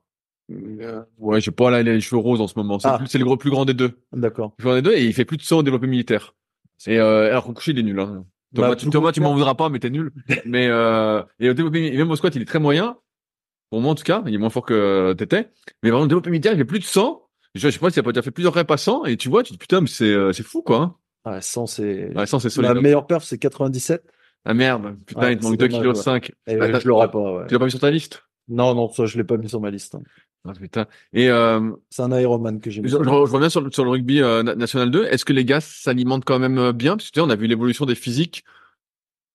Euh, 0.51 1.03
ouais, 1.17 1.41
j'ai 1.41 1.51
pas 1.51 1.69
là, 1.71 1.82
il 1.82 1.89
a 1.89 1.93
les 1.93 1.99
cheveux 2.01 2.21
roses 2.21 2.39
en 2.41 2.47
ce 2.47 2.53
moment. 2.57 2.80
C'est 2.80 2.88
Ah. 2.88 2.99
le 3.01 3.07
plus- 3.09 3.23
gros 3.23 3.36
grand 3.38 3.65
des 3.65 3.73
deux. 3.73 3.99
d'accord. 4.13 4.53
Le 4.57 4.61
plus 4.61 4.65
grand 4.65 4.75
des 4.75 4.82
deux 4.82 4.93
et 4.93 5.03
il 5.05 5.13
fait 5.13 5.25
plus 5.25 5.38
de 5.38 5.41
100 5.41 5.57
au 5.59 5.63
développé 5.63 5.88
militaire. 5.88 6.36
Et 6.86 6.99
euh, 6.99 7.30
alors 7.30 7.51
coucher, 7.53 7.71
il 7.71 7.80
est 7.80 7.84
nul. 7.84 7.99
Hein. 7.99 8.23
Thomas, 8.55 8.69
Bah, 8.69 8.75
tu, 8.78 8.89
Thomas, 8.89 9.11
tu 9.11 9.19
m'en 9.19 9.34
voudras 9.34 9.55
pas, 9.55 9.67
mais 9.69 9.80
t'es 9.80 9.89
nul. 9.89 10.11
mais 10.45 10.67
euh, 10.67 11.21
et 11.39 11.49
au 11.49 11.53
développé, 11.53 11.91
même 11.91 12.09
au 12.09 12.15
squat, 12.15 12.34
il 12.36 12.41
est 12.41 12.45
très 12.45 12.59
moyen. 12.59 12.97
Pour 13.69 13.82
moi, 13.82 13.91
en 13.91 13.95
tout 13.95 14.05
cas, 14.05 14.23
il 14.25 14.34
est 14.34 14.38
moins 14.38 14.49
fort 14.49 14.65
que 14.65 14.73
euh, 14.73 15.13
t'étais. 15.13 15.49
Mais 15.84 15.89
vraiment, 15.89 16.03
le 16.03 16.07
développé 16.07 16.30
militaire, 16.30 16.53
il 16.53 16.57
fait 16.57 16.63
plus 16.65 16.80
de 16.80 16.86
100. 16.86 17.26
Je, 17.58 17.70
sais 17.70 17.80
pas 17.80 17.89
s'il 17.89 17.99
a 17.99 18.03
pas 18.03 18.12
déjà 18.12 18.22
fait 18.22 18.32
plusieurs 18.32 18.53
reps 18.53 18.72
à 18.72 18.78
100 18.78 19.05
et 19.05 19.18
tu 19.18 19.30
vois, 19.30 19.43
tu 19.43 19.49
te 19.49 19.53
dis 19.53 19.58
putain, 19.58 19.82
mais 19.82 19.88
c'est 19.88 20.05
euh, 20.05 20.32
c'est 20.34 20.43
fou 20.43 20.62
quoi. 20.62 20.78
Hein. 20.82 20.95
Ah, 21.26 21.41
100 21.41 21.66
c'est 21.66 22.16
Ouais, 22.16 22.26
100 22.26 22.39
c'est 22.39 22.49
solide. 22.49 22.72
la 22.74 22.82
meilleure 22.82 23.05
perf, 23.08 23.24
c'est 23.24 23.38
97 23.38 24.03
Ah 24.45 24.53
merde, 24.53 24.95
putain, 25.05 25.22
Ouais, 25.22 25.34
il 25.34 25.39
te 25.39 25.43
manque 25.43 25.53
c'est 25.53 25.58
2 25.58 25.68
dommage, 25.68 25.84
kg 25.84 25.95
ouais. 25.97 26.03
5. 26.03 26.32
et 26.47 26.55
Bah, 26.58 26.70
t'as- 26.72 26.80
je 26.80 26.88
l'aurais 26.88 27.12
pas. 27.12 27.20
Ouais. 27.41 27.47
Tu 27.47 27.53
l'as 27.53 27.60
pas 27.60 27.66
mis 27.66 27.72
sur 27.72 27.80
ta 27.82 27.91
liste? 27.91 28.24
Non, 28.47 28.74
non, 28.76 28.89
ça 28.89 29.05
je 29.05 29.18
l'ai 29.18 29.24
pas 29.26 29.36
mis 29.38 29.49
sur 29.49 29.60
ma 29.60 29.70
liste. 29.72 29.95
hein. 29.95 30.01
Ah, 30.47 30.53
putain. 30.53 30.86
Et 31.12 31.30
euh, 31.30 31.72
C'est 31.89 32.03
un 32.03 32.18
Ironman 32.18 32.62
que 32.62 32.70
j'ai 32.70 32.78
je, 32.78 32.82
mis. 32.84 32.89
je, 32.89 32.95
je 33.03 33.34
reviens 33.34 33.49
sur, 33.49 33.60
le- 33.60 33.72
sur 33.72 33.84
le 33.84 33.89
rugby 33.89 34.22
euh, 34.22 34.43
na- 34.43 34.55
national 34.55 34.89
2. 34.91 35.03
Est-ce 35.05 35.26
que 35.26 35.34
les 35.34 35.43
gars 35.43 35.60
s'alimentent 35.60 36.24
quand 36.24 36.39
même 36.39 36.58
euh, 36.58 36.72
bien? 36.72 36.95
Parce 36.95 37.10
que 37.10 37.14
tu 37.14 37.20
sais, 37.20 37.26
on 37.26 37.30
a 37.30 37.36
vu 37.36 37.47
l'évolution 37.47 37.86
des 37.86 37.95
physiques 37.95 38.45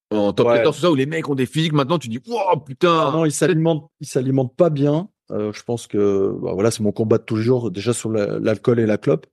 en 0.09 0.33
top 0.33 0.47
Ouais. 0.47 0.55
14, 0.57 0.75
tout 0.75 0.81
ça, 0.81 0.91
où 0.91 0.95
les 0.95 1.05
mecs 1.05 1.29
ont 1.29 1.35
des 1.35 1.45
physiques. 1.45 1.73
Maintenant, 1.73 1.99
tu 1.99 2.07
dis, 2.07 2.19
wow, 2.27 2.57
putain. 2.59 3.07
Ah 3.07 3.11
non, 3.13 3.25
il 3.25 3.31
s'alimente, 3.31 3.91
il 3.99 4.07
s'alimente 4.07 4.55
pas 4.55 4.69
bien. 4.71 5.09
Euh, 5.31 5.51
je 5.53 5.63
pense 5.63 5.87
que 5.87 6.31
bah, 6.41 6.51
voilà, 6.53 6.69
c'est 6.71 6.83
mon 6.83 6.91
combat 6.91 7.17
de 7.17 7.23
toujours 7.23 7.71
déjà 7.71 7.93
sur 7.93 8.11
la- 8.11 8.39
l'alcool 8.39 8.79
et 8.79 8.85
la 8.85 8.97
clope. 8.97 9.25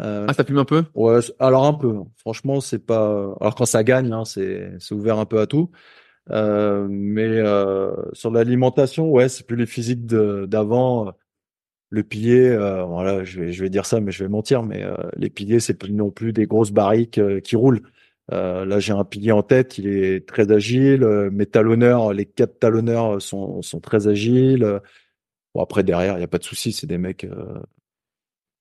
Euh, 0.00 0.26
Ah, 0.28 0.32
ça 0.32 0.44
fume 0.44 0.58
un 0.58 0.64
peu? 0.64 0.84
Ouais, 0.94 1.20
alors 1.38 1.66
un 1.66 1.74
peu. 1.74 1.94
Franchement, 2.16 2.60
c'est 2.60 2.84
pas. 2.84 3.34
Alors 3.40 3.54
quand 3.54 3.66
ça 3.66 3.84
gagne, 3.84 4.12
hein, 4.12 4.24
c'est 4.24 4.76
ouvert 4.92 5.18
un 5.18 5.26
peu 5.26 5.40
à 5.40 5.46
tout. 5.46 5.70
Euh, 6.30 6.86
mais 6.90 7.28
euh, 7.28 7.92
sur 8.12 8.30
l'alimentation, 8.30 9.10
ouais, 9.10 9.28
c'est 9.28 9.46
plus 9.46 9.56
les 9.56 9.66
physiques 9.66 10.06
d'avant. 10.06 11.12
Le 11.90 12.02
pilier, 12.02 12.48
euh, 12.48 12.82
voilà, 12.84 13.22
je 13.24 13.40
vais 13.40 13.52
je 13.52 13.62
vais 13.62 13.70
dire 13.70 13.86
ça, 13.86 14.00
mais 14.00 14.10
je 14.10 14.24
vais 14.24 14.28
mentir. 14.30 14.62
Mais 14.64 14.84
les 15.16 15.30
piliers, 15.30 15.60
c'est 15.60 15.74
plus 15.74 15.92
non 15.92 16.10
plus 16.10 16.32
des 16.32 16.46
grosses 16.46 16.72
barriques 16.72 17.20
qui 17.42 17.56
roulent. 17.56 17.82
Là, 18.32 18.80
j'ai 18.80 18.92
un 18.92 19.04
pilier 19.04 19.32
en 19.32 19.42
tête, 19.42 19.78
il 19.78 19.86
est 19.86 20.26
très 20.26 20.50
agile. 20.50 21.04
Mes 21.32 21.46
talonneurs, 21.46 22.12
les 22.12 22.26
quatre 22.26 22.58
talonneurs 22.58 23.22
sont 23.22 23.62
sont 23.62 23.80
très 23.80 24.08
agiles. 24.08 24.80
Bon 25.54 25.62
après 25.62 25.82
derrière, 25.84 26.16
il 26.18 26.20
y 26.20 26.24
a 26.24 26.28
pas 26.28 26.38
de 26.38 26.44
souci, 26.44 26.72
c'est 26.72 26.86
des 26.86 26.98
mecs. 26.98 27.24
euh, 27.24 27.60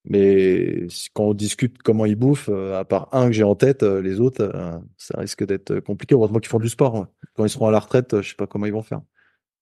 mais 0.06 0.88
quand 1.14 1.24
on 1.24 1.34
discute 1.34 1.82
comment 1.82 2.06
ils 2.06 2.16
bouffent, 2.18 2.50
euh, 2.52 2.78
à 2.80 2.84
part 2.84 3.08
un 3.14 3.28
que 3.28 3.32
j'ai 3.34 3.44
en 3.44 3.56
tête, 3.56 3.84
euh, 3.84 4.02
les 4.02 4.20
autres, 4.20 4.42
euh, 4.54 4.78
ça 4.98 5.18
risque 5.20 5.46
d'être 5.46 5.80
compliqué. 5.80 6.14
Heureusement 6.14 6.40
qu'ils 6.40 6.50
font 6.50 6.60
du 6.60 6.68
sport. 6.70 6.96
ouais. 6.96 7.06
Quand 7.36 7.46
ils 7.46 7.50
seront 7.50 7.68
à 7.68 7.72
la 7.72 7.80
retraite, 7.80 8.22
je 8.22 8.30
sais 8.30 8.36
pas 8.36 8.46
comment 8.48 8.66
ils 8.66 8.74
vont 8.74 8.84
faire. 8.84 9.02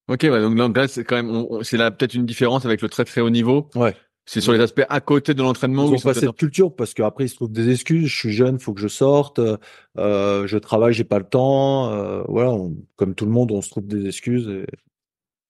Ok, 0.08 0.22
ouais, 0.24 0.42
donc 0.42 0.76
là, 0.76 0.88
c'est 0.88 1.04
quand 1.04 1.22
même, 1.22 1.46
c'est 1.62 1.78
là 1.78 1.92
peut-être 1.92 2.16
une 2.16 2.26
différence 2.26 2.66
avec 2.66 2.82
le 2.82 2.90
très 2.90 3.06
très 3.06 3.22
haut 3.22 3.30
niveau. 3.30 3.70
Ouais. 3.76 3.96
C'est 4.26 4.42
sur 4.42 4.52
les 4.54 4.60
aspects 4.60 4.84
à 4.90 5.00
côté 5.00 5.34
de 5.34 5.42
l'entraînement. 5.42 5.86
Ils 5.86 5.92
où 5.92 5.96
ont 5.96 6.00
pas 6.00 6.14
cette 6.14 6.36
culture 6.36 6.76
parce 6.76 6.94
qu'après 6.94 7.26
ils 7.26 7.30
se 7.30 7.36
trouvent 7.36 7.52
des 7.52 7.70
excuses. 7.70 8.08
Je 8.08 8.18
suis 8.18 8.32
jeune, 8.34 8.60
faut 8.60 8.74
que 8.74 8.82
je 8.82 8.88
sorte. 8.88 9.40
euh, 9.40 9.58
euh, 9.98 10.48
je 10.48 10.58
travaille, 10.58 10.94
j'ai 10.94 11.04
pas 11.04 11.18
le 11.20 11.26
temps. 11.26 11.92
euh, 11.92 12.24
voilà, 12.28 12.52
on- 12.52 12.76
comme 12.98 13.14
tout 13.16 13.26
le 13.26 13.32
monde, 13.32 13.52
on 13.52 13.62
se 13.62 13.70
trouve 13.70 13.86
des 13.88 14.08
excuses. 14.08 14.48
et- 14.48 14.66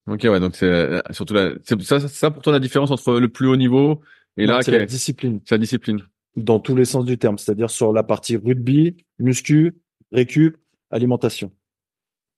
Ok, 0.08 0.22
ouais, 0.24 0.40
donc 0.40 0.56
c'est 0.56 1.02
surtout 1.12 1.34
la, 1.34 1.52
c'est 1.64 1.80
ça, 2.08 2.32
pour 2.32 2.42
toi 2.42 2.52
la 2.54 2.60
différence 2.60 2.92
entre 2.92 3.20
le 3.20 3.30
plus 3.30 3.48
haut 3.48 3.56
niveau 3.56 4.02
et 4.38 4.46
Non, 4.48 4.54
là, 4.54 4.62
c'est 4.64 4.72
la 4.72 4.86
discipline 4.86 5.40
c'est 5.46 5.56
la 5.56 5.60
discipline. 5.60 6.02
dans 6.36 6.60
tous 6.60 6.76
les 6.76 6.86
sens 6.86 7.06
du 7.06 7.18
terme, 7.18 7.38
c'est-à-dire 7.38 7.70
sur 7.70 7.94
la 7.94 8.04
partie 8.04 8.36
rugby, 8.38 8.98
muscu, 9.20 9.76
récup, 10.12 10.58
alimentation. 10.90 11.52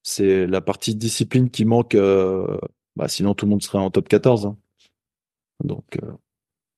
c'est 0.03 0.45
la 0.47 0.59
partie 0.61 0.95
discipline 0.95 1.49
qui 1.49 1.63
manque. 1.65 1.95
euh, 1.95 2.57
bah, 2.95 3.07
sinon, 3.07 3.33
tout 3.33 3.45
le 3.45 3.51
monde 3.51 3.63
serait 3.63 3.79
en 3.79 3.89
top 3.89 4.07
14. 4.09 4.45
hein. 4.45 4.57
Donc, 5.63 5.97
euh, 6.03 6.11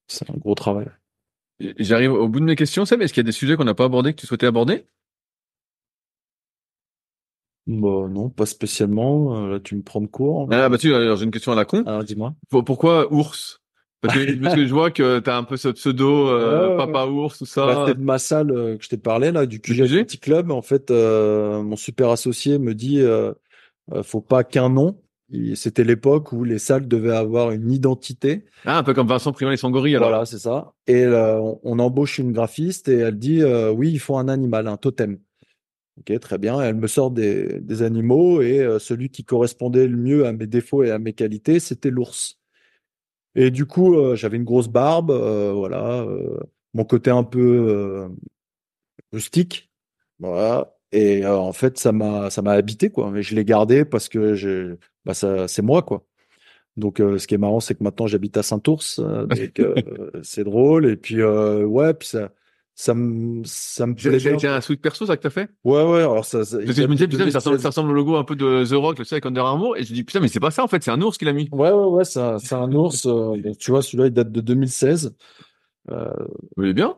c'est 0.08 0.30
un 0.30 0.36
gros 0.38 0.56
travail. 0.56 0.88
J'arrive 1.80 2.14
au 2.14 2.28
bout 2.30 2.40
de 2.40 2.46
mes 2.46 2.56
questions, 2.56 2.86
Seb. 2.86 3.02
Est-ce 3.02 3.12
qu'il 3.14 3.22
y 3.22 3.26
a 3.26 3.30
des 3.30 3.32
sujets 3.32 3.56
qu'on 3.56 3.64
n'a 3.64 3.74
pas 3.74 3.86
abordés 3.86 4.14
que 4.14 4.20
tu 4.22 4.28
souhaitais 4.28 4.46
aborder? 4.46 4.86
Bah, 7.68 8.08
non, 8.10 8.30
pas 8.30 8.46
spécialement. 8.46 9.46
Euh, 9.46 9.50
Là, 9.54 9.60
tu 9.60 9.76
me 9.76 9.82
prends 9.82 10.02
de 10.02 10.08
court. 10.08 10.48
Ah 10.52 10.70
bah 10.70 10.78
tu, 10.78 10.94
alors 10.94 11.18
j'ai 11.18 11.26
une 11.26 11.32
question 11.32 11.52
à 11.52 11.56
la 11.56 11.66
con. 11.66 11.84
Alors, 11.86 12.04
dis-moi. 12.04 12.36
Pour- 12.50 12.64
Pourquoi 12.64 13.12
ours? 13.12 13.60
Parce 14.02 14.14
que, 14.14 14.34
parce 14.44 14.56
que 14.56 14.68
je 14.68 14.74
vois 14.74 14.92
que 14.92 15.20
t'as 15.20 15.38
un 15.38 15.44
peu 15.44 15.58
ce 15.58 15.70
pseudo 15.70 16.28
euh, 16.28 16.68
Ouais, 16.70 16.72
ouais, 16.72 16.78
papa 16.78 17.06
ours 17.08 17.40
tout 17.40 17.46
ça. 17.46 17.66
Bah, 17.66 17.84
c'était 17.88 18.00
de 18.00 18.06
ma 18.06 18.20
salle 18.20 18.52
euh, 18.52 18.78
que 18.78 18.84
je 18.84 18.90
t'ai 18.90 18.98
parlé 18.98 19.32
là, 19.32 19.46
du 19.48 19.60
QG 19.62 20.06
Club. 20.22 20.52
En 20.52 20.62
fait, 20.62 20.92
euh, 20.92 21.64
mon 21.64 21.76
super 21.76 22.10
associé 22.12 22.60
me 22.60 22.76
dit, 22.76 23.00
euh, 23.02 23.34
euh, 23.94 24.04
faut 24.04 24.22
pas 24.22 24.44
qu'un 24.44 24.70
nom. 24.70 25.00
Il- 25.32 25.58
C'était 25.58 25.84
l'époque 25.84 26.34
où 26.34 26.44
les 26.44 26.60
salles 26.60 26.88
devaient 26.88 27.16
avoir 27.16 27.50
une 27.50 27.72
identité. 27.72 28.46
Ah, 28.66 28.78
un 28.78 28.84
peu 28.84 28.94
comme 28.94 29.08
Vincent 29.08 29.32
Primal 29.32 29.56
et 29.56 29.58
son 29.58 29.72
gorille 29.72 29.96
alors. 29.96 30.10
Voilà, 30.10 30.26
c'est 30.26 30.38
ça. 30.38 30.74
Et 30.86 31.04
euh, 31.04 31.40
on, 31.40 31.60
on 31.64 31.80
embauche 31.80 32.20
une 32.20 32.32
graphiste 32.32 32.90
et 32.90 32.98
elle 33.00 33.18
dit, 33.18 33.42
euh, 33.42 33.72
oui, 33.72 33.90
il 33.92 34.00
faut 34.00 34.18
un 34.18 34.28
animal, 34.28 34.68
un 34.68 34.78
totem. 34.78 35.18
Ok, 36.00 36.20
très 36.20 36.38
bien. 36.38 36.62
Elle 36.62 36.76
me 36.76 36.88
sort 36.88 37.12
des, 37.12 37.60
des 37.62 37.82
animaux 37.82 38.42
et 38.42 38.60
euh, 38.60 38.80
celui 38.80 39.10
qui 39.10 39.24
correspondait 39.24 39.88
le 39.88 39.98
mieux 39.98 40.26
à 40.26 40.34
mes 40.34 40.48
défauts 40.48 40.84
et 40.84 40.92
à 40.92 41.00
mes 41.00 41.14
qualités, 41.14 41.60
c'était 41.60 41.90
l'ours. 41.90 42.40
Et 43.36 43.52
du 43.52 43.66
coup, 43.66 43.96
euh, 43.96 44.16
j'avais 44.16 44.38
une 44.38 44.44
grosse 44.44 44.68
barbe, 44.68 45.12
euh, 45.12 45.54
voilà, 45.54 46.06
mon 46.74 46.86
côté 46.86 47.12
un 47.12 47.24
peu 47.24 48.10
rustique, 49.12 49.72
voilà. 50.20 50.76
Et 50.92 51.26
en 51.26 51.54
fait, 51.54 51.78
ça 51.78 51.92
m'a 51.92 52.30
ça 52.30 52.42
m'a 52.42 52.54
habité 52.54 52.90
quoi. 52.90 53.12
Mais 53.12 53.22
je 53.24 53.36
l'ai 53.36 53.46
gardé 53.46 53.86
parce 53.86 54.10
que 54.10 54.36
je, 54.36 54.78
bah 55.06 55.14
ça 55.14 55.48
c'est 55.48 55.62
moi 55.62 55.82
quoi. 55.84 56.06
Donc, 56.78 57.00
euh, 57.00 57.18
ce 57.18 57.28
qui 57.28 57.36
est 57.36 57.38
marrant, 57.38 57.60
c'est 57.60 57.76
que 57.76 57.84
maintenant 57.84 58.08
j'habite 58.08 58.36
à 58.38 58.44
Saint-Ours, 58.44 59.00
euh, 59.00 59.26
donc 59.26 59.60
euh, 59.60 59.76
c'est 60.24 60.44
drôle. 60.44 60.86
Et 60.88 60.98
puis 60.98 61.24
ouais, 61.24 61.94
puis 61.94 62.08
ça 62.10 62.32
ça 62.78 62.94
me 62.94 63.42
ça 63.46 63.88
me 63.88 63.96
plaît 63.96 64.18
bien. 64.18 64.54
un 64.54 64.62
sweat 64.62 64.82
perso 64.82 65.06
ça 65.06 65.16
que 65.16 65.22
t'as 65.24 65.30
fait? 65.30 65.50
Ouais 65.64 65.82
ouais. 65.84 66.00
Alors 66.00 66.26
ça, 66.26 66.44
ça- 66.44 66.58
Parce 66.58 66.76
que 66.76 66.82
je 66.82 66.88
me 66.88 66.94
disais 66.94 67.08
putain 67.08 67.26
mais 67.26 67.32
ça 67.32 67.40
ressemble, 67.40 67.56
2016. 67.56 67.62
ça 67.64 67.70
ressemble 67.70 67.92
au 67.92 67.94
logo 67.94 68.16
un 68.18 68.26
peu 68.26 68.36
de 68.36 68.66
The 68.66 68.74
Rock, 68.74 69.00
le 69.00 69.06
sais 69.06 69.16
avec 69.16 69.26
Under 69.26 69.46
Armour 69.46 69.78
et 69.78 69.84
je 69.84 69.94
dis 69.94 70.04
putain 70.04 70.20
mais 70.20 70.28
c'est 70.28 70.42
pas 70.42 70.52
ça 70.52 70.64
en 70.64 70.68
fait, 70.68 70.84
c'est 70.84 70.92
un 70.92 71.02
ours 71.02 71.18
qu'il 71.18 71.28
a 71.30 71.34
mis. 71.34 71.48
Ouais 71.52 71.72
ouais 71.72 71.86
ouais. 71.86 72.06
C'est 72.06 72.20
un, 72.20 72.72
ours. 72.74 73.06
euh, 73.06 73.38
tu 73.58 73.72
vois, 73.72 73.82
celui-là 73.82 74.08
il 74.08 74.12
date 74.14 74.32
de 74.32 74.42
2016. 74.42 75.16
Euh, 75.90 76.10
Mais 76.58 76.68
il 76.68 76.70
est 76.72 76.74
bien. 76.74 76.96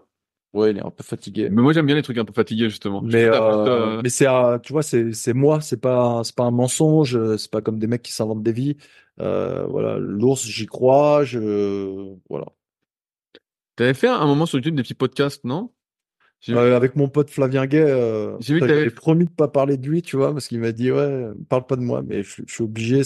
ouais, 0.53 0.71
il 0.71 0.78
est 0.78 0.84
un 0.86 0.89
peu 0.89 1.03
fatigué. 1.03 1.49
Mais 1.51 1.61
moi 1.61 1.73
j'aime 1.73 1.86
bien 1.86 1.95
les 1.95 2.01
trucs 2.01 2.17
un 2.17 2.25
peu 2.25 2.34
fatigués 2.34 2.69
justement. 2.69 3.01
Mais, 3.03 3.25
euh, 3.25 3.34
euh, 3.67 4.01
mais 4.01 4.09
c'est, 4.09 4.25
tu 4.63 4.73
vois, 4.73 4.82
c'est, 4.82 5.13
c'est 5.13 5.34
moi, 5.34 5.61
c'est 5.61 5.80
pas, 5.80 6.21
c'est 6.23 6.36
pas 6.36 6.45
un 6.45 6.51
mensonge, 6.51 7.19
c'est 7.38 7.51
pas 7.51 7.61
comme 7.61 7.78
des 7.78 7.88
mecs 7.88 8.01
qui 8.01 8.13
s'inventent 8.13 8.43
des 8.43 8.51
vies. 8.53 8.78
Voilà, 9.17 9.97
l'ours, 9.99 10.43
j'y 10.45 10.65
crois, 10.65 11.23
je, 11.23 12.15
voilà. 12.30 12.45
T'avais 13.78 13.93
fait 13.93 14.07
un 14.07 14.25
moment 14.25 14.45
sur 14.45 14.57
YouTube 14.57 14.75
des 14.75 14.84
petits 14.84 14.93
podcasts, 14.93 15.45
non? 15.45 15.71
Euh, 16.49 16.75
avec 16.75 16.95
mon 16.95 17.09
pote 17.09 17.32
Flavien 17.32 17.65
Gay, 17.65 17.82
euh, 17.82 18.38
J'ai 18.39 18.59
j'avais 18.59 18.89
promis 18.91 19.25
de 19.25 19.30
pas 19.32 19.47
parler 19.47 19.75
de 19.75 19.88
lui, 19.88 20.01
tu 20.03 20.17
vois, 20.17 20.34
parce 20.34 20.47
qu'il 20.47 20.59
m'a 20.59 20.71
dit, 20.71 20.91
ouais, 20.91 21.30
parle 21.49 21.65
pas 21.65 21.75
de 21.75 21.82
moi, 21.82 22.03
mais 22.05 22.21
je, 22.21 22.43
je 22.45 22.53
suis 22.53 22.63
obligé, 22.63 23.03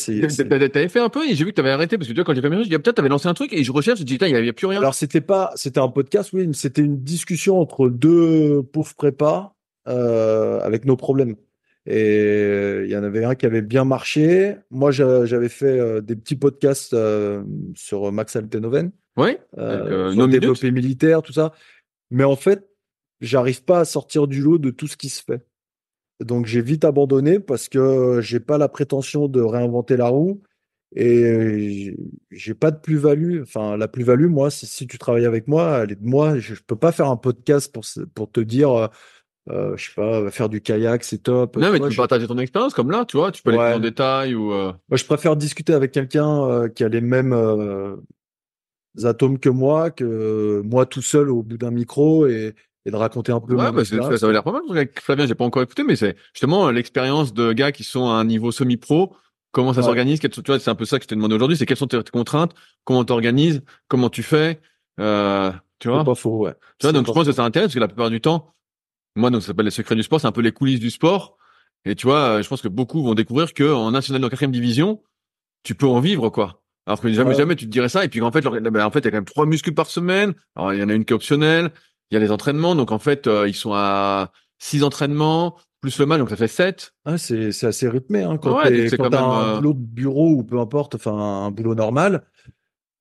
T'avais 0.70 0.90
fait 0.90 1.00
un 1.00 1.10
peu 1.10 1.26
et 1.28 1.34
j'ai 1.34 1.46
vu 1.46 1.52
que 1.52 1.56
t'avais 1.56 1.70
arrêté 1.72 1.98
parce 1.98 2.08
que 2.08 2.14
tu 2.14 2.18
vois 2.18 2.26
quand 2.26 2.36
j'ai 2.36 2.42
fait 2.42 2.50
mes 2.50 2.58
recherches, 2.58 2.66
j'ai 2.68 2.72
dit 2.72 2.76
ah, 2.76 2.80
putain 2.80 2.94
t'avais 2.94 3.10
lancé 3.10 3.28
un 3.28 3.34
truc 3.34 3.54
et 3.54 3.64
je 3.64 3.72
recherche, 3.72 4.00
je 4.00 4.04
dis 4.04 4.14
putain 4.16 4.28
il 4.28 4.34
y 4.34 4.36
a, 4.36 4.42
il 4.42 4.46
y 4.46 4.50
a 4.50 4.54
plus 4.54 4.68
rien. 4.68 4.80
Alors, 4.80 4.94
c'était 4.96 5.22
pas, 5.22 5.52
c'était 5.56 5.80
un 5.80 5.88
podcast, 5.88 6.32
oui, 6.34 6.46
mais 6.46 6.54
c'était 6.54 6.82
une 6.82 7.02
discussion 7.02 7.60
entre 7.60 7.88
deux 7.90 8.64
pauvres 8.64 8.94
prépas, 8.96 9.56
euh, 9.88 10.60
avec 10.60 10.86
nos 10.86 10.98
problèmes. 10.98 11.36
Et 11.88 12.82
il 12.84 12.92
y 12.92 12.98
en 12.98 13.04
avait 13.04 13.24
un 13.24 13.34
qui 13.36 13.46
avait 13.46 13.62
bien 13.64 13.86
marché. 13.86 14.56
Moi, 14.70 14.92
j'a- 14.92 15.26
j'avais 15.26 15.50
fait 15.50 15.80
euh, 15.80 16.02
des 16.02 16.16
petits 16.16 16.36
podcasts 16.36 16.96
sur 17.76 18.12
Max 18.12 18.36
Altenhoven, 18.36 18.92
Ouais. 19.18 19.42
euh, 19.58 20.08
euh, 20.10 20.14
sur 20.14 20.26
le 20.28 20.32
développé 20.32 20.72
militaire, 20.72 21.22
tout 21.22 21.34
ça. 21.34 21.54
Mais 22.10 22.24
en 22.24 22.36
fait, 22.36 22.68
j'arrive 23.20 23.64
pas 23.64 23.80
à 23.80 23.86
sortir 23.86 24.28
du 24.28 24.42
lot 24.42 24.58
de 24.58 24.70
tout 24.72 24.88
ce 24.88 24.98
qui 24.98 25.10
se 25.10 25.22
fait. 25.24 25.46
Donc, 26.22 26.46
j'ai 26.46 26.62
vite 26.62 26.86
abandonné 26.86 27.40
parce 27.40 27.68
que 27.68 28.20
j'ai 28.22 28.40
pas 28.40 28.58
la 28.58 28.70
prétention 28.70 29.28
de 29.28 29.42
réinventer 29.42 29.98
la 29.98 30.08
roue 30.08 30.42
et 30.96 31.96
j'ai- 32.32 32.54
pas 32.54 32.70
de 32.72 32.80
plus-value. 32.80 33.42
Enfin, 33.42 33.78
la 33.78 33.88
plus-value, 33.88 34.28
moi, 34.28 34.52
si 34.52 34.88
tu 34.88 34.98
travailles 34.98 35.26
avec 35.26 35.48
moi, 35.48 35.80
elle 35.84 35.94
est 35.94 35.96
de 36.02 36.06
moi. 36.08 36.38
Je, 36.38 36.54
peux 36.66 36.76
pas 36.76 36.92
faire 36.92 37.08
un 37.10 37.18
podcast 37.18 37.74
pour, 37.74 37.84
pour 38.14 38.32
te 38.32 38.40
dire, 38.42 38.72
euh, 38.72 38.88
euh, 39.50 39.76
je 39.78 39.86
sais 39.88 39.94
pas, 39.96 40.30
faire 40.30 40.50
du 40.50 40.62
kayak, 40.62 41.04
c'est 41.04 41.24
top. 41.24 41.58
Non 41.58 41.72
mais 41.72 41.80
tu 41.80 41.90
peux 41.90 41.96
partager 41.96 42.28
ton 42.28 42.38
expérience 42.38 42.74
comme 42.76 42.92
là, 42.92 43.06
tu 43.06 43.18
vois, 43.18 43.32
tu 43.32 43.42
peux 43.42 43.50
aller 43.50 43.60
Ouais. 43.60 43.70
plus 43.72 43.78
en 43.78 43.80
détail 43.80 44.36
ou 44.36 44.52
euh, 44.54 44.72
Moi, 44.90 44.98
je 44.98 45.06
préfère 45.06 45.36
discuter 45.36 45.74
avec 45.74 45.92
quelqu'un 45.92 46.44
euh, 46.48 46.68
qui 46.70 46.84
a 46.84 46.90
les 46.90 47.02
mêmes 47.02 47.34
atomes 49.04 49.40
que 49.40 49.50
moi, 49.50 49.92
que 49.92 50.62
moi 50.66 50.86
tout 50.86 51.02
seul 51.02 51.30
au 51.30 51.44
bout 51.44 51.58
d'un 51.58 51.72
micro 51.72 52.28
et, 52.28 52.54
et 52.86 52.92
de 52.92 52.96
raconter 52.96 53.32
un 53.32 53.40
peu 53.40 53.56
Ouais, 53.56 53.72
bah, 53.72 53.86
ça, 53.86 54.18
ça 54.18 54.26
avait 54.26 54.34
l'air 54.34 54.44
pas 54.44 54.52
mal. 54.52 54.62
Avec 54.70 55.00
Flavien, 55.02 55.28
j'ai 55.28 55.36
pas 55.36 55.46
encore 55.46 55.64
écouté, 55.64 55.84
mais 55.84 55.96
c'est 55.96 56.16
justement 56.34 56.70
l'expérience 56.72 57.34
de 57.34 57.54
gars 57.54 57.72
qui 57.72 57.84
sont 57.84 58.08
à 58.10 58.14
un 58.14 58.26
niveau 58.26 58.52
semi-pro. 58.52 59.16
Comment 59.54 59.74
ça 59.74 59.84
s'organise? 59.84 60.20
Tu 60.20 60.30
vois, 60.46 60.60
c'est 60.60 60.70
un 60.70 60.76
peu 60.76 60.86
ça 60.86 60.98
que 60.98 61.04
je 61.04 61.10
t'ai 61.10 61.16
demandé 61.16 61.36
aujourd'hui. 61.36 61.58
C'est 61.58 61.66
quelles 61.66 61.78
sont 61.78 61.88
tes 61.88 62.02
tes 62.02 62.12
contraintes? 62.12 62.54
Comment 62.86 63.04
t'organises? 63.04 63.62
Comment 63.90 64.10
tu 64.10 64.24
fais? 64.24 64.62
Euh, 65.00 65.52
Tu 65.80 65.90
vois? 65.90 66.00
C'est 66.00 66.06
pas 66.06 66.16
faux, 66.16 66.38
ouais. 66.46 66.54
Tu 66.80 66.86
vois, 66.86 66.94
donc 66.94 67.06
je 67.06 67.12
pense 67.12 67.26
que 67.26 67.34
ça 67.34 67.44
intéresse 67.44 67.68
parce 67.68 67.74
que 67.76 67.80
la 67.80 67.88
plupart 67.90 68.10
du 68.10 68.22
temps, 68.22 68.54
moi, 69.18 69.30
donc 69.30 69.42
ça 69.42 69.48
s'appelle 69.48 69.66
les 69.66 69.72
secrets 69.72 69.96
du 69.96 70.04
sport, 70.04 70.22
c'est 70.22 70.28
un 70.28 70.32
peu 70.32 70.42
les 70.42 70.54
coulisses 70.54 70.80
du 70.80 70.90
sport. 70.90 71.38
Et 71.84 71.96
tu 71.96 72.06
vois, 72.08 72.38
euh, 72.38 72.44
je 72.44 72.48
pense 72.48 72.62
que 72.62 72.70
beaucoup 72.70 73.04
vont 73.04 73.14
découvrir 73.14 73.54
que 73.54 73.70
en 73.74 73.92
national 73.92 74.22
de 74.22 74.28
quatrième 74.30 74.52
division, 74.54 75.02
tu 75.64 75.76
peux 75.76 75.88
en 75.88 76.00
vivre, 76.00 76.30
quoi. 76.30 76.61
Alors 76.88 77.00
que 77.00 77.12
jamais, 77.12 77.32
Ouais. 77.32 77.36
jamais 77.36 77.56
tu 77.56 77.66
te 77.66 77.72
dirais 77.72 77.90
ça. 77.90 78.04
Et 78.04 78.10
puis 78.10 78.22
en 78.22 78.32
fait, 78.32 78.42
ben, 78.42 78.86
en 78.86 78.92
fait, 78.92 79.00
il 79.00 79.06
y 79.06 79.08
a 79.08 79.12
quand 79.12 79.18
même 79.18 79.26
trois 79.26 79.46
muscles 79.46 79.74
par 79.74 79.88
semaine. 79.88 80.34
Alors 80.56 80.74
il 80.74 80.80
y 80.80 80.84
en 80.84 80.90
a 80.90 80.94
une 80.94 81.06
qui 81.06 81.14
est 81.14 81.16
optionnelle. 81.16 81.72
Il 82.10 82.16
y 82.16 82.18
a 82.18 82.20
les 82.20 82.32
entraînements. 82.32 82.76
Donc 82.76 82.92
en 82.92 83.00
fait, 83.00 83.28
euh, 83.28 83.48
ils 83.48 83.54
sont 83.54 83.72
à 83.74 84.32
six 84.60 84.84
entraînements 84.84 85.56
plus 85.80 85.98
le 85.98 86.06
match, 86.06 86.20
donc 86.20 86.30
ça 86.30 86.36
fait 86.36 86.48
sept. 86.48 86.94
Ouais, 87.08 87.18
c'est 87.18 87.52
c'est 87.52 87.66
assez 87.68 87.90
rythmé 87.90 88.22
hein, 88.22 88.38
quand 88.38 88.56
Ouais, 88.58 88.88
quand 88.96 89.10
t'as 89.10 89.22
même, 89.22 89.30
un 89.30 89.54
euh, 89.54 89.56
boulot 89.58 89.74
de 89.74 89.80
bureau 89.80 90.30
ou 90.36 90.44
peu 90.44 90.60
importe, 90.60 90.94
enfin 90.94 91.12
un 91.14 91.50
boulot 91.50 91.74
normal, 91.74 92.22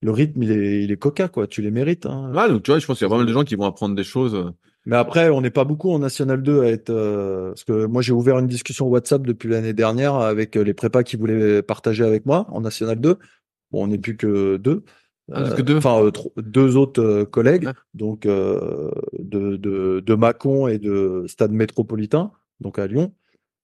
le 0.03 0.11
rythme 0.13 0.43
il 0.43 0.51
est 0.53 0.85
il 0.85 0.91
est 0.93 0.97
coca 0.97 1.29
quoi. 1.29 1.47
Tu 1.47 1.61
les 1.61 1.71
mérites. 1.71 2.07
Hein. 2.07 2.33
Ouais, 2.35 2.49
donc 2.49 2.63
tu 2.63 2.71
vois, 2.71 2.79
je 2.81 2.87
pense 2.87 2.97
qu'il 2.99 3.05
y 3.07 3.11
a 3.11 3.11
pas 3.11 3.19
mal 3.19 3.27
de 3.27 3.33
gens 3.33 3.45
qui 3.45 3.55
vont 3.57 3.65
apprendre 3.67 3.95
des 3.95 4.05
choses. 4.05 4.35
euh. 4.35 4.51
Mais 4.87 4.97
après, 4.97 5.29
on 5.29 5.43
n'est 5.43 5.51
pas 5.51 5.65
beaucoup 5.65 5.91
en 5.93 5.99
National 5.99 6.43
2 6.43 6.63
à 6.63 6.69
être. 6.69 6.89
euh, 6.89 7.49
parce 7.51 7.65
que 7.65 7.85
moi, 7.85 8.01
j'ai 8.01 8.13
ouvert 8.13 8.39
une 8.39 8.47
discussion 8.47 8.87
WhatsApp 8.89 9.27
depuis 9.27 9.51
l'année 9.51 9.75
dernière 9.75 10.15
avec 10.15 10.55
les 10.55 10.73
prépas 10.73 11.03
qui 11.03 11.17
voulaient 11.17 11.61
partager 11.63 12.03
avec 12.03 12.25
moi 12.25 12.47
en 12.49 12.63
National 12.63 12.99
2. 12.99 13.19
Bon, 13.73 13.85
on 13.85 13.87
n'est 13.89 13.99
plus 13.99 14.17
que 14.17 14.57
deux. 14.57 14.83
Ah, 15.33 15.41
parce 15.43 15.53
Euh, 15.53 15.57
que 15.57 15.63
deux. 15.63 15.77
Enfin, 15.77 16.03
euh, 16.05 16.11
deux 16.37 16.77
autres 16.77 17.03
euh, 17.03 17.25
collègues, 17.25 17.67
Ouais. 17.67 17.73
donc 17.95 18.27
euh, 18.27 18.91
de, 19.19 19.57
de, 19.57 20.01
de 20.05 20.15
Mâcon 20.15 20.67
et 20.69 20.79
de 20.79 21.25
Stade 21.29 21.53
Métropolitain, 21.53 22.33
donc 22.61 22.79
à 22.79 22.87
Lyon, 22.89 23.13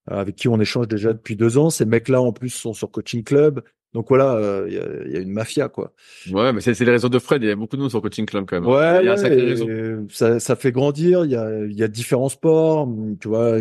avec 0.06 0.36
qui 0.36 0.48
on 0.48 0.60
échange 0.60 0.86
déjà 0.88 1.12
depuis 1.12 1.34
deux 1.36 1.58
ans. 1.58 1.70
Ces 1.70 1.84
mecs-là, 1.86 2.20
en 2.22 2.32
plus, 2.32 2.50
sont 2.50 2.72
sur 2.72 2.90
Coaching 2.90 3.24
Club. 3.24 3.62
Donc 3.94 4.08
voilà, 4.10 4.64
il 4.68 4.74
y, 4.74 4.78
a, 4.78 4.86
il 5.06 5.12
y 5.12 5.16
a 5.16 5.20
une 5.20 5.30
mafia, 5.32 5.68
quoi. 5.70 5.92
Ouais, 6.30 6.52
mais 6.52 6.60
c'est 6.60 6.78
les 6.78 6.90
réseaux 6.90 7.08
de 7.08 7.18
Fred. 7.18 7.42
Il 7.42 7.48
y 7.48 7.50
a 7.50 7.56
beaucoup 7.56 7.76
de 7.76 7.80
monde 7.80 7.90
sur 7.90 8.02
coaching 8.02 8.26
club 8.26 8.44
quand 8.46 8.60
même. 8.60 8.68
Ouais, 8.70 9.02
il 9.02 9.06
y 9.06 9.08
a 9.08 9.14
un 9.14 9.22
ouais, 9.22 9.28
réseau. 9.28 9.66
ça, 10.10 10.38
ça 10.38 10.54
fait 10.54 10.70
grandir. 10.70 11.24
Il 11.24 11.30
y 11.30 11.36
a, 11.36 11.64
il 11.64 11.72
y 11.72 11.82
a 11.82 11.88
différents 11.88 12.28
sports. 12.28 12.86
Tu 13.20 13.28
vois, 13.28 13.56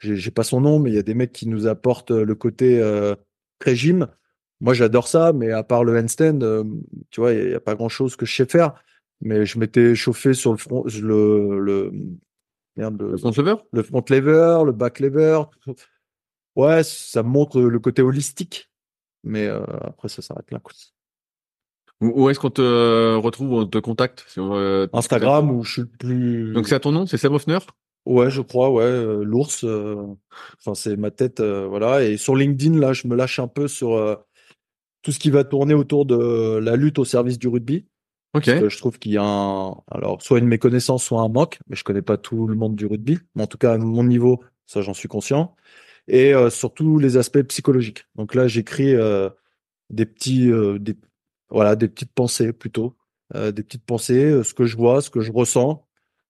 j'ai 0.00 0.30
pas 0.32 0.42
son 0.42 0.60
nom, 0.60 0.80
mais 0.80 0.90
il 0.90 0.96
y 0.96 0.98
a 0.98 1.02
des 1.02 1.14
mecs 1.14 1.30
qui 1.32 1.46
nous 1.46 1.68
apportent 1.68 2.10
le 2.10 2.34
côté 2.34 2.82
régime. 3.64 4.08
Moi, 4.60 4.74
j'adore 4.74 5.08
ça, 5.08 5.32
mais 5.32 5.50
à 5.52 5.62
part 5.62 5.84
le 5.84 5.98
handstand, 5.98 6.40
euh, 6.42 6.64
tu 7.10 7.20
vois, 7.20 7.32
il 7.32 7.50
y, 7.50 7.54
a 7.54 7.60
pas 7.60 7.74
grand 7.74 7.88
chose 7.88 8.16
que 8.16 8.26
je 8.26 8.34
sais 8.34 8.46
faire. 8.46 8.74
Mais 9.22 9.44
je 9.46 9.58
m'étais 9.58 9.94
chauffé 9.94 10.34
sur 10.34 10.52
le 10.52 10.58
front, 10.58 10.84
le, 10.84 11.60
le, 11.60 11.92
merde, 12.76 13.00
le, 13.00 13.12
Le 13.12 13.16
front 13.18 13.30
lever? 13.36 13.54
le 13.72 13.82
front 13.82 14.04
lever, 14.08 14.62
le 14.64 14.72
back 14.72 15.00
lever. 15.00 15.40
Ouais, 16.56 16.82
ça 16.82 17.22
montre 17.22 17.60
le 17.60 17.78
côté 17.78 18.02
holistique. 18.02 18.70
Mais 19.24 19.46
euh, 19.46 19.62
après, 19.82 20.08
ça 20.08 20.22
s'arrête 20.22 20.50
là. 20.50 20.58
quoi. 20.58 20.72
Où, 22.00 22.30
est-ce 22.30 22.40
qu'on 22.40 22.48
te 22.50 22.62
euh, 22.62 23.18
retrouve, 23.18 23.52
on 23.52 23.66
te 23.66 23.76
contacte? 23.76 24.24
On 24.38 24.50
veut- 24.54 24.88
Instagram, 24.92 25.50
où 25.50 25.62
je 25.64 25.72
suis 25.72 25.82
le 25.82 25.88
plus. 25.88 26.52
Donc 26.54 26.66
c'est 26.66 26.74
à 26.74 26.80
ton 26.80 26.92
nom, 26.92 27.06
c'est 27.06 27.18
Seb 27.18 27.32
Hoffner? 27.32 27.58
Ouais, 28.06 28.30
je 28.30 28.40
crois, 28.40 28.70
ouais, 28.70 28.82
euh, 28.84 29.22
l'ours. 29.22 29.64
euh, 29.64 30.06
Enfin, 30.58 30.74
c'est 30.74 30.96
ma 30.96 31.10
tête, 31.10 31.40
euh, 31.40 31.66
voilà. 31.66 32.02
Et 32.02 32.16
sur 32.16 32.34
LinkedIn, 32.34 32.78
là, 32.78 32.94
je 32.94 33.06
me 33.06 33.14
lâche 33.14 33.38
un 33.38 33.48
peu 33.48 33.68
sur 33.68 33.92
euh, 33.92 34.16
tout 35.02 35.12
ce 35.12 35.18
qui 35.18 35.30
va 35.30 35.44
tourner 35.44 35.74
autour 35.74 36.06
de 36.06 36.58
la 36.58 36.76
lutte 36.76 36.98
au 36.98 37.04
service 37.04 37.38
du 37.38 37.48
rugby. 37.48 37.86
Ok. 38.34 38.46
Parce 38.46 38.60
que 38.60 38.68
je 38.68 38.78
trouve 38.78 38.98
qu'il 38.98 39.12
y 39.12 39.16
a 39.16 39.24
un, 39.24 39.76
alors, 39.90 40.22
soit 40.22 40.38
une 40.38 40.46
méconnaissance, 40.46 41.02
soit 41.04 41.20
un 41.20 41.28
manque, 41.28 41.58
mais 41.68 41.76
je 41.76 41.84
connais 41.84 42.02
pas 42.02 42.16
tout 42.16 42.46
le 42.46 42.54
monde 42.54 42.76
du 42.76 42.86
rugby. 42.86 43.18
Mais 43.34 43.42
en 43.42 43.46
tout 43.46 43.58
cas, 43.58 43.72
à 43.72 43.78
mon 43.78 44.04
niveau, 44.04 44.40
ça, 44.66 44.82
j'en 44.82 44.94
suis 44.94 45.08
conscient. 45.08 45.56
Et 46.06 46.34
euh, 46.34 46.50
surtout 46.50 46.98
les 46.98 47.16
aspects 47.16 47.42
psychologiques. 47.42 48.04
Donc 48.14 48.34
là, 48.34 48.46
j'écris 48.46 48.94
euh, 48.94 49.30
des 49.90 50.06
petits, 50.06 50.50
euh, 50.50 50.78
des, 50.78 50.96
voilà, 51.50 51.76
des 51.76 51.88
petites 51.88 52.12
pensées 52.12 52.52
plutôt, 52.52 52.96
euh, 53.34 53.52
des 53.52 53.62
petites 53.62 53.84
pensées, 53.84 54.24
euh, 54.24 54.42
ce 54.42 54.54
que 54.54 54.64
je 54.64 54.76
vois, 54.76 55.02
ce 55.02 55.10
que 55.10 55.20
je 55.20 55.32
ressens. 55.32 55.86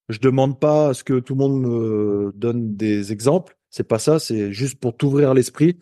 Je 0.09 0.18
demande 0.18 0.59
pas 0.59 0.89
à 0.89 0.95
ce 0.95 1.05
que 1.05 1.21
tout 1.21 1.35
le 1.35 1.39
monde 1.39 1.61
me 1.61 2.33
donne 2.35 2.77
des 2.77 3.12
exemples, 3.12 3.57
C'est 3.68 3.87
pas 3.87 4.01
ça. 4.01 4.18
C'est 4.18 4.53
juste 4.53 4.81
pour 4.81 4.97
t'ouvrir 4.97 5.35
l'esprit 5.35 5.79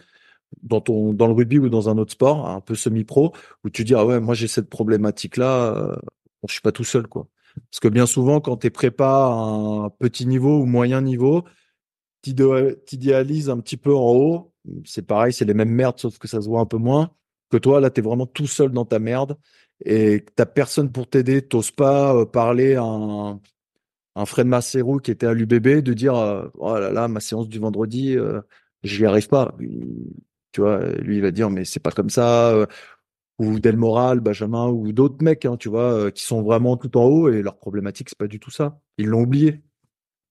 dans 0.62 0.80
ton 0.80 1.12
dans 1.12 1.26
le 1.26 1.32
rugby 1.34 1.58
ou 1.58 1.68
dans 1.68 1.88
un 1.88 1.98
autre 1.98 2.12
sport, 2.12 2.48
un 2.48 2.60
peu 2.60 2.74
semi-pro, 2.74 3.32
où 3.64 3.70
tu 3.70 3.84
dis 3.84 3.94
ah 3.94 4.04
ouais, 4.06 4.20
moi 4.20 4.34
j'ai 4.34 4.48
cette 4.48 4.68
problématique-là. 4.70 5.74
Euh, 5.76 5.96
bon, 6.42 6.48
je 6.48 6.52
suis 6.52 6.62
pas 6.62 6.72
tout 6.72 6.84
seul 6.84 7.06
quoi. 7.06 7.28
Parce 7.70 7.80
que 7.80 7.88
bien 7.88 8.06
souvent, 8.06 8.40
quand 8.40 8.56
tu 8.58 8.70
prépa 8.70 9.06
à 9.06 9.32
un 9.32 9.90
petit 9.90 10.26
niveau 10.26 10.60
ou 10.60 10.66
moyen 10.66 11.00
niveau, 11.00 11.44
tu 12.22 12.30
idéalises 12.92 13.50
un 13.50 13.58
petit 13.60 13.76
peu 13.76 13.94
en 13.94 14.12
haut. 14.12 14.52
C'est 14.84 15.06
pareil, 15.06 15.32
c'est 15.32 15.44
les 15.44 15.54
mêmes 15.54 15.70
merdes, 15.70 15.98
sauf 15.98 16.18
que 16.18 16.28
ça 16.28 16.40
se 16.40 16.48
voit 16.48 16.60
un 16.60 16.66
peu 16.66 16.76
moins. 16.76 17.10
Que 17.50 17.56
toi, 17.56 17.80
là, 17.80 17.90
tu 17.90 18.00
es 18.00 18.02
vraiment 18.02 18.26
tout 18.26 18.46
seul 18.46 18.70
dans 18.70 18.84
ta 18.84 18.98
merde 18.98 19.38
et 19.84 20.24
tu 20.36 20.44
personne 20.46 20.92
pour 20.92 21.08
t'aider. 21.08 21.46
Tu 21.46 21.58
pas 21.72 22.14
euh, 22.14 22.24
parler 22.26 22.74
à 22.74 22.82
un, 22.82 23.40
Fred 24.26 24.46
Massero 24.46 24.98
qui 24.98 25.12
était 25.12 25.26
à 25.26 25.32
l'UBB 25.32 25.80
de 25.80 25.94
dire 25.94 26.14
euh, 26.16 26.48
Oh 26.58 26.76
là 26.78 26.90
là, 26.90 27.08
ma 27.08 27.20
séance 27.20 27.48
du 27.48 27.58
vendredi, 27.58 28.16
euh, 28.16 28.40
j'y 28.82 29.06
arrive 29.06 29.28
pas. 29.28 29.54
Tu 30.58 30.62
vois, 30.62 30.80
lui, 30.98 31.18
il 31.18 31.22
va 31.22 31.30
dire 31.30 31.50
Mais 31.50 31.64
c'est 31.64 31.78
pas 31.78 31.92
comme 31.92 32.10
ça 32.10 32.66
ou 33.38 33.60
Delmoral, 33.60 34.20
Benjamin 34.20 34.66
ou 34.66 34.92
d'autres 34.92 35.22
mecs, 35.22 35.44
hein, 35.44 35.56
tu 35.56 35.68
vois, 35.68 35.92
euh, 35.92 36.10
qui 36.10 36.24
sont 36.24 36.42
vraiment 36.42 36.76
tout 36.76 36.96
en 36.96 37.04
haut 37.04 37.28
et 37.30 37.42
leur 37.42 37.56
problématique 37.56 38.08
c'est 38.08 38.18
pas 38.18 38.26
du 38.26 38.40
tout 38.40 38.50
ça. 38.50 38.80
Ils 38.98 39.06
l'ont 39.06 39.22
oublié. 39.22 39.62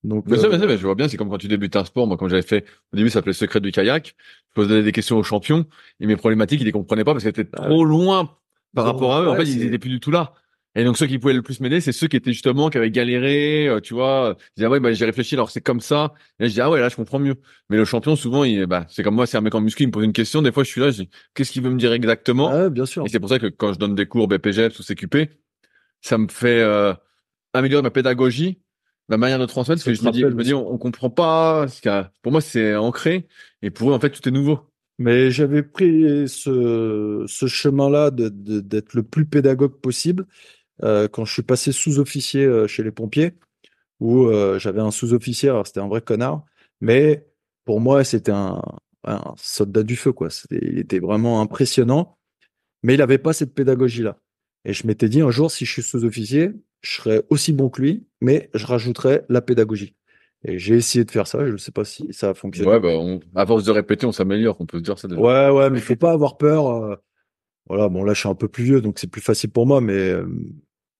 Donc, 0.03 0.25
mais 0.27 0.37
ça, 0.37 0.47
euh, 0.47 0.77
je 0.77 0.85
vois 0.85 0.95
bien, 0.95 1.07
c'est 1.07 1.17
comme 1.17 1.29
quand 1.29 1.37
tu 1.37 1.47
débutes 1.47 1.75
un 1.75 1.83
sport. 1.83 2.05
Moi, 2.07 2.17
quand 2.17 2.27
j'avais 2.27 2.43
fait, 2.43 2.65
au 2.93 2.97
début, 2.97 3.09
ça 3.09 3.15
s'appelait 3.15 3.33
Secret 3.33 3.59
du 3.59 3.71
kayak. 3.71 4.15
Je 4.17 4.53
posais 4.53 4.83
des 4.83 4.91
questions 4.91 5.17
aux 5.17 5.23
champions 5.23 5.65
et 5.99 6.05
mes 6.05 6.15
problématiques, 6.15 6.61
ils 6.61 6.65
les 6.65 6.71
comprenaient 6.71 7.03
pas 7.03 7.13
parce 7.13 7.23
qu'elles 7.23 7.31
étaient 7.31 7.45
trop 7.45 7.83
loin 7.83 8.37
par 8.75 8.85
rapport 8.85 9.15
à 9.15 9.23
eux. 9.23 9.29
en 9.29 9.35
fait, 9.35 9.43
ils 9.43 9.63
étaient 9.63 9.79
plus 9.79 9.89
du 9.89 9.99
tout 9.99 10.11
là. 10.11 10.33
Et 10.77 10.83
donc 10.83 10.95
ceux 10.95 11.07
qui 11.07 11.17
pouvaient 11.17 11.33
le 11.33 11.41
plus 11.41 11.59
m'aider, 11.59 11.81
c'est 11.81 11.91
ceux 11.91 12.07
qui 12.07 12.17
étaient 12.17 12.31
justement 12.31 12.69
qui 12.69 12.77
avaient 12.77 12.91
galéré, 12.91 13.67
euh, 13.67 13.81
tu 13.81 13.95
vois. 13.95 14.37
Ils 14.37 14.57
disaient 14.57 14.67
ah 14.67 14.69
ouais 14.69 14.79
bah 14.79 14.93
j'ai 14.93 15.05
réfléchi 15.05 15.33
alors 15.33 15.49
c'est 15.49 15.59
comme 15.59 15.81
ça. 15.81 16.13
Et 16.39 16.43
là, 16.43 16.49
je 16.49 16.53
dis 16.53 16.61
ah 16.61 16.69
ouais 16.69 16.79
là 16.79 16.87
je 16.87 16.95
comprends 16.95 17.17
mieux. 17.17 17.33
Mais 17.71 17.77
le 17.77 17.83
champion 17.83 18.15
souvent 18.15 18.43
il 18.43 18.63
bah 18.67 18.85
c'est 18.87 19.01
comme 19.01 19.15
moi 19.15 19.25
c'est 19.25 19.37
un 19.37 19.41
mec 19.41 19.55
en 19.55 19.61
muscu 19.61 19.83
il 19.83 19.87
me 19.87 19.91
pose 19.91 20.05
une 20.05 20.13
question 20.13 20.43
des 20.43 20.51
fois 20.51 20.63
je 20.63 20.69
suis 20.69 20.79
là 20.79 20.91
je 20.91 21.01
dis 21.01 21.09
qu'est-ce 21.33 21.51
qu'il 21.51 21.63
veut 21.63 21.71
me 21.71 21.79
dire 21.79 21.91
exactement? 21.93 22.49
Ah, 22.49 22.69
bien 22.69 22.85
sûr. 22.85 23.03
Et 23.07 23.09
c'est 23.09 23.19
pour 23.19 23.29
ça 23.29 23.39
que 23.39 23.47
quand 23.47 23.73
je 23.73 23.79
donne 23.79 23.95
des 23.95 24.05
cours 24.05 24.27
BPGEPS 24.27 24.79
ou 24.79 24.83
CQP, 24.83 25.31
ça 26.01 26.19
me 26.19 26.27
fait 26.27 26.61
euh, 26.61 26.93
améliorer 27.53 27.81
ma 27.81 27.89
pédagogie, 27.89 28.61
ma 29.09 29.17
manière 29.17 29.39
de 29.39 29.47
transmettre 29.47 29.83
parce 29.83 29.97
que 29.97 30.03
je 30.03 30.07
me 30.07 30.11
dis 30.11 30.21
je 30.21 30.27
me 30.27 30.43
dis 30.43 30.53
on, 30.53 30.77
comprend 30.77 31.09
pas. 31.09 31.65
Pour 32.21 32.31
moi 32.31 32.41
c'est 32.41 32.75
ancré 32.75 33.27
et 33.63 33.71
pour 33.71 33.89
eux 33.89 33.93
en 33.93 33.99
fait 33.99 34.11
tout 34.11 34.29
est 34.29 34.31
nouveau. 34.31 34.59
Mais 34.99 35.29
j'avais 35.29 35.61
pris 35.61 36.27
ce, 36.27 37.23
ce 37.27 37.45
chemin-là 37.45 38.09
d'être 38.09 38.43
de, 38.43 38.83
le 38.93 39.03
plus 39.03 39.25
pédagogue 39.25 39.79
possible 39.79 40.23
euh, 40.23 40.56
quand 40.81 41.25
je 41.25 41.33
suis 41.33 41.43
passé 41.43 41.71
sous-officier 41.71 42.45
euh, 42.45 42.67
chez 42.67 42.83
les 42.83 42.91
pompiers, 42.91 43.33
où 43.99 44.27
euh, 44.27 44.59
j'avais 44.59 44.81
un 44.81 44.91
sous-officier, 44.91 45.49
alors 45.49 45.65
c'était 45.65 45.79
un 45.79 45.87
vrai 45.87 46.01
connard, 46.01 46.43
mais 46.81 47.25
pour 47.65 47.81
moi, 47.81 48.03
c'était 48.03 48.31
un, 48.31 48.61
un, 49.03 49.33
soldat 49.37 49.83
du 49.83 49.95
feu, 49.95 50.11
quoi. 50.11 50.29
il 50.51 50.79
était 50.79 50.99
vraiment 50.99 51.41
impressionnant, 51.41 52.17
mais 52.83 52.93
il 52.93 52.97
n'avait 52.97 53.17
pas 53.17 53.33
cette 53.33 53.53
pédagogie-là. 53.53 54.17
Et 54.65 54.73
je 54.73 54.85
m'étais 54.85 55.09
dit, 55.09 55.21
un 55.21 55.31
jour, 55.31 55.49
si 55.51 55.65
je 55.65 55.71
suis 55.71 55.81
sous-officier, 55.81 56.51
je 56.81 56.91
serai 56.91 57.23
aussi 57.29 57.53
bon 57.53 57.69
que 57.69 57.81
lui, 57.81 58.07
mais 58.21 58.49
je 58.53 58.65
rajouterai 58.65 59.21
la 59.29 59.41
pédagogie. 59.41 59.95
Et 60.45 60.59
j'ai 60.59 60.75
essayé 60.75 61.03
de 61.03 61.09
faire 61.09 61.25
ça, 61.25 61.45
je 61.45 61.53
ne 61.53 61.57
sais 61.57 61.71
pas 61.71 61.83
si 61.83 62.07
ça 62.13 62.29
a 62.29 62.33
fonctionné. 62.35 62.69
Ouais, 62.69 62.79
bah 62.79 62.91
à 63.35 63.45
force 63.45 63.63
de 63.63 63.71
répéter, 63.71 64.05
on 64.05 64.11
s'améliore, 64.11 64.55
on 64.59 64.67
peut 64.67 64.77
se 64.77 64.83
dire 64.83 64.99
ça 64.99 65.07
déjà. 65.07 65.19
Ouais, 65.19 65.49
ouais, 65.49 65.69
mais 65.71 65.79
il 65.79 65.83
faut 65.83 65.95
pas 65.95 66.11
avoir 66.11 66.37
peur. 66.37 66.99
voilà, 67.65 67.89
bon 67.89 68.03
là 68.03 68.13
je 68.13 68.19
suis 68.19 68.29
un 68.29 68.35
peu 68.35 68.47
plus 68.47 68.63
vieux, 68.63 68.81
donc 68.81 68.99
c'est 68.99 69.09
plus 69.09 69.21
facile 69.21 69.49
pour 69.49 69.65
moi, 69.65 69.81
mais 69.81 70.13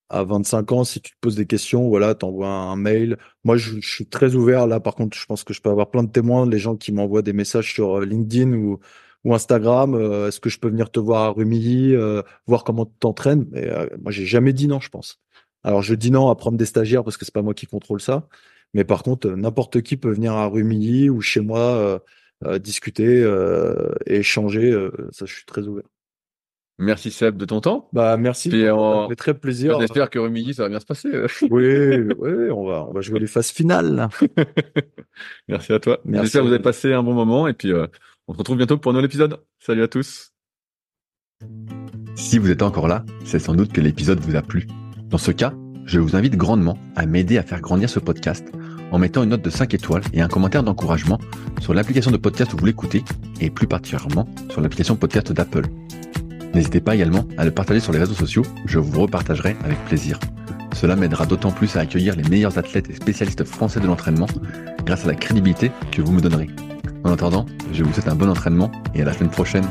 à 0.10 0.24
25 0.24 0.72
ans, 0.72 0.84
si 0.84 1.02
tu 1.02 1.12
te 1.12 1.18
poses 1.20 1.36
des 1.36 1.46
questions, 1.46 1.90
voilà, 1.90 2.16
t'envoies 2.16 2.48
un 2.48 2.76
mail. 2.76 3.18
Moi, 3.44 3.58
je, 3.58 3.80
suis 3.82 4.06
très 4.08 4.36
ouvert. 4.36 4.68
Là, 4.68 4.80
par 4.80 4.96
contre, 4.96 5.18
je 5.18 5.26
pense 5.26 5.44
que 5.44 5.54
je 5.54 5.62
peux 5.62 5.70
avoir 5.70 5.90
plein 5.92 6.04
de 6.04 6.12
témoins, 6.12 6.50
les 6.50 6.60
gens 6.60 6.76
qui 6.76 6.92
m'envoient 6.92 7.22
des 7.22 7.34
messages 7.34 7.74
sur 7.74 8.00
euh, 8.00 8.06
LinkedIn 8.06 8.54
ou, 8.54 8.80
Instagram. 9.26 9.94
Euh, 9.94 10.30
est-ce 10.30 10.40
que 10.40 10.50
je 10.50 10.58
peux 10.60 10.70
venir 10.70 10.90
te 10.90 11.00
voir 11.02 11.24
à 11.24 11.30
Rumilly, 11.32 11.94
euh, 11.96 12.22
voir 12.48 12.64
comment 12.64 12.86
tu 12.86 12.94
t'entraînes? 13.00 13.46
Mais 13.52 13.70
moi, 14.02 14.12
j'ai 14.12 14.26
jamais 14.26 14.54
dit 14.54 14.68
non, 14.68 14.80
je 14.80 14.90
pense. 14.90 15.20
Alors, 15.64 15.82
je 15.82 15.96
dis 15.96 16.12
non 16.12 16.30
à 16.30 16.36
prendre 16.36 16.58
des 16.58 16.66
stagiaires 16.66 17.04
parce 17.04 17.18
que 17.18 17.26
c'est 17.26 17.34
pas 17.34 17.42
moi 17.42 17.54
qui 17.54 17.66
contrôle 17.68 18.00
ça. 18.02 18.28
Mais 18.74 18.86
par 18.86 19.04
contre, 19.04 19.30
n'importe 19.30 19.82
qui 19.82 19.98
peut 19.98 20.12
venir 20.12 20.34
à 20.34 20.48
Rumilly 20.48 21.10
ou 21.10 21.22
chez 21.22 21.42
moi 21.42 22.02
discuter 22.60 23.22
et 24.06 24.16
échanger. 24.18 24.72
ça, 25.12 25.26
je 25.26 25.34
suis 25.34 25.46
très 25.46 25.68
ouvert. 25.68 25.84
Merci 26.80 27.10
Seb 27.10 27.38
de 27.38 27.46
ton 27.46 27.60
temps. 27.60 27.90
Bah 27.92 28.18
merci. 28.18 28.50
Puis 28.50 28.70
on... 28.70 29.08
très 29.18 29.34
plaisir. 29.34 29.78
On 29.78 29.82
espère 29.82 30.10
que 30.10 30.20
Rumilly 30.20 30.54
ça 30.54 30.64
va 30.64 30.70
bien 30.70 30.80
se 30.80 30.86
passer. 30.86 31.10
oui, 31.50 31.98
oui, 32.20 32.52
on 32.52 32.68
va 32.68 32.86
on 32.88 32.94
va 32.94 33.02
jouer 33.02 33.20
les 33.20 33.28
phases 33.28 33.50
finales. 33.50 34.10
merci 35.48 35.74
à 35.74 35.80
toi. 35.80 36.00
J'espère 36.06 36.42
que 36.42 36.48
vous 36.48 36.54
avez 36.54 36.62
passé 36.62 36.94
un 36.94 37.02
bon 37.02 37.14
moment 37.14 37.48
et 37.48 37.54
puis 37.54 37.72
euh, 37.72 37.88
on 38.28 38.34
se 38.34 38.38
retrouve 38.38 38.58
bientôt 38.58 38.78
pour 38.78 38.92
un 38.92 38.94
nouvel 38.94 39.06
épisode. 39.06 39.40
Salut 39.60 39.82
à 39.82 39.88
tous. 39.88 40.34
Si 42.16 42.38
vous 42.38 42.52
êtes 42.52 42.62
encore 42.62 42.88
là, 42.88 43.06
c'est 43.26 43.40
sans 43.40 43.56
doute 43.56 43.72
que 43.74 43.82
l'épisode 43.82 44.20
vous 44.20 44.36
a 44.36 44.42
plu. 44.42 44.68
Dans 45.06 45.18
ce 45.18 45.32
cas, 45.32 45.54
je 45.86 46.00
vous 46.00 46.16
invite 46.16 46.36
grandement 46.36 46.78
à 46.96 47.06
m'aider 47.06 47.38
à 47.38 47.44
faire 47.44 47.62
grandir 47.62 47.90
ce 47.90 48.00
podcast 48.00 48.52
en 48.92 49.00
mettant 49.00 49.24
une 49.24 49.30
note 49.30 49.42
de 49.42 49.50
5 49.50 49.74
étoiles 49.74 50.04
et 50.14 50.22
un 50.22 50.28
commentaire 50.28 50.64
d'encouragement 50.64 51.20
sur 51.62 51.74
l'application 51.74 52.12
de 52.12 52.18
podcast 52.18 52.54
où 52.54 52.58
vous 52.58 52.66
l'écoutez 52.66 53.04
et 53.40 53.50
plus 53.50 53.68
particulièrement 53.68 54.28
sur 54.50 54.62
l'application 54.62 54.96
podcast 54.96 55.32
d'Apple. 55.32 55.68
N'hésitez 56.54 56.80
pas 56.80 56.96
également 56.96 57.26
à 57.38 57.46
le 57.46 57.52
partager 57.52 57.80
sur 57.80 57.92
les 57.92 58.00
réseaux 58.00 58.14
sociaux, 58.14 58.44
je 58.66 58.80
vous 58.80 59.02
repartagerai 59.02 59.56
avec 59.64 59.78
plaisir. 59.86 60.20
Cela 60.74 60.96
m'aidera 60.96 61.26
d'autant 61.26 61.52
plus 61.52 61.76
à 61.76 61.82
accueillir 61.82 62.16
les 62.16 62.28
meilleurs 62.30 62.58
athlètes 62.58 62.90
et 62.90 62.94
spécialistes 62.94 63.44
français 63.44 63.80
de 63.80 63.88
l'entraînement 63.88 64.28
grâce 64.86 65.06
à 65.06 65.08
la 65.08 65.16
crédibilité 65.16 65.72
que 65.92 66.02
vous 66.02 66.12
me 66.12 66.22
donnerez. 66.22 66.50
En 67.04 67.12
attendant, 67.12 67.46
je 67.74 67.84
vous 67.84 67.94
souhaite 67.94 68.08
un 68.08 68.16
bon 68.16 68.30
entraînement 68.30 68.72
et 68.94 69.02
à 69.02 69.06
la 69.06 69.14
semaine 69.14 69.30
prochaine. 69.30 69.66